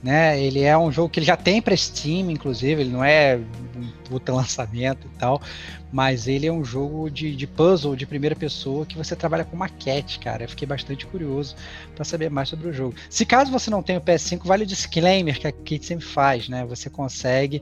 Né, 0.00 0.40
ele 0.40 0.62
é 0.62 0.78
um 0.78 0.92
jogo 0.92 1.08
que 1.08 1.18
ele 1.18 1.26
já 1.26 1.36
tem 1.36 1.60
para 1.60 1.76
Steam, 1.76 2.30
inclusive, 2.30 2.82
ele 2.82 2.90
não 2.90 3.02
é 3.02 3.36
um 3.76 3.90
puta 4.08 4.30
lançamento 4.32 5.08
e 5.08 5.18
tal, 5.18 5.42
mas 5.90 6.28
ele 6.28 6.46
é 6.46 6.52
um 6.52 6.64
jogo 6.64 7.10
de, 7.10 7.34
de 7.34 7.46
puzzle 7.48 7.96
de 7.96 8.06
primeira 8.06 8.36
pessoa 8.36 8.86
que 8.86 8.96
você 8.96 9.16
trabalha 9.16 9.44
com 9.44 9.56
maquete, 9.56 10.20
cara. 10.20 10.44
Eu 10.44 10.48
fiquei 10.48 10.68
bastante 10.68 11.04
curioso 11.04 11.56
para 11.96 12.04
saber 12.04 12.30
mais 12.30 12.48
sobre 12.48 12.68
o 12.68 12.72
jogo. 12.72 12.94
Se 13.10 13.26
caso 13.26 13.50
você 13.50 13.70
não 13.70 13.82
tem 13.82 13.96
o 13.96 14.00
PS5, 14.00 14.44
vale 14.44 14.62
o 14.62 14.66
disclaimer 14.66 15.38
que 15.38 15.48
a 15.48 15.52
Kate 15.52 15.84
sempre 15.84 16.06
faz, 16.06 16.48
né? 16.48 16.64
Você 16.66 16.88
consegue 16.88 17.60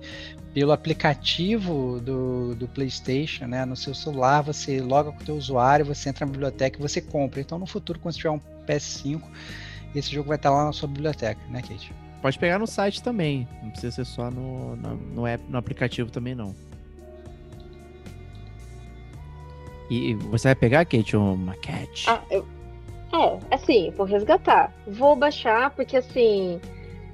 pelo 0.53 0.72
aplicativo 0.72 2.01
do, 2.01 2.55
do 2.55 2.68
PlayStation, 2.68 3.47
né? 3.47 3.64
No 3.64 3.76
seu 3.76 3.95
celular, 3.95 4.43
você 4.43 4.80
loga 4.80 5.12
com 5.12 5.22
o 5.22 5.24
teu 5.24 5.37
usuário, 5.37 5.84
você 5.84 6.09
entra 6.09 6.26
na 6.26 6.32
biblioteca 6.32 6.78
e 6.78 6.82
você 6.82 7.01
compra. 7.01 7.41
Então, 7.41 7.59
no 7.59 7.66
futuro, 7.66 7.99
quando 7.99 8.14
você 8.14 8.18
tiver 8.18 8.30
um 8.30 8.41
PS5, 8.66 9.22
esse 9.95 10.11
jogo 10.11 10.28
vai 10.28 10.37
estar 10.37 10.51
lá 10.51 10.64
na 10.64 10.72
sua 10.72 10.89
biblioteca, 10.89 11.41
né, 11.49 11.62
Kate? 11.62 12.06
Pode 12.27 12.41
pegar 12.41 12.59
no 12.59 12.66
site 12.66 13.01
também. 13.05 13.47
Não 13.62 13.70
precisa 13.70 13.95
ser 13.95 14.05
só 14.05 14.33
no, 14.33 14.74
no, 14.74 14.97
no, 14.97 15.27
app, 15.29 15.45
no 15.49 15.57
aplicativo 15.57 16.11
também, 16.11 16.35
não. 16.35 16.57
E 19.89 20.12
você 20.14 20.49
vai 20.49 20.57
pegar, 20.57 20.85
Kate, 20.87 21.16
um 21.16 21.37
maquete? 21.37 22.11
Ah, 22.11 22.20
eu... 22.29 22.45
É, 23.14 23.55
assim, 23.55 23.93
vou 23.97 24.05
resgatar. 24.05 24.74
Vou 24.89 25.14
baixar, 25.14 25.70
porque 25.70 25.99
assim, 25.99 26.61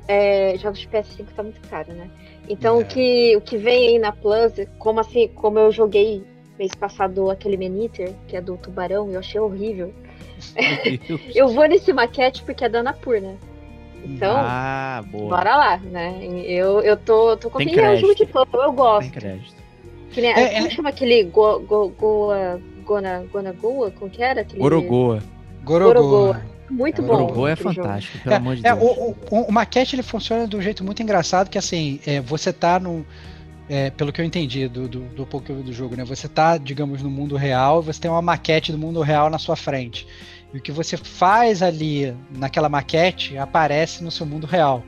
é, 0.08 0.56
jogos 0.56 0.78
de 0.78 0.88
PS5 0.88 1.26
tá 1.36 1.42
muito 1.42 1.60
caro, 1.68 1.92
né? 1.92 2.10
Então 2.48 2.80
É. 2.80 2.82
o, 2.82 2.86
que, 2.86 3.36
o 3.36 3.42
que 3.42 3.58
vem 3.58 3.88
aí 3.88 3.98
na 3.98 4.12
Plus, 4.12 4.54
como 4.78 4.98
assim, 4.98 5.28
como 5.28 5.58
eu 5.58 5.70
joguei 5.70 6.24
mês 6.58 6.74
passado 6.74 7.30
aquele 7.30 7.58
Meniter, 7.58 8.14
que 8.26 8.34
é 8.34 8.40
do 8.40 8.56
Tubarão, 8.56 9.10
e 9.10 9.12
eu 9.12 9.20
achei 9.20 9.38
horrível. 9.38 9.92
Eu 11.36 11.48
vou 11.48 11.68
nesse 11.68 11.92
maquete 11.92 12.42
porque 12.42 12.64
é 12.64 12.68
da 12.70 12.80
Anapur, 12.80 13.20
né? 13.20 13.36
Então, 14.04 14.36
ah, 14.36 15.02
boa. 15.10 15.36
bora 15.36 15.56
lá, 15.56 15.76
né? 15.78 16.18
Eu, 16.46 16.80
eu 16.80 16.96
tô, 16.96 17.36
tô 17.36 17.48
Tem. 17.50 17.78
É 17.78 17.90
um 17.92 17.96
jogo 17.96 18.14
de 18.14 18.26
puzzle, 18.26 18.48
eu 18.60 18.66
Tem 18.66 18.74
gosto. 18.74 19.12
crédito. 19.12 19.54
Que 20.10 20.20
nem, 20.20 20.30
É, 20.32 20.54
como 20.54 20.66
é- 20.66 20.70
chama 20.70 20.88
aquele 20.88 21.24
Go, 21.24 21.60
go, 21.60 21.88
Goa, 21.90 22.60
Gona, 22.84 23.24
Gona 23.32 23.52
Goa? 23.52 23.90
Como 23.92 24.10
que 24.10 24.22
era? 24.22 24.40
Aquele... 24.42 24.60
Gorogoa. 24.60 25.22
Gorogoa. 25.64 25.94
Gorogoa. 25.94 26.42
Muito 26.70 27.00
É, 27.02 27.04
bom. 27.04 27.16
Gorogoa 27.18 27.50
é 27.50 27.52
aquele 27.52 27.74
jogo. 27.74 27.86
fantástico, 27.86 28.18
pelo 28.18 28.34
É, 28.34 28.36
amor 28.38 28.56
de 28.56 28.66
é, 28.66 28.74
Deus. 28.74 28.82
o, 28.82 29.16
o, 29.30 29.40
o 29.48 29.52
maquete 29.52 29.94
ele 29.94 30.02
funciona 30.02 30.46
de 30.48 30.56
um 30.56 30.60
jeito 30.60 30.82
muito 30.84 31.02
engraçado 31.02 31.48
que 31.48 31.58
assim, 31.58 32.00
é, 32.06 32.20
você 32.20 32.52
tá 32.52 32.80
no. 32.80 33.04
é, 33.68 33.90
pelo 33.90 34.12
que 34.12 34.20
eu 34.20 34.24
entendi 34.24 34.68
do, 34.68 34.88
do, 34.88 35.00
do 35.00 35.24
pouco 35.26 35.46
que 35.46 35.52
eu 35.52 35.56
vi 35.56 35.62
do 35.62 35.72
jogo, 35.72 35.96
né? 35.96 36.04
Você 36.04 36.28
tá, 36.28 36.58
digamos, 36.58 37.02
no 37.02 37.10
mundo 37.10 37.36
real 37.36 37.80
e 37.80 37.84
você 37.84 38.00
tem 38.00 38.10
uma 38.10 38.22
maquete 38.22 38.72
do 38.72 38.78
mundo 38.78 39.00
real 39.00 39.30
na 39.30 39.38
sua 39.38 39.54
frente. 39.56 40.06
E 40.52 40.58
o 40.58 40.60
que 40.60 40.72
você 40.72 40.96
faz 40.96 41.62
ali 41.62 42.14
naquela 42.30 42.68
maquete 42.68 43.36
aparece 43.38 44.04
no 44.04 44.10
seu 44.10 44.26
mundo 44.26 44.46
real. 44.46 44.84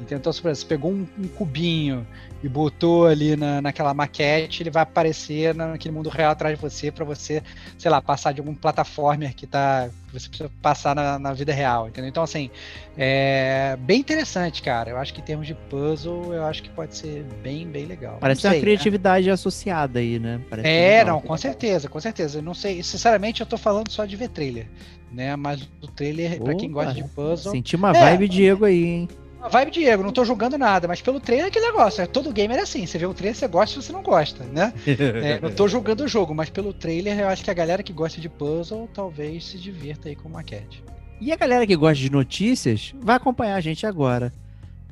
Então, 0.00 0.32
se 0.32 0.42
você 0.42 0.64
pegou 0.64 0.90
um, 0.90 1.06
um 1.18 1.28
cubinho 1.28 2.06
e 2.42 2.48
botou 2.48 3.06
ali 3.06 3.36
na, 3.36 3.62
naquela 3.62 3.94
maquete, 3.94 4.62
ele 4.62 4.70
vai 4.70 4.82
aparecer 4.82 5.54
naquele 5.54 5.94
mundo 5.94 6.08
real 6.08 6.32
atrás 6.32 6.56
de 6.56 6.60
você 6.60 6.90
para 6.90 7.04
você, 7.04 7.42
sei 7.78 7.90
lá, 7.90 8.02
passar 8.02 8.32
de 8.32 8.40
algum 8.40 8.54
plataformer 8.54 9.34
que 9.34 9.46
tá 9.46 9.88
que 10.12 10.20
você 10.20 10.28
precisa 10.28 10.50
passar 10.60 10.94
na, 10.94 11.18
na 11.18 11.32
vida 11.32 11.52
real, 11.52 11.88
entendeu? 11.88 12.08
Então, 12.08 12.22
assim, 12.22 12.50
é 12.96 13.76
bem 13.80 14.00
interessante, 14.00 14.60
cara. 14.60 14.90
Eu 14.90 14.98
acho 14.98 15.14
que 15.14 15.20
em 15.20 15.24
termos 15.24 15.46
de 15.46 15.54
puzzle, 15.54 16.34
eu 16.34 16.44
acho 16.44 16.62
que 16.62 16.68
pode 16.68 16.96
ser 16.96 17.24
bem, 17.42 17.66
bem 17.66 17.86
legal. 17.86 18.18
Parece 18.20 18.46
uma 18.46 18.52
né? 18.52 18.60
criatividade 18.60 19.30
associada 19.30 20.00
aí, 20.00 20.18
né? 20.18 20.40
Parece 20.50 20.68
É, 20.68 20.98
legal. 20.98 21.06
não, 21.14 21.20
com 21.22 21.36
certeza, 21.36 21.88
com 21.88 22.00
certeza. 22.00 22.38
Eu 22.38 22.42
não 22.42 22.54
sei, 22.54 22.82
sinceramente, 22.82 23.40
eu 23.40 23.46
tô 23.46 23.56
falando 23.56 23.90
só 23.90 24.04
de 24.04 24.16
ver 24.16 24.28
trailer, 24.28 24.68
né? 25.10 25.34
Mas 25.36 25.66
o 25.80 25.86
trailer, 25.86 26.40
pra 26.42 26.54
quem 26.54 26.70
gosta 26.70 26.92
de 26.92 27.04
puzzle, 27.04 27.52
Senti 27.52 27.74
uma 27.76 27.90
É. 27.90 28.00
vibe 28.00 28.28
Diego 28.28 28.64
aí, 28.64 28.84
hein? 28.84 29.08
Vibe 29.48 29.70
Diego, 29.70 30.02
não 30.02 30.12
tô 30.12 30.24
julgando 30.24 30.56
nada, 30.56 30.86
mas 30.86 31.00
pelo 31.00 31.20
trailer 31.20 31.46
é 31.46 31.50
que 31.50 31.60
negócio, 31.60 32.02
é 32.02 32.06
todo 32.06 32.32
gamer 32.32 32.58
é 32.58 32.62
assim, 32.62 32.86
você 32.86 32.98
vê 32.98 33.06
o 33.06 33.14
trailer, 33.14 33.36
você 33.36 33.48
gosta 33.48 33.78
ou 33.78 33.82
você 33.82 33.92
não 33.92 34.02
gosta, 34.02 34.44
né? 34.44 34.72
É, 35.22 35.40
não 35.40 35.50
tô 35.50 35.68
julgando 35.68 36.04
o 36.04 36.08
jogo, 36.08 36.34
mas 36.34 36.48
pelo 36.48 36.72
trailer 36.72 37.18
eu 37.18 37.28
acho 37.28 37.44
que 37.44 37.50
a 37.50 37.54
galera 37.54 37.82
que 37.82 37.92
gosta 37.92 38.20
de 38.20 38.28
puzzle 38.28 38.88
talvez 38.92 39.46
se 39.46 39.58
divirta 39.58 40.08
aí 40.08 40.16
com 40.16 40.28
maquete. 40.28 40.82
E 41.20 41.32
a 41.32 41.36
galera 41.36 41.66
que 41.66 41.76
gosta 41.76 41.96
de 41.98 42.10
notícias 42.10 42.94
vai 43.00 43.16
acompanhar 43.16 43.56
a 43.56 43.60
gente 43.60 43.86
agora, 43.86 44.32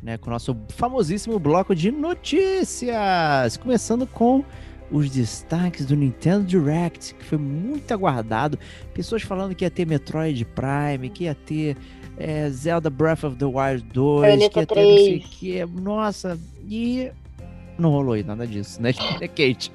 né, 0.03 0.17
com 0.17 0.29
o 0.29 0.33
nosso 0.33 0.57
famosíssimo 0.69 1.39
bloco 1.39 1.75
de 1.75 1.91
notícias, 1.91 3.57
começando 3.57 4.07
com 4.07 4.45
os 4.91 5.11
destaques 5.11 5.87
do 5.87 5.95
Nintendo 5.95 6.45
Direct, 6.45 7.15
que 7.15 7.25
foi 7.25 7.39
muito 7.39 7.93
aguardado. 7.93 8.59
Pessoas 8.93 9.23
falando 9.23 9.55
que 9.55 9.65
ia 9.65 9.71
ter 9.71 9.87
Metroid 9.87 10.45
Prime, 10.45 11.09
que 11.11 11.25
ia 11.25 11.35
ter 11.35 11.77
é, 12.21 12.51
Zelda 12.51 12.91
Breath 12.91 13.25
of 13.25 13.37
the 13.37 13.47
Wild 13.47 13.83
2, 13.93 14.21
Bayonetta 14.21 14.61
que 14.61 14.75
ter 14.75 14.81
não 14.81 14.97
sei 14.97 15.16
o 15.16 15.21
3. 15.21 15.27
que. 15.31 15.66
Nossa, 15.81 16.39
e 16.68 17.11
não 17.79 17.91
rolou 17.91 18.12
aí 18.12 18.23
nada 18.23 18.47
disso, 18.47 18.81
né, 18.83 18.93
Kate? 19.29 19.73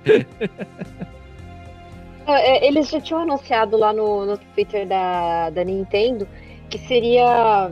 É, 2.28 2.66
é, 2.66 2.68
Eles 2.68 2.90
já 2.90 3.02
tinham 3.02 3.22
anunciado 3.22 3.76
lá 3.76 3.92
no, 3.92 4.26
no 4.26 4.38
Twitter 4.38 4.88
da, 4.88 5.50
da 5.50 5.64
Nintendo 5.64 6.28
que 6.70 6.78
seria, 6.78 7.72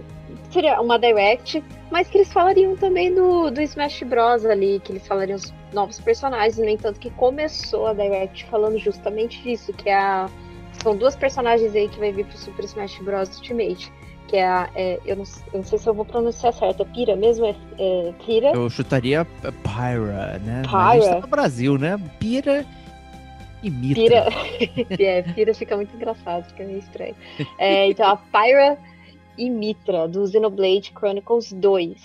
seria 0.51 0.79
uma 0.81 0.97
Direct, 0.97 1.63
mas 1.91 2.07
que 2.07 2.17
eles 2.17 2.31
falariam 2.31 2.75
também 2.75 3.13
do, 3.13 3.49
do 3.49 3.61
Smash 3.61 4.03
Bros. 4.03 4.45
ali, 4.45 4.79
que 4.83 4.91
eles 4.91 5.05
falariam 5.07 5.35
os 5.35 5.53
novos 5.73 5.99
personagens, 5.99 6.57
no 6.57 6.69
entanto 6.69 6.99
que 6.99 7.09
começou 7.11 7.87
a 7.87 7.93
Direct 7.93 8.45
falando 8.45 8.77
justamente 8.77 9.41
disso, 9.41 9.73
que 9.73 9.89
é 9.89 9.95
a, 9.95 10.29
são 10.81 10.95
duas 10.95 11.15
personagens 11.15 11.75
aí 11.75 11.87
que 11.89 11.99
vai 11.99 12.11
vir 12.11 12.25
pro 12.25 12.37
Super 12.37 12.65
Smash 12.65 12.99
Bros. 12.99 13.35
Ultimate. 13.37 13.91
Que 14.33 14.37
é 14.37 14.47
a. 14.47 14.67
é, 14.73 14.99
eu, 15.05 15.15
não, 15.15 15.25
eu 15.53 15.59
não 15.59 15.63
sei 15.63 15.77
se 15.77 15.87
eu 15.87 15.93
vou 15.93 16.03
pronunciar 16.03 16.51
certo. 16.53 16.81
É 16.81 16.85
Pira 16.85 17.15
mesmo? 17.15 17.45
É, 17.45 17.55
é 17.77 18.13
Pira? 18.25 18.47
Eu 18.47 18.67
chutaria 18.67 19.23
Pyra, 19.61 20.41
né? 20.43 20.63
Mas 20.71 20.73
a 20.73 20.93
gente 20.95 21.03
Pyra. 21.03 21.13
tá 21.13 21.21
no 21.21 21.27
Brasil, 21.27 21.77
né? 21.77 22.01
Pira 22.19 22.65
e 23.61 23.69
Mitra. 23.69 24.25
Pira. 24.57 24.97
é, 25.03 25.21
Pira 25.21 25.53
fica 25.53 25.75
muito 25.75 25.95
engraçado, 25.95 26.45
fica 26.45 26.63
meio 26.63 26.79
estranho. 26.79 27.15
É, 27.59 27.87
então, 27.87 28.09
a 28.09 28.17
Pyra 28.17 28.75
e 29.37 29.51
Mitra, 29.51 30.07
do 30.07 30.27
Xenoblade 30.27 30.91
Chronicles 30.97 31.53
2. 31.53 32.01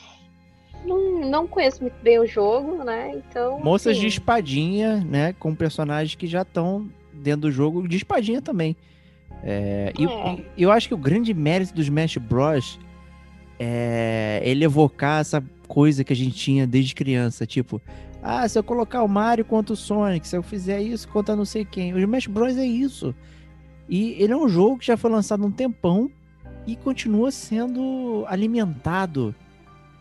Não, 0.84 1.20
não 1.20 1.46
conheço 1.46 1.80
muito 1.80 1.96
bem 2.02 2.18
o 2.18 2.26
jogo, 2.26 2.84
né? 2.84 3.10
Então. 3.14 3.58
Moças 3.60 3.92
assim, 3.92 4.00
de 4.02 4.06
espadinha, 4.06 4.96
né? 4.96 5.34
Com 5.38 5.54
personagens 5.54 6.14
que 6.14 6.26
já 6.26 6.42
estão 6.42 6.90
dentro 7.10 7.40
do 7.40 7.50
jogo 7.50 7.88
de 7.88 7.96
espadinha 7.96 8.42
também. 8.42 8.76
É, 9.42 9.92
e 9.98 10.04
É. 10.04 10.44
eu 10.56 10.70
acho 10.70 10.88
que 10.88 10.94
o 10.94 10.98
grande 10.98 11.32
mérito 11.32 11.74
do 11.74 11.80
Smash 11.82 12.16
Bros. 12.16 12.78
é 13.58 14.40
ele 14.44 14.64
evocar 14.64 15.20
essa 15.20 15.42
coisa 15.66 16.04
que 16.04 16.12
a 16.12 16.16
gente 16.16 16.34
tinha 16.36 16.66
desde 16.66 16.94
criança. 16.94 17.46
Tipo, 17.46 17.80
ah, 18.22 18.48
se 18.48 18.58
eu 18.58 18.62
colocar 18.62 19.02
o 19.02 19.08
Mario 19.08 19.44
contra 19.44 19.72
o 19.72 19.76
Sonic, 19.76 20.26
se 20.26 20.36
eu 20.36 20.42
fizer 20.42 20.80
isso 20.80 21.08
contra 21.08 21.34
não 21.36 21.44
sei 21.44 21.64
quem. 21.64 21.92
O 21.94 21.98
Smash 21.98 22.26
Bros. 22.26 22.56
é 22.56 22.66
isso. 22.66 23.14
E 23.88 24.16
ele 24.22 24.32
é 24.32 24.36
um 24.36 24.48
jogo 24.48 24.78
que 24.78 24.86
já 24.86 24.96
foi 24.96 25.10
lançado 25.10 25.42
há 25.42 25.46
um 25.46 25.50
tempão 25.50 26.10
e 26.66 26.76
continua 26.76 27.30
sendo 27.30 28.24
alimentado 28.28 29.34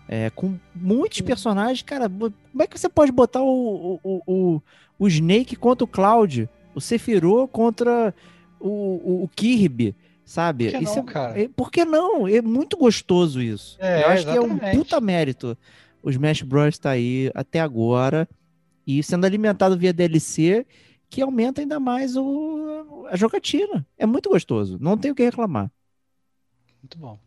é, 0.08 0.30
com 0.30 0.56
muitos 0.76 1.22
personagens. 1.22 1.82
Cara, 1.82 2.10
como 2.10 2.34
é 2.62 2.68
que 2.68 2.78
você 2.78 2.90
pode 2.90 3.12
botar 3.12 3.42
o, 3.42 4.00
o, 4.04 4.22
o, 4.28 4.62
o 5.00 5.08
Snake 5.08 5.56
contra 5.56 5.86
o 5.86 5.88
Cloud? 5.88 6.50
O 6.76 6.82
Sephiroth 6.82 7.50
contra 7.50 8.14
o, 8.60 8.68
o, 8.70 9.24
o 9.24 9.28
Kirby, 9.36 9.96
sabe? 10.26 10.72
Por 10.72 10.78
que 10.80 10.84
Isso 10.84 10.96
não, 10.96 11.04
é- 11.04 11.06
cara? 11.14 11.42
é- 11.42 11.48
por 11.48 11.72
que 11.72 11.86
não? 11.86 12.28
É 12.28 12.42
muito 12.42 12.78
gostoso 12.78 13.42
isso. 13.42 13.78
É, 13.80 14.04
Eu 14.04 14.08
acho 14.10 14.24
que 14.26 14.30
é 14.38 14.42
um 14.42 14.46
exatamente. 14.46 14.78
puta 14.78 15.02
mérito. 15.02 15.58
O 16.04 16.10
Smash 16.10 16.42
Bros. 16.44 16.78
tá 16.78 16.92
aí 16.92 17.32
até 17.34 17.60
agora 17.60 18.28
e 18.86 19.02
sendo 19.04 19.26
alimentado 19.26 19.78
via 19.78 19.92
DLC 19.92 20.66
que 21.10 21.22
aumenta 21.22 21.62
ainda 21.62 21.80
mais 21.80 22.16
o, 22.16 23.06
a 23.10 23.16
jogatina. 23.18 23.86
É 23.98 24.06
muito 24.06 24.30
gostoso. 24.30 24.78
Não 24.80 24.98
tenho 24.98 25.14
o 25.14 25.16
que 25.16 25.24
reclamar. 25.24 25.72
Muito 26.82 26.98
bom. 26.98 27.20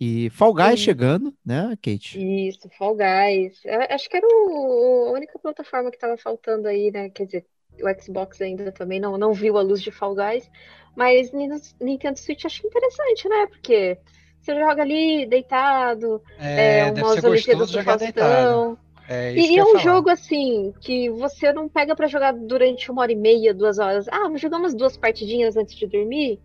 E 0.00 0.30
Fall 0.30 0.54
Guys 0.54 0.80
chegando, 0.80 1.34
né, 1.44 1.76
Kate? 1.82 2.18
Isso, 2.48 2.68
Fall 2.78 2.96
Guys. 2.96 3.60
Eu 3.64 3.80
acho 3.90 4.08
que 4.08 4.16
era 4.16 4.26
o- 4.26 5.06
a 5.08 5.12
única 5.12 5.38
plataforma 5.38 5.90
que 5.90 5.98
tava 5.98 6.16
faltando 6.16 6.66
aí, 6.68 6.90
né? 6.90 7.10
Quer 7.10 7.26
dizer, 7.26 7.46
o 7.82 8.02
Xbox 8.02 8.40
ainda 8.40 8.70
também 8.72 9.00
não, 9.00 9.16
não 9.18 9.32
viu 9.32 9.56
a 9.58 9.62
luz 9.62 9.82
de 9.82 9.90
Fall 9.90 10.14
Guys. 10.14 10.50
Mas 10.96 11.30
Nintendo 11.32 12.18
Switch 12.18 12.44
acho 12.44 12.66
interessante, 12.66 13.28
né? 13.28 13.46
Porque 13.46 13.98
você 14.40 14.58
joga 14.58 14.82
ali 14.82 15.26
deitado, 15.26 16.22
É, 16.38 16.80
é, 16.80 16.92
umas 16.92 17.22
Olimpíadas 17.22 17.70
do. 17.70 17.82
Faustão. 17.82 18.78
É 19.08 19.34
E 19.34 19.58
é 19.58 19.62
um 19.62 19.68
falar. 19.72 19.78
jogo 19.82 20.08
assim 20.10 20.72
que 20.80 21.10
você 21.10 21.52
não 21.52 21.68
pega 21.68 21.96
pra 21.96 22.06
jogar 22.06 22.32
durante 22.32 22.90
uma 22.90 23.02
hora 23.02 23.12
e 23.12 23.16
meia, 23.16 23.52
duas 23.52 23.78
horas. 23.78 24.06
Ah, 24.08 24.20
vamos 24.20 24.40
jogar 24.40 24.58
umas 24.58 24.74
duas 24.74 24.96
partidinhas 24.96 25.56
antes 25.56 25.74
de 25.74 25.86
dormir. 25.86 26.40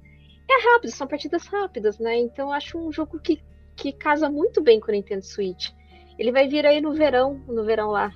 É 0.49 0.73
rápido, 0.73 0.91
são 0.91 1.07
partidas 1.07 1.45
rápidas, 1.47 1.99
né? 1.99 2.17
Então 2.17 2.47
eu 2.47 2.53
acho 2.53 2.77
um 2.77 2.91
jogo 2.91 3.19
que, 3.19 3.41
que 3.75 3.91
casa 3.91 4.29
muito 4.29 4.61
bem 4.61 4.79
com 4.79 4.89
o 4.89 4.91
Nintendo 4.91 5.23
Switch. 5.25 5.69
Ele 6.17 6.31
vai 6.31 6.47
vir 6.47 6.65
aí 6.65 6.81
no 6.81 6.93
verão, 6.93 7.41
no 7.47 7.63
verão 7.63 7.89
lá 7.89 8.11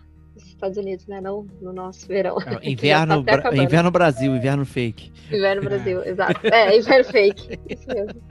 Estados 0.47 0.77
Unidos, 0.77 1.05
né? 1.07 1.19
Não 1.21 1.45
no 1.61 1.71
nosso 1.73 2.07
verão. 2.07 2.37
Já 2.41 2.59
inverno, 2.63 3.15
tá 3.15 3.19
até 3.21 3.31
Bra- 3.31 3.35
acabando. 3.49 3.63
inverno 3.63 3.91
Brasil, 3.91 4.35
inverno 4.35 4.65
fake. 4.65 5.11
Inverno 5.31 5.61
Brasil, 5.63 6.03
exato. 6.03 6.47
É, 6.47 6.77
inverno 6.77 7.05
fake. 7.05 7.59
Isso 7.69 7.87
mesmo. 7.87 8.21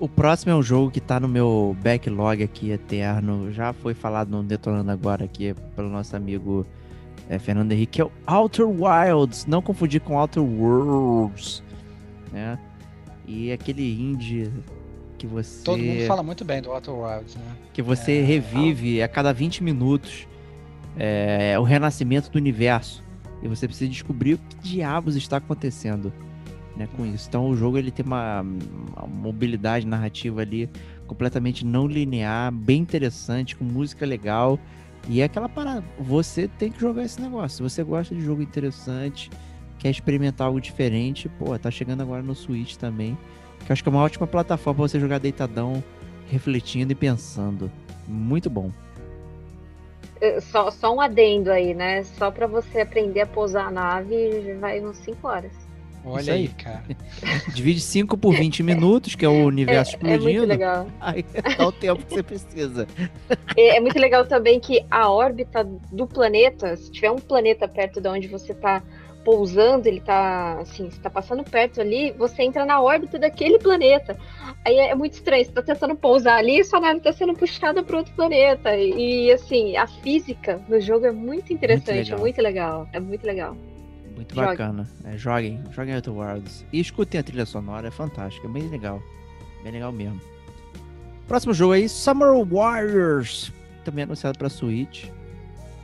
O 0.00 0.08
próximo 0.08 0.52
é 0.52 0.54
um 0.56 0.62
jogo 0.62 0.90
que 0.90 1.00
tá 1.00 1.20
no 1.20 1.28
meu 1.28 1.76
backlog 1.82 2.42
aqui 2.42 2.70
eterno. 2.72 3.52
Já 3.52 3.72
foi 3.72 3.94
falado 3.94 4.28
no 4.28 4.42
Detonando 4.42 4.90
Agora 4.90 5.24
aqui 5.24 5.54
pelo 5.76 5.88
nosso 5.88 6.16
amigo 6.16 6.66
eh, 7.30 7.38
Fernando 7.38 7.70
Henrique, 7.72 7.92
que 7.92 8.02
é 8.02 8.04
o 8.04 8.10
Outer 8.26 8.66
Wilds. 8.66 9.46
Não 9.46 9.62
confundir 9.62 10.00
com 10.00 10.18
Outer 10.18 10.42
Worlds, 10.42 11.62
né? 12.32 12.58
E 13.26 13.52
aquele 13.52 13.94
indie 13.98 14.52
que 15.16 15.28
você 15.28 15.64
Todo 15.64 15.78
mundo 15.78 16.06
fala 16.06 16.22
muito 16.24 16.44
bem 16.44 16.60
do 16.60 16.70
Outer 16.72 16.92
Wilds, 16.92 17.36
né? 17.36 17.56
que 17.72 17.80
você 17.80 18.18
É, 18.18 18.22
revive 18.22 19.00
a 19.00 19.06
cada 19.08 19.32
20 19.32 19.62
minutos 19.62 20.26
é, 20.96 21.56
o 21.58 21.62
renascimento 21.62 22.30
do 22.30 22.36
universo. 22.36 23.02
E 23.42 23.48
você 23.48 23.66
precisa 23.66 23.90
descobrir 23.90 24.34
o 24.34 24.38
que 24.38 24.56
diabos 24.62 25.16
está 25.16 25.36
acontecendo 25.36 26.12
né, 26.76 26.88
com 26.96 27.04
isso. 27.06 27.28
Então 27.28 27.48
o 27.48 27.56
jogo 27.56 27.78
ele 27.78 27.90
tem 27.90 28.04
uma, 28.04 28.40
uma 28.40 29.06
mobilidade 29.06 29.86
narrativa 29.86 30.40
ali 30.40 30.68
completamente 31.06 31.64
não 31.64 31.86
linear, 31.86 32.50
bem 32.52 32.80
interessante, 32.80 33.56
com 33.56 33.64
música 33.64 34.06
legal. 34.06 34.58
E 35.08 35.20
é 35.20 35.24
aquela 35.24 35.48
parada, 35.48 35.84
você 35.98 36.48
tem 36.48 36.70
que 36.70 36.80
jogar 36.80 37.04
esse 37.04 37.20
negócio. 37.20 37.58
Se 37.58 37.62
você 37.62 37.84
gosta 37.84 38.14
de 38.14 38.22
jogo 38.22 38.42
interessante, 38.42 39.30
quer 39.78 39.90
experimentar 39.90 40.46
algo 40.46 40.60
diferente, 40.60 41.28
pô, 41.28 41.56
tá 41.58 41.70
chegando 41.70 42.00
agora 42.00 42.22
no 42.22 42.34
Switch 42.34 42.76
também. 42.76 43.16
Que 43.66 43.72
acho 43.72 43.82
que 43.82 43.88
é 43.88 43.92
uma 43.92 44.00
ótima 44.00 44.26
plataforma 44.26 44.78
pra 44.78 44.88
você 44.88 44.98
jogar 44.98 45.18
deitadão, 45.18 45.82
refletindo 46.30 46.92
e 46.92 46.94
pensando. 46.94 47.70
Muito 48.08 48.48
bom. 48.48 48.70
É, 50.20 50.40
Só, 50.40 50.70
só 50.70 50.94
um 50.94 51.00
adendo 51.00 51.50
aí, 51.50 51.74
né? 51.74 52.02
Só 52.04 52.30
pra 52.30 52.46
você 52.46 52.80
aprender 52.80 53.20
a 53.22 53.26
pousar 53.26 53.66
a 53.66 53.70
nave, 53.70 54.54
vai 54.60 54.80
umas 54.80 54.96
5 54.98 55.26
horas. 55.26 55.52
Olha 56.06 56.34
aí, 56.34 56.40
aí. 56.42 56.48
cara. 56.48 56.84
Divide 57.54 57.80
5 57.80 58.18
por 58.18 58.34
20 58.34 58.62
minutos, 58.62 59.14
que 59.14 59.24
é 59.24 59.28
o 59.28 59.46
universo 59.46 59.92
É, 59.92 59.96
é 59.96 59.98
muito 60.02 60.14
explodindo. 60.18 60.46
legal. 60.46 60.86
aí 61.00 61.24
dá 61.56 61.66
o 61.66 61.72
tempo 61.72 62.04
que 62.04 62.14
você 62.14 62.22
precisa. 62.22 62.86
É, 63.56 63.76
é 63.76 63.80
muito 63.80 63.98
legal 63.98 64.26
também 64.26 64.60
que 64.60 64.84
a 64.90 65.10
órbita 65.10 65.64
do 65.90 66.06
planeta, 66.06 66.76
se 66.76 66.90
tiver 66.90 67.10
um 67.10 67.16
planeta 67.18 67.66
perto 67.66 68.00
de 68.02 68.08
onde 68.08 68.28
você 68.28 68.52
tá 68.52 68.82
pousando, 69.24 69.88
ele 69.88 70.00
tá 70.00 70.58
assim, 70.60 70.90
você 70.90 71.00
tá 71.00 71.08
passando 71.08 71.42
perto 71.42 71.80
ali, 71.80 72.12
você 72.12 72.42
entra 72.42 72.64
na 72.64 72.80
órbita 72.80 73.18
daquele 73.18 73.58
planeta. 73.58 74.16
Aí 74.64 74.76
é 74.76 74.94
muito 74.94 75.14
estranho, 75.14 75.44
você 75.44 75.52
tá 75.52 75.62
tentando 75.62 75.96
pousar 75.96 76.36
ali 76.36 76.60
e 76.60 76.64
sua 76.64 76.80
nave 76.80 77.00
tá 77.00 77.12
sendo 77.12 77.34
puxada 77.34 77.82
para 77.82 77.96
outro 77.96 78.14
planeta. 78.14 78.76
E, 78.76 79.32
assim, 79.32 79.76
a 79.76 79.86
física 79.86 80.60
no 80.68 80.80
jogo 80.80 81.06
é 81.06 81.12
muito 81.12 81.52
interessante, 81.52 82.10
legal. 82.10 82.18
é 82.18 82.20
muito 82.20 82.42
legal. 82.42 82.88
É 82.92 83.00
muito 83.00 83.26
legal. 83.26 83.56
Muito 84.14 84.34
Jogue. 84.34 84.46
bacana. 84.46 84.88
É, 85.04 85.16
joguem, 85.16 85.62
joguem 85.72 85.96
Outer 85.96 86.12
Worlds. 86.12 86.64
E 86.72 86.78
escutem 86.78 87.20
a 87.20 87.22
trilha 87.22 87.44
sonora, 87.44 87.88
é 87.88 87.90
fantástica, 87.90 88.46
é 88.46 88.50
bem 88.50 88.68
legal. 88.68 89.02
Bem 89.62 89.72
legal 89.72 89.90
mesmo. 89.90 90.20
Próximo 91.26 91.52
jogo 91.52 91.72
aí, 91.72 91.88
Summer 91.88 92.44
Warriors. 92.44 93.52
Também 93.84 94.04
anunciado 94.04 94.38
pra 94.38 94.48
Switch. 94.48 95.06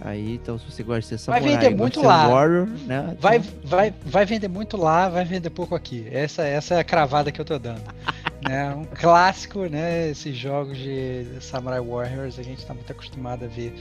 Aí, 0.03 0.35
então, 0.35 0.59
se 0.59 0.65
você 0.71 0.83
gosta 0.83 1.01
de 1.01 1.07
ser 1.21 1.31
Vai 1.31 1.41
samurai, 1.41 1.59
vender 1.63 1.77
gosta 1.77 1.83
muito 1.83 2.03
lá. 2.03 2.29
Warrior, 2.29 2.67
né? 2.87 3.17
Vai, 3.21 3.39
vai, 3.63 3.95
vai 4.05 4.25
vender 4.25 4.49
muito 4.49 4.77
lá, 4.77 5.09
vai 5.09 5.25
vender 5.25 5.51
pouco 5.51 5.75
aqui. 5.75 6.07
Essa, 6.11 6.43
essa 6.43 6.75
é 6.75 6.79
a 6.79 6.85
cravada 6.85 7.31
que 7.31 7.41
eu 7.41 7.45
tô 7.45 7.59
dando. 7.59 7.83
né? 8.43 8.75
Um 8.75 8.85
clássico, 8.85 9.67
né? 9.67 10.09
Esses 10.09 10.35
jogos 10.37 10.79
de 10.79 11.27
Samurai 11.41 11.81
Warriors, 11.81 12.39
a 12.39 12.43
gente 12.43 12.65
tá 12.65 12.73
muito 12.73 12.91
acostumado 12.91 13.45
a 13.45 13.49
ver 13.49 13.75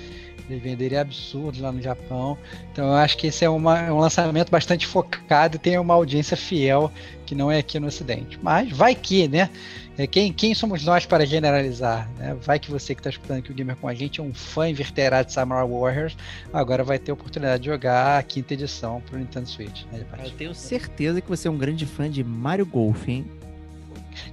eles 0.49 0.61
venderem 0.61 0.97
absurdo 0.97 1.61
lá 1.61 1.71
no 1.71 1.81
Japão. 1.81 2.37
Então 2.71 2.87
eu 2.87 2.95
acho 2.95 3.15
que 3.17 3.27
esse 3.27 3.45
é, 3.45 3.49
uma- 3.49 3.79
é 3.79 3.91
um 3.91 3.99
lançamento 3.99 4.49
bastante 4.49 4.85
focado 4.87 5.55
e 5.55 5.59
tem 5.59 5.77
uma 5.77 5.93
audiência 5.93 6.35
fiel 6.35 6.91
que 7.25 7.35
não 7.35 7.51
é 7.51 7.59
aqui 7.59 7.79
no 7.79 7.87
Ocidente. 7.87 8.39
Mas 8.41 8.71
vai 8.71 8.95
que, 8.95 9.27
né? 9.27 9.49
É, 9.99 10.07
quem, 10.07 10.31
quem 10.31 10.55
somos 10.55 10.85
nós 10.85 11.05
para 11.05 11.25
generalizar? 11.25 12.09
Né? 12.17 12.33
Vai 12.41 12.57
que 12.57 12.71
você 12.71 12.95
que 12.95 13.01
está 13.01 13.09
escutando 13.09 13.39
aqui 13.39 13.51
o 13.51 13.53
Gamer 13.53 13.75
com 13.75 13.85
a 13.85 13.93
gente 13.93 14.21
é 14.21 14.23
um 14.23 14.33
fã 14.33 14.69
inverterado 14.69 15.27
de 15.27 15.33
Samurai 15.33 15.67
Warriors, 15.67 16.15
agora 16.53 16.85
vai 16.85 16.97
ter 16.97 17.11
a 17.11 17.13
oportunidade 17.13 17.63
de 17.63 17.69
jogar 17.69 18.17
a 18.17 18.23
quinta 18.23 18.53
edição 18.53 19.01
para 19.01 19.17
o 19.17 19.19
Nintendo 19.19 19.49
Switch. 19.49 19.83
Né? 19.91 20.05
Eu 20.23 20.31
tenho 20.31 20.55
certeza 20.55 21.19
que 21.19 21.27
você 21.27 21.49
é 21.49 21.51
um 21.51 21.57
grande 21.57 21.85
fã 21.85 22.09
de 22.09 22.23
Mario 22.23 22.65
Golf, 22.65 23.09
hein? 23.09 23.25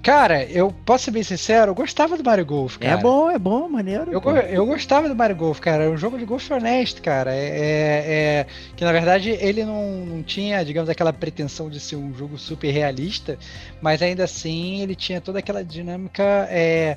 Cara, 0.03 0.45
eu 0.45 0.73
posso 0.85 1.05
ser 1.07 1.11
bem 1.11 1.23
sincero, 1.23 1.71
eu 1.71 1.75
gostava 1.75 2.17
do 2.17 2.25
Mario 2.25 2.47
Golf, 2.47 2.77
cara. 2.79 2.95
É 2.95 2.97
bom, 2.97 3.31
é 3.31 3.39
bom, 3.39 3.69
maneiro. 3.69 4.13
Eu, 4.13 4.21
eu 4.37 4.67
gostava 4.67 5.09
do 5.09 5.17
Mario 5.17 5.37
Golf, 5.37 5.59
cara. 5.59 5.85
É 5.85 5.89
um 5.89 5.97
jogo 5.97 6.19
de 6.19 6.25
golfe 6.25 6.53
honesto, 6.53 7.03
cara. 7.03 7.35
É, 7.35 7.49
é- 7.49 8.05
é- 8.07 8.47
que 8.77 8.85
na 8.85 8.93
verdade 8.93 9.31
ele 9.31 9.65
não, 9.65 10.05
não 10.07 10.23
tinha, 10.23 10.65
digamos, 10.65 10.89
aquela 10.89 11.13
pretensão 11.13 11.69
de 11.69 11.81
ser 11.81 11.97
um 11.97 12.15
jogo 12.15 12.39
super 12.39 12.71
realista, 12.71 13.39
mas 13.81 14.01
ainda 14.03 14.25
assim 14.25 14.81
ele 14.81 14.95
tinha 14.95 15.21
toda 15.21 15.39
aquela 15.41 15.65
dinâmica 15.65 16.47
é, 16.51 16.97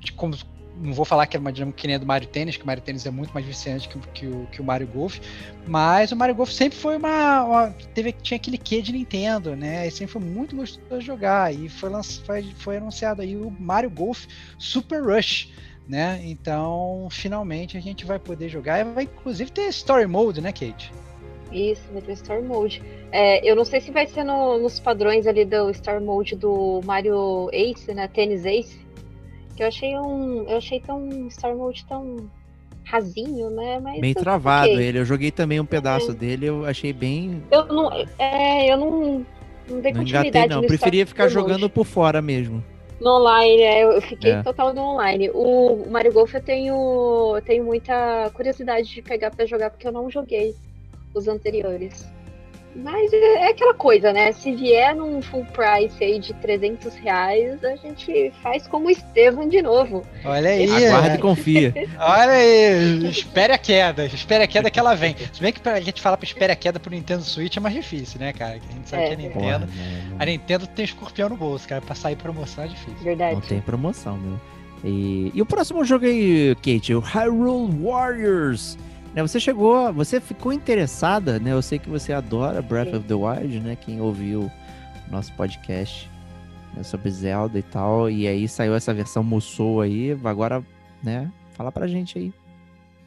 de 0.00 0.12
como. 0.12 0.36
Não 0.78 0.92
vou 0.92 1.04
falar 1.04 1.26
que 1.26 1.36
era 1.36 1.40
uma 1.40 1.52
dinâmica 1.52 1.78
que 1.78 1.86
nem 1.86 1.96
a 1.96 1.98
do 1.98 2.04
Mario 2.06 2.28
Tênis, 2.28 2.56
que 2.56 2.62
o 2.62 2.66
Mario 2.66 2.82
Tênis 2.82 3.06
é 3.06 3.10
muito 3.10 3.32
mais 3.32 3.46
viciante 3.46 3.88
que, 3.88 3.96
o- 3.96 4.00
que 4.12 4.26
o, 4.26 4.46
que 4.52 4.60
o 4.60 4.64
Mario 4.64 4.86
Golf, 4.86 5.18
mas 5.66 6.12
o 6.12 6.16
Mario 6.16 6.34
Golf 6.34 6.50
sempre 6.50 6.78
foi 6.78 6.96
uma. 6.96 7.44
uma- 7.44 7.70
teve, 7.94 8.12
tinha 8.12 8.36
aquele 8.36 8.58
quê 8.58 8.82
de 8.82 8.92
Nintendo, 8.92 9.56
né? 9.56 9.86
E 9.86 9.90
sempre 9.90 10.12
foi 10.12 10.22
muito 10.22 10.54
gostoso 10.54 11.00
de 11.00 11.06
jogar. 11.06 11.54
E 11.54 11.68
foi, 11.68 11.88
lanç, 11.88 12.18
foi, 12.26 12.42
foi 12.56 12.76
anunciado 12.76 13.22
aí 13.22 13.36
o 13.36 13.50
Mario 13.58 13.90
Golf 13.90 14.26
Super 14.58 15.02
Rush 15.02 15.52
né? 15.88 16.20
Então, 16.24 17.06
finalmente 17.12 17.76
a 17.76 17.80
gente 17.80 18.04
vai 18.04 18.18
poder 18.18 18.48
jogar. 18.48 18.80
E 18.80 18.84
vai 18.84 19.04
inclusive 19.04 19.50
ter 19.52 19.68
Story 19.68 20.06
Mode, 20.06 20.40
né, 20.40 20.50
Kate? 20.50 20.92
Isso, 21.52 21.82
vai 21.92 22.02
ter 22.02 22.12
Story 22.14 22.42
Mode. 22.42 22.82
É, 23.12 23.48
eu 23.48 23.54
não 23.54 23.64
sei 23.64 23.80
se 23.80 23.92
vai 23.92 24.04
ser 24.06 24.24
no- 24.24 24.58
nos 24.58 24.80
padrões 24.80 25.28
ali 25.28 25.44
do 25.44 25.70
Story 25.70 26.02
Mode 26.04 26.34
do 26.34 26.80
Mario 26.84 27.48
Ace, 27.52 27.94
né? 27.94 28.08
Tennis 28.08 28.44
Ace. 28.44 28.84
Que 29.56 29.62
eu 29.62 29.68
achei 29.68 29.98
um. 29.98 30.44
Eu 30.48 30.58
achei 30.58 30.80
tão. 30.80 31.26
Story 31.28 31.54
Mode 31.56 31.84
tão 31.86 32.28
rasinho, 32.84 33.50
né? 33.50 33.80
Mas 33.82 34.00
Bem 34.00 34.14
travado 34.14 34.70
ok. 34.70 34.82
ele. 34.82 34.98
Eu 34.98 35.04
joguei 35.04 35.30
também 35.30 35.58
um 35.58 35.64
pedaço 35.66 36.12
dele, 36.12 36.46
eu 36.46 36.64
achei 36.64 36.92
bem. 36.92 37.42
Eu 37.50 37.64
não. 37.66 37.90
É, 38.18 38.70
eu 38.72 38.76
não. 38.76 39.26
Não 39.68 39.80
dei 39.80 39.92
Não 39.92 40.00
continuidade 40.00 40.28
engatei, 40.28 40.48
não. 40.48 40.62
Preferia 40.62 41.04
ficar 41.06 41.24
Mode. 41.24 41.34
jogando 41.34 41.68
por 41.68 41.84
fora 41.84 42.22
mesmo. 42.22 42.62
No 43.00 43.16
online, 43.16 43.62
é, 43.62 43.82
eu 43.84 44.00
fiquei 44.00 44.30
É. 44.30 44.42
total 44.42 44.72
no 44.72 44.80
online. 44.80 45.28
O 45.34 45.84
Mario 45.90 46.12
Golf 46.12 46.32
eu 46.34 46.40
tenho, 46.40 46.74
eu 47.36 47.42
tenho 47.44 47.64
muita 47.64 48.30
curiosidade 48.32 48.88
de 48.88 49.02
pegar 49.02 49.30
pra 49.30 49.44
jogar, 49.44 49.70
porque 49.70 49.86
eu 49.86 49.92
não 49.92 50.08
joguei 50.08 50.54
os 51.12 51.26
anteriores. 51.28 52.08
Mas 52.82 53.12
é, 53.12 53.46
é 53.46 53.48
aquela 53.50 53.74
coisa, 53.74 54.12
né? 54.12 54.32
Se 54.32 54.52
vier 54.54 54.94
num 54.94 55.22
full 55.22 55.44
price 55.46 56.02
aí 56.04 56.18
de 56.18 56.34
300 56.34 56.94
reais, 56.96 57.64
a 57.64 57.76
gente 57.76 58.32
faz 58.42 58.66
como 58.66 58.88
o 58.88 58.90
Estevam 58.90 59.48
de 59.48 59.62
novo. 59.62 60.04
Olha 60.24 60.50
aí. 60.50 60.86
Aguarda 60.86 61.08
e 61.08 61.10
né? 61.12 61.18
confia. 61.18 61.74
Olha 61.98 62.32
aí. 62.32 63.06
Espere 63.08 63.52
a 63.52 63.58
queda. 63.58 64.04
Espere 64.06 64.44
a 64.44 64.46
queda 64.46 64.70
que 64.70 64.78
ela 64.78 64.94
vem. 64.94 65.16
Se 65.32 65.40
bem 65.40 65.52
que 65.52 65.60
pra 65.60 65.80
gente 65.80 66.02
falar 66.02 66.16
pra 66.16 66.26
espere 66.26 66.52
a 66.52 66.56
queda 66.56 66.78
pro 66.78 66.90
Nintendo 66.90 67.22
Switch 67.22 67.56
é 67.56 67.60
mais 67.60 67.74
difícil, 67.74 68.20
né, 68.20 68.32
cara? 68.32 68.52
A 68.56 68.74
gente 68.74 68.88
sabe 68.88 69.02
É, 69.04 69.16
que 69.16 69.22
a 69.22 69.26
é. 69.26 69.30
Porra, 69.30 69.58
Nintendo. 69.60 69.72
não, 70.10 70.16
A 70.18 70.24
Nintendo 70.26 70.66
tem 70.66 70.84
escorpião 70.84 71.28
no 71.28 71.36
bolso, 71.36 71.66
cara. 71.66 71.80
Pra 71.80 71.94
sair 71.94 72.16
promoção 72.16 72.64
é 72.64 72.68
difícil. 72.68 72.98
Verdade. 73.02 73.34
não 73.34 73.40
tem 73.40 73.60
promoção, 73.60 74.16
meu. 74.18 74.38
E, 74.84 75.32
e 75.34 75.40
o 75.42 75.46
próximo 75.46 75.84
jogo 75.84 76.04
aí, 76.04 76.54
Kate, 76.56 76.94
o 76.94 77.00
Hyrule 77.00 77.72
Warriors. 77.82 78.76
Né, 79.16 79.22
você 79.22 79.40
chegou, 79.40 79.90
você 79.94 80.20
ficou 80.20 80.52
interessada, 80.52 81.38
né? 81.38 81.52
Eu 81.52 81.62
sei 81.62 81.78
que 81.78 81.88
você 81.88 82.12
adora 82.12 82.60
Breath 82.60 82.90
Sim. 82.90 82.96
of 82.96 83.06
the 83.06 83.14
Wild, 83.14 83.60
né? 83.60 83.74
Quem 83.74 83.98
ouviu 83.98 84.52
nosso 85.10 85.32
podcast 85.32 86.10
né, 86.74 86.82
sobre 86.82 87.10
Zelda 87.10 87.58
e 87.58 87.62
tal. 87.62 88.10
E 88.10 88.28
aí 88.28 88.46
saiu 88.46 88.74
essa 88.74 88.92
versão 88.92 89.24
Musou 89.24 89.80
aí. 89.80 90.14
Agora, 90.22 90.62
né? 91.02 91.32
Fala 91.52 91.72
pra 91.72 91.86
gente 91.86 92.18
aí. 92.18 92.32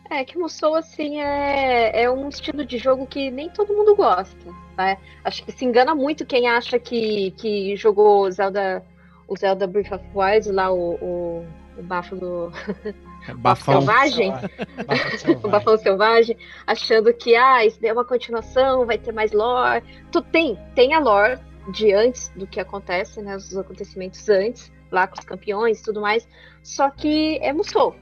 É, 0.10 0.26
que 0.26 0.36
Musou, 0.36 0.74
assim, 0.74 1.22
é, 1.22 2.02
é 2.02 2.10
um 2.10 2.28
estilo 2.28 2.66
de 2.66 2.80
jogo 2.80 3.06
que 3.06 3.30
nem 3.30 3.48
todo 3.48 3.72
mundo 3.72 3.96
gosta, 3.96 4.52
né? 4.76 4.98
Acho 5.24 5.46
que 5.46 5.52
se 5.52 5.64
engana 5.64 5.94
muito 5.94 6.26
quem 6.26 6.48
acha 6.48 6.80
que, 6.80 7.30
que 7.38 7.76
jogou 7.76 8.32
Zelda 8.32 8.84
o 9.28 9.38
Zelda 9.38 9.68
Breath 9.68 9.92
of 9.92 10.04
Wild, 10.16 10.52
lá 10.52 10.72
o, 10.72 10.96
o, 10.96 11.46
o 11.78 11.84
bafo 11.84 12.16
do. 12.16 12.52
Bafão. 13.36 13.82
Selvagem. 13.82 14.32
Bafão 14.88 15.36
o 15.44 15.48
Bafão 15.50 15.78
Selvagem, 15.78 16.38
achando 16.66 17.14
que 17.14 17.36
ah, 17.36 17.66
isso 17.66 17.80
daí 17.82 17.90
é 17.90 17.94
uma 17.94 18.06
continuação, 18.06 18.86
vai 18.86 18.98
ter 18.98 19.12
mais 19.12 19.32
lore. 19.32 19.84
Tu 20.12 20.22
tem, 20.22 20.58
tem 20.76 20.94
a 20.94 21.00
lore 21.00 21.40
de 21.72 21.94
antes 21.94 22.30
do 22.30 22.48
que 22.48 22.60
acontece, 22.60 23.22
né? 23.22 23.36
Os 23.36 23.56
acontecimentos 23.56 24.28
antes, 24.30 24.72
lá 24.92 25.08
com 25.08 25.20
os 25.20 25.26
campeões 25.26 25.80
e 25.80 25.84
tudo 25.84 26.02
mais. 26.02 26.28
Só 26.64 26.90
que 26.90 27.38
é 27.42 27.54
Musou. 27.54 27.96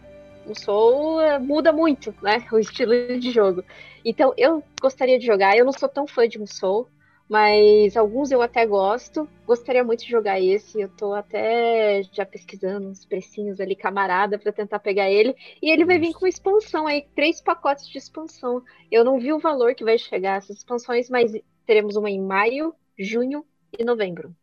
Musou 0.45 1.19
eh, 1.19 1.39
muda 1.39 1.71
muito, 1.71 2.13
né? 2.21 2.45
O 2.51 2.57
estilo 2.57 3.19
de 3.19 3.31
jogo. 3.31 3.63
Então 4.05 4.33
eu 4.37 4.63
gostaria 4.81 5.19
de 5.19 5.25
jogar. 5.25 5.57
Eu 5.57 5.65
não 5.65 5.73
sou 5.73 5.89
tão 5.89 6.07
fã 6.07 6.27
de 6.27 6.39
Musou, 6.39 6.87
mas 7.29 7.97
alguns 7.97 8.31
eu 8.31 8.41
até 8.41 8.65
gosto. 8.65 9.27
Gostaria 9.45 9.83
muito 9.83 10.03
de 10.03 10.09
jogar 10.11 10.39
esse. 10.39 10.79
Eu 10.79 10.89
tô 10.89 11.13
até 11.13 12.01
já 12.13 12.25
pesquisando 12.25 12.87
uns 12.87 13.05
precinhos 13.05 13.59
ali, 13.59 13.75
camarada, 13.75 14.39
para 14.39 14.51
tentar 14.51 14.79
pegar 14.79 15.09
ele. 15.09 15.35
E 15.61 15.69
ele 15.71 15.85
vai 15.85 15.99
vir 15.99 16.13
com 16.13 16.25
expansão 16.27 16.87
aí, 16.87 17.05
três 17.15 17.41
pacotes 17.41 17.87
de 17.87 17.97
expansão. 17.97 18.63
Eu 18.91 19.03
não 19.03 19.19
vi 19.19 19.33
o 19.33 19.39
valor 19.39 19.75
que 19.75 19.83
vai 19.83 19.97
chegar 19.97 20.37
essas 20.37 20.57
expansões, 20.57 21.09
mas 21.09 21.33
teremos 21.65 21.95
uma 21.95 22.09
em 22.09 22.21
maio, 22.21 22.73
junho 22.97 23.45
e 23.77 23.83
novembro 23.83 24.33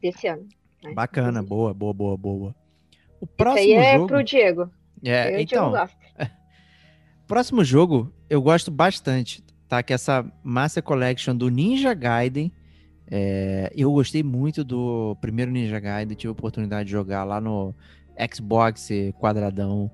desse 0.00 0.26
ano. 0.28 0.46
né? 0.82 0.92
Bacana, 0.92 1.42
boa, 1.42 1.72
boa, 1.72 1.94
boa, 1.94 2.16
boa. 2.16 2.54
O 3.20 3.26
próximo 3.26 3.58
aí 3.58 3.72
é 3.72 3.94
jogo. 3.94 4.06
pro 4.08 4.22
Diego. 4.22 4.70
É, 5.02 5.34
Eu 5.34 5.40
então, 5.40 5.72
próximo 7.26 7.64
jogo 7.64 8.12
eu 8.28 8.40
gosto 8.40 8.70
bastante, 8.70 9.43
tá? 9.68 9.82
Que 9.82 9.92
é 9.92 9.94
essa 9.94 10.24
Master 10.42 10.82
Collection 10.82 11.36
do 11.36 11.48
Ninja 11.48 11.94
Gaiden. 11.94 12.52
É, 13.10 13.70
eu 13.76 13.92
gostei 13.92 14.22
muito 14.22 14.64
do 14.64 15.16
primeiro 15.20 15.50
Ninja 15.50 15.78
Gaiden, 15.78 16.16
tive 16.16 16.28
a 16.28 16.32
oportunidade 16.32 16.86
de 16.86 16.92
jogar 16.92 17.24
lá 17.24 17.40
no 17.40 17.74
Xbox 18.32 18.88
quadradão, 19.18 19.90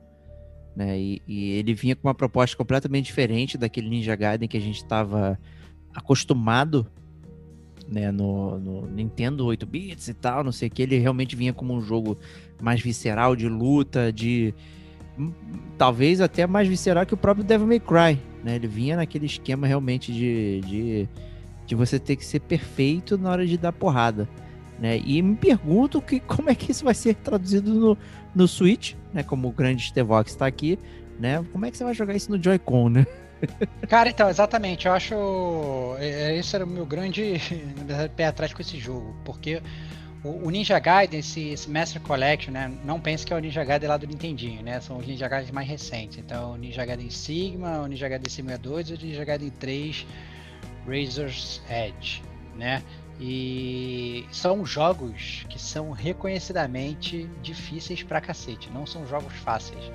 né? 0.77 0.99
E, 0.99 1.23
e 1.27 1.51
ele 1.53 1.75
vinha 1.75 1.97
com 1.97 2.07
uma 2.07 2.15
proposta 2.15 2.57
completamente 2.57 3.07
diferente 3.07 3.59
daquele 3.59 3.89
Ninja 3.89 4.15
Gaiden 4.15 4.49
que 4.49 4.57
a 4.57 4.61
gente 4.61 4.77
estava 4.77 5.39
acostumado, 5.95 6.87
né? 7.89 8.13
No, 8.13 8.59
no 8.59 8.87
Nintendo 8.87 9.45
8 9.47 9.67
bits 9.67 10.09
e 10.09 10.15
tal, 10.15 10.45
não 10.45 10.53
sei 10.53 10.69
o 10.69 10.71
que. 10.71 10.83
Ele 10.83 10.99
realmente 10.99 11.35
vinha 11.35 11.53
como 11.53 11.75
um 11.75 11.81
jogo 11.81 12.17
mais 12.63 12.81
visceral, 12.81 13.35
de 13.35 13.49
luta, 13.49 14.13
de 14.13 14.55
talvez 15.79 16.21
até 16.21 16.47
mais 16.47 16.69
visceral 16.69 17.05
que 17.07 17.15
o 17.15 17.17
próprio 17.17 17.45
Devil 17.45 17.67
May 17.67 17.81
Cry, 17.81 18.21
né? 18.45 18.57
Ele 18.57 18.67
vinha 18.67 18.97
naquele 18.97 19.27
esquema 19.27 19.67
realmente 19.67 20.13
de, 20.13 20.61
de, 20.61 21.09
de 21.67 21.75
você 21.75 21.99
ter 21.99 22.17
que 22.17 22.25
ser 22.25 22.41
perfeito 22.41 23.19
na 23.19 23.31
hora 23.31 23.47
de 23.47 23.57
dar 23.57 23.73
porrada, 23.73 24.29
né? 24.79 24.99
E 25.05 25.21
me 25.23 25.37
pergunto 25.37 26.01
que, 26.01 26.21
como 26.27 26.51
é 26.51 26.55
que 26.55 26.71
isso 26.73 26.85
vai 26.85 26.95
ser 26.95 27.15
traduzido 27.17 27.73
no, 27.75 27.99
no 28.35 28.49
Switch, 28.49 28.95
né? 29.13 29.23
Como 29.23 29.49
o 29.49 29.53
grande 29.53 29.83
Stevox 29.89 30.31
está 30.33 30.47
aqui, 30.47 30.79
né? 31.19 31.45
Como 31.53 31.65
é 31.67 31.71
que 31.71 31.77
você 31.77 31.85
vai 31.85 31.95
jogar 31.95 32.15
isso 32.15 32.31
no 32.31 32.43
Joy-Con, 32.43 32.89
né? 32.91 33.07
Cara, 33.89 34.11
então, 34.11 34.29
exatamente. 34.29 34.87
Eu 34.87 34.93
acho. 34.93 35.15
é- 35.99 36.33
é- 36.33 36.39
Esse 36.39 36.55
era 36.57 36.65
o 36.65 36.69
meu 36.69 36.85
grande 36.85 37.41
pé 38.15 38.27
atrás 38.27 38.53
com 38.53 38.61
esse 38.61 38.79
jogo. 38.79 39.17
Porque 39.25 39.63
o, 40.23 40.47
o 40.47 40.51
Ninja 40.51 40.79
Gaiden, 40.79 41.21
esse, 41.21 41.49
esse 41.49 41.71
Master 41.71 42.01
Collection, 42.03 42.53
né? 42.53 42.71
Não 42.85 43.01
pense 43.01 43.25
que 43.25 43.33
é 43.33 43.37
o 43.37 43.39
Ninja 43.39 43.65
Gaiden 43.65 43.89
lá 43.89 43.97
do 43.97 44.07
Nintendinho, 44.07 44.63
né? 44.63 44.81
São 44.81 44.99
os 44.99 45.07
Ninja 45.07 45.29
Gaiden 45.29 45.53
mais 45.53 45.69
recentes. 45.69 46.19
Então, 46.19 46.53
o 46.53 46.57
Ninja 46.57 46.85
Gaiden 46.85 47.11
Sigma, 47.11 47.81
o 47.81 47.87
Ninja 47.87 48.09
Gaiden 48.09 48.31
Sigma 48.31 48.59
2 48.59 48.91
e 48.91 48.95
o 48.95 48.99
Ninja 48.99 49.25
Gaiden 49.25 49.51
3 49.51 50.07
Razor's 50.87 51.63
Edge, 51.71 52.23
né? 52.57 52.83
E 53.21 54.27
são 54.33 54.65
jogos 54.65 55.45
que 55.49 55.61
são 55.61 55.91
reconhecidamente 55.91 57.29
difíceis 57.43 58.03
pra 58.03 58.21
cacete. 58.21 58.71
Não 58.71 58.87
são 58.87 59.07
jogos 59.07 59.35
fáceis. 59.35 59.91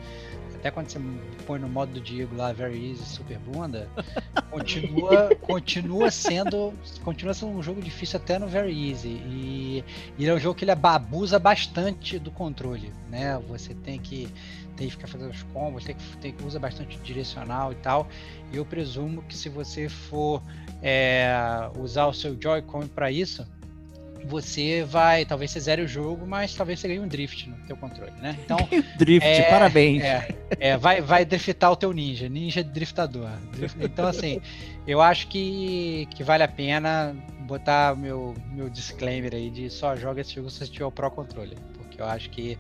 Até 0.66 0.72
quando 0.72 0.90
você 0.90 1.00
põe 1.46 1.60
no 1.60 1.70
modo 1.70 1.92
do 1.92 2.02
Diego 2.02 2.36
lá, 2.36 2.52
Very 2.52 2.90
Easy, 2.90 3.06
Super 3.06 3.38
Bunda, 3.38 3.88
continua, 4.50 5.30
continua 5.40 6.10
sendo 6.10 6.74
continua 7.04 7.36
sendo 7.36 7.52
um 7.52 7.62
jogo 7.62 7.80
difícil 7.80 8.18
até 8.18 8.40
no 8.40 8.48
Very 8.48 8.90
Easy. 8.90 9.10
E, 9.10 9.84
e 10.18 10.28
é 10.28 10.34
um 10.34 10.40
jogo 10.40 10.56
que 10.56 10.66
ele 10.66 10.72
abusa 10.72 11.38
bastante 11.38 12.18
do 12.18 12.32
controle, 12.32 12.92
né? 13.12 13.40
Você 13.48 13.76
tem 13.76 14.00
que, 14.00 14.28
tem 14.76 14.88
que 14.88 14.94
ficar 14.94 15.06
fazendo 15.06 15.30
os 15.30 15.44
combos, 15.44 15.84
tem 15.84 15.94
que, 15.94 16.18
tem 16.18 16.32
que 16.32 16.44
usa 16.44 16.58
bastante 16.58 16.98
direcional 16.98 17.72
e 17.72 17.76
tal. 17.76 18.08
E 18.52 18.58
eu 18.58 18.66
presumo 18.66 19.22
que 19.22 19.38
se 19.38 19.50
você 19.50 19.88
for 19.88 20.42
é, 20.82 21.30
usar 21.78 22.08
o 22.08 22.14
seu 22.14 22.36
Joy-Con 22.42 22.88
para 22.88 23.12
isso, 23.12 23.46
você 24.28 24.84
vai, 24.84 25.26
talvez 25.26 25.52
você 25.52 25.60
zere 25.60 25.82
o 25.82 25.88
jogo, 25.88 26.26
mas 26.26 26.54
talvez 26.54 26.80
você 26.80 26.88
ganhe 26.88 27.00
um 27.00 27.08
drift 27.08 27.50
no 27.50 27.56
teu 27.68 27.78
controle, 27.78 28.12
né? 28.22 28.38
Então, 28.44 28.58
Drift, 28.98 29.28
É, 29.28 29.44
parabéns. 29.44 30.04
é, 30.04 30.28
é, 30.60 30.78
vai, 30.78 31.02
vai 31.02 31.24
driftar 31.26 31.72
o 31.72 31.76
teu 31.76 31.92
ninja, 31.94 32.28
ninja 32.30 32.64
driftador. 32.64 33.30
Drif- 33.54 33.76
Então, 33.80 34.08
assim, 34.08 34.42
eu 34.88 35.02
acho 35.02 35.28
que, 35.28 36.08
que 36.16 36.24
vale 36.24 36.44
a 36.44 36.48
pena 36.48 37.16
botar 37.42 37.96
meu, 37.96 38.34
meu 38.52 38.70
disclaimer 38.70 39.34
aí 39.34 39.50
de 39.50 39.70
só 39.70 39.96
joga 39.96 40.22
esse 40.22 40.34
jogo 40.36 40.50
se 40.50 40.60
você 40.60 40.68
tiver 40.68 40.86
o 40.86 40.92
Pro 40.92 41.12
Controle, 41.12 41.56
porque 41.78 42.02
eu 42.02 42.06
acho 42.06 42.30
que 42.32 42.58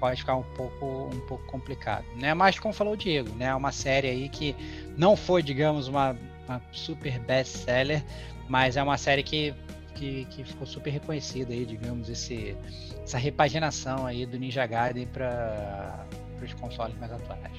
pode 0.00 0.20
ficar 0.20 0.34
um 0.36 0.42
pouco, 0.42 1.10
um 1.14 1.20
pouco 1.28 1.44
complicado, 1.46 2.04
né? 2.16 2.34
Mas 2.34 2.58
como 2.58 2.74
falou 2.74 2.94
o 2.94 2.96
Diego, 2.96 3.28
né? 3.36 3.46
É 3.46 3.54
uma 3.54 3.70
série 3.70 4.08
aí 4.08 4.28
que 4.28 4.56
não 4.96 5.16
foi, 5.16 5.42
digamos, 5.42 5.86
uma, 5.86 6.16
uma 6.48 6.60
super 6.72 7.18
best-seller, 7.20 8.02
mas 8.48 8.76
é 8.76 8.82
uma 8.82 8.96
série 8.98 9.22
que, 9.22 9.54
que, 10.02 10.24
que 10.30 10.44
ficou 10.44 10.66
super 10.66 10.90
reconhecida 10.90 11.52
aí, 11.52 11.64
digamos, 11.64 12.08
esse, 12.08 12.56
essa 13.04 13.18
repaginação 13.18 14.04
aí 14.04 14.26
do 14.26 14.36
Ninja 14.36 14.66
Gaiden 14.66 15.06
para 15.06 16.04
os 16.42 16.52
consoles 16.54 16.98
mais 16.98 17.12
atuais. 17.12 17.52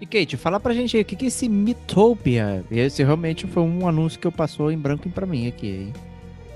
E 0.00 0.06
Kate, 0.06 0.36
fala 0.38 0.58
pra 0.58 0.72
gente 0.72 0.96
aí, 0.96 1.02
o 1.02 1.04
que 1.04 1.16
que 1.16 1.26
é 1.26 1.28
esse 1.28 1.48
Mythopia? 1.48 2.64
Esse 2.70 3.02
realmente 3.02 3.46
foi 3.46 3.62
um 3.62 3.86
anúncio 3.86 4.18
que 4.18 4.26
eu 4.26 4.32
passou 4.32 4.72
em 4.72 4.78
branco 4.78 5.10
pra 5.10 5.26
mim 5.26 5.46
aqui, 5.48 5.66
hein? 5.66 5.92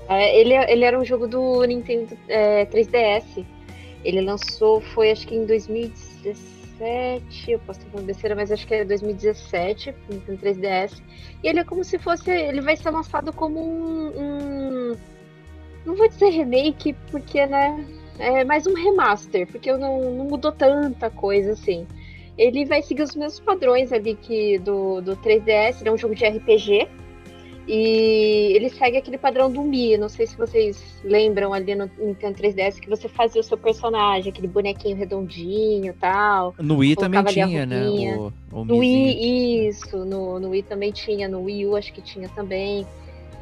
É, 0.09 0.39
ele, 0.39 0.53
ele 0.53 0.83
era 0.83 0.99
um 0.99 1.05
jogo 1.05 1.27
do 1.27 1.63
Nintendo 1.65 2.17
é, 2.27 2.65
3DS. 2.65 3.45
Ele 4.03 4.21
lançou, 4.21 4.81
foi 4.81 5.11
acho 5.11 5.27
que 5.27 5.35
em 5.35 5.45
2017, 5.45 6.39
eu 6.79 7.59
posso 7.59 7.79
estar 7.79 7.91
falando 7.91 8.07
besteira, 8.07 8.35
mas 8.35 8.51
acho 8.51 8.65
que 8.67 8.73
é 8.73 8.83
2017, 8.85 9.93
no 10.09 10.15
Nintendo 10.15 10.39
3DS. 10.39 11.01
E 11.43 11.47
ele 11.47 11.59
é 11.59 11.63
como 11.63 11.83
se 11.83 11.97
fosse, 11.97 12.29
ele 12.31 12.61
vai 12.61 12.75
ser 12.75 12.89
lançado 12.89 13.31
como 13.31 13.59
um, 13.59 14.07
um- 14.91 14.97
não 15.85 15.95
vou 15.95 16.07
dizer 16.07 16.29
remake, 16.29 16.93
porque, 17.11 17.45
né, 17.45 17.85
é 18.19 18.43
mais 18.43 18.65
um 18.67 18.73
remaster, 18.73 19.47
porque 19.47 19.71
não, 19.73 20.11
não 20.11 20.25
mudou 20.25 20.51
tanta 20.51 21.09
coisa 21.09 21.51
assim. 21.53 21.87
Ele 22.37 22.65
vai 22.65 22.81
seguir 22.81 23.03
os 23.03 23.15
mesmos 23.15 23.39
padrões 23.39 23.91
ali 23.91 24.15
que 24.15 24.57
do, 24.59 25.01
do 25.01 25.15
3DS, 25.17 25.81
ele 25.81 25.89
é 25.89 25.91
um 25.91 25.97
jogo 25.97 26.15
de 26.15 26.25
RPG, 26.25 26.87
e 27.67 28.53
ele 28.55 28.69
segue 28.69 28.97
aquele 28.97 29.17
padrão 29.17 29.51
do 29.51 29.61
Mi. 29.61 29.97
Não 29.97 30.09
sei 30.09 30.27
se 30.27 30.35
vocês 30.35 31.01
lembram 31.03 31.53
ali 31.53 31.73
no 31.75 31.89
Nintendo 31.97 32.37
3DS 32.39 32.79
que 32.79 32.89
você 32.89 33.07
fazia 33.07 33.41
o 33.41 33.43
seu 33.43 33.57
personagem, 33.57 34.31
aquele 34.31 34.47
bonequinho 34.47 34.97
redondinho 34.97 35.91
e 35.91 35.93
tal. 35.93 36.53
No 36.59 36.77
Wii 36.77 36.95
também 36.95 37.23
tinha, 37.25 37.65
né? 37.65 37.87
O, 38.17 38.33
o 38.51 38.65
No 38.65 38.75
Mizinho. 38.75 38.79
Wii, 38.79 39.67
isso. 39.67 39.97
No, 40.05 40.39
no 40.39 40.49
Wii 40.49 40.63
também 40.63 40.91
tinha. 40.91 41.27
No 41.27 41.43
Wii 41.43 41.65
U 41.67 41.75
acho 41.75 41.93
que 41.93 42.01
tinha 42.01 42.27
também. 42.29 42.85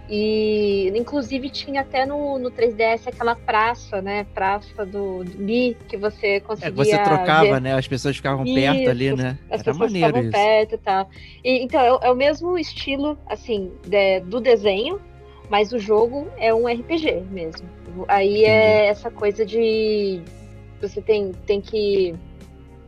E 0.09 0.91
inclusive 0.95 1.49
tinha 1.49 1.81
até 1.81 2.05
no, 2.05 2.37
no 2.37 2.51
3DS 2.51 3.07
aquela 3.07 3.35
praça, 3.35 4.01
né? 4.01 4.25
Praça 4.33 4.85
do, 4.85 5.23
do 5.23 5.37
Mi, 5.39 5.77
que 5.87 5.95
você 5.95 6.27
É, 6.27 6.39
conseguia. 6.41 6.71
você 6.73 6.97
trocava, 6.97 7.53
ver 7.55 7.61
né? 7.61 7.73
As 7.75 7.87
pessoas 7.87 8.15
ficavam 8.17 8.43
perto 8.43 8.89
ali, 8.89 9.07
Isso, 9.07 9.15
né? 9.15 9.37
as 9.49 9.61
Era 9.61 9.63
pessoas 9.63 9.77
maneiro 9.77 10.19
isso. 10.19 10.31
perto 10.31 10.75
e 10.75 10.77
tal. 10.77 11.09
E, 11.43 11.63
então, 11.63 11.79
é, 11.81 11.93
o- 11.93 11.99
é 12.03 12.11
o 12.11 12.15
mesmo 12.15 12.57
estilo, 12.57 13.17
assim, 13.27 13.71
de- 13.87 14.19
do 14.21 14.41
desenho, 14.41 14.99
mas 15.49 15.71
o 15.71 15.79
jogo 15.79 16.27
é 16.37 16.53
um 16.53 16.67
RPG 16.67 17.23
mesmo. 17.29 17.67
Aí 18.07 18.43
é 18.43 18.87
essa 18.87 19.09
coisa 19.09 19.45
de 19.45 20.21
você 20.81 21.01
tem, 21.01 21.31
tem 21.45 21.61
que 21.61 22.15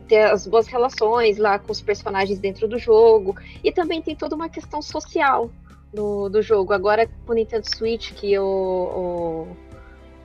ter 0.08 0.24
as 0.24 0.46
boas 0.46 0.66
relações 0.66 1.38
lá 1.38 1.58
com 1.58 1.72
os 1.72 1.80
personagens 1.80 2.38
dentro 2.38 2.66
do 2.68 2.78
jogo. 2.78 3.34
E 3.62 3.70
também 3.72 4.02
tem 4.02 4.14
toda 4.16 4.34
uma 4.34 4.48
questão 4.48 4.82
social 4.82 5.50
do, 5.94 6.28
do 6.28 6.42
jogo. 6.42 6.72
Agora 6.72 7.06
com 7.06 7.32
o 7.32 7.34
Nintendo 7.34 7.66
Switch, 7.66 8.12
que 8.12 8.38
o, 8.38 8.44
o, 8.44 9.56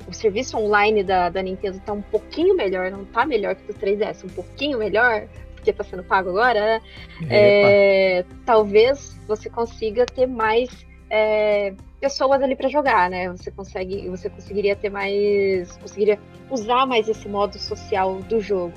o 0.09 0.13
serviço 0.13 0.57
online 0.57 1.03
da, 1.03 1.29
da 1.29 1.41
Nintendo 1.41 1.79
tá 1.85 1.93
um 1.93 2.01
pouquinho 2.01 2.55
melhor, 2.55 2.91
não 2.91 3.05
tá 3.05 3.25
melhor 3.25 3.55
que 3.55 3.63
o 3.69 3.73
do 3.73 3.79
3DS, 3.79 4.25
um 4.25 4.29
pouquinho 4.29 4.79
melhor, 4.79 5.27
porque 5.55 5.71
tá 5.71 5.83
sendo 5.83 6.03
pago 6.03 6.29
agora, 6.29 6.59
né? 6.59 6.81
É, 7.29 8.25
talvez 8.45 9.19
você 9.27 9.49
consiga 9.49 10.05
ter 10.05 10.25
mais 10.25 10.69
é, 11.09 11.73
pessoas 11.99 12.41
ali 12.41 12.55
para 12.55 12.69
jogar, 12.69 13.09
né? 13.09 13.29
Você 13.29 13.51
consegue, 13.51 14.07
você 14.09 14.29
conseguiria 14.29 14.75
ter 14.75 14.89
mais, 14.89 15.75
conseguiria 15.77 16.19
usar 16.49 16.85
mais 16.85 17.07
esse 17.07 17.27
modo 17.27 17.57
social 17.59 18.19
do 18.21 18.39
jogo. 18.39 18.73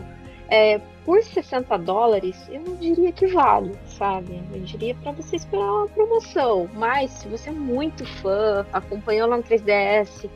É, 0.54 0.78
por 1.06 1.22
60 1.22 1.78
dólares, 1.78 2.36
eu 2.50 2.60
não 2.60 2.76
diria 2.76 3.10
que 3.10 3.26
vale, 3.28 3.72
sabe? 3.86 4.38
Eu 4.52 4.60
diria 4.60 4.94
para 4.96 5.12
você 5.12 5.36
esperar 5.36 5.64
uma 5.64 5.88
promoção. 5.88 6.68
Mas 6.74 7.10
se 7.10 7.26
você 7.26 7.48
é 7.48 7.52
muito 7.52 8.04
fã, 8.04 8.66
acompanhou 8.70 9.26
lá 9.30 9.38
no 9.38 9.42
3DS 9.42 10.28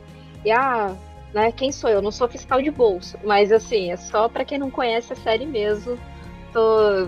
e 0.43 0.51
ah, 0.51 0.95
né? 1.31 1.51
Quem 1.51 1.71
sou 1.71 1.87
eu? 1.89 2.01
Não 2.01 2.09
sou 2.09 2.27
fiscal 2.27 2.59
de 2.63 2.71
bolso, 2.71 3.15
mas 3.23 3.51
assim, 3.51 3.91
é 3.91 3.95
só 3.95 4.27
para 4.27 4.43
quem 4.43 4.57
não 4.57 4.71
conhece 4.71 5.13
a 5.13 5.15
série 5.15 5.45
mesmo. 5.45 5.99
Tô 6.51 7.07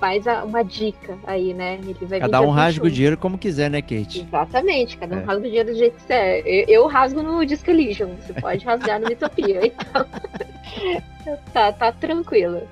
mais 0.00 0.24
uma 0.44 0.62
dica 0.62 1.18
aí, 1.26 1.52
né? 1.54 1.80
Ele 1.82 1.96
vai 2.06 2.20
Cada 2.20 2.40
um 2.40 2.50
rasga 2.50 2.82
o 2.82 2.84
21. 2.84 2.94
dinheiro 2.94 3.16
como 3.16 3.36
quiser, 3.36 3.68
né, 3.68 3.82
Kate? 3.82 4.20
Exatamente, 4.20 4.96
cada 4.96 5.16
um 5.16 5.20
É. 5.20 5.24
rasga 5.24 5.40
o 5.40 5.48
dinheiro 5.48 5.72
do 5.72 5.76
jeito 5.78 5.94
que 5.94 6.00
quiser. 6.02 6.46
Eu, 6.46 6.64
eu 6.68 6.86
rasgo 6.86 7.20
no 7.20 7.44
Disco 7.44 7.68
Elysium, 7.70 8.14
você 8.16 8.32
pode 8.32 8.64
rasgar 8.64 9.00
no 9.00 9.08
Mitopia. 9.08 9.60
Então, 9.74 10.06
tá, 11.52 11.72
tá 11.72 11.92
tranquilo. 11.92 12.68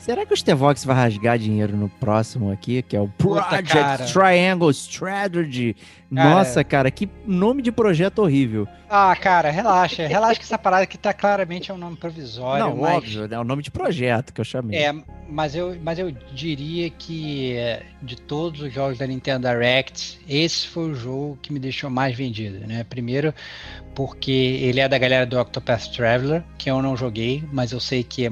Será 0.00 0.24
que 0.24 0.32
o 0.32 0.36
Stevox 0.36 0.82
vai 0.82 0.96
rasgar 0.96 1.38
dinheiro 1.38 1.76
no 1.76 1.86
próximo 1.86 2.50
aqui, 2.50 2.80
que 2.80 2.96
é 2.96 3.00
o 3.00 3.06
Puta, 3.06 3.42
Project 3.42 3.72
cara. 3.72 4.06
Triangle 4.06 4.70
Strategy? 4.70 5.76
Cara. 6.12 6.30
Nossa, 6.30 6.64
cara, 6.64 6.90
que 6.90 7.06
nome 7.26 7.60
de 7.60 7.70
projeto 7.70 8.20
horrível. 8.20 8.66
Ah, 8.88 9.14
cara, 9.14 9.50
relaxa. 9.50 10.06
Relaxa 10.06 10.40
que 10.40 10.44
essa 10.46 10.58
parada 10.58 10.86
que 10.86 10.96
tá 10.96 11.12
claramente 11.12 11.70
é 11.70 11.74
um 11.74 11.76
nome 11.76 11.96
provisório. 11.96 12.64
Não, 12.64 12.76
mas... 12.76 12.96
óbvio, 12.96 13.28
né? 13.28 13.36
É 13.36 13.38
o 13.38 13.44
nome 13.44 13.62
de 13.62 13.70
projeto 13.70 14.32
que 14.32 14.40
eu 14.40 14.44
chamei. 14.44 14.78
É, 14.78 14.92
mas 15.28 15.54
eu, 15.54 15.76
mas 15.82 15.98
eu 15.98 16.10
diria 16.10 16.88
que 16.88 17.54
é, 17.56 17.82
de 18.02 18.16
todos 18.16 18.62
os 18.62 18.72
jogos 18.72 18.98
da 18.98 19.06
Nintendo 19.06 19.46
Direct, 19.48 20.18
esse 20.26 20.66
foi 20.66 20.90
o 20.90 20.94
jogo 20.94 21.38
que 21.42 21.52
me 21.52 21.60
deixou 21.60 21.90
mais 21.90 22.16
vendido, 22.16 22.66
né? 22.66 22.84
Primeiro, 22.88 23.34
porque 23.94 24.30
ele 24.30 24.80
é 24.80 24.88
da 24.88 24.98
galera 24.98 25.26
do 25.26 25.38
Octopath 25.38 25.88
Traveler, 25.92 26.42
que 26.56 26.70
eu 26.70 26.80
não 26.80 26.96
joguei, 26.96 27.42
mas 27.52 27.72
eu 27.72 27.80
sei 27.80 28.02
que 28.02 28.26
é, 28.26 28.30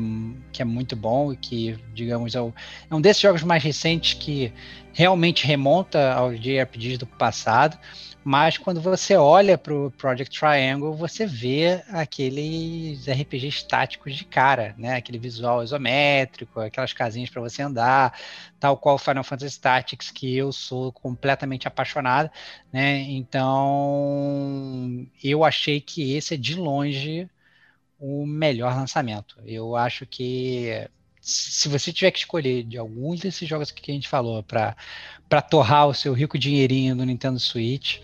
que 0.52 0.62
é 0.62 0.64
muito 0.64 0.94
bom 0.94 1.32
e 1.32 1.36
que, 1.36 1.76
digamos, 1.94 2.34
é, 2.34 2.38
é 2.38 2.94
um 2.94 3.00
desses 3.00 3.22
jogos 3.22 3.42
mais 3.42 3.62
recentes 3.62 4.14
que 4.14 4.52
realmente 4.92 5.46
remonta 5.46 6.12
aos 6.12 6.40
JRPGs 6.40 6.98
do 6.98 7.06
passado. 7.06 7.78
Mas 8.28 8.58
quando 8.58 8.78
você 8.78 9.16
olha 9.16 9.56
para 9.56 9.72
o 9.72 9.90
Project 9.92 10.38
Triangle, 10.38 10.94
você 10.94 11.24
vê 11.24 11.82
aqueles 11.88 13.08
RPGs 13.08 13.66
táticos 13.66 14.14
de 14.14 14.26
cara, 14.26 14.74
né? 14.76 14.96
Aquele 14.96 15.18
visual 15.18 15.64
isométrico, 15.64 16.60
aquelas 16.60 16.92
casinhas 16.92 17.30
para 17.30 17.40
você 17.40 17.62
andar, 17.62 18.20
tal 18.60 18.76
qual 18.76 18.98
Final 18.98 19.24
Fantasy 19.24 19.58
Tactics, 19.58 20.10
que 20.10 20.36
eu 20.36 20.52
sou 20.52 20.92
completamente 20.92 21.66
apaixonado, 21.66 22.30
né? 22.70 23.00
Então, 23.00 25.06
eu 25.24 25.42
achei 25.42 25.80
que 25.80 26.12
esse 26.12 26.34
é 26.34 26.36
de 26.36 26.54
longe 26.54 27.30
o 27.98 28.26
melhor 28.26 28.76
lançamento. 28.76 29.38
Eu 29.46 29.74
acho 29.74 30.04
que 30.04 30.86
se 31.18 31.68
você 31.68 31.90
tiver 31.90 32.10
que 32.10 32.18
escolher 32.18 32.62
de 32.62 32.76
alguns 32.76 33.20
desses 33.20 33.48
jogos 33.48 33.70
que 33.70 33.90
a 33.90 33.94
gente 33.94 34.08
falou 34.08 34.42
para 34.42 34.76
para 35.28 35.42
torrar 35.42 35.88
o 35.88 35.94
seu 35.94 36.14
rico 36.14 36.38
dinheirinho 36.38 36.94
no 36.94 37.04
Nintendo 37.04 37.38
Switch, 37.38 38.00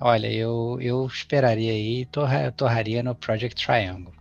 olha, 0.00 0.26
eu, 0.32 0.78
eu 0.80 1.06
esperaria 1.06 1.72
aí, 1.72 2.04
torra, 2.06 2.52
torraria 2.56 3.02
no 3.02 3.14
Project 3.14 3.64
Triangle. 3.66 4.12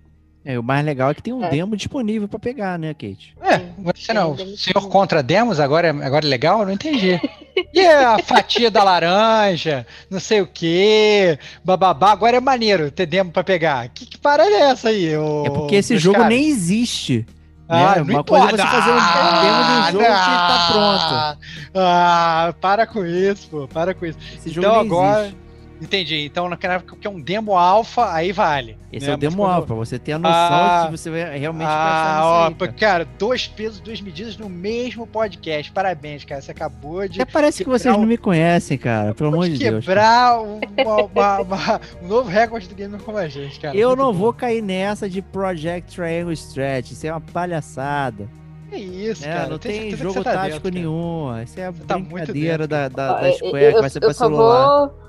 É, 0.48 0.60
o 0.60 0.64
mais 0.64 0.86
legal 0.86 1.10
é 1.10 1.14
que 1.16 1.24
tem 1.24 1.34
um 1.34 1.44
É. 1.44 1.50
demo 1.50 1.76
disponível 1.76 2.28
pra 2.28 2.38
pegar, 2.38 2.78
né, 2.78 2.94
Kate? 2.94 3.36
É, 3.42 3.62
você 3.80 4.14
não, 4.14 4.36
demo 4.36 4.56
senhor 4.56 4.88
contra 4.90 5.24
demos, 5.24 5.60
agora, 5.60 5.88
é- 5.88 6.06
agora 6.06 6.24
é 6.24 6.30
legal? 6.30 6.60
Eu 6.60 6.66
não 6.68 6.74
entendi. 6.74 7.20
E 7.74 7.80
a 7.86 8.20
fatia 8.20 8.70
da 8.70 8.84
laranja, 8.84 9.88
não 10.10 10.20
sei 10.20 10.42
o 10.42 10.48
que, 10.48 11.40
bababá, 11.64 12.12
agora 12.12 12.36
é 12.36 12.40
maneiro 12.42 12.92
ter 12.92 13.06
demo 13.06 13.32
pra 13.32 13.46
pegar. 13.46 13.88
Que, 13.90 14.06
que 14.06 14.18
parada 14.18 14.50
é 14.50 14.60
essa 14.72 14.90
aí? 14.90 15.16
ô- 15.18 15.46
É 15.46 15.50
porque 15.50 15.76
esse 15.76 15.98
jogo 15.98 16.18
caras? 16.18 16.30
nem 16.30 16.48
existe. 16.50 17.26
Ah, 17.68 17.96
né? 17.96 18.04
não 18.04 18.14
Uma 18.16 18.24
coisa 18.26 18.46
é 18.46 18.48
importa. 18.50 18.64
você 18.64 18.76
fazer 18.76 18.92
um 18.92 19.42
demo 19.42 19.64
de 19.64 19.72
um 19.72 19.92
jogo 19.92 20.04
que 20.04 20.10
tá 20.10 20.68
Ah, 20.68 21.38
Ah, 22.50 22.54
para 22.60 22.86
com 22.86 23.06
isso, 23.06 23.48
pô, 23.50 23.68
para 23.70 23.94
com 23.94 24.06
isso. 24.06 24.18
Esse 24.36 24.50
jogo 24.50 24.68
Então 24.68 24.76
nem 24.82 24.86
agora, 24.86 25.22
existe. 25.22 25.38
Entendi. 25.82 26.26
Então 26.26 26.48
naquela 26.50 26.76
época 26.76 26.96
que 27.00 27.06
é 27.08 27.10
um 27.10 27.20
demo 27.20 27.58
alfa, 27.58 28.12
aí 28.14 28.32
vale. 28.32 28.78
Esse 28.92 29.06
né? 29.08 29.12
é 29.12 29.16
o 29.16 29.18
demo 29.18 29.38
quando- 29.38 29.52
alfa, 29.52 29.68
pra 29.68 29.76
você 29.76 30.00
ter 30.00 30.14
a 30.14 30.20
noção 30.20 30.36
Ah. 30.38 30.88
de 30.90 30.98
se 30.98 31.04
você 31.04 31.10
vai 31.12 31.38
realmente 31.38 31.68
Ah, 31.70 32.22
ó, 32.24 32.48
aí, 32.48 32.54
cara. 32.56 32.72
cara, 32.74 33.08
dois 33.18 33.48
pesos, 33.48 33.80
duas 33.80 34.00
medidas 34.02 34.38
no 34.38 34.48
mesmo 34.50 35.06
podcast. 35.06 35.72
Parabéns, 35.72 36.24
cara. 36.24 36.42
Você 36.42 36.52
acabou 36.52 37.08
de 37.08 37.22
Até 37.22 37.32
parece 37.32 37.64
que 37.64 37.70
vocês 37.70 37.94
o- 37.94 37.98
não 38.00 38.06
me 38.06 38.18
conhecem, 38.18 38.78
cara, 38.78 39.14
pelo 39.14 39.30
amor 39.30 39.50
de 39.50 39.58
Deus. 39.58 39.84
quebrar 39.86 40.40
uma- 40.42 40.60
uma- 41.14 41.42
uma- 41.42 41.82
um 42.02 42.08
novo 42.08 42.30
recorde 42.30 42.68
do 42.70 42.76
Gamer 42.76 43.00
como 43.02 43.18
a 43.18 43.28
gente, 43.28 43.60
cara. 43.60 43.76
Eu 43.76 43.90
Muito 43.90 44.00
não 44.00 44.14
bom. 44.14 44.20
vou 44.20 44.34
cair 44.34 44.62
nessa 44.62 45.10
de 45.10 45.22
Project 45.22 45.94
Triangle 45.96 46.34
Stretch, 46.34 46.92
isso 46.92 47.06
é 47.06 47.12
uma 47.12 47.22
palhaçada. 47.22 48.28
Que 48.70 48.78
isso, 48.78 49.22
né? 49.22 49.34
cara. 49.34 49.46
não 49.46 49.52
eu 49.54 49.60
tem 49.60 49.92
jogo 49.96 50.14
você 50.14 50.24
tá 50.24 50.34
tático 50.34 50.70
dentro, 50.72 50.80
nenhum. 50.80 51.42
Isso 51.44 51.60
é 51.60 51.68
a 51.68 51.72
tá 51.74 51.98
muito 51.98 52.12
brincadeira 52.14 52.68
da, 52.68 52.84
dentro, 52.88 52.98
da, 52.98 53.16
Ó, 53.16 53.22
da 53.22 53.28
eu- 53.30 53.34
Square, 53.36 53.64
eu, 53.66 53.74
que 53.76 53.82
vai 53.82 53.90
ser 53.90 54.00
pra 54.00 54.10
eu 54.10 54.14
celular. 54.14 54.78
vou 54.88 55.06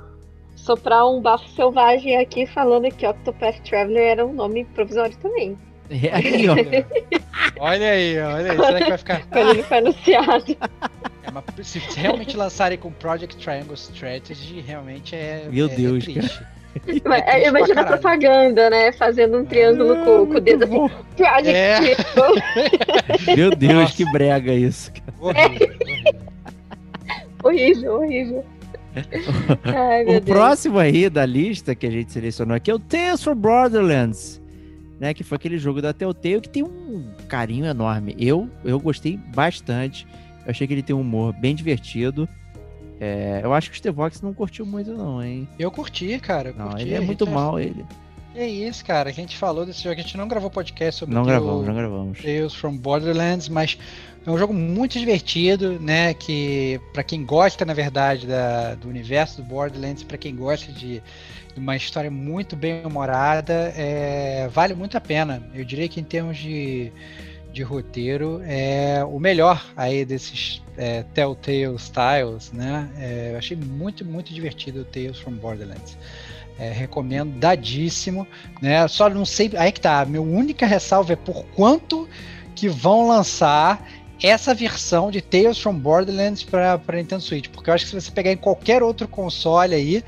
soprar 0.66 1.08
um 1.08 1.20
bafo 1.20 1.48
selvagem 1.50 2.16
aqui 2.16 2.44
falando 2.44 2.90
que 2.90 3.06
Octopath 3.06 3.60
Traveler 3.60 4.02
era 4.02 4.26
um 4.26 4.32
nome 4.32 4.64
provisório 4.64 5.16
também. 5.18 5.56
É, 5.88 6.12
aí, 6.12 6.48
ó. 6.48 6.54
Olha 7.62 7.90
aí, 7.90 8.18
olha 8.18 8.50
aí. 8.52 8.58
Será 8.58 8.78
que 8.80 8.88
vai 8.88 8.98
ficar. 8.98 9.26
Quando 9.28 9.50
ele 9.50 9.62
foi 9.62 9.78
anunciado. 9.78 10.56
É, 11.22 11.30
mas 11.32 11.44
se 11.66 11.78
realmente 11.96 12.36
lançarem 12.36 12.76
com 12.76 12.90
Project 12.90 13.36
Triangle 13.36 13.74
Strategy, 13.74 14.60
realmente 14.60 15.14
é. 15.14 15.46
Meu 15.50 15.68
é- 15.68 15.72
é 15.72 15.76
Deus, 15.76 16.04
triste. 16.04 16.42
Mas, 16.74 16.82
triste 16.82 17.00
pra 17.02 17.38
Imagina 17.48 17.80
a 17.82 17.84
propaganda, 17.84 18.68
né? 18.68 18.92
Fazendo 18.92 19.38
um 19.38 19.44
triângulo 19.44 19.94
com, 20.04 20.26
com 20.26 20.34
o 20.34 20.40
dedo 20.40 20.64
assim. 20.64 20.88
Project 21.16 21.48
É. 21.56 21.76
Triangle. 21.94 22.42
Meu 23.36 23.50
Deus, 23.50 23.72
Nossa. 23.74 23.96
que 23.96 24.12
brega 24.12 24.52
isso. 24.52 24.92
cara. 24.92 25.14
Horrível, 25.20 25.68
horrível. 25.80 26.14
Horrível, 27.44 27.94
horrível. 28.00 28.44
Ai, 29.64 30.02
O 30.04 30.06
Deus. 30.20 30.24
próximo 30.24 30.78
aí 30.78 31.08
da 31.10 31.24
lista 31.26 31.74
que 31.74 31.86
a 31.86 31.90
gente 31.90 32.12
selecionou 32.12 32.56
aqui 32.56 32.70
é 32.70 32.74
o 32.74 32.78
Tales 32.78 33.22
from 33.22 33.36
Borderlands, 33.36 34.40
né? 35.00 35.12
Que 35.14 35.22
foi 35.24 35.36
aquele 35.36 35.58
jogo 35.58 35.80
da 35.82 35.92
Telltale 35.92 36.40
que 36.40 36.48
tem 36.48 36.62
um 36.62 37.04
carinho 37.28 37.66
enorme. 37.66 38.14
Eu, 38.18 38.48
eu 38.64 38.78
gostei 38.80 39.18
bastante. 39.34 40.06
Eu 40.44 40.50
achei 40.50 40.66
que 40.66 40.72
ele 40.74 40.82
tem 40.82 40.94
um 40.94 41.00
humor 41.00 41.32
bem 41.34 41.54
divertido. 41.54 42.28
É, 43.00 43.40
eu 43.42 43.52
acho 43.52 43.70
que 43.70 43.74
o 43.76 43.78
Stevox 43.78 44.22
não 44.22 44.32
curtiu 44.32 44.64
muito, 44.64 44.92
não, 44.94 45.22
hein? 45.22 45.46
Eu 45.58 45.70
curti, 45.70 46.18
cara. 46.18 46.50
eu 46.50 46.54
Não, 46.54 46.68
curti. 46.68 46.82
ele 46.82 46.94
é 46.94 47.00
muito 47.00 47.26
mal, 47.26 47.60
ele. 47.60 47.84
É 48.34 48.46
isso, 48.46 48.84
cara. 48.84 49.12
Que 49.12 49.20
a 49.20 49.22
gente 49.22 49.36
falou 49.36 49.66
desse 49.66 49.82
jogo. 49.82 49.94
A 49.98 50.02
gente 50.02 50.16
não 50.16 50.28
gravou 50.28 50.50
podcast 50.50 51.00
sobre 51.00 51.14
Não 51.14 51.22
o 51.22 51.26
gravamos, 51.26 51.66
não 51.66 51.74
gravamos. 51.74 52.22
Tales 52.22 52.54
from 52.54 52.76
Borderlands, 52.76 53.48
mas 53.48 53.78
é 54.26 54.30
um 54.30 54.36
jogo 54.36 54.52
muito 54.52 54.98
divertido, 54.98 55.78
né? 55.78 56.12
Que 56.12 56.80
para 56.92 57.04
quem 57.04 57.24
gosta, 57.24 57.64
na 57.64 57.72
verdade, 57.72 58.26
da, 58.26 58.74
do 58.74 58.88
universo 58.88 59.40
do 59.40 59.44
Borderlands, 59.44 60.02
para 60.02 60.18
quem 60.18 60.34
gosta 60.34 60.72
de, 60.72 61.00
de 61.54 61.60
uma 61.60 61.76
história 61.76 62.10
muito 62.10 62.56
bem 62.56 62.84
humorada, 62.84 63.72
é, 63.76 64.48
vale 64.52 64.74
muito 64.74 64.96
a 64.96 65.00
pena. 65.00 65.48
Eu 65.54 65.64
diria 65.64 65.88
que 65.88 66.00
em 66.00 66.04
termos 66.04 66.38
de, 66.38 66.92
de 67.52 67.62
roteiro 67.62 68.42
é 68.44 69.04
o 69.04 69.20
melhor 69.20 69.64
aí 69.76 70.04
desses 70.04 70.60
é, 70.76 71.04
Telltale 71.14 71.76
Styles, 71.76 72.50
né? 72.52 72.90
É, 72.98 73.30
eu 73.32 73.38
achei 73.38 73.56
muito, 73.56 74.04
muito 74.04 74.34
divertido 74.34 74.80
o 74.80 74.84
Tales 74.84 75.20
from 75.20 75.34
Borderlands. 75.34 75.96
É, 76.58 76.72
recomendo, 76.72 77.38
dadíssimo, 77.38 78.26
né? 78.60 78.88
Só 78.88 79.08
não 79.08 79.24
sei, 79.24 79.52
aí 79.56 79.70
que 79.70 79.80
tá, 79.80 80.04
minha 80.04 80.22
única 80.22 80.66
ressalva 80.66 81.12
é 81.12 81.16
por 81.16 81.44
quanto 81.54 82.08
que 82.56 82.68
vão 82.68 83.06
lançar 83.06 83.86
essa 84.22 84.54
versão 84.54 85.10
de 85.10 85.20
Tales 85.20 85.58
from 85.58 85.74
Borderlands 85.74 86.42
para 86.42 86.80
Nintendo 86.94 87.22
Switch, 87.22 87.48
porque 87.48 87.70
eu 87.70 87.74
acho 87.74 87.84
que 87.84 87.90
se 87.90 88.00
você 88.00 88.10
pegar 88.10 88.32
em 88.32 88.36
qualquer 88.36 88.82
outro 88.82 89.06
console 89.06 89.74
aí, 89.74 90.02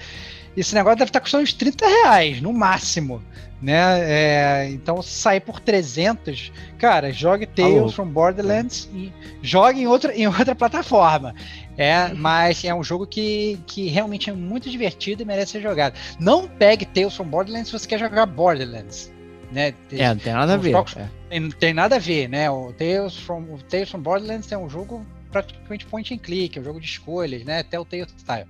esse 0.56 0.74
negócio 0.74 0.98
deve 0.98 1.10
estar 1.10 1.20
custando 1.20 1.44
uns 1.44 1.52
30 1.52 1.86
reais, 1.86 2.40
no 2.40 2.52
máximo, 2.52 3.22
né? 3.60 4.00
É, 4.00 4.68
então, 4.70 5.02
se 5.02 5.10
sair 5.10 5.40
por 5.40 5.60
300, 5.60 6.52
cara, 6.78 7.12
jogue 7.12 7.46
Tales 7.46 7.74
louco. 7.74 7.92
from 7.92 8.08
Borderlands 8.08 8.88
e 8.92 9.12
jogue 9.42 9.82
em 9.82 9.86
outra, 9.86 10.14
em 10.14 10.26
outra 10.26 10.54
plataforma. 10.54 11.34
É, 11.76 12.12
mas 12.12 12.64
é 12.64 12.74
um 12.74 12.82
jogo 12.82 13.06
que, 13.06 13.60
que 13.66 13.88
realmente 13.88 14.30
é 14.30 14.32
muito 14.32 14.68
divertido 14.68 15.22
e 15.22 15.24
merece 15.24 15.52
ser 15.52 15.62
jogado. 15.62 15.94
Não 16.18 16.48
pegue 16.48 16.84
Tales 16.84 17.14
from 17.14 17.26
Borderlands 17.26 17.68
se 17.68 17.78
você 17.78 17.86
quer 17.86 17.98
jogar 17.98 18.26
Borderlands. 18.26 19.12
Né? 19.52 19.74
É, 19.92 20.08
não 20.08 20.16
tem 20.18 20.32
nada 20.32 20.54
a 20.54 20.56
Os 20.56 20.62
ver. 20.62 20.70
jogos- 20.72 20.96
é. 20.96 21.08
Tem, 21.30 21.40
não 21.40 21.50
tem 21.50 21.72
nada 21.74 21.96
a 21.96 21.98
ver, 21.98 22.28
né? 22.28 22.50
O 22.50 22.72
Tales 22.72 23.16
from, 23.16 23.42
o 23.52 23.58
Tales 23.68 23.90
from 23.90 24.00
Borderlands 24.00 24.50
é 24.52 24.58
um 24.58 24.68
jogo 24.68 25.04
praticamente 25.32 25.86
point 25.86 26.12
and 26.12 26.18
click, 26.18 26.58
é 26.58 26.60
um 26.60 26.64
jogo 26.64 26.80
de 26.80 26.86
escolhas, 26.86 27.44
né? 27.44 27.62
Telltale 27.62 28.06
Style. 28.18 28.46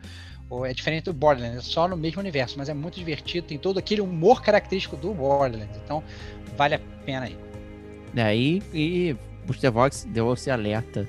Ou 0.50 0.64
É 0.64 0.72
diferente 0.72 1.04
do 1.04 1.12
Borderlands, 1.12 1.58
é 1.58 1.62
só 1.62 1.86
no 1.86 1.96
mesmo 1.96 2.20
universo, 2.20 2.56
mas 2.58 2.68
é 2.68 2.74
muito 2.74 2.94
divertido, 2.98 3.46
tem 3.46 3.58
todo 3.58 3.78
aquele 3.78 4.00
humor 4.00 4.42
característico 4.42 4.96
do 4.96 5.12
Borderlands. 5.12 5.76
Então, 5.84 6.02
vale 6.56 6.74
a 6.76 6.80
pena 7.04 7.26
aí. 7.26 7.36
É, 8.16 8.34
e, 8.36 8.62
e 8.72 9.16
o 9.48 9.52
Stevox 9.52 10.04
deu 10.10 10.32
esse 10.32 10.50
alerta 10.50 11.06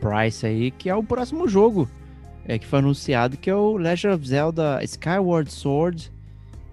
Price 0.00 0.44
aí, 0.46 0.70
que 0.70 0.90
é 0.90 0.94
o 0.94 1.02
próximo 1.02 1.48
jogo 1.48 1.88
é, 2.46 2.58
que 2.58 2.66
foi 2.66 2.78
anunciado, 2.80 3.36
que 3.36 3.48
é 3.50 3.54
o 3.54 3.76
Legend 3.76 4.14
of 4.14 4.28
Zelda 4.28 4.78
Skyward 4.84 5.50
Sword, 5.50 6.12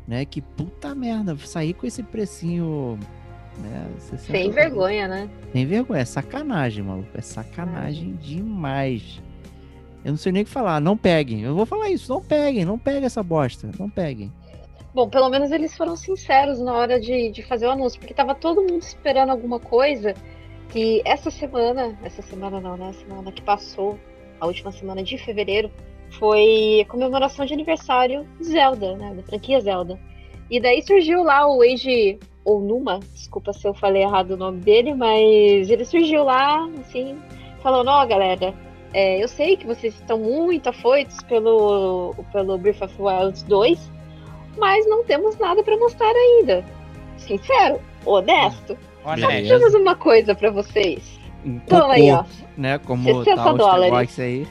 né? 0.07 0.25
Que 0.25 0.41
puta 0.41 0.93
merda, 0.93 1.35
sair 1.38 1.73
com 1.73 1.85
esse 1.85 2.03
precinho. 2.03 2.99
Né, 3.57 3.88
60 3.99 4.31
Sem 4.31 4.49
vergonha, 4.51 5.07
né? 5.07 5.30
Sem 5.51 5.65
vergonha, 5.65 6.01
é 6.01 6.05
sacanagem, 6.05 6.84
maluco. 6.84 7.09
É 7.13 7.21
sacanagem 7.21 8.15
demais. 8.15 9.21
Eu 10.03 10.11
não 10.11 10.17
sei 10.17 10.31
nem 10.31 10.41
o 10.41 10.45
que 10.45 10.51
falar, 10.51 10.81
não 10.81 10.97
peguem. 10.97 11.41
Eu 11.41 11.55
vou 11.55 11.65
falar 11.65 11.89
isso, 11.89 12.11
não 12.11 12.21
peguem, 12.21 12.65
não 12.65 12.77
peguem 12.77 13.05
essa 13.05 13.23
bosta, 13.23 13.69
não 13.80 13.89
peguem. 13.89 14.31
Bom, 14.93 15.09
pelo 15.09 15.30
menos 15.30 15.51
eles 15.51 15.75
foram 15.75 15.95
sinceros 15.95 16.59
na 16.59 16.73
hora 16.73 16.99
de, 16.99 17.31
de 17.31 17.41
fazer 17.41 17.65
o 17.65 17.71
anúncio, 17.71 17.99
porque 17.99 18.13
tava 18.13 18.35
todo 18.35 18.61
mundo 18.61 18.81
esperando 18.81 19.30
alguma 19.30 19.59
coisa. 19.59 20.13
E 20.75 21.01
essa 21.05 21.31
semana, 21.31 21.97
essa 22.03 22.21
semana 22.21 22.59
não, 22.59 22.75
né? 22.75 22.89
A 22.89 22.93
semana 22.93 23.31
que 23.31 23.41
passou, 23.41 23.97
a 24.39 24.45
última 24.45 24.71
semana 24.71 25.01
de 25.01 25.17
fevereiro, 25.17 25.71
foi 26.19 26.81
a 26.81 26.85
comemoração 26.85 27.45
de 27.45 27.53
aniversário 27.53 28.27
de 28.40 28.45
Zelda, 28.45 28.95
né? 28.95 29.14
Da 29.15 29.23
franquia 29.23 29.60
Zelda. 29.60 29.99
E 30.49 30.60
daí 30.60 30.81
surgiu 30.81 31.23
lá 31.23 31.48
o 31.48 31.64
Eiji 31.64 32.19
Onuma, 32.45 32.99
desculpa 33.14 33.53
se 33.53 33.68
eu 33.68 33.73
falei 33.73 34.03
errado 34.03 34.31
o 34.31 34.38
nome 34.38 34.60
dele, 34.60 34.94
mas 34.94 35.69
ele 35.69 35.85
surgiu 35.85 36.23
lá, 36.23 36.68
assim, 36.81 37.18
falando, 37.61 37.88
ó, 37.88 38.03
oh, 38.03 38.07
galera, 38.07 38.53
é, 38.94 39.23
eu 39.23 39.27
sei 39.27 39.56
que 39.56 39.65
vocês 39.65 39.95
estão 39.95 40.19
muito 40.19 40.69
afoitos 40.69 41.18
pelo, 41.23 42.14
pelo 42.31 42.57
Breath 42.57 42.81
of 42.81 42.95
the 42.95 43.03
Wild 43.03 43.45
2, 43.45 43.91
mas 44.57 44.88
não 44.88 45.03
temos 45.03 45.38
nada 45.38 45.64
para 45.64 45.77
mostrar 45.77 46.11
ainda. 46.11 46.64
Sincero, 47.18 47.80
honesto. 48.06 48.77
Só 49.03 49.27
temos 49.27 49.73
uma 49.73 49.95
coisa 49.95 50.35
para 50.35 50.52
vocês. 50.52 51.19
Um 51.45 51.60
cocô, 51.60 51.91
aí, 51.91 52.11
ó. 52.11 52.23
Né, 52.57 52.77
como 52.77 53.03
60 53.03 53.35
tá 53.35 53.53
dólares. 53.53 54.19
aí. 54.19 54.48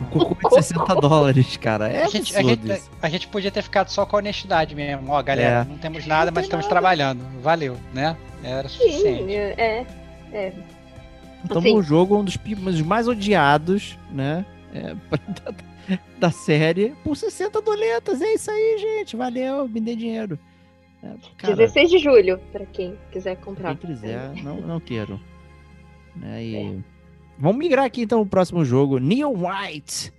Um 0.00 0.04
cocô 0.04 0.48
de 0.48 0.54
60 0.56 0.94
dólares, 0.96 1.56
cara. 1.56 1.88
É 1.88 2.04
a, 2.04 2.08
gente, 2.08 2.36
a, 2.36 2.42
gente, 2.42 2.82
a 3.00 3.08
gente, 3.08 3.28
podia 3.28 3.50
ter 3.50 3.62
ficado 3.62 3.88
só 3.88 4.04
com 4.04 4.16
a 4.16 4.18
honestidade 4.18 4.74
mesmo. 4.74 5.10
Ó, 5.10 5.22
galera, 5.22 5.62
é. 5.62 5.64
não 5.64 5.78
temos 5.78 6.06
nada, 6.06 6.30
mas 6.30 6.44
estamos 6.44 6.66
nada. 6.66 6.74
trabalhando. 6.74 7.24
Valeu, 7.40 7.76
né? 7.94 8.16
Era 8.44 8.68
suficiente. 8.68 9.24
Sim, 9.24 9.34
é. 9.34 9.86
é. 10.32 10.52
Então, 11.44 11.58
assim. 11.58 11.74
o 11.74 11.82
jogo 11.82 12.16
é 12.16 12.18
um 12.18 12.24
dos, 12.24 12.36
mais 12.82 13.08
odiados, 13.08 13.98
né? 14.10 14.44
É, 14.74 14.94
da, 15.42 15.54
da, 16.18 16.30
série 16.30 16.94
por 17.02 17.16
60 17.16 17.62
doletas. 17.62 18.20
É 18.20 18.34
isso 18.34 18.50
aí, 18.50 18.76
gente. 18.78 19.16
Valeu, 19.16 19.66
me 19.68 19.80
dê 19.80 19.96
dinheiro. 19.96 20.38
É, 21.02 21.08
cara, 21.38 21.56
16 21.56 21.90
de 21.90 21.98
julho, 21.98 22.38
para 22.52 22.66
quem 22.66 22.98
quiser 23.10 23.36
comprar. 23.36 23.76
Quem 23.76 23.90
quiser, 23.90 24.34
não, 24.42 24.60
não 24.60 24.80
quero. 24.80 25.20
Né? 26.14 26.44
E... 26.44 26.84
Vamos 27.38 27.58
migrar 27.58 27.84
aqui 27.84 28.02
então 28.02 28.20
o 28.20 28.26
próximo 28.26 28.64
jogo, 28.64 28.98
Neon 28.98 29.32
White. 29.32 30.12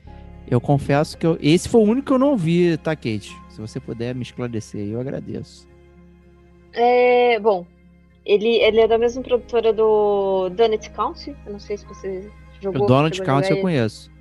Eu 0.50 0.62
confesso 0.62 1.18
que 1.18 1.26
eu... 1.26 1.38
esse 1.42 1.68
foi 1.68 1.82
o 1.82 1.84
único 1.84 2.08
que 2.08 2.14
eu 2.14 2.20
não 2.20 2.38
vi, 2.38 2.78
tá, 2.78 2.96
Kate? 2.96 3.36
Se 3.50 3.60
você 3.60 3.80
puder 3.80 4.16
me 4.16 4.22
esclarecer, 4.22 4.88
eu 4.88 5.00
agradeço. 5.00 5.68
É, 6.74 7.40
bom, 7.40 7.66
ele, 8.24 8.58
ele 8.58 8.82
é 8.82 8.88
da 8.88 8.98
mesma 8.98 9.24
produtora 9.24 9.74
do 9.74 10.50
Donut 10.50 10.90
County. 10.92 11.36
Eu 11.46 11.54
não 11.54 11.60
sei 11.60 11.78
se 11.78 11.86
você 11.86 12.30
jogou. 12.62 12.84
O 12.84 12.86
Donut 12.86 13.22
County 13.24 13.52
eu 13.52 13.62
conheço. 13.62 14.12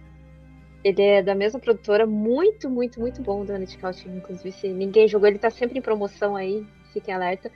Ele 0.82 1.02
é 1.02 1.22
da 1.22 1.34
mesma 1.34 1.58
produtora, 1.58 2.06
muito, 2.06 2.70
muito, 2.70 3.00
muito 3.00 3.20
bom 3.20 3.42
o 3.42 3.44
Donut 3.44 3.76
County. 3.76 4.08
Inclusive, 4.08 4.52
se 4.52 4.68
ninguém 4.68 5.06
jogou, 5.06 5.28
ele 5.28 5.38
tá 5.38 5.50
sempre 5.50 5.78
em 5.78 5.82
promoção 5.82 6.34
aí, 6.34 6.64
fiquem 6.92 7.12
alerta. 7.12 7.50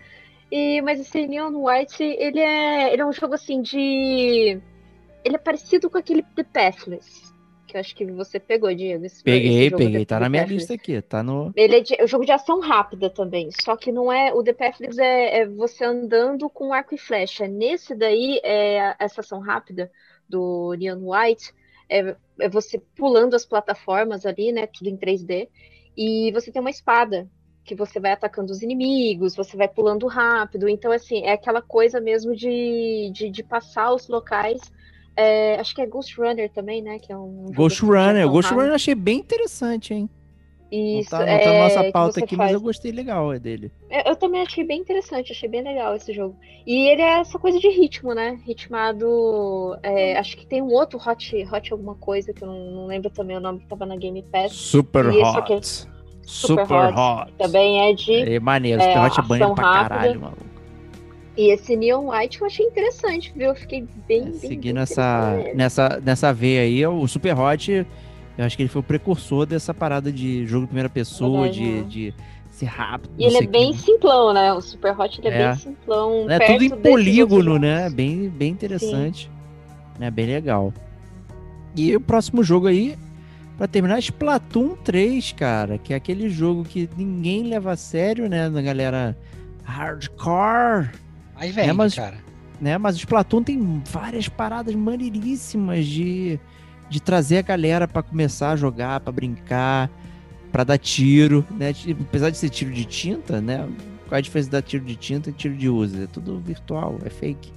E, 0.51 0.83
mas 0.83 1.01
esse 1.01 1.27
Neon 1.27 1.53
White, 1.65 2.03
ele 2.03 2.41
é, 2.41 2.93
ele 2.93 3.03
é 3.03 3.07
um 3.07 3.13
jogo 3.13 3.35
assim 3.35 3.63
de 3.63 4.61
ele 5.25 5.37
é 5.37 5.39
parecido 5.39 5.91
com 5.91 5.99
aquele 5.99 6.23
The 6.23 6.45
Pathless. 6.45 7.31
Que 7.67 7.77
eu 7.77 7.81
acho 7.81 7.95
que 7.95 8.05
você 8.05 8.41
pegou, 8.41 8.75
Diego. 8.75 9.05
Esse, 9.05 9.23
peguei, 9.23 9.67
esse 9.67 9.77
peguei. 9.77 10.05
Tá 10.05 10.19
na 10.19 10.29
minha 10.29 10.45
lista 10.45 10.75
aqui. 10.75 11.01
Tá 11.01 11.23
no. 11.23 11.53
Ele 11.55 11.77
é, 11.77 11.81
de, 11.81 11.95
é 12.01 12.03
um 12.03 12.07
jogo 12.09 12.25
de 12.25 12.33
ação 12.33 12.59
rápida 12.59 13.09
também. 13.09 13.49
Só 13.63 13.77
que 13.77 13.93
não 13.93 14.13
é. 14.13 14.35
O 14.35 14.43
The 14.43 14.53
Pathless 14.53 15.01
é, 15.01 15.39
é 15.39 15.47
você 15.47 15.85
andando 15.85 16.51
com 16.51 16.73
arco 16.73 16.97
e 16.97 16.99
flecha. 16.99 17.47
Nesse 17.47 17.95
daí, 17.95 18.41
é, 18.43 18.97
essa 18.99 19.21
ação 19.21 19.39
rápida 19.39 19.91
do 20.29 20.75
Neon 20.77 21.01
White 21.01 21.55
é, 21.89 22.17
é 22.41 22.49
você 22.49 22.79
pulando 22.97 23.35
as 23.35 23.47
plataformas 23.47 24.27
ali, 24.27 24.51
né? 24.51 24.67
Tudo 24.67 24.89
em 24.89 24.97
3D. 24.97 25.49
E 25.97 26.33
você 26.33 26.51
tem 26.51 26.61
uma 26.61 26.71
espada 26.71 27.29
que 27.65 27.75
você 27.77 28.01
vai 28.01 28.11
atacando 28.11 28.51
os 28.51 28.63
inimigos, 28.63 29.37
você 29.37 29.57
vai 29.57 29.69
pulando 29.69 30.09
rápido. 30.09 30.69
Então, 30.69 30.91
assim, 30.91 31.23
é 31.23 31.33
aquela 31.33 31.63
coisa 31.63 32.01
mesmo 32.01 32.35
de, 32.35 33.13
de, 33.13 33.31
de 33.31 33.45
passar 33.45 33.93
os 33.93 34.09
locais 34.09 34.61
é, 35.21 35.61
acho 35.61 35.75
que 35.75 35.83
é 35.83 35.87
Ghost 35.87 36.19
Runner 36.19 36.51
também, 36.51 36.81
né? 36.81 36.99
Que 36.99 37.13
é 37.13 37.17
um 37.17 37.47
Ghost 37.55 37.83
Runner. 37.83 38.27
Ghost 38.29 38.53
Runner 38.53 38.69
eu 38.69 38.75
achei 38.75 38.95
bem 38.95 39.19
interessante, 39.19 39.93
hein? 39.93 40.09
Isso, 40.73 41.11
não 41.13 41.19
tá, 41.19 41.27
não 41.27 41.39
tá 41.39 41.45
é, 41.45 41.63
nossa 41.63 41.93
pauta 41.93 42.21
aqui, 42.21 42.37
faz. 42.37 42.53
mas 42.53 42.55
eu 42.55 42.61
gostei 42.61 42.93
legal 42.93 43.33
é 43.33 43.41
dele. 43.41 43.73
Eu, 43.91 44.13
eu, 44.13 44.17
também 44.17 44.41
achei 44.41 44.65
bem 44.65 44.81
interessante, 44.81 45.33
achei 45.33 45.49
bem 45.49 45.63
legal 45.63 45.97
esse 45.97 46.13
jogo. 46.13 46.37
E 46.65 46.89
ele 46.89 47.03
é 47.03 47.19
essa 47.19 47.39
coisa 47.41 47.59
de 47.59 47.69
ritmo, 47.69 48.15
né? 48.15 48.41
Ritmado. 48.47 49.77
É, 49.83 50.17
acho 50.17 50.37
que 50.37 50.47
tem 50.47 50.63
um 50.63 50.73
outro 50.73 50.99
Hot, 51.05 51.47
Hot 51.53 51.73
alguma 51.73 51.97
coisa, 51.97 52.33
que 52.33 52.43
eu 52.43 52.49
não, 52.49 52.71
não 52.71 52.87
lembro 52.87 53.11
também 53.11 53.37
o 53.37 53.41
nome 53.41 53.59
que 53.59 53.67
tava 53.67 53.85
na 53.85 53.97
Game 53.97 54.23
Pass. 54.31 54.53
Super 54.53 55.09
Hot. 55.09 55.53
É 55.53 55.61
Super, 56.23 56.67
Super 56.67 56.95
hot. 56.95 56.99
hot. 56.99 57.33
Também 57.37 57.91
é 57.91 57.93
de. 57.93 58.35
É 58.37 58.41
maneiro, 58.41 58.81
é, 58.81 59.05
Hot 59.05 59.19
é 59.19 59.23
banho 59.23 59.55
pra 59.55 59.65
caralho, 59.65 60.21
maluco. 60.21 60.50
E 61.37 61.53
esse 61.53 61.77
Neon 61.77 62.11
White 62.11 62.41
eu 62.41 62.47
achei 62.47 62.67
interessante, 62.67 63.33
viu? 63.35 63.49
Eu 63.49 63.55
fiquei 63.55 63.87
bem. 64.07 64.29
É, 64.29 64.33
seguindo 64.33 64.79
essa, 64.79 65.37
nessa, 65.55 66.01
nessa 66.05 66.33
veia 66.33 66.63
aí, 66.63 66.87
o 66.87 67.07
Super 67.07 67.39
Hot, 67.39 67.87
eu 68.37 68.45
acho 68.45 68.57
que 68.57 68.63
ele 68.63 68.69
foi 68.69 68.81
o 68.81 68.85
precursor 68.85 69.47
dessa 69.47 69.73
parada 69.73 70.11
de 70.11 70.47
jogo 70.47 70.63
de 70.63 70.69
primeira 70.69 70.89
pessoa, 70.89 71.49
de, 71.49 71.85
de 71.85 72.15
ser 72.51 72.67
rápido. 72.67 73.13
E 73.17 73.25
ele 73.25 73.39
é 73.39 73.47
bem 73.47 73.73
que. 73.73 73.79
simplão, 73.79 74.35
né? 74.35 74.53
O 74.53 74.61
Super 74.61 74.99
Hot 74.99 75.21
ele 75.21 75.29
é, 75.29 75.41
é. 75.41 75.49
bem 75.49 75.57
simplão. 75.57 76.31
É 76.31 76.39
tudo 76.39 76.65
em 76.65 76.71
polígono, 76.71 77.59
né? 77.59 77.89
Bem, 77.89 78.29
bem 78.29 78.51
interessante. 78.51 79.31
Né? 79.99 80.11
Bem 80.11 80.27
legal. 80.27 80.73
E 81.77 81.95
o 81.95 82.01
próximo 82.01 82.43
jogo 82.43 82.67
aí, 82.67 82.99
para 83.57 83.69
terminar, 83.69 84.01
Splatoon 84.01 84.75
3, 84.83 85.33
cara, 85.33 85.79
que 85.79 85.95
é 85.95 85.97
aquele 85.97 86.29
jogo 86.29 86.65
que 86.65 86.89
ninguém 86.97 87.45
leva 87.45 87.73
a 87.73 87.77
sério, 87.77 88.29
né? 88.29 88.49
Na 88.49 88.61
galera 88.61 89.17
hardcore 89.63 90.91
Aí 91.41 91.51
vem, 91.51 91.71
é, 91.71 91.73
mas, 91.73 91.95
cara. 91.95 92.19
Né, 92.61 92.77
mas 92.77 92.97
o 92.97 92.99
Splatoon 92.99 93.43
tem 93.43 93.83
várias 93.91 94.29
paradas 94.29 94.75
maneiríssimas 94.75 95.87
de, 95.87 96.39
de 96.91 97.01
trazer 97.01 97.39
a 97.39 97.43
galera 97.43 97.89
para 97.89 98.03
começar 98.03 98.51
a 98.51 98.57
jogar, 98.57 99.01
para 99.01 99.11
brincar, 99.11 99.91
para 100.53 100.65
dar 100.65 100.77
tiro, 100.77 101.43
né? 101.51 101.73
Apesar 102.09 102.29
de 102.29 102.37
ser 102.37 102.51
tiro 102.51 102.71
de 102.71 102.85
tinta, 102.85 103.41
né? 103.41 103.67
Qual 104.07 104.17
é 104.17 104.19
a 104.19 104.21
diferença 104.21 104.51
da 104.51 104.61
tiro 104.61 104.85
de 104.85 104.95
tinta 104.97 105.31
e 105.31 105.33
tiro 105.33 105.57
de 105.57 105.67
uso? 105.71 106.03
É 106.03 106.07
tudo 106.07 106.39
virtual, 106.41 106.99
é 107.07 107.09
fake. 107.09 107.51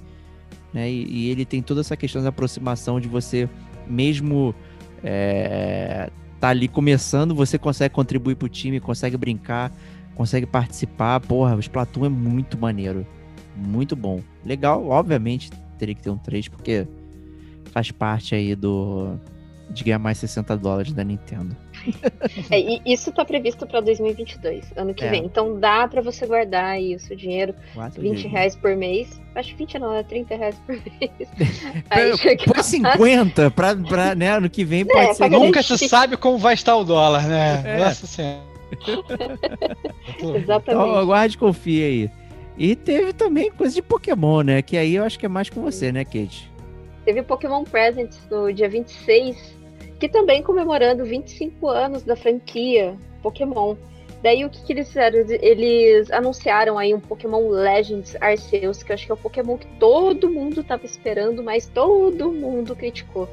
Né? 0.72 0.90
E, 0.90 1.04
e 1.06 1.30
ele 1.30 1.44
tem 1.44 1.60
toda 1.60 1.82
essa 1.82 1.94
questão 1.94 2.22
da 2.22 2.30
aproximação 2.30 2.98
de 2.98 3.06
você, 3.06 3.50
mesmo 3.86 4.54
é, 5.02 6.08
tá 6.40 6.48
ali 6.48 6.68
começando, 6.68 7.34
você 7.34 7.58
consegue 7.58 7.94
contribuir 7.94 8.36
pro 8.36 8.48
time, 8.48 8.80
consegue 8.80 9.18
brincar, 9.18 9.70
consegue 10.14 10.46
participar. 10.46 11.20
Porra, 11.20 11.54
o 11.54 11.60
Splatoon 11.60 12.06
é 12.06 12.08
muito 12.08 12.56
maneiro 12.56 13.06
muito 13.56 13.94
bom. 13.94 14.20
Legal, 14.44 14.86
obviamente 14.88 15.50
teria 15.78 15.94
que 15.94 16.02
ter 16.02 16.10
um 16.10 16.18
3, 16.18 16.48
porque 16.48 16.86
faz 17.72 17.90
parte 17.90 18.34
aí 18.34 18.54
do 18.54 19.18
de 19.70 19.82
ganhar 19.82 19.98
mais 19.98 20.18
60 20.18 20.56
dólares 20.58 20.92
da 20.92 21.04
Nintendo. 21.04 21.56
É, 22.50 22.58
e 22.58 22.80
isso 22.86 23.10
está 23.10 23.24
previsto 23.24 23.66
para 23.66 23.80
2022, 23.80 24.72
ano 24.76 24.94
que 24.94 25.04
é. 25.04 25.10
vem. 25.10 25.26
Então 25.26 25.60
dá 25.60 25.86
para 25.86 26.00
você 26.00 26.26
guardar 26.26 26.64
aí 26.64 26.94
o 26.94 27.00
seu 27.00 27.14
dinheiro, 27.14 27.54
Quatro 27.74 28.00
20 28.00 28.16
dias. 28.16 28.32
reais 28.32 28.56
por 28.56 28.74
mês. 28.74 29.20
Acho 29.34 29.50
que 29.50 29.56
20 29.56 29.78
não, 29.78 29.94
é 29.94 30.02
30 30.02 30.34
reais 30.34 30.56
por 30.66 30.74
mês. 30.74 31.28
Aí 31.90 32.16
chega... 32.16 32.44
Põe 32.44 32.62
50 32.62 33.50
para 33.50 33.76
pra, 33.76 34.14
né, 34.14 34.30
ano 34.30 34.48
que 34.48 34.64
vem 34.64 34.82
é, 34.82 34.84
pode 34.84 35.16
ser. 35.16 35.28
Nunca 35.28 35.62
se 35.62 35.76
sabe 35.86 36.16
como 36.16 36.38
vai 36.38 36.54
estar 36.54 36.74
o 36.76 36.84
dólar, 36.84 37.26
né? 37.26 37.62
É. 37.66 37.78
Nossa 37.78 38.06
Senhora. 38.06 38.42
Exatamente. 40.18 40.62
Então, 40.62 40.94
aguarde 40.96 41.34
e 41.34 41.38
confie 41.38 41.82
aí. 41.82 42.10
E 42.56 42.76
teve 42.76 43.12
também 43.12 43.50
coisa 43.50 43.74
de 43.74 43.82
Pokémon, 43.82 44.42
né? 44.42 44.62
Que 44.62 44.76
aí 44.76 44.94
eu 44.94 45.04
acho 45.04 45.18
que 45.18 45.26
é 45.26 45.28
mais 45.28 45.50
com 45.50 45.60
você, 45.62 45.90
né, 45.90 46.04
Kate? 46.04 46.50
Teve 47.04 47.22
Pokémon 47.22 47.64
Presents 47.64 48.20
no 48.30 48.52
dia 48.52 48.68
26, 48.68 49.54
que 49.98 50.08
também 50.08 50.42
comemorando 50.42 51.04
25 51.04 51.68
anos 51.68 52.02
da 52.02 52.16
franquia 52.16 52.96
Pokémon. 53.22 53.76
Daí 54.22 54.42
o 54.42 54.48
que, 54.48 54.64
que, 54.64 54.72
eles 54.72 54.88
fizeram? 54.88 55.18
Eles 55.28 56.10
anunciaram 56.10 56.78
aí 56.78 56.94
um 56.94 57.00
Pokémon 57.00 57.46
Legends 57.48 58.16
Arceus, 58.22 58.82
que 58.82 58.90
eu 58.90 58.94
acho 58.94 59.04
que 59.04 59.12
é 59.12 59.14
o 59.14 59.18
Pokémon 59.18 59.58
que 59.58 59.66
todo 59.78 60.30
mundo 60.30 60.64
tava 60.64 60.86
esperando, 60.86 61.42
mas 61.42 61.66
todo 61.66 62.32
mundo 62.32 62.74
criticou. 62.74 63.28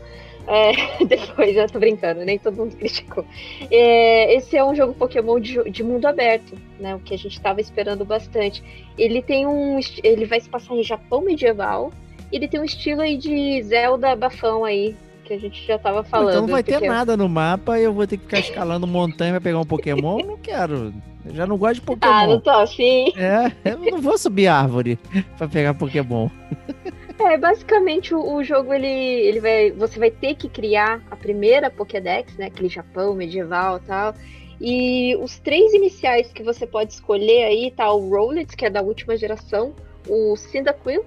É, 0.47 1.03
depois, 1.05 1.55
já 1.55 1.67
tô 1.67 1.79
brincando, 1.79 2.23
nem 2.25 2.37
todo 2.37 2.57
mundo 2.57 2.75
criticou. 2.75 3.25
É, 3.69 4.35
esse 4.35 4.57
é 4.57 4.63
um 4.63 4.75
jogo 4.75 4.93
Pokémon 4.93 5.39
de, 5.39 5.69
de, 5.69 5.83
mundo 5.83 6.05
aberto, 6.05 6.57
né? 6.79 6.95
O 6.95 6.99
que 6.99 7.13
a 7.13 7.17
gente 7.17 7.33
estava 7.33 7.61
esperando 7.61 8.03
bastante. 8.03 8.63
Ele 8.97 9.21
tem 9.21 9.45
um. 9.45 9.79
Ele 10.03 10.25
vai 10.25 10.39
se 10.39 10.49
passar 10.49 10.75
em 10.75 10.83
Japão 10.83 11.21
medieval. 11.21 11.91
Ele 12.31 12.47
tem 12.47 12.59
um 12.59 12.63
estilo 12.63 13.01
aí 13.01 13.17
de 13.17 13.61
Zelda 13.63 14.15
bafão 14.15 14.63
aí, 14.63 14.95
que 15.25 15.33
a 15.33 15.39
gente 15.39 15.65
já 15.65 15.77
tava 15.77 16.03
falando. 16.03 16.29
Então 16.29 16.41
não 16.41 16.49
vai 16.49 16.63
ter 16.63 16.79
nada 16.81 17.17
no 17.17 17.27
mapa 17.27 17.77
e 17.77 17.83
eu 17.83 17.93
vou 17.93 18.07
ter 18.07 18.17
que 18.17 18.23
ficar 18.23 18.39
escalando 18.39 18.87
montanha 18.87 19.33
pra 19.33 19.41
pegar 19.41 19.59
um 19.59 19.65
Pokémon? 19.65 20.19
Eu 20.21 20.27
não 20.27 20.37
quero. 20.37 20.93
Eu 21.25 21.35
já 21.35 21.45
não 21.45 21.57
gosto 21.57 21.75
de 21.75 21.81
Pokémon. 21.81 22.13
Ah, 22.13 22.27
não 22.27 22.39
tô 22.39 22.49
assim. 22.49 23.13
É, 23.17 23.51
eu 23.65 23.77
não 23.77 24.01
vou 24.01 24.17
subir 24.17 24.47
árvore 24.47 24.97
pra 25.37 25.47
pegar 25.47 25.73
Pokémon. 25.73 26.29
É, 27.23 27.37
basicamente 27.37 28.13
o, 28.13 28.35
o, 28.35 28.43
jogo 28.43 28.73
ele, 28.73 28.87
ele 28.87 29.39
vai, 29.39 29.71
você 29.71 29.99
vai 29.99 30.09
ter 30.09 30.35
que 30.35 30.49
criar 30.49 31.01
a 31.09 31.15
primeira 31.15 31.69
Pokédex, 31.69 32.35
né, 32.37 32.47
aquele 32.47 32.69
Japão 32.69 33.13
medieval, 33.13 33.79
tal. 33.79 34.13
E 34.59 35.15
os 35.17 35.39
três 35.39 35.73
iniciais 35.73 36.31
que 36.31 36.43
você 36.43 36.67
pode 36.67 36.93
escolher 36.93 37.45
aí 37.45 37.71
tá 37.71 37.91
o 37.91 38.09
Rowlet, 38.09 38.55
que 38.55 38.65
é 38.65 38.69
da 38.69 38.81
última 38.81 39.17
geração, 39.17 39.73
o 40.07 40.35
Cyndaquil 40.35 41.03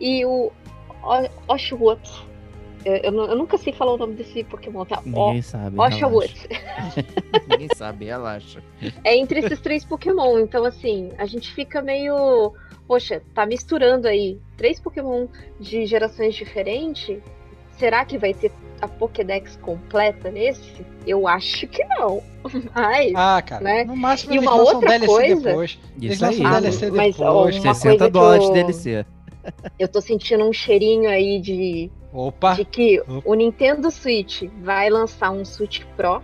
e 0.00 0.24
o 0.24 0.52
Oshawott. 1.48 2.28
Eu, 2.84 2.96
eu 2.96 3.12
eu 3.12 3.36
nunca 3.36 3.58
sei 3.58 3.72
falar 3.72 3.94
o 3.94 3.96
nome 3.96 4.14
desse 4.14 4.44
Pokémon, 4.44 4.84
tá? 4.84 5.02
Ninguém 5.04 5.42
sabe. 5.42 5.76
O- 5.76 5.82
Oshawott. 5.82 6.48
relaxa. 6.48 7.04
Ninguém 7.48 7.68
sabe, 7.74 8.04
relaxa. 8.04 8.62
É 9.04 9.16
entre 9.16 9.40
esses 9.40 9.60
três 9.60 9.84
Pokémon. 9.84 10.38
Então, 10.38 10.64
assim, 10.64 11.10
a 11.18 11.26
gente 11.26 11.52
fica 11.52 11.82
meio. 11.82 12.54
Poxa, 12.88 13.22
tá 13.34 13.44
misturando 13.46 14.08
aí 14.08 14.38
três 14.56 14.80
Pokémon 14.80 15.26
de 15.60 15.84
gerações 15.86 16.34
diferentes. 16.34 17.18
Será 17.76 18.04
que 18.04 18.18
vai 18.18 18.34
ter 18.34 18.50
a 18.80 18.88
Pokédex 18.88 19.56
completa 19.62 20.30
nesse? 20.30 20.84
Eu 21.06 21.28
acho 21.28 21.68
que 21.68 21.84
não. 21.84 22.22
Mas. 22.74 23.12
Ah, 23.14 23.42
cara, 23.42 23.62
Né? 23.62 23.84
no 23.84 23.94
máximo 23.94 24.34
E 24.34 24.38
uma 24.38 24.54
outra 24.56 24.88
DLC 24.88 25.06
coisa- 25.06 25.42
depois. 25.48 25.78
Isso 26.00 26.24
aí. 26.24 26.42
Ah, 26.44 26.60
DLC 26.60 26.90
mas, 26.90 27.16
depois. 27.16 27.56
uma 27.58 27.72
60 27.74 27.88
coisa 27.88 28.04
que 28.06 28.10
dólares 28.10 28.44
eu- 28.44 28.48
de 28.48 28.54
DLC. 28.54 29.06
Eu 29.78 29.88
tô 29.88 30.00
sentindo 30.00 30.44
um 30.44 30.52
cheirinho 30.52 31.08
aí 31.08 31.40
de, 31.40 31.90
Opa! 32.12 32.52
de 32.54 32.64
que 32.66 33.00
Opa. 33.00 33.22
o 33.24 33.34
Nintendo 33.34 33.90
Switch 33.90 34.42
vai 34.62 34.90
lançar 34.90 35.30
um 35.30 35.42
Switch 35.44 35.84
Pro 35.96 36.20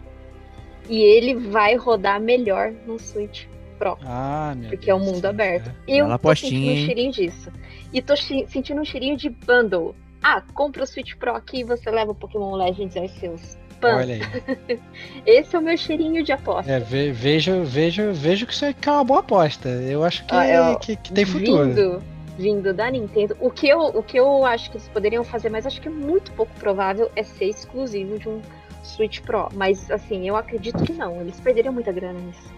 e 0.90 1.00
ele 1.00 1.34
vai 1.34 1.74
rodar 1.76 2.20
melhor 2.20 2.72
no 2.86 2.98
Switch 2.98 3.46
Pro. 3.74 3.98
Ah, 4.04 4.54
meu 4.56 4.70
Porque 4.70 4.90
é 4.90 4.94
um 4.94 4.98
Deus 4.98 5.08
do 5.08 5.12
mundo 5.14 5.20
céu. 5.22 5.30
aberto. 5.30 5.68
É. 5.68 5.74
Eu 6.00 6.18
tô 6.18 6.34
sentindo 6.36 6.72
um 6.72 6.86
cheirinho 6.86 7.12
disso. 7.12 7.52
E 7.92 8.02
tô 8.02 8.16
sentindo 8.16 8.80
um 8.80 8.84
cheirinho 8.84 9.16
de 9.16 9.28
bundle. 9.30 9.94
Ah, 10.22 10.42
compra 10.54 10.82
o 10.82 10.86
Switch 10.86 11.14
Pro 11.16 11.34
aqui 11.34 11.58
e 11.60 11.64
você 11.64 11.90
leva 11.90 12.12
o 12.12 12.14
Pokémon 12.14 12.54
Legends 12.56 12.96
Arceus. 12.96 13.58
Pã. 13.80 13.96
Olha 13.96 14.14
aí. 14.14 14.80
Esse 15.26 15.54
é 15.54 15.58
o 15.58 15.62
meu 15.62 15.76
cheirinho 15.76 16.22
de 16.24 16.32
aposta. 16.32 16.70
É, 16.72 16.80
ve- 16.80 17.12
vejo, 17.12 17.62
vejo, 17.64 18.12
vejo 18.12 18.46
que 18.46 18.52
isso 18.54 18.64
é 18.64 18.74
é 18.86 18.90
uma 18.90 19.04
boa 19.04 19.20
aposta. 19.20 19.68
Eu 19.68 20.02
acho 20.02 20.24
que, 20.24 20.34
Ah, 20.34 20.46
é, 20.46 20.74
que, 20.76 20.96
que 20.96 21.12
tem 21.12 21.24
futuro. 21.26 21.66
Vindo, 21.68 22.02
vindo 22.38 22.72
da 22.74 22.90
Nintendo. 22.90 23.36
O 23.40 23.50
que, 23.50 23.68
eu, 23.68 23.80
o 23.80 24.02
que 24.02 24.16
eu 24.18 24.44
acho 24.46 24.70
que 24.70 24.76
eles 24.78 24.88
poderiam 24.88 25.22
fazer, 25.24 25.50
mas 25.50 25.66
acho 25.66 25.80
que 25.80 25.88
é 25.88 25.90
muito 25.90 26.32
pouco 26.32 26.52
provável, 26.58 27.10
é 27.14 27.22
ser 27.22 27.46
exclusivo 27.46 28.18
de 28.18 28.28
um 28.28 28.40
Switch 28.82 29.20
Pro. 29.20 29.48
Mas, 29.54 29.90
assim, 29.90 30.26
eu 30.26 30.36
acredito 30.36 30.82
que 30.84 30.92
não. 30.92 31.20
Eles 31.20 31.38
perderiam 31.40 31.72
muita 31.74 31.92
grana 31.92 32.18
nisso. 32.18 32.52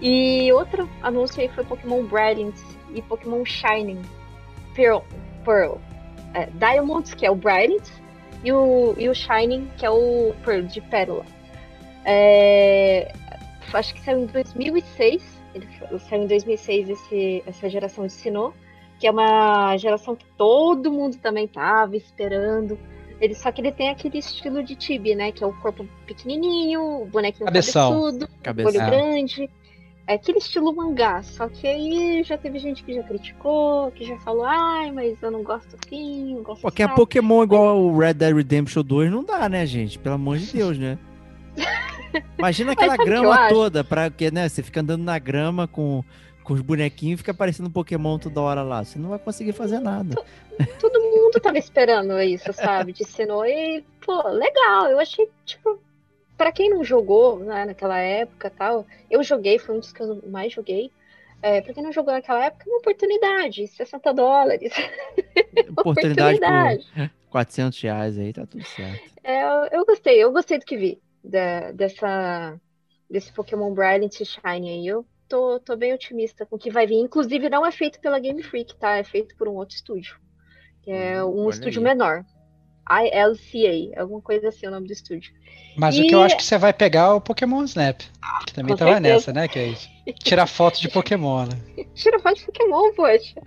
E 0.00 0.50
outro 0.52 0.88
anúncio 1.02 1.42
aí 1.42 1.48
foi 1.48 1.64
Pokémon 1.64 2.04
Brilliant 2.04 2.56
e 2.94 3.02
Pokémon 3.02 3.44
Shining. 3.44 4.00
Pearl. 4.74 5.00
Pearl. 5.44 5.76
É, 6.34 6.46
Diamonds, 6.46 7.12
que 7.14 7.26
é 7.26 7.30
o 7.30 7.34
Brilliant, 7.34 7.86
e 8.42 8.52
o, 8.52 8.94
e 8.96 9.08
o 9.08 9.14
Shining, 9.14 9.68
que 9.76 9.84
é 9.84 9.90
o 9.90 10.32
Pearl, 10.44 10.62
de 10.62 10.80
Pérola. 10.80 11.24
É, 12.04 13.12
acho 13.72 13.94
que 13.94 14.00
saiu 14.00 14.20
em 14.20 14.26
2006. 14.26 15.40
Ele 15.54 15.68
saiu 16.08 16.22
em 16.22 16.26
2006 16.26 16.90
esse, 16.90 17.42
essa 17.46 17.68
geração 17.68 18.06
de 18.06 18.12
Sinnoh, 18.12 18.54
que 18.98 19.06
é 19.06 19.10
uma 19.10 19.76
geração 19.76 20.14
que 20.14 20.24
todo 20.36 20.90
mundo 20.90 21.16
também 21.18 21.46
tava 21.46 21.96
esperando. 21.96 22.78
Ele, 23.20 23.34
só 23.34 23.52
que 23.52 23.60
ele 23.60 23.72
tem 23.72 23.90
aquele 23.90 24.18
estilo 24.18 24.62
de 24.62 24.74
Tibi, 24.74 25.14
né? 25.14 25.30
Que 25.30 25.44
é 25.44 25.46
o 25.46 25.52
corpo 25.52 25.86
pequenininho, 26.06 27.02
o 27.02 27.06
bonequinho 27.06 27.44
Cabeção. 27.44 28.18
cabeçudo, 28.42 28.78
olho 28.78 28.86
grande. 28.90 29.50
É 30.10 30.14
aquele 30.14 30.38
estilo 30.38 30.74
mangá, 30.74 31.22
só 31.22 31.48
que 31.48 31.68
aí 31.68 32.24
já 32.24 32.36
teve 32.36 32.58
gente 32.58 32.82
que 32.82 32.92
já 32.92 33.02
criticou, 33.04 33.92
que 33.92 34.04
já 34.04 34.18
falou, 34.18 34.44
ai, 34.44 34.90
mas 34.90 35.22
eu 35.22 35.30
não 35.30 35.44
gosto 35.44 35.76
assim, 35.76 36.34
não 36.34 36.42
gosto 36.42 36.62
Porque 36.62 36.82
a 36.82 36.86
assim. 36.86 36.96
Pokémon 36.96 37.44
igual 37.44 37.78
o 37.78 37.96
Red 37.96 38.14
Dead 38.14 38.34
Redemption 38.34 38.82
2 38.82 39.08
não 39.08 39.22
dá, 39.22 39.48
né, 39.48 39.64
gente? 39.64 40.00
Pelo 40.00 40.16
amor 40.16 40.38
de 40.38 40.52
Deus, 40.52 40.76
né? 40.76 40.98
Imagina 42.36 42.72
aquela 42.72 42.96
grama 42.96 43.48
toda, 43.48 43.84
pra, 43.84 44.10
que, 44.10 44.32
né? 44.32 44.48
Você 44.48 44.64
fica 44.64 44.80
andando 44.80 45.04
na 45.04 45.16
grama 45.16 45.68
com, 45.68 46.02
com 46.42 46.54
os 46.54 46.60
bonequinhos 46.60 47.14
e 47.14 47.18
fica 47.18 47.30
aparecendo 47.30 47.66
um 47.66 47.72
Pokémon 47.72 48.18
toda 48.18 48.40
hora 48.40 48.62
lá. 48.64 48.82
Você 48.82 48.98
não 48.98 49.10
vai 49.10 49.18
conseguir 49.20 49.52
fazer 49.52 49.78
nada. 49.78 50.20
todo 50.80 50.98
mundo 50.98 51.38
tava 51.40 51.56
esperando 51.56 52.20
isso, 52.20 52.52
sabe? 52.52 52.92
De 52.92 53.04
Sinnoh. 53.04 53.44
E, 53.46 53.84
pô, 54.04 54.20
legal. 54.26 54.88
Eu 54.88 54.98
achei, 54.98 55.28
tipo, 55.46 55.78
pra 56.40 56.50
quem 56.50 56.70
não 56.70 56.82
jogou 56.82 57.38
né, 57.40 57.66
naquela 57.66 57.98
época 57.98 58.48
tal, 58.48 58.86
eu 59.10 59.22
joguei, 59.22 59.58
foi 59.58 59.76
um 59.76 59.78
dos 59.78 59.92
que 59.92 60.00
eu 60.02 60.22
mais 60.30 60.50
joguei. 60.50 60.90
É, 61.42 61.60
pra 61.60 61.74
quem 61.74 61.82
não 61.82 61.92
jogou 61.92 62.14
naquela 62.14 62.42
época, 62.46 62.64
é 62.66 62.70
uma 62.70 62.78
oportunidade, 62.78 63.66
60 63.66 64.10
dólares. 64.14 64.72
Oportunidade 65.68 66.38
Oportunidade. 66.38 66.86
por 66.94 67.10
400 67.30 67.78
reais 67.82 68.18
aí, 68.18 68.32
tá 68.32 68.46
tudo 68.46 68.64
certo. 68.64 69.12
É, 69.22 69.42
eu- 69.42 69.68
eu 69.80 69.84
gostei, 69.84 70.24
eu 70.24 70.32
gostei 70.32 70.58
do 70.58 70.64
que 70.64 70.78
vi 70.78 70.98
da- 71.22 71.72
dessa, 71.72 72.58
desse 73.10 73.30
Pokémon 73.34 73.74
Brilliant 73.74 74.18
e 74.18 74.24
Shiny 74.24 74.70
aí. 74.70 74.86
Eu 74.86 75.04
tô, 75.28 75.60
tô 75.60 75.76
bem 75.76 75.92
otimista 75.92 76.46
com 76.46 76.56
o 76.56 76.58
que 76.58 76.70
vai 76.70 76.86
vir. 76.86 76.96
Inclusive, 77.00 77.50
não 77.50 77.66
é 77.66 77.70
feito 77.70 78.00
pela 78.00 78.18
Game 78.18 78.42
Freak, 78.42 78.74
tá? 78.78 78.96
É 78.96 79.04
feito 79.04 79.36
por 79.36 79.46
um 79.46 79.56
outro 79.56 79.76
estúdio. 79.76 80.16
É 80.86 81.22
Hum, 81.22 81.28
um 81.28 81.44
olha 81.44 81.50
estúdio 81.50 81.80
aí. 81.80 81.84
menor. 81.84 82.24
ILCA, 82.90 84.00
alguma 84.00 84.20
coisa 84.20 84.48
assim 84.48 84.66
é 84.66 84.68
o 84.68 84.72
nome 84.72 84.86
do 84.86 84.92
estúdio. 84.92 85.32
Mas 85.76 85.96
o 85.96 86.02
E- 86.02 86.06
que 86.08 86.14
eu 86.14 86.22
acho 86.22 86.36
que 86.36 86.44
você 86.44 86.58
vai 86.58 86.72
pegar 86.72 87.02
é 87.02 87.12
o 87.12 87.20
Pokémon 87.20 87.62
Snap. 87.64 88.00
Que 88.46 88.52
também 88.54 88.72
Com 88.72 88.78
tava 88.78 88.92
certeza. 88.94 89.14
nessa, 89.14 89.32
né, 89.32 89.46
Kate? 89.46 89.90
Tirar 90.24 90.46
foto 90.46 90.80
de 90.80 90.88
Pokémon, 90.88 91.44
né? 91.46 91.86
Tira 91.94 92.18
foto 92.18 92.36
de 92.36 92.46
Pokémon, 92.46 92.92
poxa. 92.94 93.40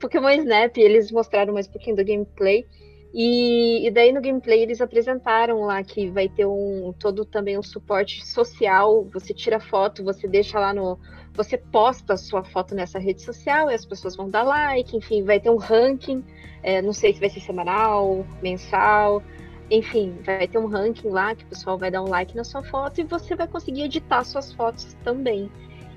Pokémon 0.00 0.30
Snap, 0.30 0.76
eles 0.78 1.10
mostraram 1.12 1.52
mais 1.52 1.66
um 1.68 1.72
pouquinho 1.72 1.96
do 1.96 2.04
gameplay. 2.04 2.66
E, 3.12 3.86
e 3.86 3.90
daí 3.90 4.12
no 4.12 4.20
gameplay 4.20 4.62
eles 4.62 4.80
apresentaram 4.80 5.62
lá 5.62 5.82
que 5.82 6.10
vai 6.10 6.28
ter 6.28 6.46
um 6.46 6.92
todo 6.98 7.24
também 7.24 7.58
um 7.58 7.62
suporte 7.62 8.24
social. 8.26 9.04
Você 9.12 9.32
tira 9.32 9.58
foto, 9.58 10.04
você 10.04 10.28
deixa 10.28 10.58
lá 10.58 10.74
no. 10.74 10.98
Você 11.34 11.56
posta 11.56 12.14
a 12.14 12.16
sua 12.16 12.44
foto 12.44 12.74
nessa 12.74 12.98
rede 12.98 13.22
social 13.22 13.70
e 13.70 13.74
as 13.74 13.84
pessoas 13.84 14.16
vão 14.16 14.28
dar 14.28 14.42
like, 14.42 14.96
enfim, 14.96 15.22
vai 15.22 15.40
ter 15.40 15.50
um 15.50 15.56
ranking. 15.56 16.24
é, 16.62 16.82
não 16.82 16.92
sei 16.92 17.14
se 17.14 17.20
vai 17.20 17.30
ser 17.30 17.40
semanal, 17.40 18.26
mensal. 18.42 19.22
Enfim, 19.70 20.16
vai 20.24 20.48
ter 20.48 20.58
um 20.58 20.66
ranking 20.66 21.08
lá 21.08 21.34
que 21.34 21.44
o 21.44 21.48
pessoal 21.48 21.78
vai 21.78 21.90
dar 21.90 22.02
um 22.02 22.08
like 22.08 22.34
na 22.34 22.44
sua 22.44 22.62
foto 22.62 23.00
e 23.00 23.04
você 23.04 23.36
vai 23.36 23.46
conseguir 23.46 23.82
editar 23.82 24.24
suas 24.24 24.52
fotos 24.52 24.94
também. 25.04 25.50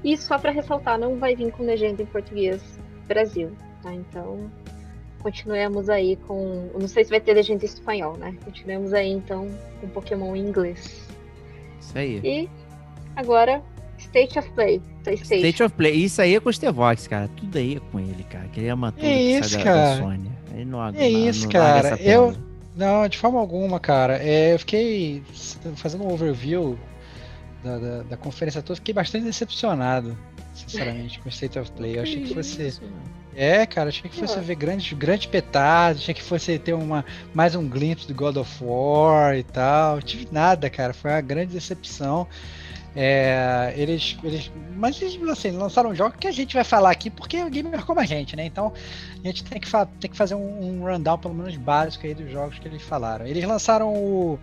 E 0.03 0.17
só 0.17 0.37
para 0.37 0.51
ressaltar, 0.51 0.99
não 0.99 1.17
vai 1.17 1.35
vir 1.35 1.51
com 1.51 1.63
legenda 1.63 2.01
em 2.01 2.05
português 2.05 2.79
Brasil, 3.07 3.51
tá? 3.81 3.93
Então, 3.93 4.51
continuemos 5.21 5.89
aí 5.89 6.15
com. 6.27 6.69
Não 6.79 6.87
sei 6.87 7.03
se 7.03 7.09
vai 7.09 7.19
ter 7.19 7.33
legenda 7.33 7.63
em 7.63 7.67
espanhol, 7.67 8.17
né? 8.17 8.35
Continuemos 8.43 8.93
aí 8.93 9.09
então 9.09 9.47
com 9.79 9.87
Pokémon 9.89 10.35
em 10.35 10.47
inglês. 10.47 11.07
Isso 11.79 11.97
aí. 11.97 12.21
E 12.23 12.49
agora, 13.15 13.61
State 13.97 14.39
of 14.39 14.49
Play. 14.51 14.81
PlayStation. 15.03 15.35
State 15.35 15.63
of 15.63 15.75
Play. 15.75 15.93
Isso 15.95 16.21
aí 16.21 16.35
é 16.35 16.39
com 16.39 16.49
o 16.49 16.53
Stevox, 16.53 17.07
cara. 17.07 17.27
Tudo 17.29 17.57
aí 17.57 17.75
é 17.77 17.79
com 17.91 17.99
ele, 17.99 18.23
cara. 18.23 18.47
Que 18.49 18.59
ele 18.59 18.69
ama 18.69 18.91
tudo 18.91 19.05
É 19.05 19.09
que 19.09 19.15
isso, 19.15 19.49
sai 19.49 19.63
da, 19.63 19.71
da 19.71 19.79
cara. 19.79 20.01
Sony. 20.01 20.31
Ele 20.53 20.65
não, 20.65 20.87
É 20.87 21.09
isso, 21.09 21.43
não 21.43 21.51
cara. 21.51 21.87
essa 21.89 22.01
Eu-. 22.03 22.35
Não, 22.75 23.07
de 23.07 23.17
forma 23.17 23.39
alguma, 23.39 23.79
cara. 23.79 24.17
É, 24.17 24.53
eu 24.53 24.59
fiquei 24.59 25.21
fazendo 25.75 26.05
um 26.05 26.13
overview 26.13 26.77
da, 27.63 27.77
da, 27.77 28.03
da 28.03 28.17
conferência 28.17 28.61
toda, 28.61 28.77
fiquei 28.77 28.93
bastante 28.93 29.25
decepcionado, 29.25 30.17
sinceramente, 30.53 31.19
com 31.19 31.27
o 31.27 31.29
State 31.29 31.59
of 31.59 31.69
Play. 31.73 31.97
Eu 31.97 32.03
achei 32.03 32.21
que 32.23 32.33
fosse. 32.33 32.67
Isso. 32.67 32.81
É, 33.33 33.65
cara, 33.65 33.89
achei 33.89 34.09
que 34.09 34.17
fosse 34.17 34.37
ver 34.41 34.55
grandes, 34.55 34.91
grandes 34.91 35.25
petardos, 35.25 36.01
achei 36.01 36.13
que 36.13 36.21
fosse 36.21 36.59
ter 36.59 36.73
uma, 36.73 37.05
mais 37.33 37.55
um 37.55 37.67
glimpse 37.67 38.05
do 38.05 38.13
God 38.13 38.35
of 38.37 38.63
War 38.63 39.37
e 39.37 39.43
tal. 39.43 40.01
Tive 40.01 40.27
nada, 40.31 40.69
cara, 40.69 40.93
foi 40.93 41.11
uma 41.11 41.21
grande 41.21 41.53
decepção. 41.53 42.27
É, 42.93 43.73
eles, 43.77 44.17
eles, 44.21 44.51
mas 44.75 45.01
eles 45.01 45.21
assim, 45.29 45.51
lançaram 45.51 45.91
um 45.91 45.95
jogo 45.95 46.17
que 46.17 46.27
a 46.27 46.31
gente 46.31 46.53
vai 46.53 46.63
falar 46.65 46.91
aqui 46.91 47.09
porque 47.09 47.37
é 47.37 47.45
o 47.45 47.49
gamer 47.49 47.85
como 47.85 48.01
a 48.01 48.05
gente, 48.05 48.35
né? 48.35 48.45
Então 48.45 48.73
a 49.23 49.27
gente 49.27 49.45
tem 49.45 49.61
que, 49.61 49.67
fa- 49.67 49.85
tem 49.85 50.11
que 50.11 50.17
fazer 50.17 50.35
um, 50.35 50.81
um 50.81 50.83
rundown 50.85 51.17
pelo 51.17 51.33
menos 51.33 51.55
básico 51.55 52.05
aí 52.05 52.13
dos 52.13 52.29
jogos 52.29 52.59
que 52.59 52.67
eles 52.67 52.81
falaram. 52.81 53.25
Eles 53.25 53.45
lançaram 53.45 53.93
o. 53.93 54.37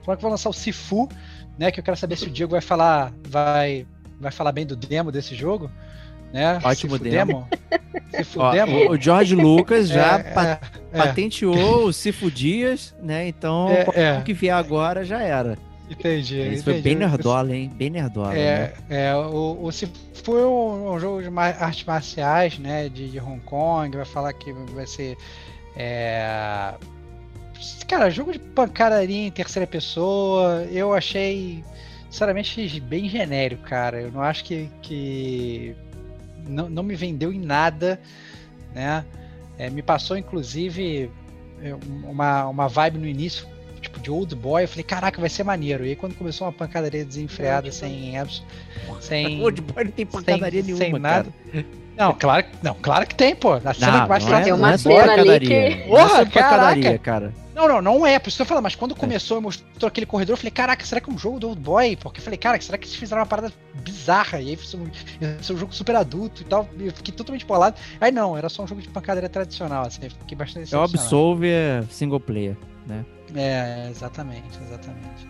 Como 0.00 0.12
é 0.14 0.16
que 0.16 0.22
vão 0.22 0.30
lançar 0.30 0.48
o 0.48 0.54
Sifu, 0.54 1.06
né? 1.58 1.70
Que 1.70 1.80
eu 1.80 1.84
quero 1.84 1.96
saber 1.98 2.16
se 2.16 2.26
o 2.26 2.30
Diego 2.30 2.52
vai 2.52 2.62
falar, 2.62 3.12
vai, 3.28 3.86
vai 4.18 4.32
falar 4.32 4.52
bem 4.52 4.64
do 4.64 4.74
demo 4.74 5.12
desse 5.12 5.34
jogo, 5.34 5.70
né? 6.32 6.58
Ótimo 6.64 6.92
Sifu 6.92 7.04
demo. 7.04 7.48
Sifu 8.14 8.40
Ó, 8.42 8.50
demo. 8.52 8.76
o, 8.76 8.90
o 8.92 9.00
George 9.00 9.34
Lucas 9.34 9.88
já 9.88 10.18
É, 10.18 10.22
pa- 10.22 10.60
é, 10.92 10.98
patenteou 10.98 11.84
o 11.86 11.92
Cifu 11.92 12.30
Dias, 12.30 12.94
né? 13.02 13.28
Então, 13.28 13.68
É, 13.70 13.84
qualquer 13.84 14.14
é. 14.14 14.18
um 14.18 14.22
que 14.22 14.32
vier 14.32 14.54
agora 14.54 15.04
já 15.04 15.20
era. 15.22 15.56
entendi. 15.90 16.40
Isso 16.54 16.64
foi 16.64 16.74
entendi. 16.78 16.82
bem 16.82 16.94
nerdola, 16.96 17.54
hein? 17.54 17.70
Bem 17.74 17.90
nerdola, 17.90 18.30
né? 18.30 18.38
É, 18.40 18.72
é 19.08 19.14
o, 19.16 19.58
o 19.62 19.70
Sifu 19.72 19.92
é 20.28 20.46
um, 20.46 20.92
um 20.94 20.98
jogo 21.00 21.22
de 21.22 21.28
artes 21.38 21.84
marciais, 21.84 22.58
né? 22.58 22.88
De, 22.88 23.08
de 23.10 23.20
Hong 23.20 23.40
Kong. 23.40 23.96
Vai 23.96 24.06
falar 24.06 24.32
que 24.32 24.52
vai 24.74 24.86
ser. 24.86 25.16
é, 25.76 26.74
Cara, 27.86 28.10
jogo 28.10 28.32
de 28.32 28.38
pancadaria 28.38 29.26
em 29.26 29.30
terceira 29.30 29.66
pessoa. 29.66 30.66
Eu 30.72 30.92
achei, 30.94 31.62
sinceramente, 32.10 32.80
bem 32.80 33.08
genérico, 33.08 33.62
cara. 33.64 34.00
Eu 34.00 34.10
não 34.10 34.22
acho 34.22 34.44
que. 34.44 34.68
que 34.80 35.76
não, 36.46 36.68
não 36.68 36.82
me 36.82 36.94
vendeu 36.94 37.32
em 37.32 37.40
nada, 37.40 38.00
né? 38.74 39.04
É, 39.58 39.68
me 39.70 39.82
passou, 39.82 40.16
inclusive, 40.16 41.10
é, 41.62 41.74
uma, 42.04 42.46
uma 42.48 42.68
vibe 42.68 42.98
no 42.98 43.06
início, 43.06 43.46
tipo 43.80 44.00
de 44.00 44.10
Old 44.10 44.34
Boy, 44.34 44.64
eu 44.64 44.68
falei, 44.68 44.84
caraca, 44.84 45.20
vai 45.20 45.28
ser 45.30 45.44
maneiro. 45.44 45.84
E 45.84 45.90
aí 45.90 45.96
quando 45.96 46.14
começou 46.14 46.46
uma 46.46 46.52
pancadaria 46.52 47.04
desenfreada, 47.04 47.70
sem 47.72 48.16
abs- 48.18 48.42
sem 49.00 49.40
Old 49.42 49.60
Boy 49.60 49.84
não 49.84 49.90
tem 49.92 50.06
pancadaria 50.06 50.62
sem, 50.62 50.74
nenhuma, 50.74 50.84
sem 50.84 50.92
nada. 51.00 51.32
cara. 51.52 51.66
Não, 51.96 52.14
claro, 52.14 52.46
não, 52.62 52.74
claro 52.74 53.06
que 53.06 53.14
tem, 53.14 53.34
pô. 53.36 53.52
A 53.52 53.74
cena 53.74 53.92
Não, 53.92 54.02
que 54.04 54.08
mais 54.08 54.24
não 54.26 54.36
é, 54.36 54.40
Tem 54.42 54.50
não 54.52 54.58
uma 54.58 54.72
é 54.72 54.78
cena 54.78 54.94
ali 55.12 55.16
pancadaria. 55.16 55.48
que- 55.48 55.54
é 55.54 55.86
Porra, 55.88 56.08
pancadaria, 56.26 56.82
caraca. 56.82 56.98
cara. 56.98 57.34
Não, 57.54 57.68
não, 57.68 57.82
não 57.82 58.06
é. 58.06 58.18
Por 58.18 58.28
isso 58.28 58.36
que 58.38 58.42
eu 58.42 58.46
falo, 58.46 58.62
mas 58.62 58.74
quando 58.74 58.94
começou 58.96 59.36
e 59.38 59.40
mostrou 59.42 59.86
aquele 59.86 60.06
corredor, 60.06 60.32
eu 60.32 60.36
falei, 60.38 60.50
caraca, 60.50 60.84
será 60.86 61.02
que 61.02 61.10
é 61.10 61.12
um 61.12 61.18
jogo 61.18 61.38
do 61.38 61.48
Old 61.48 61.60
Boy? 61.60 61.96
Porque 61.96 62.18
eu 62.18 62.24
falei, 62.24 62.38
cara, 62.38 62.58
será 62.62 62.78
que 62.78 62.86
eles 62.86 62.96
fizeram 62.96 63.20
uma 63.20 63.26
parada 63.26 63.52
bizarra? 63.74 64.40
E 64.40 64.48
aí 64.48 64.56
foi 64.56 64.80
um, 64.80 64.90
ia 65.20 65.42
ser 65.42 65.52
um 65.52 65.58
jogo 65.58 65.74
super 65.74 65.94
adulto 65.96 66.40
e 66.40 66.44
tal. 66.46 66.66
E 66.78 66.86
eu 66.86 66.92
fiquei 66.94 67.12
totalmente 67.12 67.44
bolado. 67.44 67.76
Aí 68.00 68.10
não, 68.10 68.38
era 68.38 68.48
só 68.48 68.62
um 68.62 68.66
jogo 68.66 68.80
de 68.80 68.88
pancadaria 68.88 69.28
tradicional, 69.28 69.84
assim, 69.86 70.00
eu 70.02 70.10
fiquei 70.10 70.36
bastante 70.36 70.74
É 70.74 70.78
o. 70.78 70.82
Absolve 70.82 71.50
é 71.50 71.82
single 71.90 72.18
player. 72.20 72.56
É, 73.36 73.88
exatamente, 73.90 74.58
exatamente. 74.66 75.28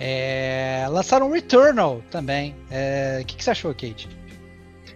É, 0.00 0.86
lançaram 0.90 1.28
o 1.28 1.32
Returnal 1.32 2.00
também. 2.10 2.54
É, 2.70 3.18
O 3.22 3.26
que, 3.26 3.36
que 3.36 3.44
você 3.44 3.50
achou, 3.50 3.72
Kate? 3.72 4.08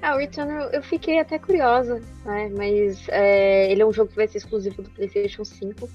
Ah, 0.00 0.14
o 0.14 0.18
Returnal 0.18 0.68
eu 0.70 0.82
fiquei 0.82 1.18
até 1.18 1.38
curiosa, 1.38 2.00
né? 2.24 2.50
Mas 2.56 3.08
é, 3.08 3.70
ele 3.70 3.82
é 3.82 3.86
um 3.86 3.92
jogo 3.92 4.10
que 4.10 4.16
vai 4.16 4.28
ser 4.28 4.38
exclusivo 4.38 4.82
do 4.82 4.90
PlayStation 4.90 5.44
5. 5.44 5.88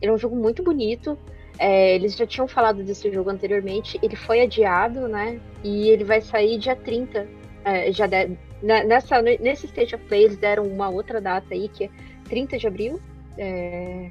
Ele 0.00 0.10
é 0.10 0.14
um 0.14 0.18
jogo 0.18 0.34
muito 0.34 0.62
bonito. 0.62 1.18
É, 1.58 1.94
eles 1.94 2.16
já 2.16 2.26
tinham 2.26 2.48
falado 2.48 2.82
desse 2.82 3.12
jogo 3.12 3.28
anteriormente. 3.28 3.98
Ele 4.02 4.16
foi 4.16 4.40
adiado, 4.40 5.06
né? 5.08 5.38
E 5.62 5.90
ele 5.90 6.04
vai 6.04 6.22
sair 6.22 6.58
dia 6.58 6.74
30. 6.74 7.28
É, 7.64 7.92
já 7.92 8.06
de- 8.06 8.36
na- 8.62 8.82
nessa, 8.84 9.20
nesse 9.20 9.66
State 9.66 9.94
of 9.94 10.02
Play 10.06 10.24
eles 10.24 10.38
deram 10.38 10.64
uma 10.66 10.88
outra 10.88 11.20
data 11.20 11.52
aí, 11.52 11.68
que 11.68 11.84
é 11.84 11.90
30 12.24 12.56
de 12.56 12.66
abril, 12.66 12.98
é, 13.36 14.10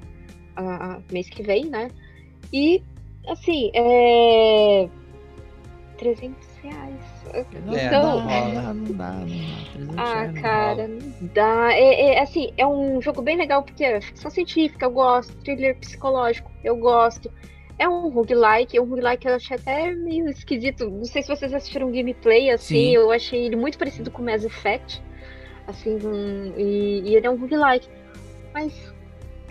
a- 0.56 0.94
a- 0.98 1.02
mês 1.12 1.28
que 1.28 1.42
vem, 1.42 1.66
né? 1.66 1.90
E, 2.54 2.84
assim, 3.28 3.72
é. 3.74 4.88
300 5.98 6.48
reais. 6.62 7.19
Não, 7.66 7.76
É, 7.76 7.90
dá, 7.90 8.02
não 8.02 8.26
dá, 8.28 8.42
não 8.42 8.54
dá, 8.54 8.74
não 8.74 8.96
dá. 8.96 9.14
300 9.74 9.96
Ah, 9.98 10.42
cara, 10.42 10.88
não 10.88 11.00
dá. 11.34 11.74
É, 11.74 12.14
é, 12.16 12.22
assim, 12.22 12.52
é 12.58 12.66
um 12.66 13.02
jogo 13.02 13.22
bem 13.22 13.38
legal 13.38 13.64
porque 13.64 13.84
é 13.84 14.02
ficção 14.02 14.30
científica, 14.32 14.86
eu 14.86 14.92
gosto. 14.92 15.36
Thriller 15.38 15.78
psicológico, 15.78 16.50
eu 16.64 16.76
gosto. 16.78 17.32
É 17.78 17.88
um 17.88 18.10
roguelike, 18.10 18.78
é 18.78 18.82
um 18.82 18.86
roguelike 18.86 19.20
que 19.22 19.30
eu 19.30 19.36
achei 19.36 19.56
até 19.56 19.92
meio 19.94 20.28
esquisito. 20.30 20.90
Não 20.90 21.06
sei 21.06 21.22
se 21.24 21.30
vocês 21.30 21.54
assistiram 21.54 21.92
gameplay, 21.92 22.50
assim, 22.52 22.76
Sim. 22.76 22.96
eu 22.96 23.10
achei 23.12 23.46
ele 23.46 23.56
muito 23.56 23.78
parecido 23.78 24.12
com 24.12 24.22
Mass 24.22 24.44
Effect. 24.44 25.02
Assim, 25.66 25.96
um- 26.06 26.54
e, 26.58 27.02
e 27.06 27.16
ele 27.16 27.26
é 27.26 27.30
um 27.30 27.38
roguelike. 27.38 27.88
Mas, 28.54 28.74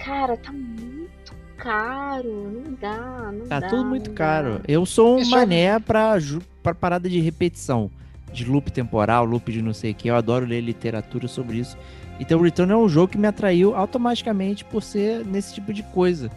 cara, 0.05 0.37
tá 0.37 0.53
muito 0.53 1.33
caro. 1.57 2.29
Não 2.53 2.75
dá, 2.75 3.31
não 3.33 3.47
Tá 3.47 3.61
dá. 3.61 3.69
tudo 3.69 3.85
muito 3.87 4.11
caro. 4.13 4.59
dá. 4.59 4.65
Eu 4.69 4.85
sou 4.85 5.19
um 5.19 5.25
mané 5.31 5.79
pra, 5.79 6.19
pra 6.74 6.81
parada 6.81 7.09
de 7.09 7.20
repetição. 7.20 7.90
De 8.32 8.45
loop 8.45 8.70
temporal, 8.70 9.24
loop 9.24 9.51
de 9.51 9.62
não 9.62 9.73
sei 9.73 9.93
o 9.93 9.95
que. 9.95 10.09
Eu 10.09 10.16
adoro 10.16 10.45
ler 10.45 10.61
literatura 10.61 11.27
sobre 11.27 11.59
isso. 11.59 11.77
Então 12.20 12.39
o 12.39 12.43
Return 12.43 12.73
é 12.73 12.77
um 12.77 12.89
jogo 12.89 13.12
que 13.12 13.19
me 13.19 13.27
atraiu 13.27 13.74
automaticamente 13.74 14.65
por 14.65 14.82
ser 14.82 15.24
nesse 15.24 15.55
tipo 15.55 15.73
de 15.73 15.82
coisa. 15.82 16.31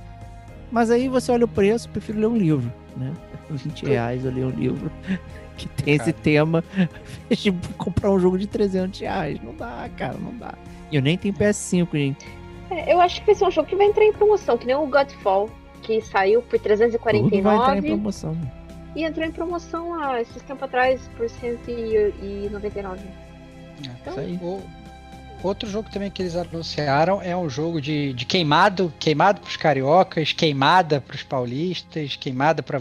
Mas 0.71 0.89
aí 0.89 1.09
você 1.09 1.31
olha 1.31 1.45
o 1.45 1.49
preço, 1.49 1.89
prefiro 1.89 2.19
ler 2.19 2.27
um 2.27 2.37
livro, 2.37 2.71
né? 2.95 3.11
20 3.49 3.85
reais 3.85 4.23
eu 4.23 4.31
li 4.31 4.45
um 4.45 4.49
livro 4.49 4.89
que 5.57 5.67
tem 5.67 5.95
esse 5.95 6.13
Cara. 6.13 6.23
tema. 6.23 6.63
Tipo, 7.35 7.73
comprar 7.73 8.11
um 8.11 8.19
jogo 8.19 8.37
de 8.37 8.47
300 8.47 8.99
reais. 9.01 9.39
Não 9.43 9.53
dá, 9.55 9.89
cara, 9.97 10.17
não 10.17 10.33
dá. 10.37 10.53
E 10.91 10.95
eu 10.95 11.01
nem 11.01 11.17
tenho 11.17 11.33
PS5, 11.33 11.93
hein? 11.95 12.15
É, 12.69 12.93
eu 12.93 13.01
acho 13.01 13.19
que 13.19 13.25
vai 13.25 13.35
ser 13.35 13.45
um 13.45 13.51
jogo 13.51 13.67
que 13.67 13.75
vai 13.75 13.87
entrar 13.87 14.05
em 14.05 14.13
promoção, 14.13 14.57
que 14.57 14.65
nem 14.65 14.75
o 14.75 14.85
Godfall, 14.85 15.49
que 15.81 16.01
saiu 16.01 16.41
por 16.41 16.59
Tudo 16.59 16.67
vai 16.77 16.87
entrar 16.87 17.77
em 17.77 17.81
349 17.81 17.87
promoção. 17.87 18.37
E 18.95 19.03
entrou 19.03 19.26
em 19.26 19.31
promoção 19.31 19.93
há 20.01 20.22
esses 20.22 20.41
tempos 20.43 20.63
atrás 20.63 21.01
por 21.18 21.30
199. 21.30 22.99
É, 23.84 24.09
Isso 24.09 24.19
aí. 24.19 24.39
O- 24.41 24.61
outro 25.43 25.68
jogo 25.69 25.89
também 25.91 26.11
que 26.11 26.22
eles 26.22 26.35
anunciaram 26.35 27.19
é 27.22 27.35
um 27.35 27.49
jogo 27.49 27.81
de, 27.81 28.13
de 28.13 28.26
queimado, 28.26 28.93
queimado 28.99 29.41
pros 29.41 29.57
cariocas, 29.57 30.34
queimada 30.34 31.01
pros 31.01 31.23
paulistas, 31.23 32.15
queimada 32.15 32.61
para 32.61 32.80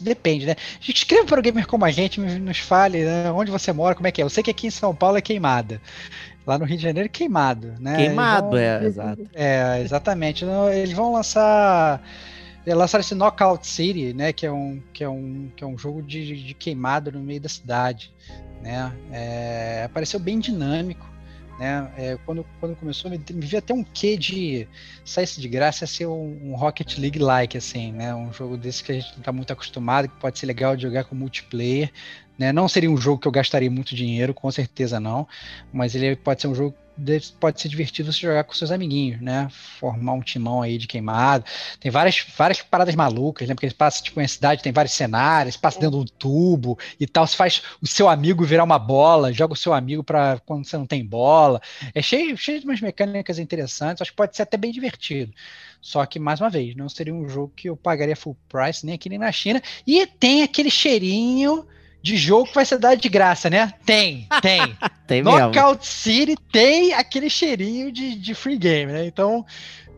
depende, 0.00 0.46
né? 0.46 0.56
Escreva 0.80 1.24
para 1.26 1.38
o 1.38 1.42
gamer 1.42 1.66
como 1.66 1.84
a 1.84 1.90
gente, 1.90 2.20
nos 2.20 2.58
fale 2.58 3.04
né, 3.04 3.30
onde 3.30 3.50
você 3.50 3.72
mora, 3.72 3.94
como 3.94 4.06
é 4.08 4.10
que 4.12 4.20
é. 4.20 4.24
Eu 4.24 4.30
sei 4.30 4.42
que 4.42 4.50
aqui 4.50 4.66
em 4.66 4.70
São 4.70 4.94
Paulo 4.94 5.18
é 5.18 5.20
queimada. 5.20 5.80
Lá 6.46 6.58
no 6.58 6.64
Rio 6.64 6.78
de 6.78 6.82
Janeiro 6.82 7.06
é 7.06 7.10
queimado, 7.10 7.74
né? 7.78 7.94
Queimado, 7.94 8.56
Eles 8.56 8.82
é, 8.82 8.84
exato. 8.86 9.30
É, 9.34 9.80
exatamente. 9.82 10.44
Não, 10.46 10.72
Eles 10.72 10.92
vão 10.92 11.12
lançar. 11.12 12.02
É, 12.68 12.74
Lançaram 12.74 13.00
esse 13.00 13.14
Knockout 13.14 13.66
City, 13.66 14.12
né? 14.12 14.32
Que 14.32 14.46
é 14.46 14.52
um, 14.52 14.82
que 14.92 15.02
é 15.02 15.08
um, 15.08 15.50
que 15.56 15.64
é 15.64 15.66
um 15.66 15.78
jogo 15.78 16.02
de, 16.02 16.44
de 16.44 16.54
queimado 16.54 17.10
no 17.12 17.20
meio 17.20 17.40
da 17.40 17.48
cidade. 17.48 18.12
Né? 18.62 18.92
É, 19.12 19.88
bem 20.20 20.38
dinâmico. 20.38 21.06
Né? 21.58 21.90
É, 21.96 22.18
quando, 22.24 22.46
quando 22.60 22.76
começou, 22.76 23.10
me, 23.10 23.18
vi 23.18 23.56
até 23.56 23.74
um 23.74 23.82
quê 23.82 24.16
de 24.16 24.68
saísse 25.04 25.40
de 25.40 25.48
graça 25.48 25.84
ia 25.84 25.88
ser 25.88 26.06
um, 26.06 26.50
um 26.50 26.54
Rocket 26.54 26.98
League-like, 26.98 27.58
assim, 27.58 27.90
né? 27.90 28.14
Um 28.14 28.32
jogo 28.32 28.56
desse 28.56 28.84
que 28.84 28.92
a 28.92 28.94
gente 28.94 29.10
não 29.12 29.18
está 29.18 29.32
muito 29.32 29.52
acostumado, 29.52 30.08
que 30.08 30.16
pode 30.20 30.38
ser 30.38 30.46
legal 30.46 30.76
de 30.76 30.82
jogar 30.82 31.04
com 31.04 31.16
multiplayer. 31.16 31.90
Né? 32.38 32.52
Não 32.52 32.68
seria 32.68 32.90
um 32.90 32.96
jogo 32.96 33.20
que 33.20 33.26
eu 33.26 33.32
gastaria 33.32 33.70
muito 33.70 33.96
dinheiro, 33.96 34.32
com 34.32 34.48
certeza 34.52 35.00
não. 35.00 35.26
Mas 35.72 35.96
ele 35.96 36.14
pode 36.14 36.40
ser 36.40 36.46
um 36.46 36.54
jogo 36.54 36.76
pode 37.40 37.60
ser 37.60 37.68
divertido 37.68 38.12
você 38.12 38.20
jogar 38.20 38.44
com 38.44 38.52
seus 38.52 38.70
amiguinhos, 38.70 39.20
né? 39.20 39.48
Formar 39.78 40.12
um 40.12 40.20
timão 40.20 40.62
aí 40.62 40.78
de 40.78 40.86
queimado. 40.86 41.44
Tem 41.80 41.90
várias, 41.90 42.24
várias 42.36 42.60
paradas 42.62 42.94
malucas, 42.94 43.48
né? 43.48 43.54
Porque 43.54 43.70
passa 43.70 44.02
tipo 44.02 44.20
em 44.20 44.28
cidade, 44.28 44.62
tem 44.62 44.72
vários 44.72 44.94
cenários, 44.94 45.56
passa 45.56 45.78
dentro 45.78 46.04
de 46.04 46.12
um 46.12 46.16
tubo 46.18 46.78
e 46.98 47.06
tal. 47.06 47.26
Você 47.26 47.36
faz 47.36 47.62
o 47.80 47.86
seu 47.86 48.08
amigo 48.08 48.44
virar 48.44 48.64
uma 48.64 48.78
bola, 48.78 49.32
joga 49.32 49.52
o 49.52 49.56
seu 49.56 49.72
amigo 49.72 50.02
para 50.02 50.40
quando 50.44 50.64
você 50.64 50.76
não 50.76 50.86
tem 50.86 51.04
bola. 51.04 51.60
É 51.94 52.02
cheio, 52.02 52.36
cheio 52.36 52.60
de 52.60 52.66
umas 52.66 52.80
mecânicas 52.80 53.38
interessantes. 53.38 54.02
Acho 54.02 54.10
que 54.10 54.16
pode 54.16 54.36
ser 54.36 54.42
até 54.42 54.56
bem 54.56 54.72
divertido. 54.72 55.32
Só 55.80 56.04
que, 56.04 56.18
mais 56.18 56.40
uma 56.40 56.50
vez, 56.50 56.74
não 56.74 56.88
seria 56.88 57.14
um 57.14 57.28
jogo 57.28 57.52
que 57.54 57.68
eu 57.68 57.76
pagaria 57.76 58.16
full 58.16 58.36
price, 58.48 58.84
nem 58.84 58.94
aqui 58.94 59.08
nem 59.08 59.18
na 59.18 59.30
China. 59.30 59.62
E 59.86 60.06
tem 60.06 60.42
aquele 60.42 60.70
cheirinho 60.70 61.66
de 62.02 62.16
jogo 62.16 62.46
que 62.46 62.54
vai 62.54 62.64
ser 62.64 62.78
dado 62.78 63.00
de 63.00 63.08
graça, 63.08 63.50
né? 63.50 63.72
Tem, 63.84 64.26
tem. 64.40 64.76
Tem 65.06 65.22
mesmo. 65.22 65.38
Knockout 65.38 65.86
City 65.86 66.36
tem 66.52 66.92
aquele 66.92 67.30
cheirinho 67.30 67.90
de, 67.90 68.14
de 68.14 68.34
free 68.34 68.58
game, 68.58 68.92
né? 68.92 69.06
Então 69.06 69.42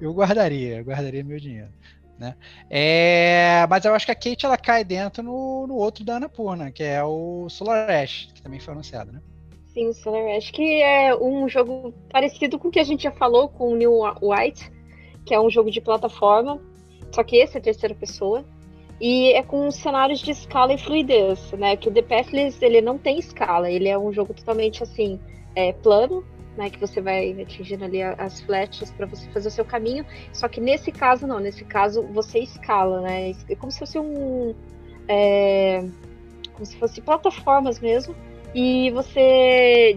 eu 0.00 0.12
guardaria, 0.12 0.78
eu 0.78 0.84
guardaria 0.84 1.24
meu 1.24 1.40
dinheiro. 1.40 1.68
Né? 2.16 2.36
É, 2.68 3.66
mas 3.68 3.84
eu 3.84 3.94
acho 3.94 4.06
que 4.06 4.12
a 4.12 4.14
Kate 4.14 4.46
ela 4.46 4.56
cai 4.56 4.84
dentro 4.84 5.22
no, 5.22 5.66
no 5.66 5.74
outro 5.74 6.04
da 6.04 6.16
Annapurna, 6.16 6.70
que 6.70 6.82
é 6.82 7.02
o 7.02 7.48
Solar 7.48 7.90
Ash, 7.90 8.28
que 8.32 8.42
também 8.42 8.60
foi 8.60 8.72
anunciado, 8.72 9.10
né? 9.10 9.20
Sim, 9.72 9.88
o 9.88 9.94
Solar 9.94 10.36
Ash, 10.36 10.50
que 10.50 10.82
é 10.82 11.16
um 11.16 11.48
jogo 11.48 11.92
parecido 12.10 12.58
com 12.58 12.68
o 12.68 12.70
que 12.70 12.78
a 12.78 12.84
gente 12.84 13.04
já 13.04 13.10
falou 13.10 13.48
com 13.48 13.72
o 13.72 13.76
New 13.76 14.02
White, 14.20 14.70
que 15.24 15.34
é 15.34 15.40
um 15.40 15.48
jogo 15.48 15.70
de 15.70 15.80
plataforma, 15.80 16.60
só 17.10 17.24
que 17.24 17.36
esse 17.36 17.56
é 17.56 17.60
terceira 17.60 17.94
pessoa. 17.94 18.44
E 19.00 19.32
é 19.32 19.42
com 19.42 19.70
cenários 19.70 20.20
de 20.20 20.30
escala 20.30 20.74
e 20.74 20.78
fluidez, 20.78 21.52
né? 21.52 21.74
Que 21.76 21.88
o 21.88 21.92
The 21.92 22.02
Pathless, 22.02 22.62
ele 22.62 22.82
não 22.82 22.98
tem 22.98 23.18
escala, 23.18 23.70
ele 23.70 23.88
é 23.88 23.98
um 23.98 24.12
jogo 24.12 24.34
totalmente 24.34 24.82
assim, 24.82 25.18
é, 25.54 25.72
plano, 25.72 26.22
né? 26.56 26.68
Que 26.68 26.78
você 26.78 27.00
vai 27.00 27.32
atingindo 27.40 27.84
ali 27.84 28.02
as 28.02 28.42
flechas 28.42 28.90
para 28.90 29.06
você 29.06 29.26
fazer 29.30 29.48
o 29.48 29.50
seu 29.50 29.64
caminho. 29.64 30.04
Só 30.32 30.48
que 30.48 30.60
nesse 30.60 30.92
caso 30.92 31.26
não, 31.26 31.40
nesse 31.40 31.64
caso 31.64 32.02
você 32.12 32.40
escala, 32.40 33.00
né? 33.00 33.32
É 33.48 33.54
como 33.54 33.72
se 33.72 33.78
fosse 33.78 33.98
um, 33.98 34.54
é, 35.08 35.82
como 36.52 36.66
se 36.66 36.76
fosse 36.76 37.00
plataformas 37.00 37.80
mesmo. 37.80 38.14
E 38.54 38.90
você 38.90 39.96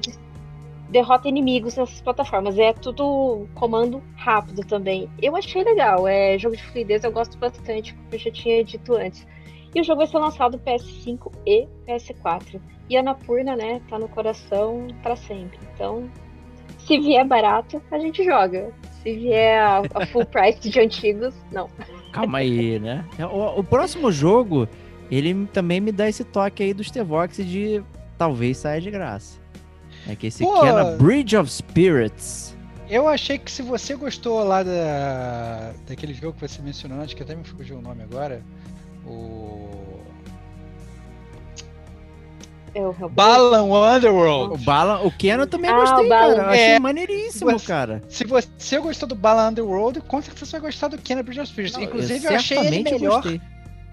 derrota 0.93 1.27
inimigos 1.27 1.75
nessas 1.75 1.99
plataformas. 2.01 2.57
É 2.57 2.71
tudo 2.71 3.47
comando 3.55 4.01
rápido 4.15 4.65
também. 4.65 5.09
Eu 5.21 5.35
achei 5.35 5.63
legal. 5.63 6.07
É 6.07 6.37
jogo 6.37 6.55
de 6.55 6.63
fluidez, 6.63 7.03
eu 7.03 7.11
gosto 7.11 7.37
bastante, 7.37 7.93
como 7.93 8.07
eu 8.11 8.19
já 8.19 8.31
tinha 8.31 8.63
dito 8.63 8.95
antes. 8.95 9.27
E 9.75 9.81
o 9.81 9.83
jogo 9.83 9.97
vai 9.97 10.07
ser 10.07 10.19
lançado 10.19 10.59
PS5 10.59 11.31
e 11.45 11.67
PS4. 11.87 12.61
E 12.89 12.95
a 12.95 12.99
Anapurna, 12.99 13.55
né, 13.55 13.81
tá 13.89 13.97
no 13.97 14.07
coração 14.07 14.87
para 15.01 15.15
sempre. 15.15 15.57
Então, 15.73 16.09
se 16.77 16.99
vier 16.99 17.25
barato, 17.25 17.81
a 17.89 17.97
gente 17.97 18.23
joga. 18.23 18.71
Se 19.01 19.15
vier 19.15 19.59
a, 19.59 19.81
a 19.95 20.05
full 20.05 20.25
price 20.27 20.69
de 20.69 20.79
antigos, 20.79 21.33
não. 21.51 21.67
Calma 22.11 22.37
aí, 22.37 22.79
né? 22.79 23.03
O, 23.19 23.61
o 23.61 23.63
próximo 23.63 24.11
jogo, 24.11 24.67
ele 25.09 25.47
também 25.47 25.81
me 25.81 25.91
dá 25.91 26.07
esse 26.07 26.23
toque 26.23 26.61
aí 26.61 26.73
dos 26.73 26.91
Tevox 26.91 27.37
de 27.37 27.83
talvez 28.15 28.57
saia 28.57 28.79
de 28.79 28.91
graça. 28.91 29.42
É 30.07 30.15
que 30.15 30.27
esse 30.27 30.43
Pô. 30.43 30.61
Kenna 30.61 30.84
Bridge 30.97 31.35
of 31.38 31.49
Spirits. 31.51 32.55
Eu 32.89 33.07
achei 33.07 33.38
que 33.38 33.49
se 33.51 33.61
você 33.61 33.95
gostou 33.95 34.43
lá 34.43 34.61
da, 34.61 35.71
daquele 35.88 36.13
jogo 36.13 36.34
que 36.34 36.47
você 36.47 36.61
mencionou 36.61 36.99
antes, 36.99 37.13
que 37.13 37.23
até 37.23 37.34
me 37.35 37.43
fugiu 37.43 37.77
o 37.77 37.81
nome 37.81 38.03
agora, 38.03 38.41
o. 39.05 39.69
É 42.75 42.81
o 42.81 42.89
Hellblade. 42.89 43.13
Balan 43.13 43.63
O 43.63 43.95
Underworld. 43.95 44.65
Bala, 44.65 45.05
o 45.05 45.11
Keanu 45.11 45.45
também 45.45 45.69
Ah, 45.69 45.75
gostei, 45.75 46.05
o 46.05 46.09
Balan. 46.09 46.35
cara. 46.35 46.47
Eu 46.47 46.49
achei 46.49 46.63
É. 46.71 46.80
maneiríssimo, 46.80 47.51
Você- 47.51 47.67
cara. 47.67 48.03
Se 48.09 48.23
você 48.25 48.80
gostou 48.80 49.07
do 49.07 49.13
Balan 49.15 49.49
Underworld, 49.49 50.01
com 50.01 50.21
certeza 50.21 50.45
você 50.47 50.51
vai 50.59 50.61
gostar 50.71 50.88
do 50.88 50.97
Keanu 50.97 51.21
Bridge 51.23 51.39
of 51.39 51.49
Spirits. 51.49 51.75
Não, 51.75 51.84
Inclusive, 51.84 52.25
eu, 52.25 52.35
achei 52.35 52.57
ele 52.57 52.77
eu 52.89 52.99
melhor. 52.99 53.21
gostei. 53.21 53.41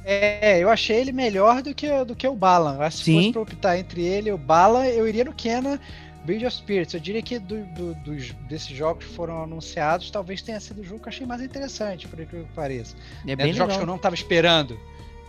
É, 0.02 0.59
eu 0.59 0.68
achei 0.70 0.97
ele 0.97 1.12
melhor 1.12 1.62
do 1.62 1.74
que, 1.74 2.05
do 2.05 2.16
que 2.16 2.27
o 2.27 2.35
Balan. 2.35 2.77
Eu 2.77 2.82
acho 2.82 2.98
que 2.98 3.05
se 3.05 3.10
Sim. 3.12 3.16
fosse 3.18 3.32
pra 3.32 3.43
optar 3.43 3.78
entre 3.78 4.02
ele 4.02 4.31
e 4.31 4.32
o 4.32 4.39
Balan, 4.39 4.86
eu 4.86 5.06
iria 5.06 5.24
no 5.24 5.32
Keanu 5.35 5.78
Bridge 6.24 6.47
of 6.47 6.56
Spirits. 6.56 6.94
Eu 6.94 7.01
diria 7.01 7.22
que 7.22 7.39
do- 7.39 7.64
do- 7.66 7.94
dos, 7.97 8.31
desses 8.48 8.74
jogos 8.77 9.05
que 9.05 9.12
foram 9.12 9.43
anunciados, 9.43 10.10
talvez 10.10 10.40
tenha 10.43 10.59
sido 10.60 10.81
o 10.81 10.85
jogo 10.85 11.01
que 11.01 11.09
eu 11.09 11.10
achei 11.10 11.27
mais 11.27 11.43
interessante, 11.43 12.09
por 12.09 12.18
incrível 12.18 12.47
que 12.47 12.55
pareça. 12.55 12.97
É 13.27 13.32
É 13.32 13.36
bem 13.36 13.48
dos 13.48 13.56
jogos 13.56 13.77
que 13.77 13.82
eu 13.82 13.86
não 13.86 13.97
estava 13.97 14.14
esperando, 14.14 14.78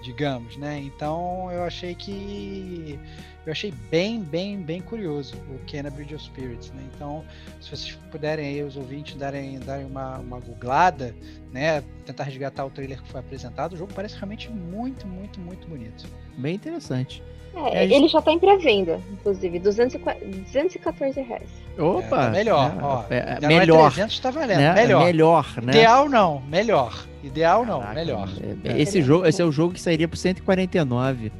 digamos, 0.03 0.57
né? 0.57 0.79
Então 0.79 1.51
eu 1.51 1.63
achei 1.63 1.93
que 1.93 2.97
eu 3.45 3.51
achei 3.51 3.73
bem, 3.89 4.19
bem, 4.21 4.57
bem 4.61 4.81
curioso 4.81 5.35
o 5.49 5.57
Kena 5.65 5.89
Bridge 5.89 6.13
of 6.15 6.23
Spirits, 6.23 6.71
né? 6.71 6.81
Então, 6.95 7.23
se 7.59 7.69
vocês 7.69 7.99
puderem 8.11 8.45
aí, 8.47 8.63
os 8.63 8.75
ouvintes, 8.77 9.15
darem, 9.15 9.59
darem 9.59 9.85
uma, 9.85 10.17
uma 10.19 10.39
googlada, 10.39 11.15
né? 11.51 11.83
Tentar 12.05 12.23
resgatar 12.25 12.65
o 12.65 12.69
trailer 12.69 13.01
que 13.01 13.09
foi 13.09 13.19
apresentado, 13.19 13.73
o 13.73 13.77
jogo 13.77 13.91
parece 13.93 14.15
realmente 14.15 14.49
muito, 14.51 15.07
muito, 15.07 15.39
muito 15.39 15.67
bonito. 15.67 16.05
Bem 16.37 16.55
interessante. 16.55 17.23
É, 17.53 17.79
É, 17.79 17.83
ele 17.83 18.07
já 18.07 18.21
tá 18.21 18.31
em 18.31 18.39
pré-venda, 18.39 18.97
inclusive, 19.11 19.59
204 19.59 20.25
214 20.25 21.19
reais. 21.21 21.49
Opa! 21.77 22.05
É, 22.05 22.07
tá 22.25 22.29
melhor, 22.29 22.75
né? 22.75 22.81
ó. 22.81 23.03
É, 23.09 23.17
é, 23.17 23.39
não 23.41 23.49
é 23.49 23.59
melhor. 23.59 23.91
300, 23.91 24.19
tá 24.19 24.31
valendo. 24.31 24.57
né? 24.59 24.73
Melhor. 24.73 25.03
Melhor, 25.05 25.45
né? 25.61 25.71
Ideal 25.73 26.07
não, 26.07 26.41
melhor. 26.43 27.05
Ideal 27.23 27.65
não, 27.65 27.79
Caraca, 27.81 27.99
melhor. 27.99 28.29
é- 28.65 28.69
É. 28.69 28.81
Esse, 28.81 29.01
jogo, 29.01 29.25
esse 29.25 29.41
é 29.41 29.45
o 29.45 29.51
jogo 29.51 29.73
que 29.73 29.81
sairia 29.81 30.07
por 30.07 30.15
149 30.17 31.31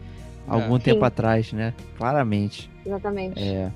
algum 0.55 0.75
É. 0.75 0.79
tempo 0.79 0.99
Sim. 0.99 1.05
atrás, 1.05 1.53
né? 1.53 1.73
Claramente. 1.97 2.69
Exatamente. 2.85 3.39
É. 3.41 3.71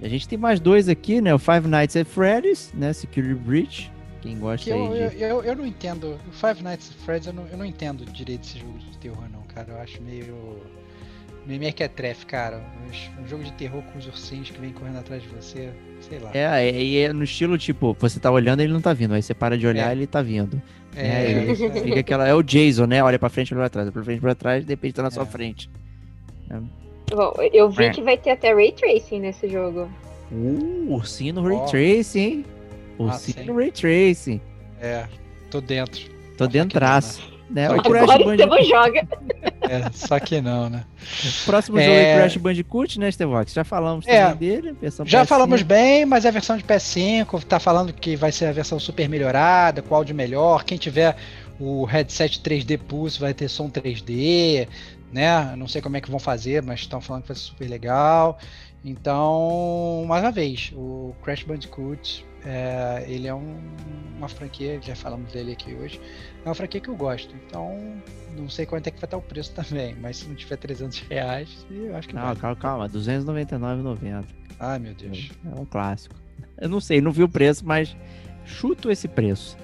A 0.00 0.08
gente 0.08 0.28
tem 0.28 0.38
mais 0.38 0.60
dois 0.60 0.88
aqui, 0.88 1.20
né? 1.20 1.34
O 1.34 1.38
Five 1.38 1.66
Nights 1.68 1.96
at 1.96 2.06
Freddy's, 2.06 2.72
né? 2.74 2.92
Security 2.92 3.34
Breach. 3.34 3.90
Quem 4.20 4.38
gosta 4.38 4.64
Que 4.64 4.70
eu, 4.70 4.92
aí 4.92 5.02
eu, 5.02 5.10
de... 5.10 5.22
eu, 5.22 5.42
eu 5.44 5.56
não 5.56 5.66
entendo. 5.66 6.16
O 6.28 6.32
Five 6.32 6.62
Nights 6.62 6.90
at 6.90 7.04
Freddy's, 7.04 7.26
eu 7.26 7.32
não, 7.32 7.46
eu 7.48 7.56
não 7.58 7.64
entendo 7.64 8.04
direito 8.04 8.44
esse 8.44 8.58
jogo 8.58 8.78
de 8.78 8.96
terror, 8.98 9.24
não, 9.32 9.42
cara. 9.42 9.72
Eu 9.72 9.80
acho 9.80 10.00
meio. 10.02 10.60
meio 11.46 11.58
mequetrefe, 11.60 12.26
cara. 12.26 12.60
Um, 13.18 13.22
um 13.24 13.26
jogo 13.28 13.42
de 13.42 13.52
terror 13.52 13.82
com 13.92 13.98
os 13.98 14.06
ursinhos 14.06 14.50
que 14.50 14.60
vem 14.60 14.70
correndo 14.72 14.98
atrás 14.98 15.22
de 15.22 15.28
você. 15.28 15.70
Sei 16.00 16.18
lá. 16.20 16.30
É, 16.32 16.68
é, 16.68 16.82
e 16.82 16.98
é 16.98 17.12
no 17.12 17.24
estilo 17.24 17.58
tipo, 17.58 17.96
você 17.98 18.20
tá 18.20 18.30
olhando 18.30 18.60
ele 18.60 18.72
não 18.72 18.80
tá 18.80 18.92
vindo. 18.92 19.14
Aí 19.14 19.22
você 19.22 19.34
para 19.34 19.58
de 19.58 19.66
olhar 19.66 19.88
É. 19.88 19.92
ele 19.92 20.06
tá 20.06 20.22
vindo. 20.22 20.60
É, 20.94 21.06
É, 21.32 21.44
isso, 21.52 21.64
é. 21.64 21.70
Fica 21.72 22.00
aquela. 22.00 22.26
É 22.28 22.34
o 22.34 22.42
Jason, 22.42 22.86
né? 22.86 23.02
Olha 23.02 23.18
pra 23.18 23.28
frente, 23.28 23.52
olha 23.52 23.62
pra 23.62 23.68
trás. 23.70 23.86
Olha 23.86 23.92
pra 23.92 24.04
frente, 24.04 24.20
pra 24.20 24.34
trás, 24.34 24.64
de 24.64 24.70
repente 24.72 24.94
tá 24.94 25.02
na 25.02 25.10
sua 25.10 25.24
É. 25.24 25.26
frente. 25.26 25.68
Bom, 27.10 27.32
eu 27.52 27.70
vi 27.70 27.84
É. 27.84 27.90
que 27.90 28.02
vai 28.02 28.16
ter 28.18 28.30
até 28.30 28.52
Ray 28.52 28.72
Tracing 28.72 29.20
nesse 29.20 29.48
jogo. 29.48 29.88
Uh, 30.30 30.92
ursinho 30.92 31.34
no 31.34 31.42
Ray. 31.42 31.58
Tracing, 31.70 32.20
hein? 32.20 32.44
Ah, 32.98 33.02
Ursinho 33.04 33.38
sim. 33.38 33.44
no 33.44 33.56
Ray 33.56 33.70
Tracing. 33.70 34.40
É, 34.80 35.06
tô 35.50 35.60
dentro. 35.60 36.02
Tô 36.36 36.44
não, 36.44 36.50
dentraço. 36.50 37.22
Né? 37.50 37.70
O 37.70 37.80
Crash 37.82 38.02
Agora 38.10 38.22
o 38.22 38.24
Bandicoot. 38.26 38.64
Joga. 38.64 39.08
É, 39.70 39.90
só 39.92 40.18
que 40.18 40.40
não, 40.40 40.70
né? 40.70 40.82
Próximo 41.44 41.78
É. 41.78 41.82
jogo 41.84 41.94
é 41.96 42.14
Crash 42.16 42.36
Bandicoot, 42.38 42.98
né, 42.98 43.10
Stevox? 43.10 43.52
Já 43.52 43.64
falamos 43.64 44.06
É. 44.08 44.22
também 44.30 44.36
dele. 44.48 44.72
versão 44.80 45.04
Já 45.04 45.20
PS5. 45.24 45.26
falamos 45.28 45.62
bem, 45.62 46.06
mas 46.06 46.24
é 46.24 46.28
a 46.28 46.30
versão 46.30 46.56
de 46.56 46.64
PS5 46.64 47.44
tá 47.44 47.60
falando 47.60 47.92
que 47.92 48.16
vai 48.16 48.32
ser 48.32 48.46
a 48.46 48.52
versão 48.52 48.80
super 48.80 49.06
melhorada, 49.10 49.82
qual 49.82 50.04
de 50.04 50.14
melhor. 50.14 50.64
Quem 50.64 50.78
tiver 50.78 51.14
o 51.60 51.84
headset 51.84 52.40
3D 52.40 52.78
Pulse 52.78 53.20
vai 53.20 53.34
ter 53.34 53.46
som 53.50 53.68
3D, 53.68 54.66
né? 55.12 55.54
Não 55.56 55.66
sei 55.68 55.80
como 55.82 55.96
é 55.96 56.00
que 56.00 56.10
vão 56.10 56.18
fazer, 56.20 56.62
mas 56.62 56.80
estão 56.80 57.00
falando 57.00 57.22
que 57.22 57.28
vai 57.28 57.36
ser 57.36 57.42
super 57.44 57.68
legal. 57.68 58.38
Então, 58.84 60.04
mais 60.06 60.22
uma 60.22 60.30
vez, 60.32 60.72
o 60.74 61.14
Crash 61.22 61.42
Bandicoot, 61.44 62.24
é, 62.44 63.04
ele 63.08 63.26
é 63.28 63.34
um- 63.34 63.60
uma 64.16 64.28
franquia, 64.28 64.80
já 64.82 64.94
falamos 64.96 65.32
dele 65.32 65.52
aqui 65.52 65.74
hoje, 65.74 66.00
é 66.44 66.48
uma 66.48 66.54
franquia 66.54 66.80
que 66.80 66.88
eu 66.88 66.96
gosto. 66.96 67.34
Então, 67.46 67.76
não 68.36 68.48
sei 68.48 68.66
quanto 68.66 68.86
é 68.86 68.90
que 68.90 68.98
vai 68.98 69.06
estar 69.06 69.16
o 69.16 69.22
preço 69.22 69.52
também, 69.54 69.94
mas 70.00 70.18
se 70.18 70.28
não 70.28 70.34
tiver 70.34 70.56
300 70.56 71.00
reais, 71.08 71.66
eu 71.70 71.94
acho 71.96 72.08
que 72.08 72.14
Não, 72.14 72.22
vai. 72.22 72.36
calma, 72.36 72.56
calma. 72.56 72.88
299,90. 72.88 74.24
Ai, 74.60 74.78
meu 74.78 74.94
Deus. 74.94 75.30
É 75.44 75.60
um 75.60 75.64
clássico. 75.64 76.14
Eu 76.60 76.68
não 76.68 76.80
sei, 76.80 77.00
não 77.00 77.12
vi 77.12 77.22
o 77.22 77.28
preço, 77.28 77.64
mas 77.66 77.96
chuto 78.44 78.90
esse 78.90 79.06
preço. 79.08 79.56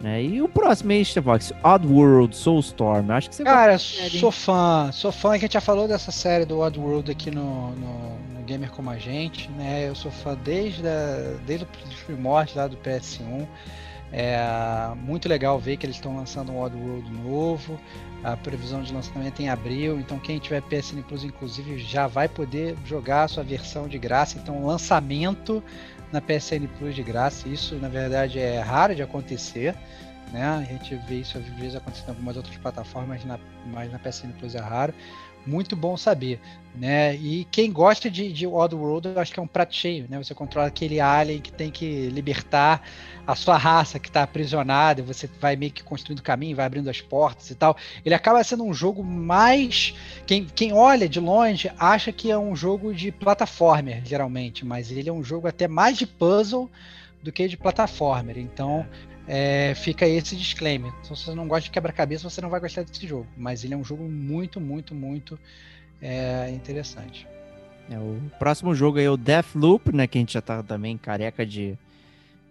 Né? 0.00 0.22
E 0.22 0.42
o 0.42 0.48
próximo 0.48 0.92
aí, 0.92 1.04
Stevox, 1.04 1.52
Oddworld 1.62 2.36
Soulstorm. 2.36 3.10
Acho 3.10 3.30
que 3.30 3.36
você 3.36 3.44
Cara, 3.44 3.78
série, 3.78 4.18
sou 4.18 4.30
fã, 4.30 4.90
sou 4.92 5.10
fã, 5.10 5.30
que 5.30 5.36
a 5.36 5.38
gente 5.40 5.54
já 5.54 5.60
falou 5.60 5.88
dessa 5.88 6.12
série 6.12 6.44
do 6.44 6.58
Oddworld 6.58 7.10
aqui 7.10 7.30
no, 7.30 7.70
no, 7.70 8.18
no 8.34 8.42
Gamer 8.44 8.70
Como 8.70 8.90
a 8.90 8.98
Gente, 8.98 9.50
né? 9.52 9.88
Eu 9.88 9.94
sou 9.94 10.10
fã 10.10 10.36
desde, 10.44 10.86
a, 10.86 11.38
desde 11.46 11.66
os 11.88 12.02
primórdios 12.02 12.56
lá 12.56 12.66
do 12.66 12.76
PS1. 12.76 13.46
É 14.12 14.38
muito 14.96 15.28
legal 15.28 15.58
ver 15.58 15.76
que 15.76 15.86
eles 15.86 15.96
estão 15.96 16.16
lançando 16.16 16.52
um 16.52 16.60
Oddworld 16.60 17.10
novo. 17.10 17.80
A 18.22 18.36
previsão 18.36 18.82
de 18.82 18.92
lançamento 18.92 19.40
é 19.40 19.44
em 19.44 19.48
abril, 19.48 20.00
então 20.00 20.18
quem 20.18 20.38
tiver 20.38 20.60
PSN 20.62 21.02
Plus, 21.06 21.22
inclusive, 21.22 21.78
já 21.78 22.06
vai 22.06 22.28
poder 22.28 22.76
jogar 22.84 23.24
a 23.24 23.28
sua 23.28 23.44
versão 23.44 23.88
de 23.88 23.98
graça. 23.98 24.38
Então, 24.38 24.66
lançamento 24.66 25.62
na 26.12 26.20
PSN 26.20 26.66
Plus 26.78 26.94
de 26.94 27.02
graça. 27.02 27.48
Isso, 27.48 27.74
na 27.76 27.88
verdade, 27.88 28.38
é 28.38 28.60
raro 28.60 28.94
de 28.94 29.02
acontecer. 29.02 29.74
Né? 30.32 30.44
A 30.44 30.62
gente 30.62 30.94
vê 31.06 31.16
isso 31.16 31.38
às 31.38 31.44
vezes 31.44 31.76
acontecendo 31.76 32.08
em 32.08 32.10
algumas 32.10 32.36
outras 32.36 32.56
plataformas, 32.56 33.24
na, 33.24 33.38
mas 33.66 33.90
na 33.92 33.98
PSN 33.98 34.32
Plus 34.38 34.54
é 34.54 34.60
raro. 34.60 34.92
Muito 35.46 35.76
bom 35.76 35.96
saber, 35.96 36.40
né? 36.74 37.14
E 37.14 37.46
quem 37.52 37.70
gosta 37.70 38.10
de, 38.10 38.32
de 38.32 38.46
Oddworld, 38.46 39.08
eu 39.08 39.20
acho 39.20 39.32
que 39.32 39.38
é 39.38 39.42
um 39.42 39.46
prato 39.46 39.74
cheio, 39.74 40.06
né? 40.08 40.18
Você 40.18 40.34
controla 40.34 40.66
aquele 40.66 41.00
alien 41.00 41.40
que 41.40 41.52
tem 41.52 41.70
que 41.70 42.08
libertar 42.08 42.82
a 43.24 43.34
sua 43.36 43.56
raça 43.56 43.98
que 43.98 44.08
está 44.08 44.24
aprisionada, 44.24 45.02
você 45.02 45.28
vai 45.40 45.54
meio 45.54 45.70
que 45.70 45.84
construindo 45.84 46.20
caminho, 46.20 46.56
vai 46.56 46.66
abrindo 46.66 46.90
as 46.90 47.00
portas 47.00 47.50
e 47.50 47.54
tal. 47.54 47.76
Ele 48.04 48.14
acaba 48.14 48.42
sendo 48.42 48.64
um 48.64 48.74
jogo 48.74 49.04
mais. 49.04 49.94
Quem, 50.26 50.44
quem 50.44 50.72
olha 50.72 51.08
de 51.08 51.20
longe 51.20 51.70
acha 51.78 52.10
que 52.10 52.30
é 52.30 52.36
um 52.36 52.56
jogo 52.56 52.92
de 52.92 53.12
plataformer, 53.12 54.02
geralmente, 54.04 54.66
mas 54.66 54.90
ele 54.90 55.08
é 55.08 55.12
um 55.12 55.22
jogo 55.22 55.46
até 55.46 55.68
mais 55.68 55.96
de 55.96 56.06
puzzle 56.06 56.68
do 57.22 57.30
que 57.30 57.46
de 57.46 57.56
plataformer. 57.56 58.36
Então. 58.36 58.84
É, 58.90 59.15
fica 59.76 60.06
esse 60.06 60.36
disclaimer. 60.36 60.92
Se 61.02 61.10
você 61.10 61.34
não 61.34 61.48
gosta 61.48 61.64
de 61.64 61.70
quebra-cabeça, 61.70 62.28
você 62.28 62.40
não 62.40 62.48
vai 62.48 62.60
gostar 62.60 62.82
desse 62.82 63.06
jogo. 63.06 63.26
Mas 63.36 63.64
ele 63.64 63.74
é 63.74 63.76
um 63.76 63.84
jogo 63.84 64.04
muito, 64.04 64.60
muito, 64.60 64.94
muito 64.94 65.38
é, 66.00 66.50
interessante. 66.50 67.26
É, 67.90 67.98
o 67.98 68.20
próximo 68.38 68.74
jogo 68.74 68.98
aí 68.98 69.04
é 69.04 69.10
o 69.10 69.16
Deathloop, 69.16 69.94
né? 69.94 70.06
Que 70.06 70.18
a 70.18 70.20
gente 70.20 70.34
já 70.34 70.40
tá 70.40 70.62
também 70.62 70.96
careca 70.96 71.46
de, 71.46 71.78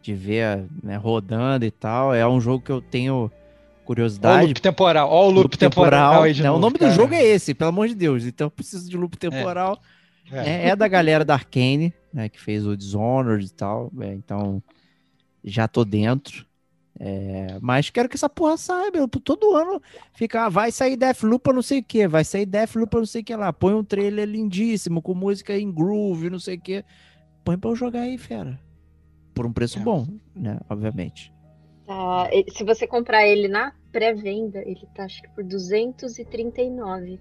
de 0.01 0.13
ver 0.13 0.65
né, 0.81 0.95
rodando 0.95 1.65
e 1.65 1.71
tal. 1.71 2.13
É 2.13 2.27
um 2.27 2.39
jogo 2.39 2.63
que 2.63 2.71
eu 2.71 2.81
tenho 2.81 3.15
Ó 3.15 3.25
o 3.25 3.85
curiosidade. 3.85 4.47
loop 4.47 4.61
temporal, 4.61 5.09
ó 5.09 5.27
o 5.27 5.31
loop, 5.31 5.57
temporal. 5.57 6.23
aí 6.23 6.33
de 6.33 6.41
né? 6.41 6.49
O 6.49 6.53
novo, 6.53 6.61
nome 6.61 6.73
do 6.73 6.79
cara. 6.79 6.91
jogo 6.91 7.13
é 7.13 7.23
esse, 7.23 7.53
pelo 7.53 7.69
amor 7.69 7.87
de 7.87 7.95
Deus. 7.95 8.25
Então 8.25 8.47
eu 8.47 8.51
preciso 8.51 8.89
de 8.89 8.97
loop 8.97 9.15
temporal. 9.17 9.79
É. 10.31 10.49
É, 10.49 10.69
é 10.69 10.75
da 10.75 10.87
galera 10.87 11.23
da 11.23 11.35
Arkane, 11.35 11.93
né? 12.11 12.27
Que 12.29 12.41
fez 12.41 12.65
o 12.65 12.75
Dishonored 12.75 13.45
e 13.45 13.49
tal. 13.49 13.91
é, 14.01 14.13
então 14.13 14.61
já 15.43 15.67
tô 15.67 15.85
dentro. 15.85 16.45
É, 16.97 17.57
mas 17.61 17.89
quero 17.89 18.07
que 18.07 18.15
essa 18.15 18.29
porra 18.29 18.55
saia, 18.57 18.89
meu. 18.91 19.07
Todo 19.07 19.55
ano 19.55 19.81
fica, 20.13 20.45
ah, 20.45 20.49
vai 20.49 20.71
sair 20.71 20.95
Deathloop 20.95 21.43
pra 21.43 21.53
não 21.53 21.61
sei 21.61 21.79
o 21.79 21.83
que, 21.83 22.07
vai 22.07 22.23
sair 22.23 22.45
Deathloop 22.45 22.89
pra 22.89 22.99
não 22.99 23.05
sei 23.05 23.21
o 23.21 23.25
que 23.25 23.35
lá. 23.35 23.51
Põe 23.51 23.73
um 23.73 23.83
trailer 23.83 24.27
lindíssimo, 24.27 25.01
com 25.01 25.13
música 25.13 25.57
em 25.57 25.71
groove, 25.71 26.29
não 26.29 26.39
sei 26.39 26.55
o 26.55 26.61
que. 26.61 26.85
Põe 27.43 27.57
pra 27.57 27.69
eu 27.69 27.75
jogar 27.75 28.01
aí, 28.01 28.17
fera. 28.17 28.59
Por 29.33 29.45
um 29.45 29.51
preço 29.51 29.79
É. 29.79 29.81
bom, 29.81 30.07
né? 30.33 30.57
Obviamente. 30.69 31.33
Tá, 31.85 32.29
se 32.49 32.63
você 32.63 32.87
comprar 32.87 33.27
ele 33.27 33.47
na 33.47 33.73
pré-venda, 33.91 34.59
ele 34.65 34.87
tá 34.95 35.03
acho 35.03 35.21
que 35.21 35.29
por 35.29 35.43
239. 35.43 37.19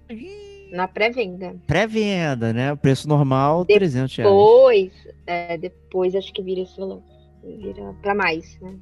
Na 0.71 0.87
pré-venda. 0.87 1.55
Pré-venda, 1.67 2.51
né? 2.51 2.71
O 2.73 2.77
preço 2.77 3.07
normal, 3.07 3.65
300 3.65 4.15
reais. 4.15 4.31
Depois, 4.31 4.91
é, 5.27 5.57
depois 5.57 6.15
acho 6.15 6.33
que 6.33 6.41
vira 6.41 6.61
esse 6.61 6.75
valor. 6.77 7.03
Vira 7.43 7.93
pra 8.01 8.15
mais, 8.15 8.59
né? 8.59 8.75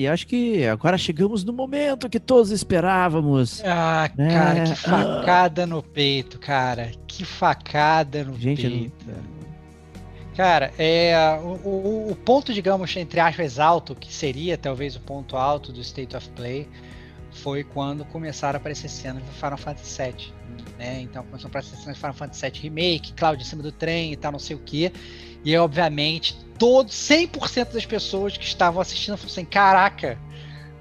E 0.00 0.08
acho 0.08 0.26
que 0.26 0.64
agora 0.64 0.96
chegamos 0.96 1.44
no 1.44 1.52
momento 1.52 2.08
que 2.08 2.18
todos 2.18 2.50
esperávamos. 2.50 3.62
Ah, 3.62 4.10
É, 4.16 4.28
cara, 4.28 4.64
que 4.64 4.72
ah. 4.72 4.76
facada 4.76 5.66
no 5.66 5.82
peito, 5.82 6.38
cara. 6.38 6.90
Que 7.06 7.22
facada 7.22 8.24
no 8.24 8.34
Gente, 8.38 8.64
eu 8.64 8.70
não- 8.70 8.78
peito. 8.78 9.30
Cara, 10.34 10.72
é, 10.78 11.14
o, 11.42 11.48
o- 11.68 12.10
o 12.12 12.16
ponto, 12.16 12.54
digamos, 12.54 12.96
entre 12.96 13.20
aspas, 13.20 13.58
alto, 13.58 13.94
que 13.94 14.10
seria 14.10 14.56
talvez 14.56 14.96
o 14.96 15.00
ponto 15.00 15.36
alto 15.36 15.70
do 15.70 15.82
State 15.82 16.16
of 16.16 16.26
Play, 16.30 16.66
foi 17.30 17.62
quando 17.62 18.02
começaram 18.06 18.56
a 18.56 18.60
aparecer 18.60 18.88
cenas 18.88 19.22
do 19.22 19.32
Final 19.32 19.58
Fantasy 19.58 20.02
VII. 20.02 20.32
Né? 20.78 21.02
Então 21.02 21.22
começou 21.24 21.48
a 21.48 21.50
aparecer 21.50 21.76
cenas 21.76 21.96
do 21.96 22.00
Final 22.00 22.14
Fantasy 22.14 22.50
VII 22.50 22.60
Remake, 22.62 23.12
Cloud 23.12 23.42
em 23.42 23.44
cima 23.44 23.62
do 23.62 23.70
trem 23.70 24.12
e 24.12 24.16
tal, 24.16 24.32
não 24.32 24.38
sei 24.38 24.56
o 24.56 24.60
que. 24.60 24.90
E 25.44 25.56
obviamente, 25.56 26.36
todos, 26.58 26.94
100% 26.94 27.72
das 27.72 27.86
pessoas 27.86 28.36
que 28.36 28.44
estavam 28.44 28.80
assistindo 28.80 29.16
falaram 29.16 29.32
assim: 29.32 29.44
caraca, 29.44 30.18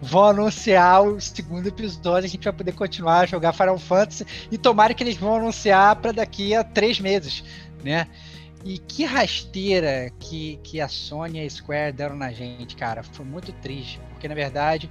vão 0.01 0.25
anunciar 0.25 1.03
o 1.03 1.19
segundo 1.19 1.67
episódio, 1.67 2.25
a 2.25 2.29
gente 2.29 2.43
vai 2.43 2.53
poder 2.53 2.73
continuar 2.73 3.19
a 3.21 3.25
jogar 3.25 3.53
Final 3.53 3.77
Fantasy 3.77 4.25
e 4.51 4.57
tomara 4.57 4.93
que 4.93 5.03
eles 5.03 5.17
vão 5.17 5.35
anunciar 5.35 5.95
para 5.97 6.11
daqui 6.11 6.53
a 6.55 6.63
três 6.63 6.99
meses, 6.99 7.43
né? 7.83 8.07
E 8.63 8.77
que 8.77 9.05
rasteira 9.05 10.11
que, 10.19 10.59
que 10.63 10.81
a 10.81 10.87
Sony 10.89 11.39
e 11.39 11.45
a 11.45 11.49
Square 11.49 11.93
deram 11.93 12.17
na 12.17 12.31
gente, 12.31 12.75
cara. 12.75 13.03
Foi 13.03 13.25
muito 13.25 13.53
triste, 13.53 14.01
porque 14.11 14.27
na 14.27 14.35
verdade 14.35 14.89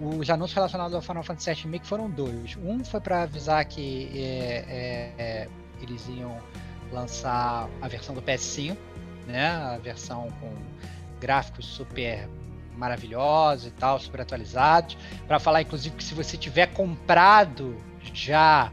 os 0.00 0.28
anúncios 0.28 0.54
relacionados 0.54 0.94
ao 0.94 1.00
Final 1.00 1.22
Fantasy 1.22 1.50
VII 1.50 1.62
Remake 1.62 1.86
foram 1.86 2.10
dois. 2.10 2.56
Um 2.56 2.84
foi 2.84 3.00
para 3.00 3.22
avisar 3.22 3.64
que 3.64 4.10
é, 4.14 4.64
é, 4.68 5.22
é, 5.22 5.48
eles 5.80 6.08
iam 6.08 6.36
lançar 6.92 7.68
a 7.80 7.88
versão 7.88 8.14
do 8.14 8.22
PS5, 8.22 8.76
né? 9.26 9.48
A 9.48 9.78
versão 9.78 10.28
com 10.40 10.52
gráficos 11.20 11.66
super 11.66 12.28
maravilhosos 12.76 13.66
e 13.68 13.70
tal, 13.70 13.98
super 13.98 14.20
atualizados. 14.20 14.96
Para 15.26 15.38
falar, 15.38 15.62
inclusive, 15.62 15.94
que 15.96 16.04
se 16.04 16.14
você 16.14 16.36
tiver 16.36 16.66
comprado 16.68 17.76
já 18.12 18.72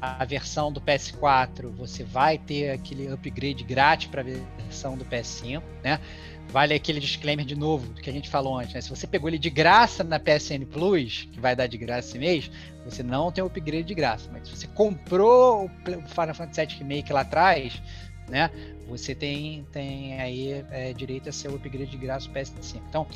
a 0.00 0.24
versão 0.24 0.72
do 0.72 0.80
PS4, 0.80 1.70
você 1.76 2.02
vai 2.02 2.38
ter 2.38 2.70
aquele 2.70 3.12
upgrade 3.12 3.62
grátis 3.64 4.06
para 4.08 4.22
a 4.22 4.24
versão 4.24 4.96
do 4.96 5.04
PS5, 5.04 5.62
né? 5.82 6.00
Vale 6.48 6.74
aquele 6.74 6.98
disclaimer 6.98 7.44
de 7.44 7.54
novo 7.54 7.92
que 7.94 8.10
a 8.10 8.12
gente 8.12 8.28
falou 8.28 8.58
antes, 8.58 8.74
né? 8.74 8.80
Se 8.80 8.88
você 8.88 9.06
pegou 9.06 9.28
ele 9.28 9.38
de 9.38 9.50
graça 9.50 10.02
na 10.02 10.18
PSN 10.18 10.64
Plus, 10.72 11.28
que 11.30 11.38
vai 11.38 11.54
dar 11.54 11.66
de 11.66 11.78
graça 11.78 12.08
esse 12.08 12.18
mês, 12.18 12.50
você 12.84 13.02
não 13.02 13.30
tem 13.30 13.44
o 13.44 13.46
upgrade 13.46 13.84
de 13.84 13.94
graça. 13.94 14.28
Mas 14.32 14.48
se 14.48 14.56
você 14.56 14.66
comprou 14.66 15.66
o 15.66 16.08
Final 16.08 16.34
Fantasy 16.34 16.66
VII 16.66 16.78
Remake 16.78 17.12
lá 17.12 17.20
atrás, 17.20 17.80
né? 18.28 18.50
Você 18.90 19.14
tem, 19.14 19.64
tem 19.72 20.20
aí 20.20 20.64
é, 20.70 20.92
direito 20.92 21.28
a 21.28 21.32
ser 21.32 21.48
o 21.48 21.54
upgrade 21.54 21.90
de 21.90 21.96
graça 21.96 22.28
do 22.28 22.34
PS5. 22.34 22.80
Então, 22.88 23.06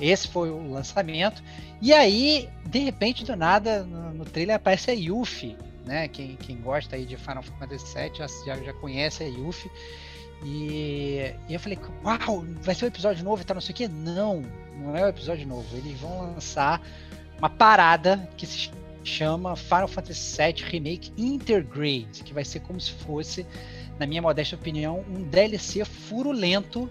esse 0.00 0.28
foi 0.28 0.50
o 0.50 0.70
lançamento. 0.70 1.42
E 1.80 1.92
aí, 1.92 2.48
de 2.66 2.78
repente, 2.80 3.24
do 3.24 3.34
nada, 3.34 3.84
no, 3.84 4.12
no 4.12 4.24
trailer 4.24 4.56
aparece 4.56 4.90
a 4.90 4.94
Yuffie, 4.94 5.56
né? 5.84 6.08
Quem, 6.08 6.36
quem 6.36 6.56
gosta 6.60 6.96
aí 6.96 7.06
de 7.06 7.16
Final 7.16 7.42
Fantasy 7.42 7.98
VII 7.98 8.12
já, 8.14 8.26
já, 8.62 8.72
conhece 8.74 9.24
a 9.24 9.26
Yuffie. 9.26 9.70
E, 10.44 11.32
e, 11.48 11.54
eu 11.54 11.58
falei, 11.60 11.78
uau, 12.04 12.44
vai 12.60 12.74
ser 12.74 12.84
um 12.84 12.88
episódio 12.88 13.24
novo 13.24 13.40
e 13.40 13.44
tal, 13.44 13.54
não 13.54 13.62
sei 13.62 13.72
o 13.72 13.76
que. 13.76 13.88
Não, 13.88 14.42
não 14.78 14.94
é 14.94 15.04
um 15.04 15.08
episódio 15.08 15.46
novo. 15.46 15.74
Eles 15.76 15.98
vão 15.98 16.34
lançar 16.34 16.82
uma 17.38 17.48
parada 17.48 18.28
que 18.36 18.46
se 18.46 18.70
chama 19.04 19.54
Final 19.56 19.88
Fantasy 19.88 20.36
VII 20.36 20.64
Remake 20.70 21.12
Intergrade, 21.16 22.22
que 22.24 22.32
vai 22.32 22.44
ser 22.44 22.60
como 22.60 22.80
se 22.80 22.90
fosse, 22.92 23.46
na 23.98 24.06
minha 24.06 24.22
modesta 24.22 24.56
opinião, 24.56 25.04
um 25.08 25.22
DLC 25.22 25.84
furulento 25.84 26.90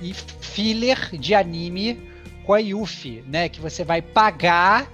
e 0.00 0.14
filler 0.14 1.16
de 1.16 1.34
anime 1.34 2.08
com 2.44 2.52
a 2.52 2.58
Yuffie, 2.58 3.24
né? 3.26 3.48
Que 3.48 3.60
você 3.60 3.84
vai 3.84 4.02
pagar 4.02 4.90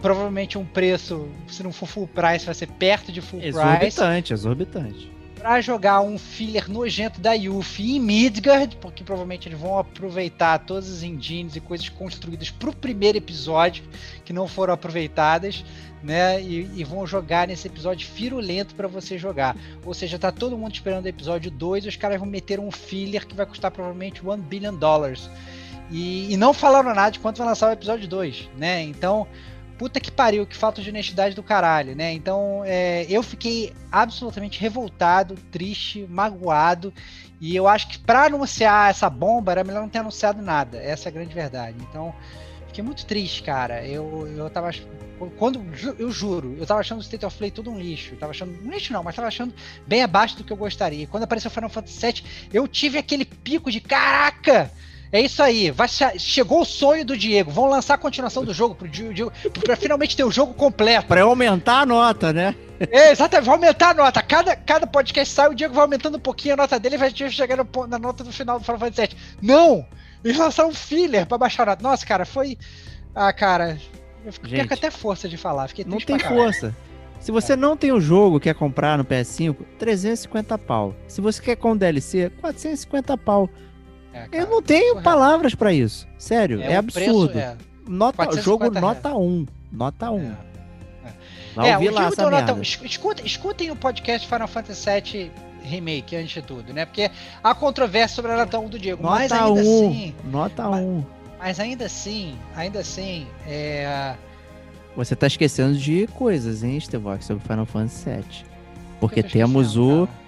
provavelmente 0.00 0.58
um 0.58 0.64
preço, 0.64 1.28
se 1.48 1.62
não 1.62 1.72
for 1.72 1.86
full 1.86 2.06
price, 2.06 2.44
vai 2.44 2.54
ser 2.54 2.68
perto 2.68 3.10
de 3.10 3.20
full 3.20 3.40
exorbitante, 3.40 3.78
price. 3.78 3.98
Exorbitante, 3.98 4.32
exorbitante 4.32 5.15
para 5.46 5.60
jogar 5.60 6.00
um 6.00 6.18
filler 6.18 6.68
nojento 6.68 7.20
da 7.20 7.32
Yuffie 7.32 7.98
em 7.98 8.00
Midgard, 8.00 8.76
porque 8.78 9.04
provavelmente 9.04 9.48
eles 9.48 9.56
vão 9.56 9.78
aproveitar 9.78 10.58
todas 10.58 10.92
as 10.92 11.04
engines 11.04 11.54
e 11.54 11.60
coisas 11.60 11.88
construídas 11.88 12.50
para 12.50 12.68
o 12.68 12.74
primeiro 12.74 13.16
episódio 13.16 13.84
que 14.24 14.32
não 14.32 14.48
foram 14.48 14.74
aproveitadas, 14.74 15.64
né? 16.02 16.42
E, 16.42 16.68
e 16.74 16.82
vão 16.82 17.06
jogar 17.06 17.46
nesse 17.46 17.68
episódio 17.68 18.08
firulento 18.08 18.74
para 18.74 18.88
você 18.88 19.16
jogar. 19.16 19.56
Ou 19.84 19.94
seja, 19.94 20.18
tá 20.18 20.32
todo 20.32 20.58
mundo 20.58 20.74
esperando 20.74 21.04
o 21.04 21.08
episódio 21.08 21.48
2 21.48 21.84
e 21.84 21.88
os 21.90 21.96
caras 21.96 22.18
vão 22.18 22.26
meter 22.26 22.58
um 22.58 22.72
filler 22.72 23.24
que 23.24 23.36
vai 23.36 23.46
custar 23.46 23.70
provavelmente 23.70 24.26
1 24.26 24.36
billion 24.38 24.74
dollars. 24.74 25.30
E, 25.92 26.32
e 26.32 26.36
não 26.36 26.52
falaram 26.52 26.92
nada 26.92 27.10
de 27.10 27.20
quanto 27.20 27.38
vai 27.38 27.46
lançar 27.46 27.70
o 27.70 27.72
episódio 27.72 28.08
2, 28.08 28.50
né? 28.58 28.82
Então, 28.82 29.28
puta 29.78 30.00
que 30.00 30.10
pariu, 30.10 30.46
que 30.46 30.56
falta 30.56 30.82
de 30.82 30.90
honestidade 30.90 31.34
do 31.34 31.42
caralho, 31.42 31.94
né? 31.94 32.12
Então, 32.12 32.62
é, 32.64 33.06
eu 33.08 33.22
fiquei 33.22 33.72
absolutamente 33.90 34.60
revoltado, 34.60 35.34
triste, 35.50 36.06
magoado. 36.08 36.92
E 37.40 37.54
eu 37.54 37.68
acho 37.68 37.88
que 37.88 37.98
para 37.98 38.24
anunciar 38.24 38.90
essa 38.90 39.10
bomba 39.10 39.52
era 39.52 39.64
melhor 39.64 39.82
não 39.82 39.88
ter 39.88 39.98
anunciado 39.98 40.40
nada. 40.40 40.78
Essa 40.78 41.08
é 41.08 41.10
a 41.10 41.12
grande 41.12 41.34
verdade. 41.34 41.76
Então, 41.80 42.14
fiquei 42.68 42.82
muito 42.82 43.04
triste, 43.04 43.42
cara. 43.42 43.86
Eu, 43.86 44.26
eu 44.36 44.48
tava. 44.50 44.70
Quando. 45.38 45.62
Eu 45.98 46.10
juro, 46.10 46.56
eu 46.58 46.66
tava 46.66 46.80
achando 46.80 46.98
o 46.98 47.02
State 47.02 47.24
of 47.26 47.36
Play 47.36 47.50
todo 47.50 47.70
um 47.70 47.78
lixo. 47.78 48.14
Eu 48.14 48.18
tava 48.18 48.32
achando. 48.32 48.52
Um 48.64 48.70
lixo 48.70 48.92
não, 48.92 49.02
mas 49.02 49.14
tava 49.14 49.28
achando 49.28 49.54
bem 49.86 50.02
abaixo 50.02 50.36
do 50.36 50.44
que 50.44 50.52
eu 50.52 50.56
gostaria. 50.56 51.06
Quando 51.06 51.24
apareceu 51.24 51.50
o 51.50 51.54
Final 51.54 51.70
Fantasy 51.70 52.00
VII, 52.00 52.24
eu 52.52 52.66
tive 52.66 52.98
aquele 52.98 53.24
pico 53.24 53.70
de 53.70 53.80
caraca! 53.80 54.70
É 55.16 55.20
isso 55.22 55.42
aí. 55.42 55.70
Vai, 55.70 55.88
chegou 56.18 56.60
o 56.60 56.64
sonho 56.64 57.02
do 57.02 57.16
Diego. 57.16 57.50
Vão 57.50 57.64
lançar 57.64 57.94
a 57.94 57.98
continuação 57.98 58.44
do 58.44 58.52
jogo 58.52 58.74
pro 58.74 58.86
Diego, 58.86 59.32
pra 59.64 59.74
finalmente 59.74 60.14
ter 60.14 60.24
o 60.24 60.30
jogo 60.30 60.52
completo. 60.52 61.06
Pra 61.06 61.22
aumentar 61.22 61.80
a 61.80 61.86
nota, 61.86 62.34
né? 62.34 62.54
É, 62.78 63.12
exatamente, 63.12 63.46
vai 63.46 63.54
aumentar 63.54 63.90
a 63.90 63.94
nota. 63.94 64.20
Cada, 64.20 64.54
cada 64.54 64.86
podcast 64.86 65.32
sai, 65.32 65.48
o 65.48 65.54
Diego 65.54 65.72
vai 65.72 65.84
aumentando 65.84 66.18
um 66.18 66.20
pouquinho 66.20 66.52
a 66.52 66.56
nota 66.58 66.78
dele 66.78 66.96
e 66.96 66.98
vai 66.98 67.10
chegar 67.14 67.56
na 67.56 67.98
nota 67.98 68.22
do 68.22 68.30
final 68.30 68.58
do 68.58 68.64
Final 68.66 68.78
Fantasy 68.78 69.08
VII. 69.08 69.18
Não! 69.40 69.86
Eles 70.22 70.36
lançaram 70.36 70.68
um 70.68 70.74
filler 70.74 71.24
pra 71.24 71.38
baixar 71.38 71.62
a 71.62 71.66
nota. 71.72 71.82
Nossa, 71.82 72.04
cara, 72.04 72.26
foi. 72.26 72.58
Ah, 73.14 73.32
cara. 73.32 73.78
Eu 74.22 74.34
fiquei 74.34 74.50
Gente, 74.50 74.68
com 74.68 74.74
até 74.74 74.90
força 74.90 75.26
de 75.26 75.38
falar. 75.38 75.68
Fiquei 75.68 75.86
não 75.86 75.96
tem 75.96 76.18
força. 76.18 76.76
Se 77.20 77.32
você 77.32 77.54
é. 77.54 77.56
não 77.56 77.74
tem 77.74 77.90
o 77.90 78.00
jogo 78.02 78.38
quer 78.38 78.54
comprar 78.54 78.98
no 78.98 79.04
PS5, 79.04 79.56
350 79.78 80.58
pau. 80.58 80.94
Se 81.08 81.22
você 81.22 81.40
quer 81.40 81.56
com 81.56 81.74
DLC, 81.74 82.30
450 82.40 83.16
pau. 83.16 83.48
É, 84.16 84.28
eu 84.32 84.46
não 84.48 84.62
tenho 84.62 85.02
palavras 85.02 85.54
para 85.54 85.72
isso. 85.72 86.06
Sério, 86.18 86.60
é, 86.60 86.72
é 86.72 86.76
absurdo. 86.76 87.32
Preço, 87.32 87.46
é. 87.46 87.56
Nota, 87.86 88.40
jogo 88.40 88.70
nota 88.70 89.14
1. 89.14 89.46
Nota 89.70 90.10
1. 90.10 90.20
É. 90.20 90.46
Vai 91.54 91.70
é, 91.70 91.90
lá 91.90 92.06
essa 92.08 92.28
nota, 92.28 92.58
escutem, 92.60 93.24
escutem 93.24 93.70
o 93.70 93.76
podcast 93.76 94.28
Final 94.28 94.46
Fantasy 94.46 94.90
VII 94.90 95.32
Remake 95.62 96.14
antes 96.14 96.34
de 96.34 96.42
tudo, 96.42 96.72
né? 96.72 96.84
Porque 96.84 97.10
há 97.42 97.54
controvérsia 97.54 98.16
sobre 98.16 98.32
a 98.32 98.36
nota 98.36 98.58
1 98.58 98.68
do 98.68 98.78
Diego. 98.78 99.02
Nota 99.02 99.14
mas 99.14 99.32
ainda 99.32 99.52
1, 99.52 99.58
assim. 99.58 100.14
Nota 100.24 100.68
mas, 100.68 100.84
1. 100.84 101.04
Mas 101.38 101.60
ainda 101.60 101.86
assim, 101.86 102.38
ainda 102.54 102.80
assim, 102.80 103.26
é. 103.46 104.14
Você 104.94 105.16
tá 105.16 105.26
esquecendo 105.26 105.76
de 105.76 106.06
coisas, 106.08 106.62
hein, 106.62 106.78
Stevox, 106.78 107.24
sobre 107.24 107.42
Final 107.42 107.66
Fantasy 107.66 108.10
VII. 108.10 108.44
Porque 109.00 109.22
temos 109.22 109.76
o. 109.76 110.06
Cara? 110.06 110.25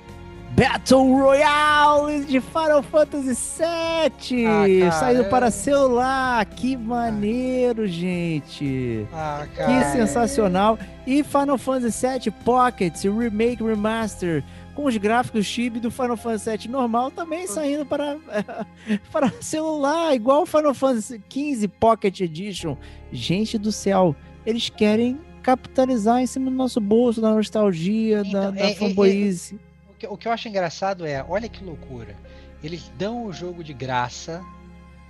Battle 0.51 1.15
Royale 1.15 2.25
de 2.25 2.41
Final 2.41 2.83
Fantasy 2.83 3.35
VII, 3.35 4.47
ah, 4.47 4.91
saindo 4.93 5.25
para 5.27 5.51
celular. 5.51 6.45
Que 6.47 6.77
maneiro, 6.77 7.87
gente. 7.87 9.07
Ah, 9.13 9.47
que 9.47 9.85
sensacional. 9.93 10.79
E 11.07 11.23
Final 11.23 11.59
Fantasy 11.59 12.07
VII 12.07 12.31
Pocket 12.45 13.05
Remake 13.05 13.63
Remaster 13.63 14.43
com 14.75 14.85
os 14.85 14.97
gráficos 14.97 15.45
chip 15.45 15.81
do 15.81 15.91
Final 15.91 16.17
Fantasy 16.17 16.57
VII 16.57 16.69
normal 16.69 17.11
também 17.11 17.49
saindo 17.49 17.85
para, 17.85 18.17
para 19.11 19.33
celular, 19.41 20.15
igual 20.15 20.43
o 20.43 20.47
Final 20.47 20.73
Fantasy 20.73 21.21
XV 21.29 21.67
Pocket 21.81 22.21
Edition. 22.21 22.77
Gente 23.11 23.59
do 23.59 23.73
céu, 23.73 24.15
eles 24.47 24.71
querem 24.71 25.19
capitalizar 25.43 26.21
em 26.21 26.27
cima 26.27 26.51
do 26.51 26.57
nosso 26.57 26.81
bolso, 26.81 27.21
da 27.21 27.35
nostalgia, 27.35 28.23
então, 28.25 28.41
da, 28.41 28.51
da 28.51 28.61
é, 28.61 28.75
fanboyice. 28.75 29.55
É, 29.55 29.57
é 29.57 29.59
que, 29.59 29.68
o 30.07 30.17
que 30.17 30.29
eu 30.29 30.33
acho 30.33 30.49
engraçado 30.49 31.07
é, 31.07 31.25
olha 31.29 31.49
que 31.49 31.65
loucura. 31.65 32.17
Eles 32.63 32.91
dão 32.99 33.27
o 33.27 33.33
jogo 33.33 33.63
de 33.63 33.73
graça 33.73 34.43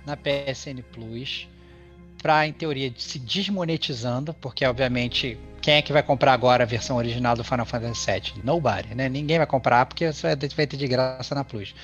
na 0.05 0.15
PSN 0.15 0.81
Plus 0.91 1.47
para, 2.21 2.47
em 2.47 2.53
teoria, 2.53 2.93
se 2.97 3.17
desmonetizando, 3.17 4.33
porque 4.33 4.65
obviamente 4.65 5.37
quem 5.69 5.75
é 5.75 5.81
que 5.83 5.93
vai 5.93 6.01
comprar 6.01 6.33
agora 6.33 6.63
a 6.63 6.65
versão 6.65 6.97
original 6.97 7.35
do 7.35 7.43
Final 7.43 7.63
Fantasy 7.63 8.11
VII? 8.11 8.41
Nobody, 8.43 8.95
né? 8.95 9.07
Ninguém 9.07 9.37
vai 9.37 9.45
comprar 9.45 9.85
porque 9.85 10.11
você 10.11 10.35
vai 10.35 10.65
ter 10.65 10.77
de 10.77 10.87
graça 10.87 11.35
na 11.35 11.43
Plus. 11.43 11.75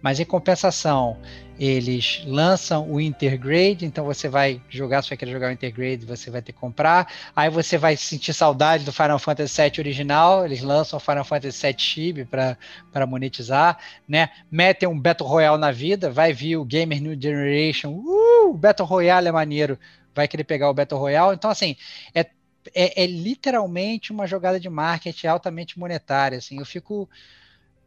Mas 0.00 0.18
em 0.18 0.24
compensação, 0.24 1.18
eles 1.58 2.22
lançam 2.24 2.90
o 2.90 2.98
Intergrade, 2.98 3.84
então 3.84 4.06
você 4.06 4.30
vai 4.30 4.62
jogar, 4.70 5.02
se 5.02 5.08
você 5.08 5.16
quer 5.18 5.28
jogar 5.28 5.48
o 5.48 5.52
Intergrade, 5.52 6.06
você 6.06 6.30
vai 6.30 6.40
ter 6.40 6.52
que 6.52 6.58
comprar. 6.58 7.06
Aí 7.36 7.50
você 7.50 7.76
vai 7.76 7.98
sentir 7.98 8.32
saudade 8.32 8.82
do 8.82 8.94
Final 8.94 9.18
Fantasy 9.18 9.60
VII 9.60 9.72
original, 9.80 10.46
eles 10.46 10.62
lançam 10.62 10.96
o 10.96 11.00
Final 11.00 11.24
Fantasy 11.26 11.66
VII 11.66 11.74
Chib 11.78 12.24
para 12.24 13.06
monetizar, 13.06 13.76
né? 14.08 14.30
Metem 14.50 14.88
um 14.88 14.98
Battle 14.98 15.28
Royale 15.28 15.60
na 15.60 15.70
vida, 15.70 16.10
vai 16.10 16.32
vir 16.32 16.56
o 16.56 16.64
Gamer 16.64 16.98
New 16.98 17.20
Generation, 17.20 17.90
uh, 17.90 18.54
Battle 18.54 18.88
Royale 18.88 19.28
é 19.28 19.32
maneiro, 19.32 19.78
vai 20.14 20.26
querer 20.26 20.44
pegar 20.44 20.70
o 20.70 20.74
Battle 20.74 20.98
Royale. 20.98 21.34
Então, 21.34 21.50
assim, 21.50 21.76
é 22.14 22.24
é, 22.74 23.02
é, 23.02 23.06
literalmente 23.06 24.12
uma 24.12 24.26
jogada 24.26 24.60
de 24.60 24.68
marketing 24.68 25.26
altamente 25.26 25.78
monetária. 25.78 26.38
Assim, 26.38 26.58
eu 26.58 26.66
fico. 26.66 27.08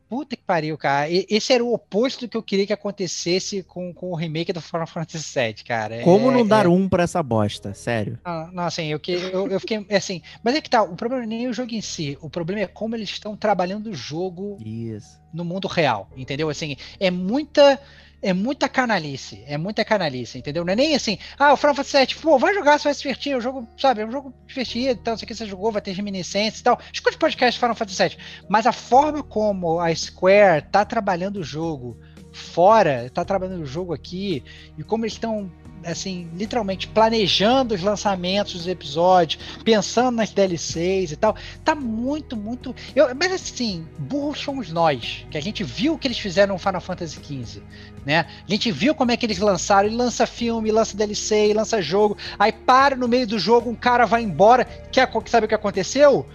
Puta 0.10 0.38
que 0.38 0.44
pariu, 0.44 0.78
cara. 0.78 1.10
esse 1.10 1.52
era 1.52 1.62
o 1.62 1.74
oposto 1.74 2.22
do 2.22 2.30
que 2.30 2.38
eu 2.38 2.42
queria 2.42 2.66
que 2.66 2.72
acontecesse 2.72 3.62
com, 3.64 3.94
com 3.94 4.10
o 4.10 4.16
remake 4.16 4.54
do 4.54 4.62
Final 4.62 4.88
Fantasy 4.88 5.38
VII, 5.38 5.66
cara. 5.66 6.02
Como 6.02 6.32
é, 6.32 6.34
não 6.34 6.48
dar 6.48 6.66
é... 6.66 6.70
um 6.70 6.88
pra 6.88 7.04
essa 7.04 7.22
bosta? 7.22 7.74
Sério. 7.74 8.18
Não, 8.26 8.52
não 8.54 8.64
assim, 8.64 8.86
eu, 8.86 9.02
eu, 9.06 9.50
eu 9.50 9.60
fiquei 9.60 9.86
assim. 9.92 10.22
Mas 10.42 10.56
é 10.56 10.62
que 10.62 10.70
tá, 10.70 10.82
o 10.82 10.96
problema 10.96 11.26
nem 11.26 11.46
é 11.46 11.50
o 11.50 11.54
jogo 11.54 11.74
em 11.74 11.82
si. 11.82 12.18
O 12.22 12.30
problema 12.30 12.62
é 12.62 12.68
como 12.68 12.96
eles 12.96 13.10
estão 13.10 13.36
trabalhando 13.36 13.88
o 13.88 13.94
jogo 13.94 14.58
Isso. 14.66 15.20
no 15.34 15.44
mundo 15.44 15.68
real. 15.68 16.10
Entendeu? 16.16 16.50
Assim, 16.50 16.78
é 17.02 17.12
muita 17.12 17.78
é 18.22 18.34
muita 18.34 18.68
canalice, 18.68 19.44
é 19.48 19.58
muita 19.58 19.86
canalice, 19.86 20.38
entendeu? 20.38 20.66
Não 20.66 20.74
é 20.74 20.76
nem 20.76 20.96
assim, 20.96 21.18
ah, 21.38 21.54
o 21.54 21.58
Final 21.58 21.76
Fantasy 21.76 21.98
VII, 21.98 22.16
pô, 22.22 22.38
vai 22.40 22.54
jogar, 22.54 22.80
você 22.80 22.86
vai 22.86 22.94
se 22.94 23.02
divertir, 23.02 23.36
o 23.36 23.42
jogo, 23.42 23.68
sabe, 23.78 24.02
é 24.02 24.06
um 24.06 24.12
jogo 24.12 24.34
divertido, 24.46 25.00
então, 25.00 25.14
isso 25.14 25.24
aqui 25.24 25.36
você 25.36 25.46
jogou, 25.46 25.72
vai 25.72 25.82
ter 25.82 25.92
reminiscências 25.92 26.60
e 26.60 26.64
tal. 26.64 26.80
Escute 26.92 27.18
podcast 27.18 27.60
Final 27.60 27.76
Fantasy 27.76 28.04
VII, 28.10 28.18
mas 28.50 28.66
a 28.66 28.72
forma 28.72 29.22
como 29.22 29.80
a 29.80 29.94
Square 29.94 30.66
tá 30.72 30.84
trabalhando 30.84 31.38
o 31.38 31.44
jogo 31.44 31.98
fora, 32.34 33.10
tá 33.14 33.24
trabalhando 33.24 33.62
o 33.62 33.66
jogo 33.66 33.94
aqui, 33.94 34.44
e 34.78 34.84
como 34.84 35.06
eles 35.06 35.14
estão 35.14 35.52
assim, 35.92 36.30
literalmente 36.36 36.88
planejando 36.88 37.74
os 37.74 37.82
lançamentos 37.82 38.54
dos 38.54 38.68
episódios, 38.68 39.42
pensando 39.64 40.18
nas 40.18 40.32
DLCs 40.32 41.12
e 41.12 41.16
tal. 41.16 41.36
Tá 41.64 41.74
muito, 41.74 42.36
muito. 42.36 42.76
Eu, 42.96 43.14
mas 43.16 43.32
assim, 43.32 43.88
burros 43.98 44.40
somos 44.40 44.72
nós, 44.72 45.26
que 45.32 45.38
a 45.38 45.42
gente 45.42 45.64
viu 45.64 45.94
o 45.94 45.98
que 45.98 46.08
eles 46.08 46.20
fizeram 46.20 46.54
no 46.54 46.60
Final 46.60 46.82
Fantasy 46.82 47.20
XV. 47.24 47.62
Né? 48.06 48.20
A 48.20 48.52
gente 48.52 48.72
viu 48.72 48.96
como 48.96 49.12
é 49.12 49.18
que 49.18 49.26
eles 49.26 49.38
lançaram, 49.38 49.88
ele 49.88 49.98
lança 49.98 50.26
filme, 50.26 50.72
lança 50.72 50.96
DLC, 50.96 51.54
lança 51.54 51.82
jogo, 51.82 52.18
aí 52.40 52.52
para 52.52 52.96
no 52.96 53.08
meio 53.08 53.28
do 53.28 53.38
jogo, 53.38 53.70
um 53.70 53.76
cara 53.76 54.06
vai 54.06 54.22
embora, 54.22 54.66
quer 54.92 55.10
sabe 55.26 55.46
o 55.46 55.50
que 55.50 55.56
aconteceu? 55.56 56.26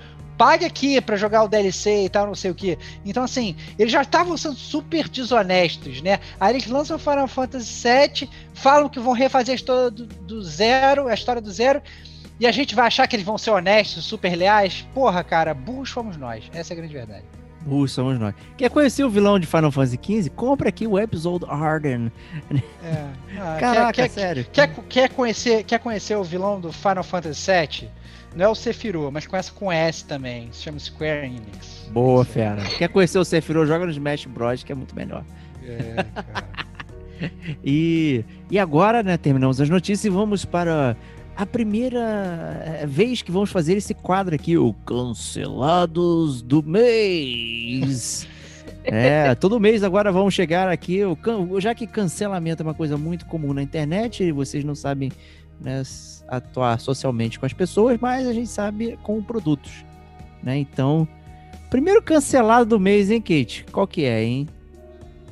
Pague 0.42 0.64
aqui 0.64 1.00
para 1.00 1.14
jogar 1.14 1.44
o 1.44 1.48
DLC 1.48 2.06
e 2.06 2.08
tal, 2.08 2.26
não 2.26 2.34
sei 2.34 2.50
o 2.50 2.54
que. 2.54 2.76
Então, 3.04 3.22
assim, 3.22 3.54
eles 3.78 3.92
já 3.92 4.02
estavam 4.02 4.36
sendo 4.36 4.56
super 4.56 5.08
desonestos, 5.08 6.02
né? 6.02 6.18
Aí 6.40 6.54
eles 6.54 6.66
lançam 6.66 6.98
Final 6.98 7.28
Fantasy 7.28 7.88
VII, 7.88 8.28
falam 8.52 8.88
que 8.88 8.98
vão 8.98 9.12
refazer 9.12 9.52
a 9.52 9.54
história 9.54 9.88
do, 9.88 10.04
do 10.04 10.42
zero, 10.42 11.06
a 11.06 11.14
história 11.14 11.40
do 11.40 11.48
zero, 11.48 11.80
e 12.40 12.46
a 12.48 12.50
gente 12.50 12.74
vai 12.74 12.88
achar 12.88 13.06
que 13.06 13.14
eles 13.14 13.24
vão 13.24 13.38
ser 13.38 13.50
honestos, 13.50 14.04
super 14.04 14.34
leais. 14.34 14.84
Porra, 14.92 15.22
cara, 15.22 15.54
burros 15.54 15.90
fomos 15.90 16.16
nós. 16.16 16.42
Essa 16.52 16.72
é 16.72 16.74
a 16.74 16.76
grande 16.78 16.92
verdade. 16.92 17.24
Burros 17.60 17.92
somos 17.92 18.18
nós. 18.18 18.34
Quer 18.56 18.68
conhecer 18.68 19.04
o 19.04 19.10
vilão 19.10 19.38
de 19.38 19.46
Final 19.46 19.70
Fantasy 19.70 20.00
XV? 20.02 20.30
Compre 20.30 20.68
aqui 20.68 20.88
o 20.88 20.98
Episode 20.98 21.44
Arden. 21.48 22.10
É. 22.82 23.06
Ah, 23.38 23.56
Caraca, 23.60 23.92
quer, 23.92 24.10
sério. 24.10 24.46
Quer, 24.52 24.74
quer, 24.88 25.08
conhecer, 25.10 25.62
quer 25.62 25.78
conhecer 25.78 26.16
o 26.16 26.24
vilão 26.24 26.60
do 26.60 26.72
Final 26.72 27.04
Fantasy 27.04 27.48
VII? 27.48 28.01
Não 28.34 28.46
é 28.46 28.48
o 28.48 28.54
Sephiroth, 28.54 29.12
mas 29.12 29.26
começa 29.26 29.52
com 29.52 29.70
S 29.70 30.04
também. 30.04 30.48
Se 30.52 30.62
chama 30.62 30.78
Square 30.78 31.26
Enix. 31.26 31.88
Boa, 31.90 32.24
fera. 32.24 32.62
Quer 32.78 32.88
conhecer 32.88 33.18
o 33.18 33.24
Sephiroth? 33.24 33.66
Joga 33.66 33.84
no 33.84 33.90
Smash 33.90 34.26
Bros, 34.26 34.62
que 34.62 34.72
é 34.72 34.74
muito 34.74 34.94
melhor. 34.94 35.24
É, 35.64 37.30
e, 37.62 38.24
e 38.50 38.58
agora, 38.58 39.02
né, 39.02 39.16
terminamos 39.16 39.60
as 39.60 39.68
notícias 39.68 40.04
e 40.04 40.08
vamos 40.08 40.44
para 40.44 40.96
a 41.36 41.46
primeira 41.46 42.00
eh, 42.80 42.86
vez 42.86 43.22
que 43.22 43.30
vamos 43.30 43.50
fazer 43.50 43.76
esse 43.76 43.94
quadro 43.94 44.34
aqui, 44.34 44.56
o 44.56 44.72
Cancelados 44.72 46.42
do 46.42 46.62
Mês. 46.62 48.26
É, 48.84 49.32
todo 49.36 49.60
mês 49.60 49.84
agora 49.84 50.10
vamos 50.10 50.34
chegar 50.34 50.68
aqui, 50.68 51.02
o, 51.04 51.60
já 51.60 51.72
que 51.72 51.86
cancelamento 51.86 52.62
é 52.62 52.66
uma 52.66 52.74
coisa 52.74 52.96
muito 52.96 53.24
comum 53.26 53.54
na 53.54 53.62
internet, 53.62 54.24
e 54.24 54.32
vocês 54.32 54.64
não 54.64 54.74
sabem 54.74 55.12
né, 55.62 55.82
atuar 56.28 56.78
socialmente 56.80 57.38
com 57.38 57.46
as 57.46 57.52
pessoas, 57.52 57.98
mas 58.00 58.26
a 58.26 58.32
gente 58.32 58.48
sabe 58.48 58.98
com 59.02 59.22
produtos, 59.22 59.84
né? 60.42 60.58
Então, 60.58 61.06
primeiro 61.70 62.02
cancelado 62.02 62.66
do 62.66 62.80
mês, 62.80 63.10
hein, 63.10 63.20
Kate? 63.20 63.64
Qual 63.70 63.86
que 63.86 64.04
é, 64.04 64.22
hein? 64.22 64.48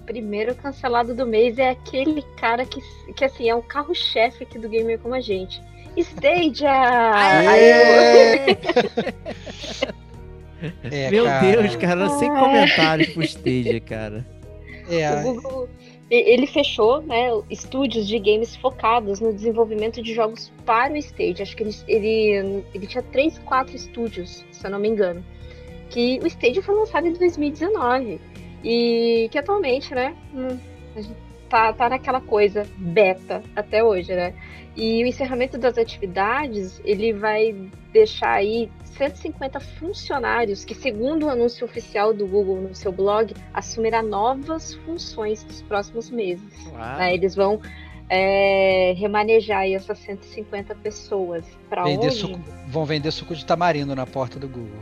Primeiro 0.06 0.54
cancelado 0.54 1.14
do 1.14 1.26
mês 1.26 1.58
é 1.58 1.70
aquele 1.70 2.22
cara 2.36 2.64
que, 2.64 2.80
que 3.12 3.24
assim, 3.24 3.48
é 3.48 3.54
um 3.54 3.62
carro-chefe 3.62 4.44
aqui 4.44 4.58
do 4.58 4.68
Gamer 4.68 4.98
Como 4.98 5.14
a 5.14 5.20
Gente. 5.20 5.62
Stadia! 5.96 6.68
é, 10.90 11.10
Meu 11.10 11.24
cara. 11.24 11.40
Deus, 11.40 11.76
cara, 11.76 12.08
sem 12.10 12.28
comentários 12.28 13.08
pro 13.10 13.22
Stadia, 13.22 13.80
cara. 13.80 14.26
É, 14.88 15.20
o 15.20 15.34
Google, 15.34 15.68
ele 16.10 16.46
fechou 16.46 17.00
né, 17.02 17.28
estúdios 17.48 18.06
de 18.08 18.18
games 18.18 18.56
focados 18.56 19.20
no 19.20 19.32
desenvolvimento 19.32 20.02
de 20.02 20.12
jogos 20.12 20.52
para 20.66 20.92
o 20.92 20.96
Stage. 20.96 21.40
Acho 21.40 21.56
que 21.56 21.62
ele, 21.62 21.76
ele, 21.86 22.64
ele 22.74 22.86
tinha 22.86 23.02
três, 23.02 23.38
quatro 23.38 23.76
estúdios, 23.76 24.44
se 24.50 24.66
eu 24.66 24.70
não 24.70 24.80
me 24.80 24.88
engano. 24.88 25.24
Que 25.88 26.18
o 26.22 26.26
Stage 26.26 26.60
foi 26.62 26.74
lançado 26.74 27.06
em 27.06 27.12
2019. 27.12 28.20
E 28.64 29.28
que 29.30 29.38
atualmente, 29.38 29.94
né, 29.94 30.16
hum, 30.34 30.58
tá, 31.48 31.72
tá 31.72 31.88
naquela 31.88 32.20
coisa 32.20 32.66
beta 32.76 33.42
até 33.54 33.82
hoje, 33.82 34.14
né? 34.14 34.34
E 34.76 35.02
o 35.02 35.06
encerramento 35.06 35.58
das 35.58 35.78
atividades, 35.78 36.80
ele 36.84 37.12
vai 37.12 37.54
deixar 37.92 38.32
aí 38.32 38.70
150 39.00 39.58
funcionários 39.60 40.62
que, 40.62 40.74
segundo 40.74 41.24
o 41.24 41.30
anúncio 41.30 41.64
oficial 41.64 42.12
do 42.12 42.26
Google 42.26 42.56
no 42.56 42.74
seu 42.74 42.92
blog, 42.92 43.34
assumirá 43.54 44.02
novas 44.02 44.74
funções 44.84 45.42
nos 45.44 45.62
próximos 45.62 46.10
meses. 46.10 46.44
Né? 46.98 47.14
Eles 47.14 47.34
vão 47.34 47.62
é, 48.10 48.94
remanejar 48.98 49.66
essas 49.70 49.98
150 50.00 50.74
pessoas. 50.74 51.44
Para 51.70 51.86
onde? 51.86 52.10
Suco, 52.10 52.38
vão 52.68 52.84
vender 52.84 53.10
suco 53.10 53.34
de 53.34 53.46
tamarindo 53.46 53.96
na 53.96 54.04
porta 54.04 54.38
do 54.38 54.46
Google. 54.46 54.80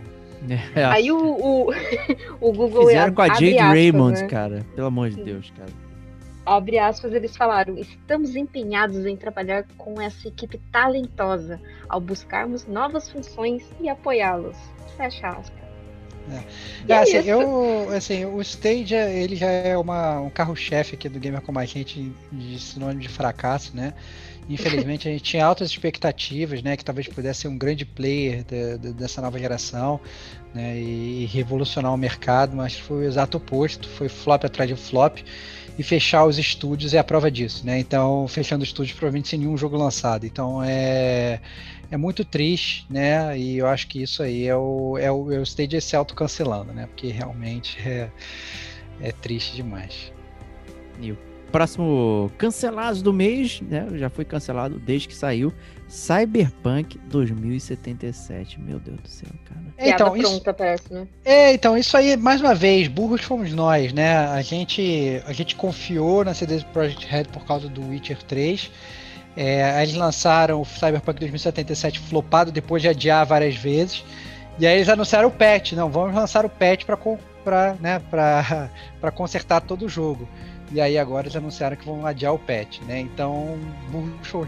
É. 0.74 0.84
Aí 0.84 1.12
o, 1.12 1.18
o, 1.18 1.70
o 2.40 2.52
Google 2.52 2.86
Fizeram 2.86 3.14
com 3.14 3.22
a 3.22 3.28
Jade 3.28 3.56
Raymond, 3.56 4.20
né? 4.20 4.26
cara. 4.26 4.66
Pelo 4.74 4.88
amor 4.88 5.10
de 5.10 5.22
Deus, 5.22 5.52
cara 5.56 5.87
abre 6.56 6.78
aspas, 6.78 7.12
eles 7.12 7.36
falaram: 7.36 7.76
estamos 7.76 8.34
empenhados 8.34 9.04
em 9.06 9.16
trabalhar 9.16 9.64
com 9.76 10.00
essa 10.00 10.28
equipe 10.28 10.58
talentosa 10.72 11.60
ao 11.88 12.00
buscarmos 12.00 12.66
novas 12.66 13.10
funções 13.10 13.62
e 13.80 13.88
apoiá-los. 13.88 14.56
Fecha 14.96 15.28
aspas. 15.28 15.68
É. 16.30 16.92
É, 16.92 16.98
assim, 16.98 17.28
eu, 17.28 17.90
assim, 17.90 18.24
o 18.26 18.40
Stadia 18.42 19.08
ele 19.08 19.34
já 19.34 19.46
é 19.46 19.76
uma, 19.78 20.20
um 20.20 20.28
carro-chefe 20.28 20.94
aqui 20.94 21.08
do 21.08 21.18
Gamer 21.18 21.40
como 21.40 21.58
a 21.58 21.64
gente 21.64 22.12
de 22.30 22.58
sinônimo 22.58 23.00
de 23.00 23.08
fracasso, 23.08 23.74
né? 23.74 23.94
Infelizmente 24.48 25.08
a 25.08 25.10
gente 25.10 25.24
tinha 25.24 25.44
altas 25.44 25.70
expectativas, 25.70 26.62
né? 26.62 26.76
Que 26.76 26.84
talvez 26.84 27.08
pudesse 27.08 27.42
ser 27.42 27.48
um 27.48 27.56
grande 27.56 27.84
player 27.84 28.44
de, 28.44 28.78
de, 28.78 28.92
dessa 28.92 29.22
nova 29.22 29.38
geração, 29.38 30.00
né? 30.54 30.78
E, 30.78 31.22
e 31.22 31.26
revolucionar 31.26 31.92
o 31.94 31.96
mercado, 31.96 32.54
mas 32.54 32.78
foi 32.78 32.98
o 32.98 33.04
exato 33.04 33.38
oposto, 33.38 33.88
foi 33.88 34.08
flop 34.08 34.44
atrás 34.44 34.68
de 34.68 34.76
flop 34.76 35.18
e 35.78 35.82
fechar 35.84 36.24
os 36.24 36.38
estúdios 36.38 36.92
é 36.92 36.98
a 36.98 37.04
prova 37.04 37.30
disso, 37.30 37.64
né? 37.64 37.78
Então, 37.78 38.26
fechando 38.26 38.64
os 38.64 38.68
estúdios 38.68 38.98
provavelmente 38.98 39.28
sem 39.28 39.38
nenhum 39.38 39.56
jogo 39.56 39.76
lançado. 39.76 40.26
Então, 40.26 40.60
é, 40.60 41.40
é 41.88 41.96
muito 41.96 42.24
triste, 42.24 42.84
né? 42.90 43.38
E 43.38 43.58
eu 43.58 43.66
acho 43.68 43.86
que 43.86 44.02
isso 44.02 44.20
aí 44.20 44.48
é 44.48 44.56
o, 44.56 44.98
é 44.98 45.10
o, 45.10 45.32
é 45.32 45.38
o 45.38 45.42
Stage 45.44 45.80
se 45.80 45.94
autocancelando, 45.94 46.72
né? 46.72 46.86
Porque 46.86 47.08
realmente 47.08 47.78
é, 47.88 48.10
é 49.00 49.12
triste 49.12 49.54
demais. 49.54 50.12
E 51.00 51.12
o 51.12 51.18
próximo 51.52 52.28
cancelado 52.36 53.00
do 53.00 53.12
mês, 53.12 53.60
né? 53.60 53.86
Já 53.94 54.10
foi 54.10 54.24
cancelado 54.24 54.80
desde 54.80 55.06
que 55.06 55.14
saiu. 55.14 55.52
Cyberpunk 55.88 56.98
2077. 57.06 58.60
Meu 58.60 58.78
Deus 58.78 59.00
do 59.00 59.08
céu, 59.08 59.30
cara. 59.46 59.60
É, 59.78 59.90
então, 59.90 60.16
isso, 60.16 60.30
pronta, 60.30 60.54
parece, 60.54 60.92
né? 60.92 61.08
É, 61.24 61.52
então, 61.52 61.76
isso 61.76 61.96
aí, 61.96 62.16
mais 62.16 62.40
uma 62.40 62.54
vez, 62.54 62.88
burros 62.88 63.22
fomos 63.22 63.52
nós, 63.52 63.92
né? 63.92 64.18
A 64.28 64.42
gente, 64.42 65.22
a 65.26 65.32
gente 65.32 65.56
confiou 65.56 66.24
na 66.24 66.34
CD 66.34 66.60
Projekt 66.72 67.06
Red 67.06 67.24
por 67.24 67.44
causa 67.46 67.68
do 67.68 67.88
Witcher 67.88 68.22
3. 68.22 68.70
É, 69.36 69.82
eles 69.82 69.94
lançaram 69.94 70.60
o 70.60 70.64
Cyberpunk 70.64 71.20
2077 71.20 72.00
flopado 72.00 72.52
depois 72.52 72.82
de 72.82 72.88
adiar 72.88 73.24
várias 73.24 73.56
vezes. 73.56 74.04
E 74.58 74.66
aí 74.66 74.76
eles 74.76 74.88
anunciaram 74.88 75.28
o 75.28 75.32
patch. 75.32 75.72
Não, 75.72 75.88
vamos 75.88 76.14
lançar 76.14 76.44
o 76.44 76.50
patch 76.50 76.84
para 76.84 77.76
né, 77.80 78.02
consertar 79.14 79.60
todo 79.60 79.86
o 79.86 79.88
jogo. 79.88 80.28
E 80.70 80.80
aí 80.80 80.98
agora 80.98 81.26
eles 81.26 81.36
anunciaram 81.36 81.76
que 81.76 81.84
vão 81.86 82.04
adiar 82.04 82.34
o 82.34 82.38
patch, 82.38 82.80
né? 82.86 83.00
Então, 83.00 83.58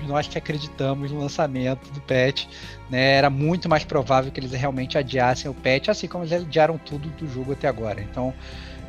nós 0.06 0.28
que 0.28 0.36
acreditamos 0.36 1.10
no 1.10 1.20
lançamento 1.20 1.90
do 1.92 2.01
patch, 2.01 2.47
né? 2.90 3.12
Era 3.14 3.30
muito 3.30 3.68
mais 3.68 3.84
provável 3.84 4.30
que 4.30 4.38
eles 4.38 4.52
realmente 4.52 4.98
adiassem 4.98 5.51
o 5.51 5.55
patch, 5.55 5.88
assim 5.88 6.06
como 6.06 6.24
eles 6.24 6.32
adiaram 6.32 6.76
tudo 6.76 7.09
do 7.10 7.26
jogo 7.26 7.52
até 7.52 7.66
agora. 7.66 8.02
Então, 8.02 8.34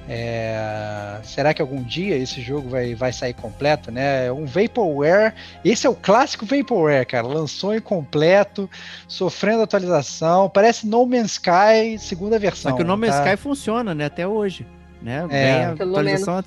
é... 0.10 1.20
será 1.24 1.54
que 1.54 1.62
algum 1.62 1.82
dia 1.82 2.18
esse 2.18 2.42
jogo 2.42 2.68
vai, 2.68 2.94
vai 2.96 3.14
sair 3.14 3.34
completo, 3.34 3.92
né? 3.92 4.30
Um 4.30 4.46
Vaporware, 4.46 5.34
esse 5.64 5.88
é 5.88 5.90
o 5.90 5.96
clássico 5.96 6.46
Vaporware, 6.46 7.08
cara. 7.08 7.26
Lançou 7.26 7.74
incompleto, 7.74 8.70
sofrendo 9.08 9.64
atualização, 9.64 10.50
parece 10.50 10.86
No 10.86 11.06
Man's 11.06 11.34
Sky 11.34 11.98
segunda 11.98 12.38
versão. 12.38 12.72
Só 12.72 12.78
que 12.78 12.84
o 12.84 12.86
No 12.86 12.98
Man's 12.98 13.16
tá? 13.16 13.26
Sky 13.26 13.42
funciona, 13.42 13.96
né? 13.96 14.06
Até 14.06 14.28
hoje 14.28 14.66
né? 15.02 15.26
É, 15.30 15.66
a 15.66 15.72
atualização 15.72 16.42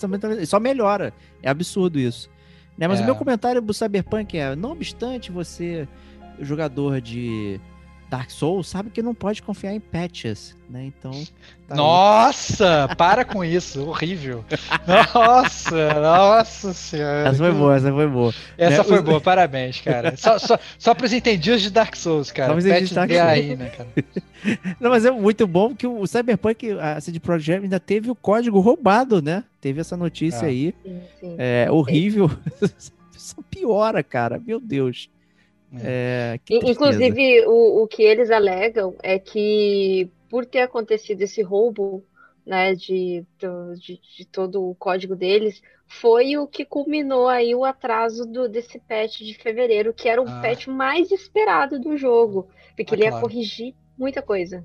só 0.46 0.60
melhora. 0.60 1.12
É 1.42 1.50
absurdo 1.50 1.98
isso. 1.98 2.30
Né? 2.76 2.88
Mas 2.88 3.00
é. 3.00 3.02
o 3.02 3.04
meu 3.04 3.14
comentário 3.14 3.60
do 3.60 3.74
Cyberpunk 3.74 4.38
é, 4.38 4.54
não 4.54 4.72
obstante 4.72 5.30
você, 5.32 5.88
jogador 6.40 7.00
de 7.00 7.60
Dark 8.14 8.30
Souls 8.30 8.68
sabe 8.68 8.90
que 8.90 9.02
não 9.02 9.12
pode 9.12 9.42
confiar 9.42 9.74
em 9.74 9.80
patches, 9.80 10.56
né? 10.70 10.84
Então. 10.84 11.10
Tá 11.66 11.74
nossa, 11.74 12.86
aí. 12.88 12.94
para 12.94 13.24
com 13.24 13.44
isso, 13.44 13.88
horrível. 13.88 14.44
Nossa, 14.86 15.94
nossa 15.94 16.72
senhora. 16.72 17.28
Essa 17.28 17.38
foi 17.38 17.52
boa, 17.52 17.76
essa 17.76 17.92
foi 17.92 18.06
boa. 18.06 18.34
Essa 18.56 18.78
né? 18.78 18.84
foi 18.84 19.02
boa, 19.02 19.20
parabéns, 19.20 19.80
cara. 19.80 20.16
Só, 20.16 20.38
só, 20.38 20.56
só 20.78 20.94
para 20.94 21.06
os 21.06 21.12
entendidos 21.12 21.60
de 21.60 21.70
Dark 21.70 21.96
Souls, 21.96 22.30
cara. 22.30 22.60
Só 22.60 22.68
Patch 22.68 22.92
Dark 22.92 23.10
Souls. 23.10 23.24
aí, 23.24 23.56
né, 23.56 23.70
cara? 23.70 23.88
Não, 24.78 24.90
mas 24.90 25.04
é 25.04 25.10
muito 25.10 25.44
bom 25.44 25.74
que 25.74 25.88
o 25.88 26.06
Cyberpunk, 26.06 26.70
a 26.78 27.00
CD 27.00 27.18
Projekt 27.18 27.64
ainda 27.64 27.80
teve 27.80 28.10
o 28.10 28.14
código 28.14 28.60
roubado, 28.60 29.20
né? 29.20 29.42
Teve 29.60 29.80
essa 29.80 29.96
notícia 29.96 30.42
ah. 30.42 30.50
aí. 30.50 30.72
Sim, 30.84 31.00
sim. 31.18 31.34
É 31.36 31.68
horrível. 31.68 32.30
Só 33.16 33.36
piora, 33.50 34.04
cara. 34.04 34.40
Meu 34.44 34.60
Deus. 34.60 35.08
É, 35.82 36.38
Inclusive, 36.50 37.46
o, 37.46 37.82
o 37.82 37.86
que 37.86 38.02
eles 38.02 38.30
alegam 38.30 38.94
é 39.02 39.18
que 39.18 40.10
por 40.28 40.44
ter 40.44 40.60
acontecido 40.60 41.22
esse 41.22 41.42
roubo 41.42 42.04
né, 42.46 42.74
de, 42.74 43.24
de, 43.38 44.00
de, 44.16 44.24
todo 44.26 44.68
o 44.68 44.74
código 44.74 45.16
deles, 45.16 45.62
foi 45.86 46.36
o 46.36 46.46
que 46.46 46.64
culminou 46.64 47.28
aí 47.28 47.54
o 47.54 47.64
atraso 47.64 48.26
do, 48.26 48.48
desse 48.48 48.78
patch 48.78 49.20
de 49.20 49.34
fevereiro, 49.34 49.94
que 49.94 50.08
era 50.08 50.20
o 50.20 50.28
ah. 50.28 50.40
patch 50.40 50.66
mais 50.66 51.10
esperado 51.10 51.78
do 51.78 51.96
jogo, 51.96 52.48
porque 52.76 52.94
ah, 52.94 52.96
ele 52.96 53.04
ia 53.04 53.10
claro. 53.10 53.26
corrigir 53.26 53.74
muita 53.96 54.20
coisa. 54.20 54.64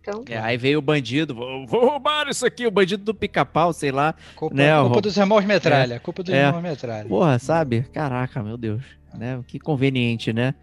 Então... 0.00 0.24
É, 0.28 0.38
aí 0.38 0.56
veio 0.56 0.78
o 0.78 0.82
bandido, 0.82 1.34
vou, 1.34 1.66
vou, 1.66 1.84
roubar 1.84 2.26
isso 2.28 2.46
aqui, 2.46 2.66
o 2.66 2.70
bandido 2.70 3.04
do 3.04 3.14
pica-pau, 3.14 3.72
sei 3.72 3.92
lá. 3.92 4.14
Culpa, 4.34 4.54
né, 4.54 4.80
culpa 4.80 5.00
dos 5.02 5.16
irmãos 5.16 5.44
metralha, 5.44 5.94
é, 5.94 5.98
culpa 5.98 6.22
dos 6.22 6.34
é, 6.34 6.46
irmãos 6.46 6.62
metralha. 6.62 7.08
Porra, 7.08 7.38
sabe? 7.38 7.82
Caraca, 7.92 8.42
meu 8.42 8.56
Deus. 8.56 8.82
Né? 9.16 9.40
Que 9.46 9.58
conveniente, 9.58 10.32
né? 10.32 10.54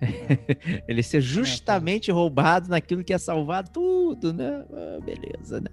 Ele 0.86 1.02
ser 1.02 1.20
justamente 1.20 2.10
roubado 2.10 2.68
naquilo 2.68 3.02
que 3.02 3.12
ia 3.12 3.18
salvar 3.18 3.66
tudo, 3.66 4.32
né? 4.32 4.64
Ah, 4.72 4.98
beleza, 5.04 5.60
né? 5.60 5.70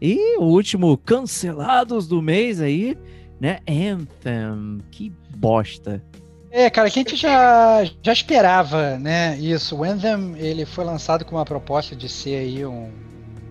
E 0.00 0.38
o 0.38 0.44
último 0.44 0.96
cancelados 0.96 2.08
do 2.08 2.22
mês 2.22 2.60
aí, 2.60 2.96
né? 3.38 3.58
Anthem. 3.68 4.78
Que 4.90 5.12
bosta. 5.36 6.02
É, 6.50 6.68
cara, 6.68 6.90
que 6.90 6.98
a 6.98 7.02
gente 7.02 7.16
já, 7.16 7.84
já 8.02 8.12
esperava, 8.12 8.98
né? 8.98 9.38
Isso. 9.38 9.76
O 9.76 9.84
Anthem, 9.84 10.36
ele 10.38 10.64
foi 10.64 10.84
lançado 10.84 11.24
com 11.24 11.36
uma 11.36 11.44
proposta 11.44 11.94
de 11.94 12.08
ser 12.08 12.36
aí 12.36 12.64
um, 12.64 12.90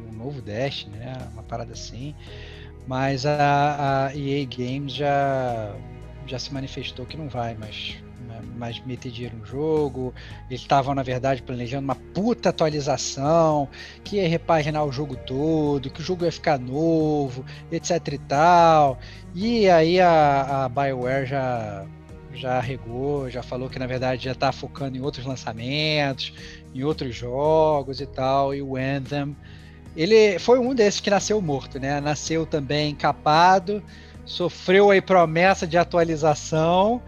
um 0.09 0.17
novo 0.17 0.41
Dash, 0.41 0.87
né? 0.87 1.15
Uma 1.33 1.43
parada 1.43 1.73
assim. 1.73 2.15
Mas 2.87 3.25
a, 3.25 4.07
a 4.07 4.17
EA 4.17 4.45
Games 4.45 4.93
já, 4.93 5.75
já 6.25 6.39
se 6.39 6.51
manifestou 6.51 7.05
que 7.05 7.15
não 7.15 7.29
vai 7.29 7.53
mais 7.53 7.97
mais 8.57 8.79
meter 8.85 9.11
dinheiro 9.11 9.37
no 9.37 9.45
jogo. 9.45 10.13
Eles 10.49 10.61
estavam, 10.61 10.93
na 10.95 11.03
verdade, 11.03 11.41
planejando 11.41 11.83
uma 11.83 11.95
puta 11.95 12.49
atualização 12.49 13.67
que 14.03 14.17
ia 14.17 14.27
repaginar 14.27 14.85
o 14.85 14.91
jogo 14.91 15.15
todo, 15.15 15.89
que 15.89 16.01
o 16.01 16.03
jogo 16.03 16.25
ia 16.25 16.31
ficar 16.31 16.59
novo, 16.59 17.45
etc 17.71 18.07
e 18.13 18.17
tal. 18.17 18.99
E 19.35 19.69
aí 19.69 19.99
a, 19.99 20.65
a 20.65 20.69
BioWare 20.69 21.25
já 21.25 21.85
já 22.33 22.57
arregou, 22.57 23.29
já 23.29 23.43
falou 23.43 23.69
que 23.69 23.79
na 23.79 23.87
verdade 23.87 24.23
já 24.23 24.31
está 24.31 24.51
focando 24.51 24.97
em 24.97 25.01
outros 25.01 25.25
lançamentos, 25.25 26.33
em 26.73 26.83
outros 26.83 27.15
jogos 27.15 27.99
e 27.99 28.05
tal, 28.05 28.53
e 28.53 28.61
o 28.61 28.77
Anthem, 28.77 29.35
ele 29.95 30.39
foi 30.39 30.59
um 30.59 30.73
desses 30.73 30.99
que 30.99 31.09
nasceu 31.09 31.41
morto, 31.41 31.79
né? 31.79 31.99
Nasceu 31.99 32.45
também 32.45 32.95
capado, 32.95 33.83
sofreu 34.25 34.91
aí 34.91 35.01
promessa 35.01 35.65
de 35.65 35.77
atualização, 35.77 37.01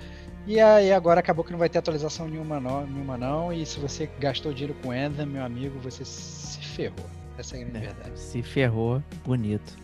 e 0.47 0.59
aí 0.59 0.91
agora 0.91 1.19
acabou 1.19 1.43
que 1.43 1.51
não 1.51 1.59
vai 1.59 1.69
ter 1.69 1.79
atualização 1.79 2.27
nenhuma 2.27 2.59
não, 2.59 2.85
nenhuma 2.85 3.17
não, 3.17 3.53
e 3.53 3.65
se 3.65 3.79
você 3.79 4.09
gastou 4.19 4.53
dinheiro 4.53 4.75
com 4.81 4.91
Anthem, 4.91 5.25
meu 5.25 5.43
amigo, 5.43 5.79
você 5.79 6.03
se 6.03 6.59
ferrou. 6.59 7.05
Essa 7.37 7.57
é 7.57 7.61
a 7.61 7.63
grande 7.63 7.77
é, 7.77 7.89
verdade. 7.89 8.19
Se 8.19 8.41
ferrou, 8.41 9.01
bonito. 9.25 9.77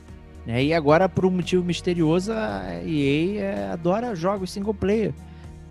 É, 0.46 0.64
e 0.64 0.74
agora, 0.74 1.10
por 1.10 1.26
um 1.26 1.32
motivo 1.32 1.64
misterioso, 1.64 2.32
a 2.32 2.82
EA 2.86 3.42
é, 3.42 3.70
adora 3.72 4.16
jogos 4.16 4.52
single 4.52 4.74
player 4.74 5.14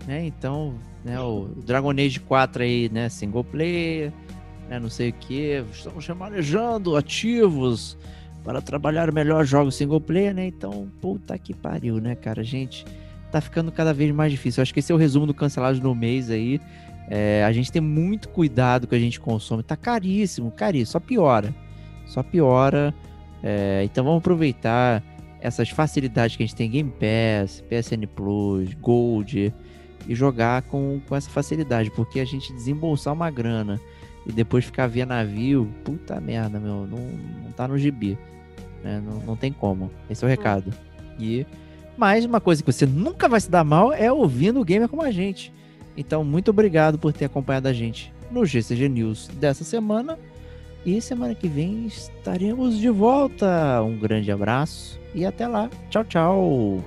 né? 0.07 0.25
Então, 0.25 0.75
né, 1.03 1.19
o 1.19 1.49
Dragon 1.65 1.91
Age 1.91 2.19
4 2.21 2.63
aí, 2.63 2.89
né, 2.89 3.09
single 3.09 3.43
player, 3.43 4.11
né, 4.69 4.79
não 4.79 4.89
sei 4.89 5.09
o 5.09 5.13
que, 5.13 5.63
estamos 5.71 6.07
remanejando 6.07 6.95
ativos 6.95 7.97
para 8.43 8.61
trabalhar 8.61 9.11
melhor 9.11 9.43
jogos 9.45 9.75
single 9.75 9.99
player, 9.99 10.33
né? 10.33 10.47
Então, 10.47 10.87
puta 11.01 11.37
que 11.37 11.53
pariu, 11.53 11.99
né, 11.99 12.15
cara? 12.15 12.41
Gente, 12.45 12.85
tá 13.31 13.41
ficando 13.41 13.71
cada 13.71 13.93
vez 13.93 14.11
mais 14.11 14.31
difícil. 14.31 14.61
Eu 14.61 14.63
acho 14.63 14.73
que 14.73 14.79
esse 14.79 14.91
é 14.91 14.95
o 14.95 14.97
resumo 14.97 15.25
do 15.25 15.33
cancelado 15.33 15.79
no 15.81 15.93
mês 15.93 16.29
aí. 16.29 16.59
É, 17.09 17.43
a 17.45 17.51
gente 17.51 17.71
tem 17.71 17.81
muito 17.81 18.29
cuidado 18.29 18.87
que 18.87 18.95
a 18.95 18.99
gente 18.99 19.19
consome. 19.19 19.63
Tá 19.63 19.75
caríssimo, 19.75 20.51
caríssimo. 20.51 20.91
Só 20.93 20.99
piora. 20.99 21.53
Só 22.05 22.23
piora. 22.23 22.93
É, 23.43 23.81
então 23.83 24.03
vamos 24.03 24.19
aproveitar 24.19 25.03
essas 25.39 25.69
facilidades 25.69 26.35
que 26.35 26.43
a 26.43 26.45
gente 26.45 26.55
tem 26.55 26.69
Game 26.69 26.91
Pass, 26.91 27.63
PSN 27.69 28.07
Plus, 28.07 28.73
Gold, 28.75 29.53
e 30.07 30.15
jogar 30.15 30.63
com, 30.63 30.99
com 31.07 31.15
essa 31.15 31.29
facilidade, 31.29 31.91
porque 31.91 32.19
a 32.19 32.25
gente 32.25 32.51
desembolsar 32.53 33.13
uma 33.13 33.29
grana 33.29 33.79
e 34.25 34.31
depois 34.31 34.65
ficar 34.65 34.87
via 34.87 35.05
navio, 35.05 35.71
puta 35.83 36.19
merda, 36.19 36.59
meu, 36.59 36.87
não, 36.87 36.99
não 37.43 37.51
tá 37.51 37.67
no 37.67 37.77
gibi. 37.77 38.17
Né? 38.83 39.01
Não, 39.05 39.19
não 39.19 39.35
tem 39.35 39.51
como. 39.51 39.91
Esse 40.09 40.23
é 40.23 40.27
o 40.27 40.29
recado. 40.29 40.73
E 41.19 41.45
mais 41.97 42.23
uma 42.23 42.39
coisa 42.39 42.61
que 42.61 42.71
você 42.71 42.85
nunca 42.85 43.27
vai 43.27 43.41
se 43.41 43.49
dar 43.49 43.63
mal 43.63 43.91
é 43.91 44.11
ouvindo 44.11 44.61
o 44.61 44.63
gamer 44.63 44.87
como 44.87 45.01
a 45.01 45.11
gente. 45.11 45.51
Então, 45.95 46.23
muito 46.23 46.51
obrigado 46.51 46.99
por 46.99 47.11
ter 47.11 47.25
acompanhado 47.25 47.67
a 47.67 47.73
gente 47.73 48.13
no 48.31 48.45
GCG 48.45 48.87
News 48.87 49.27
dessa 49.33 49.63
semana. 49.63 50.17
E 50.85 51.01
semana 51.01 51.33
que 51.33 51.47
vem 51.47 51.87
estaremos 51.87 52.77
de 52.77 52.89
volta. 52.89 53.81
Um 53.81 53.97
grande 53.97 54.31
abraço 54.31 54.99
e 55.13 55.25
até 55.25 55.47
lá. 55.47 55.69
Tchau, 55.89 56.05
tchau. 56.05 56.83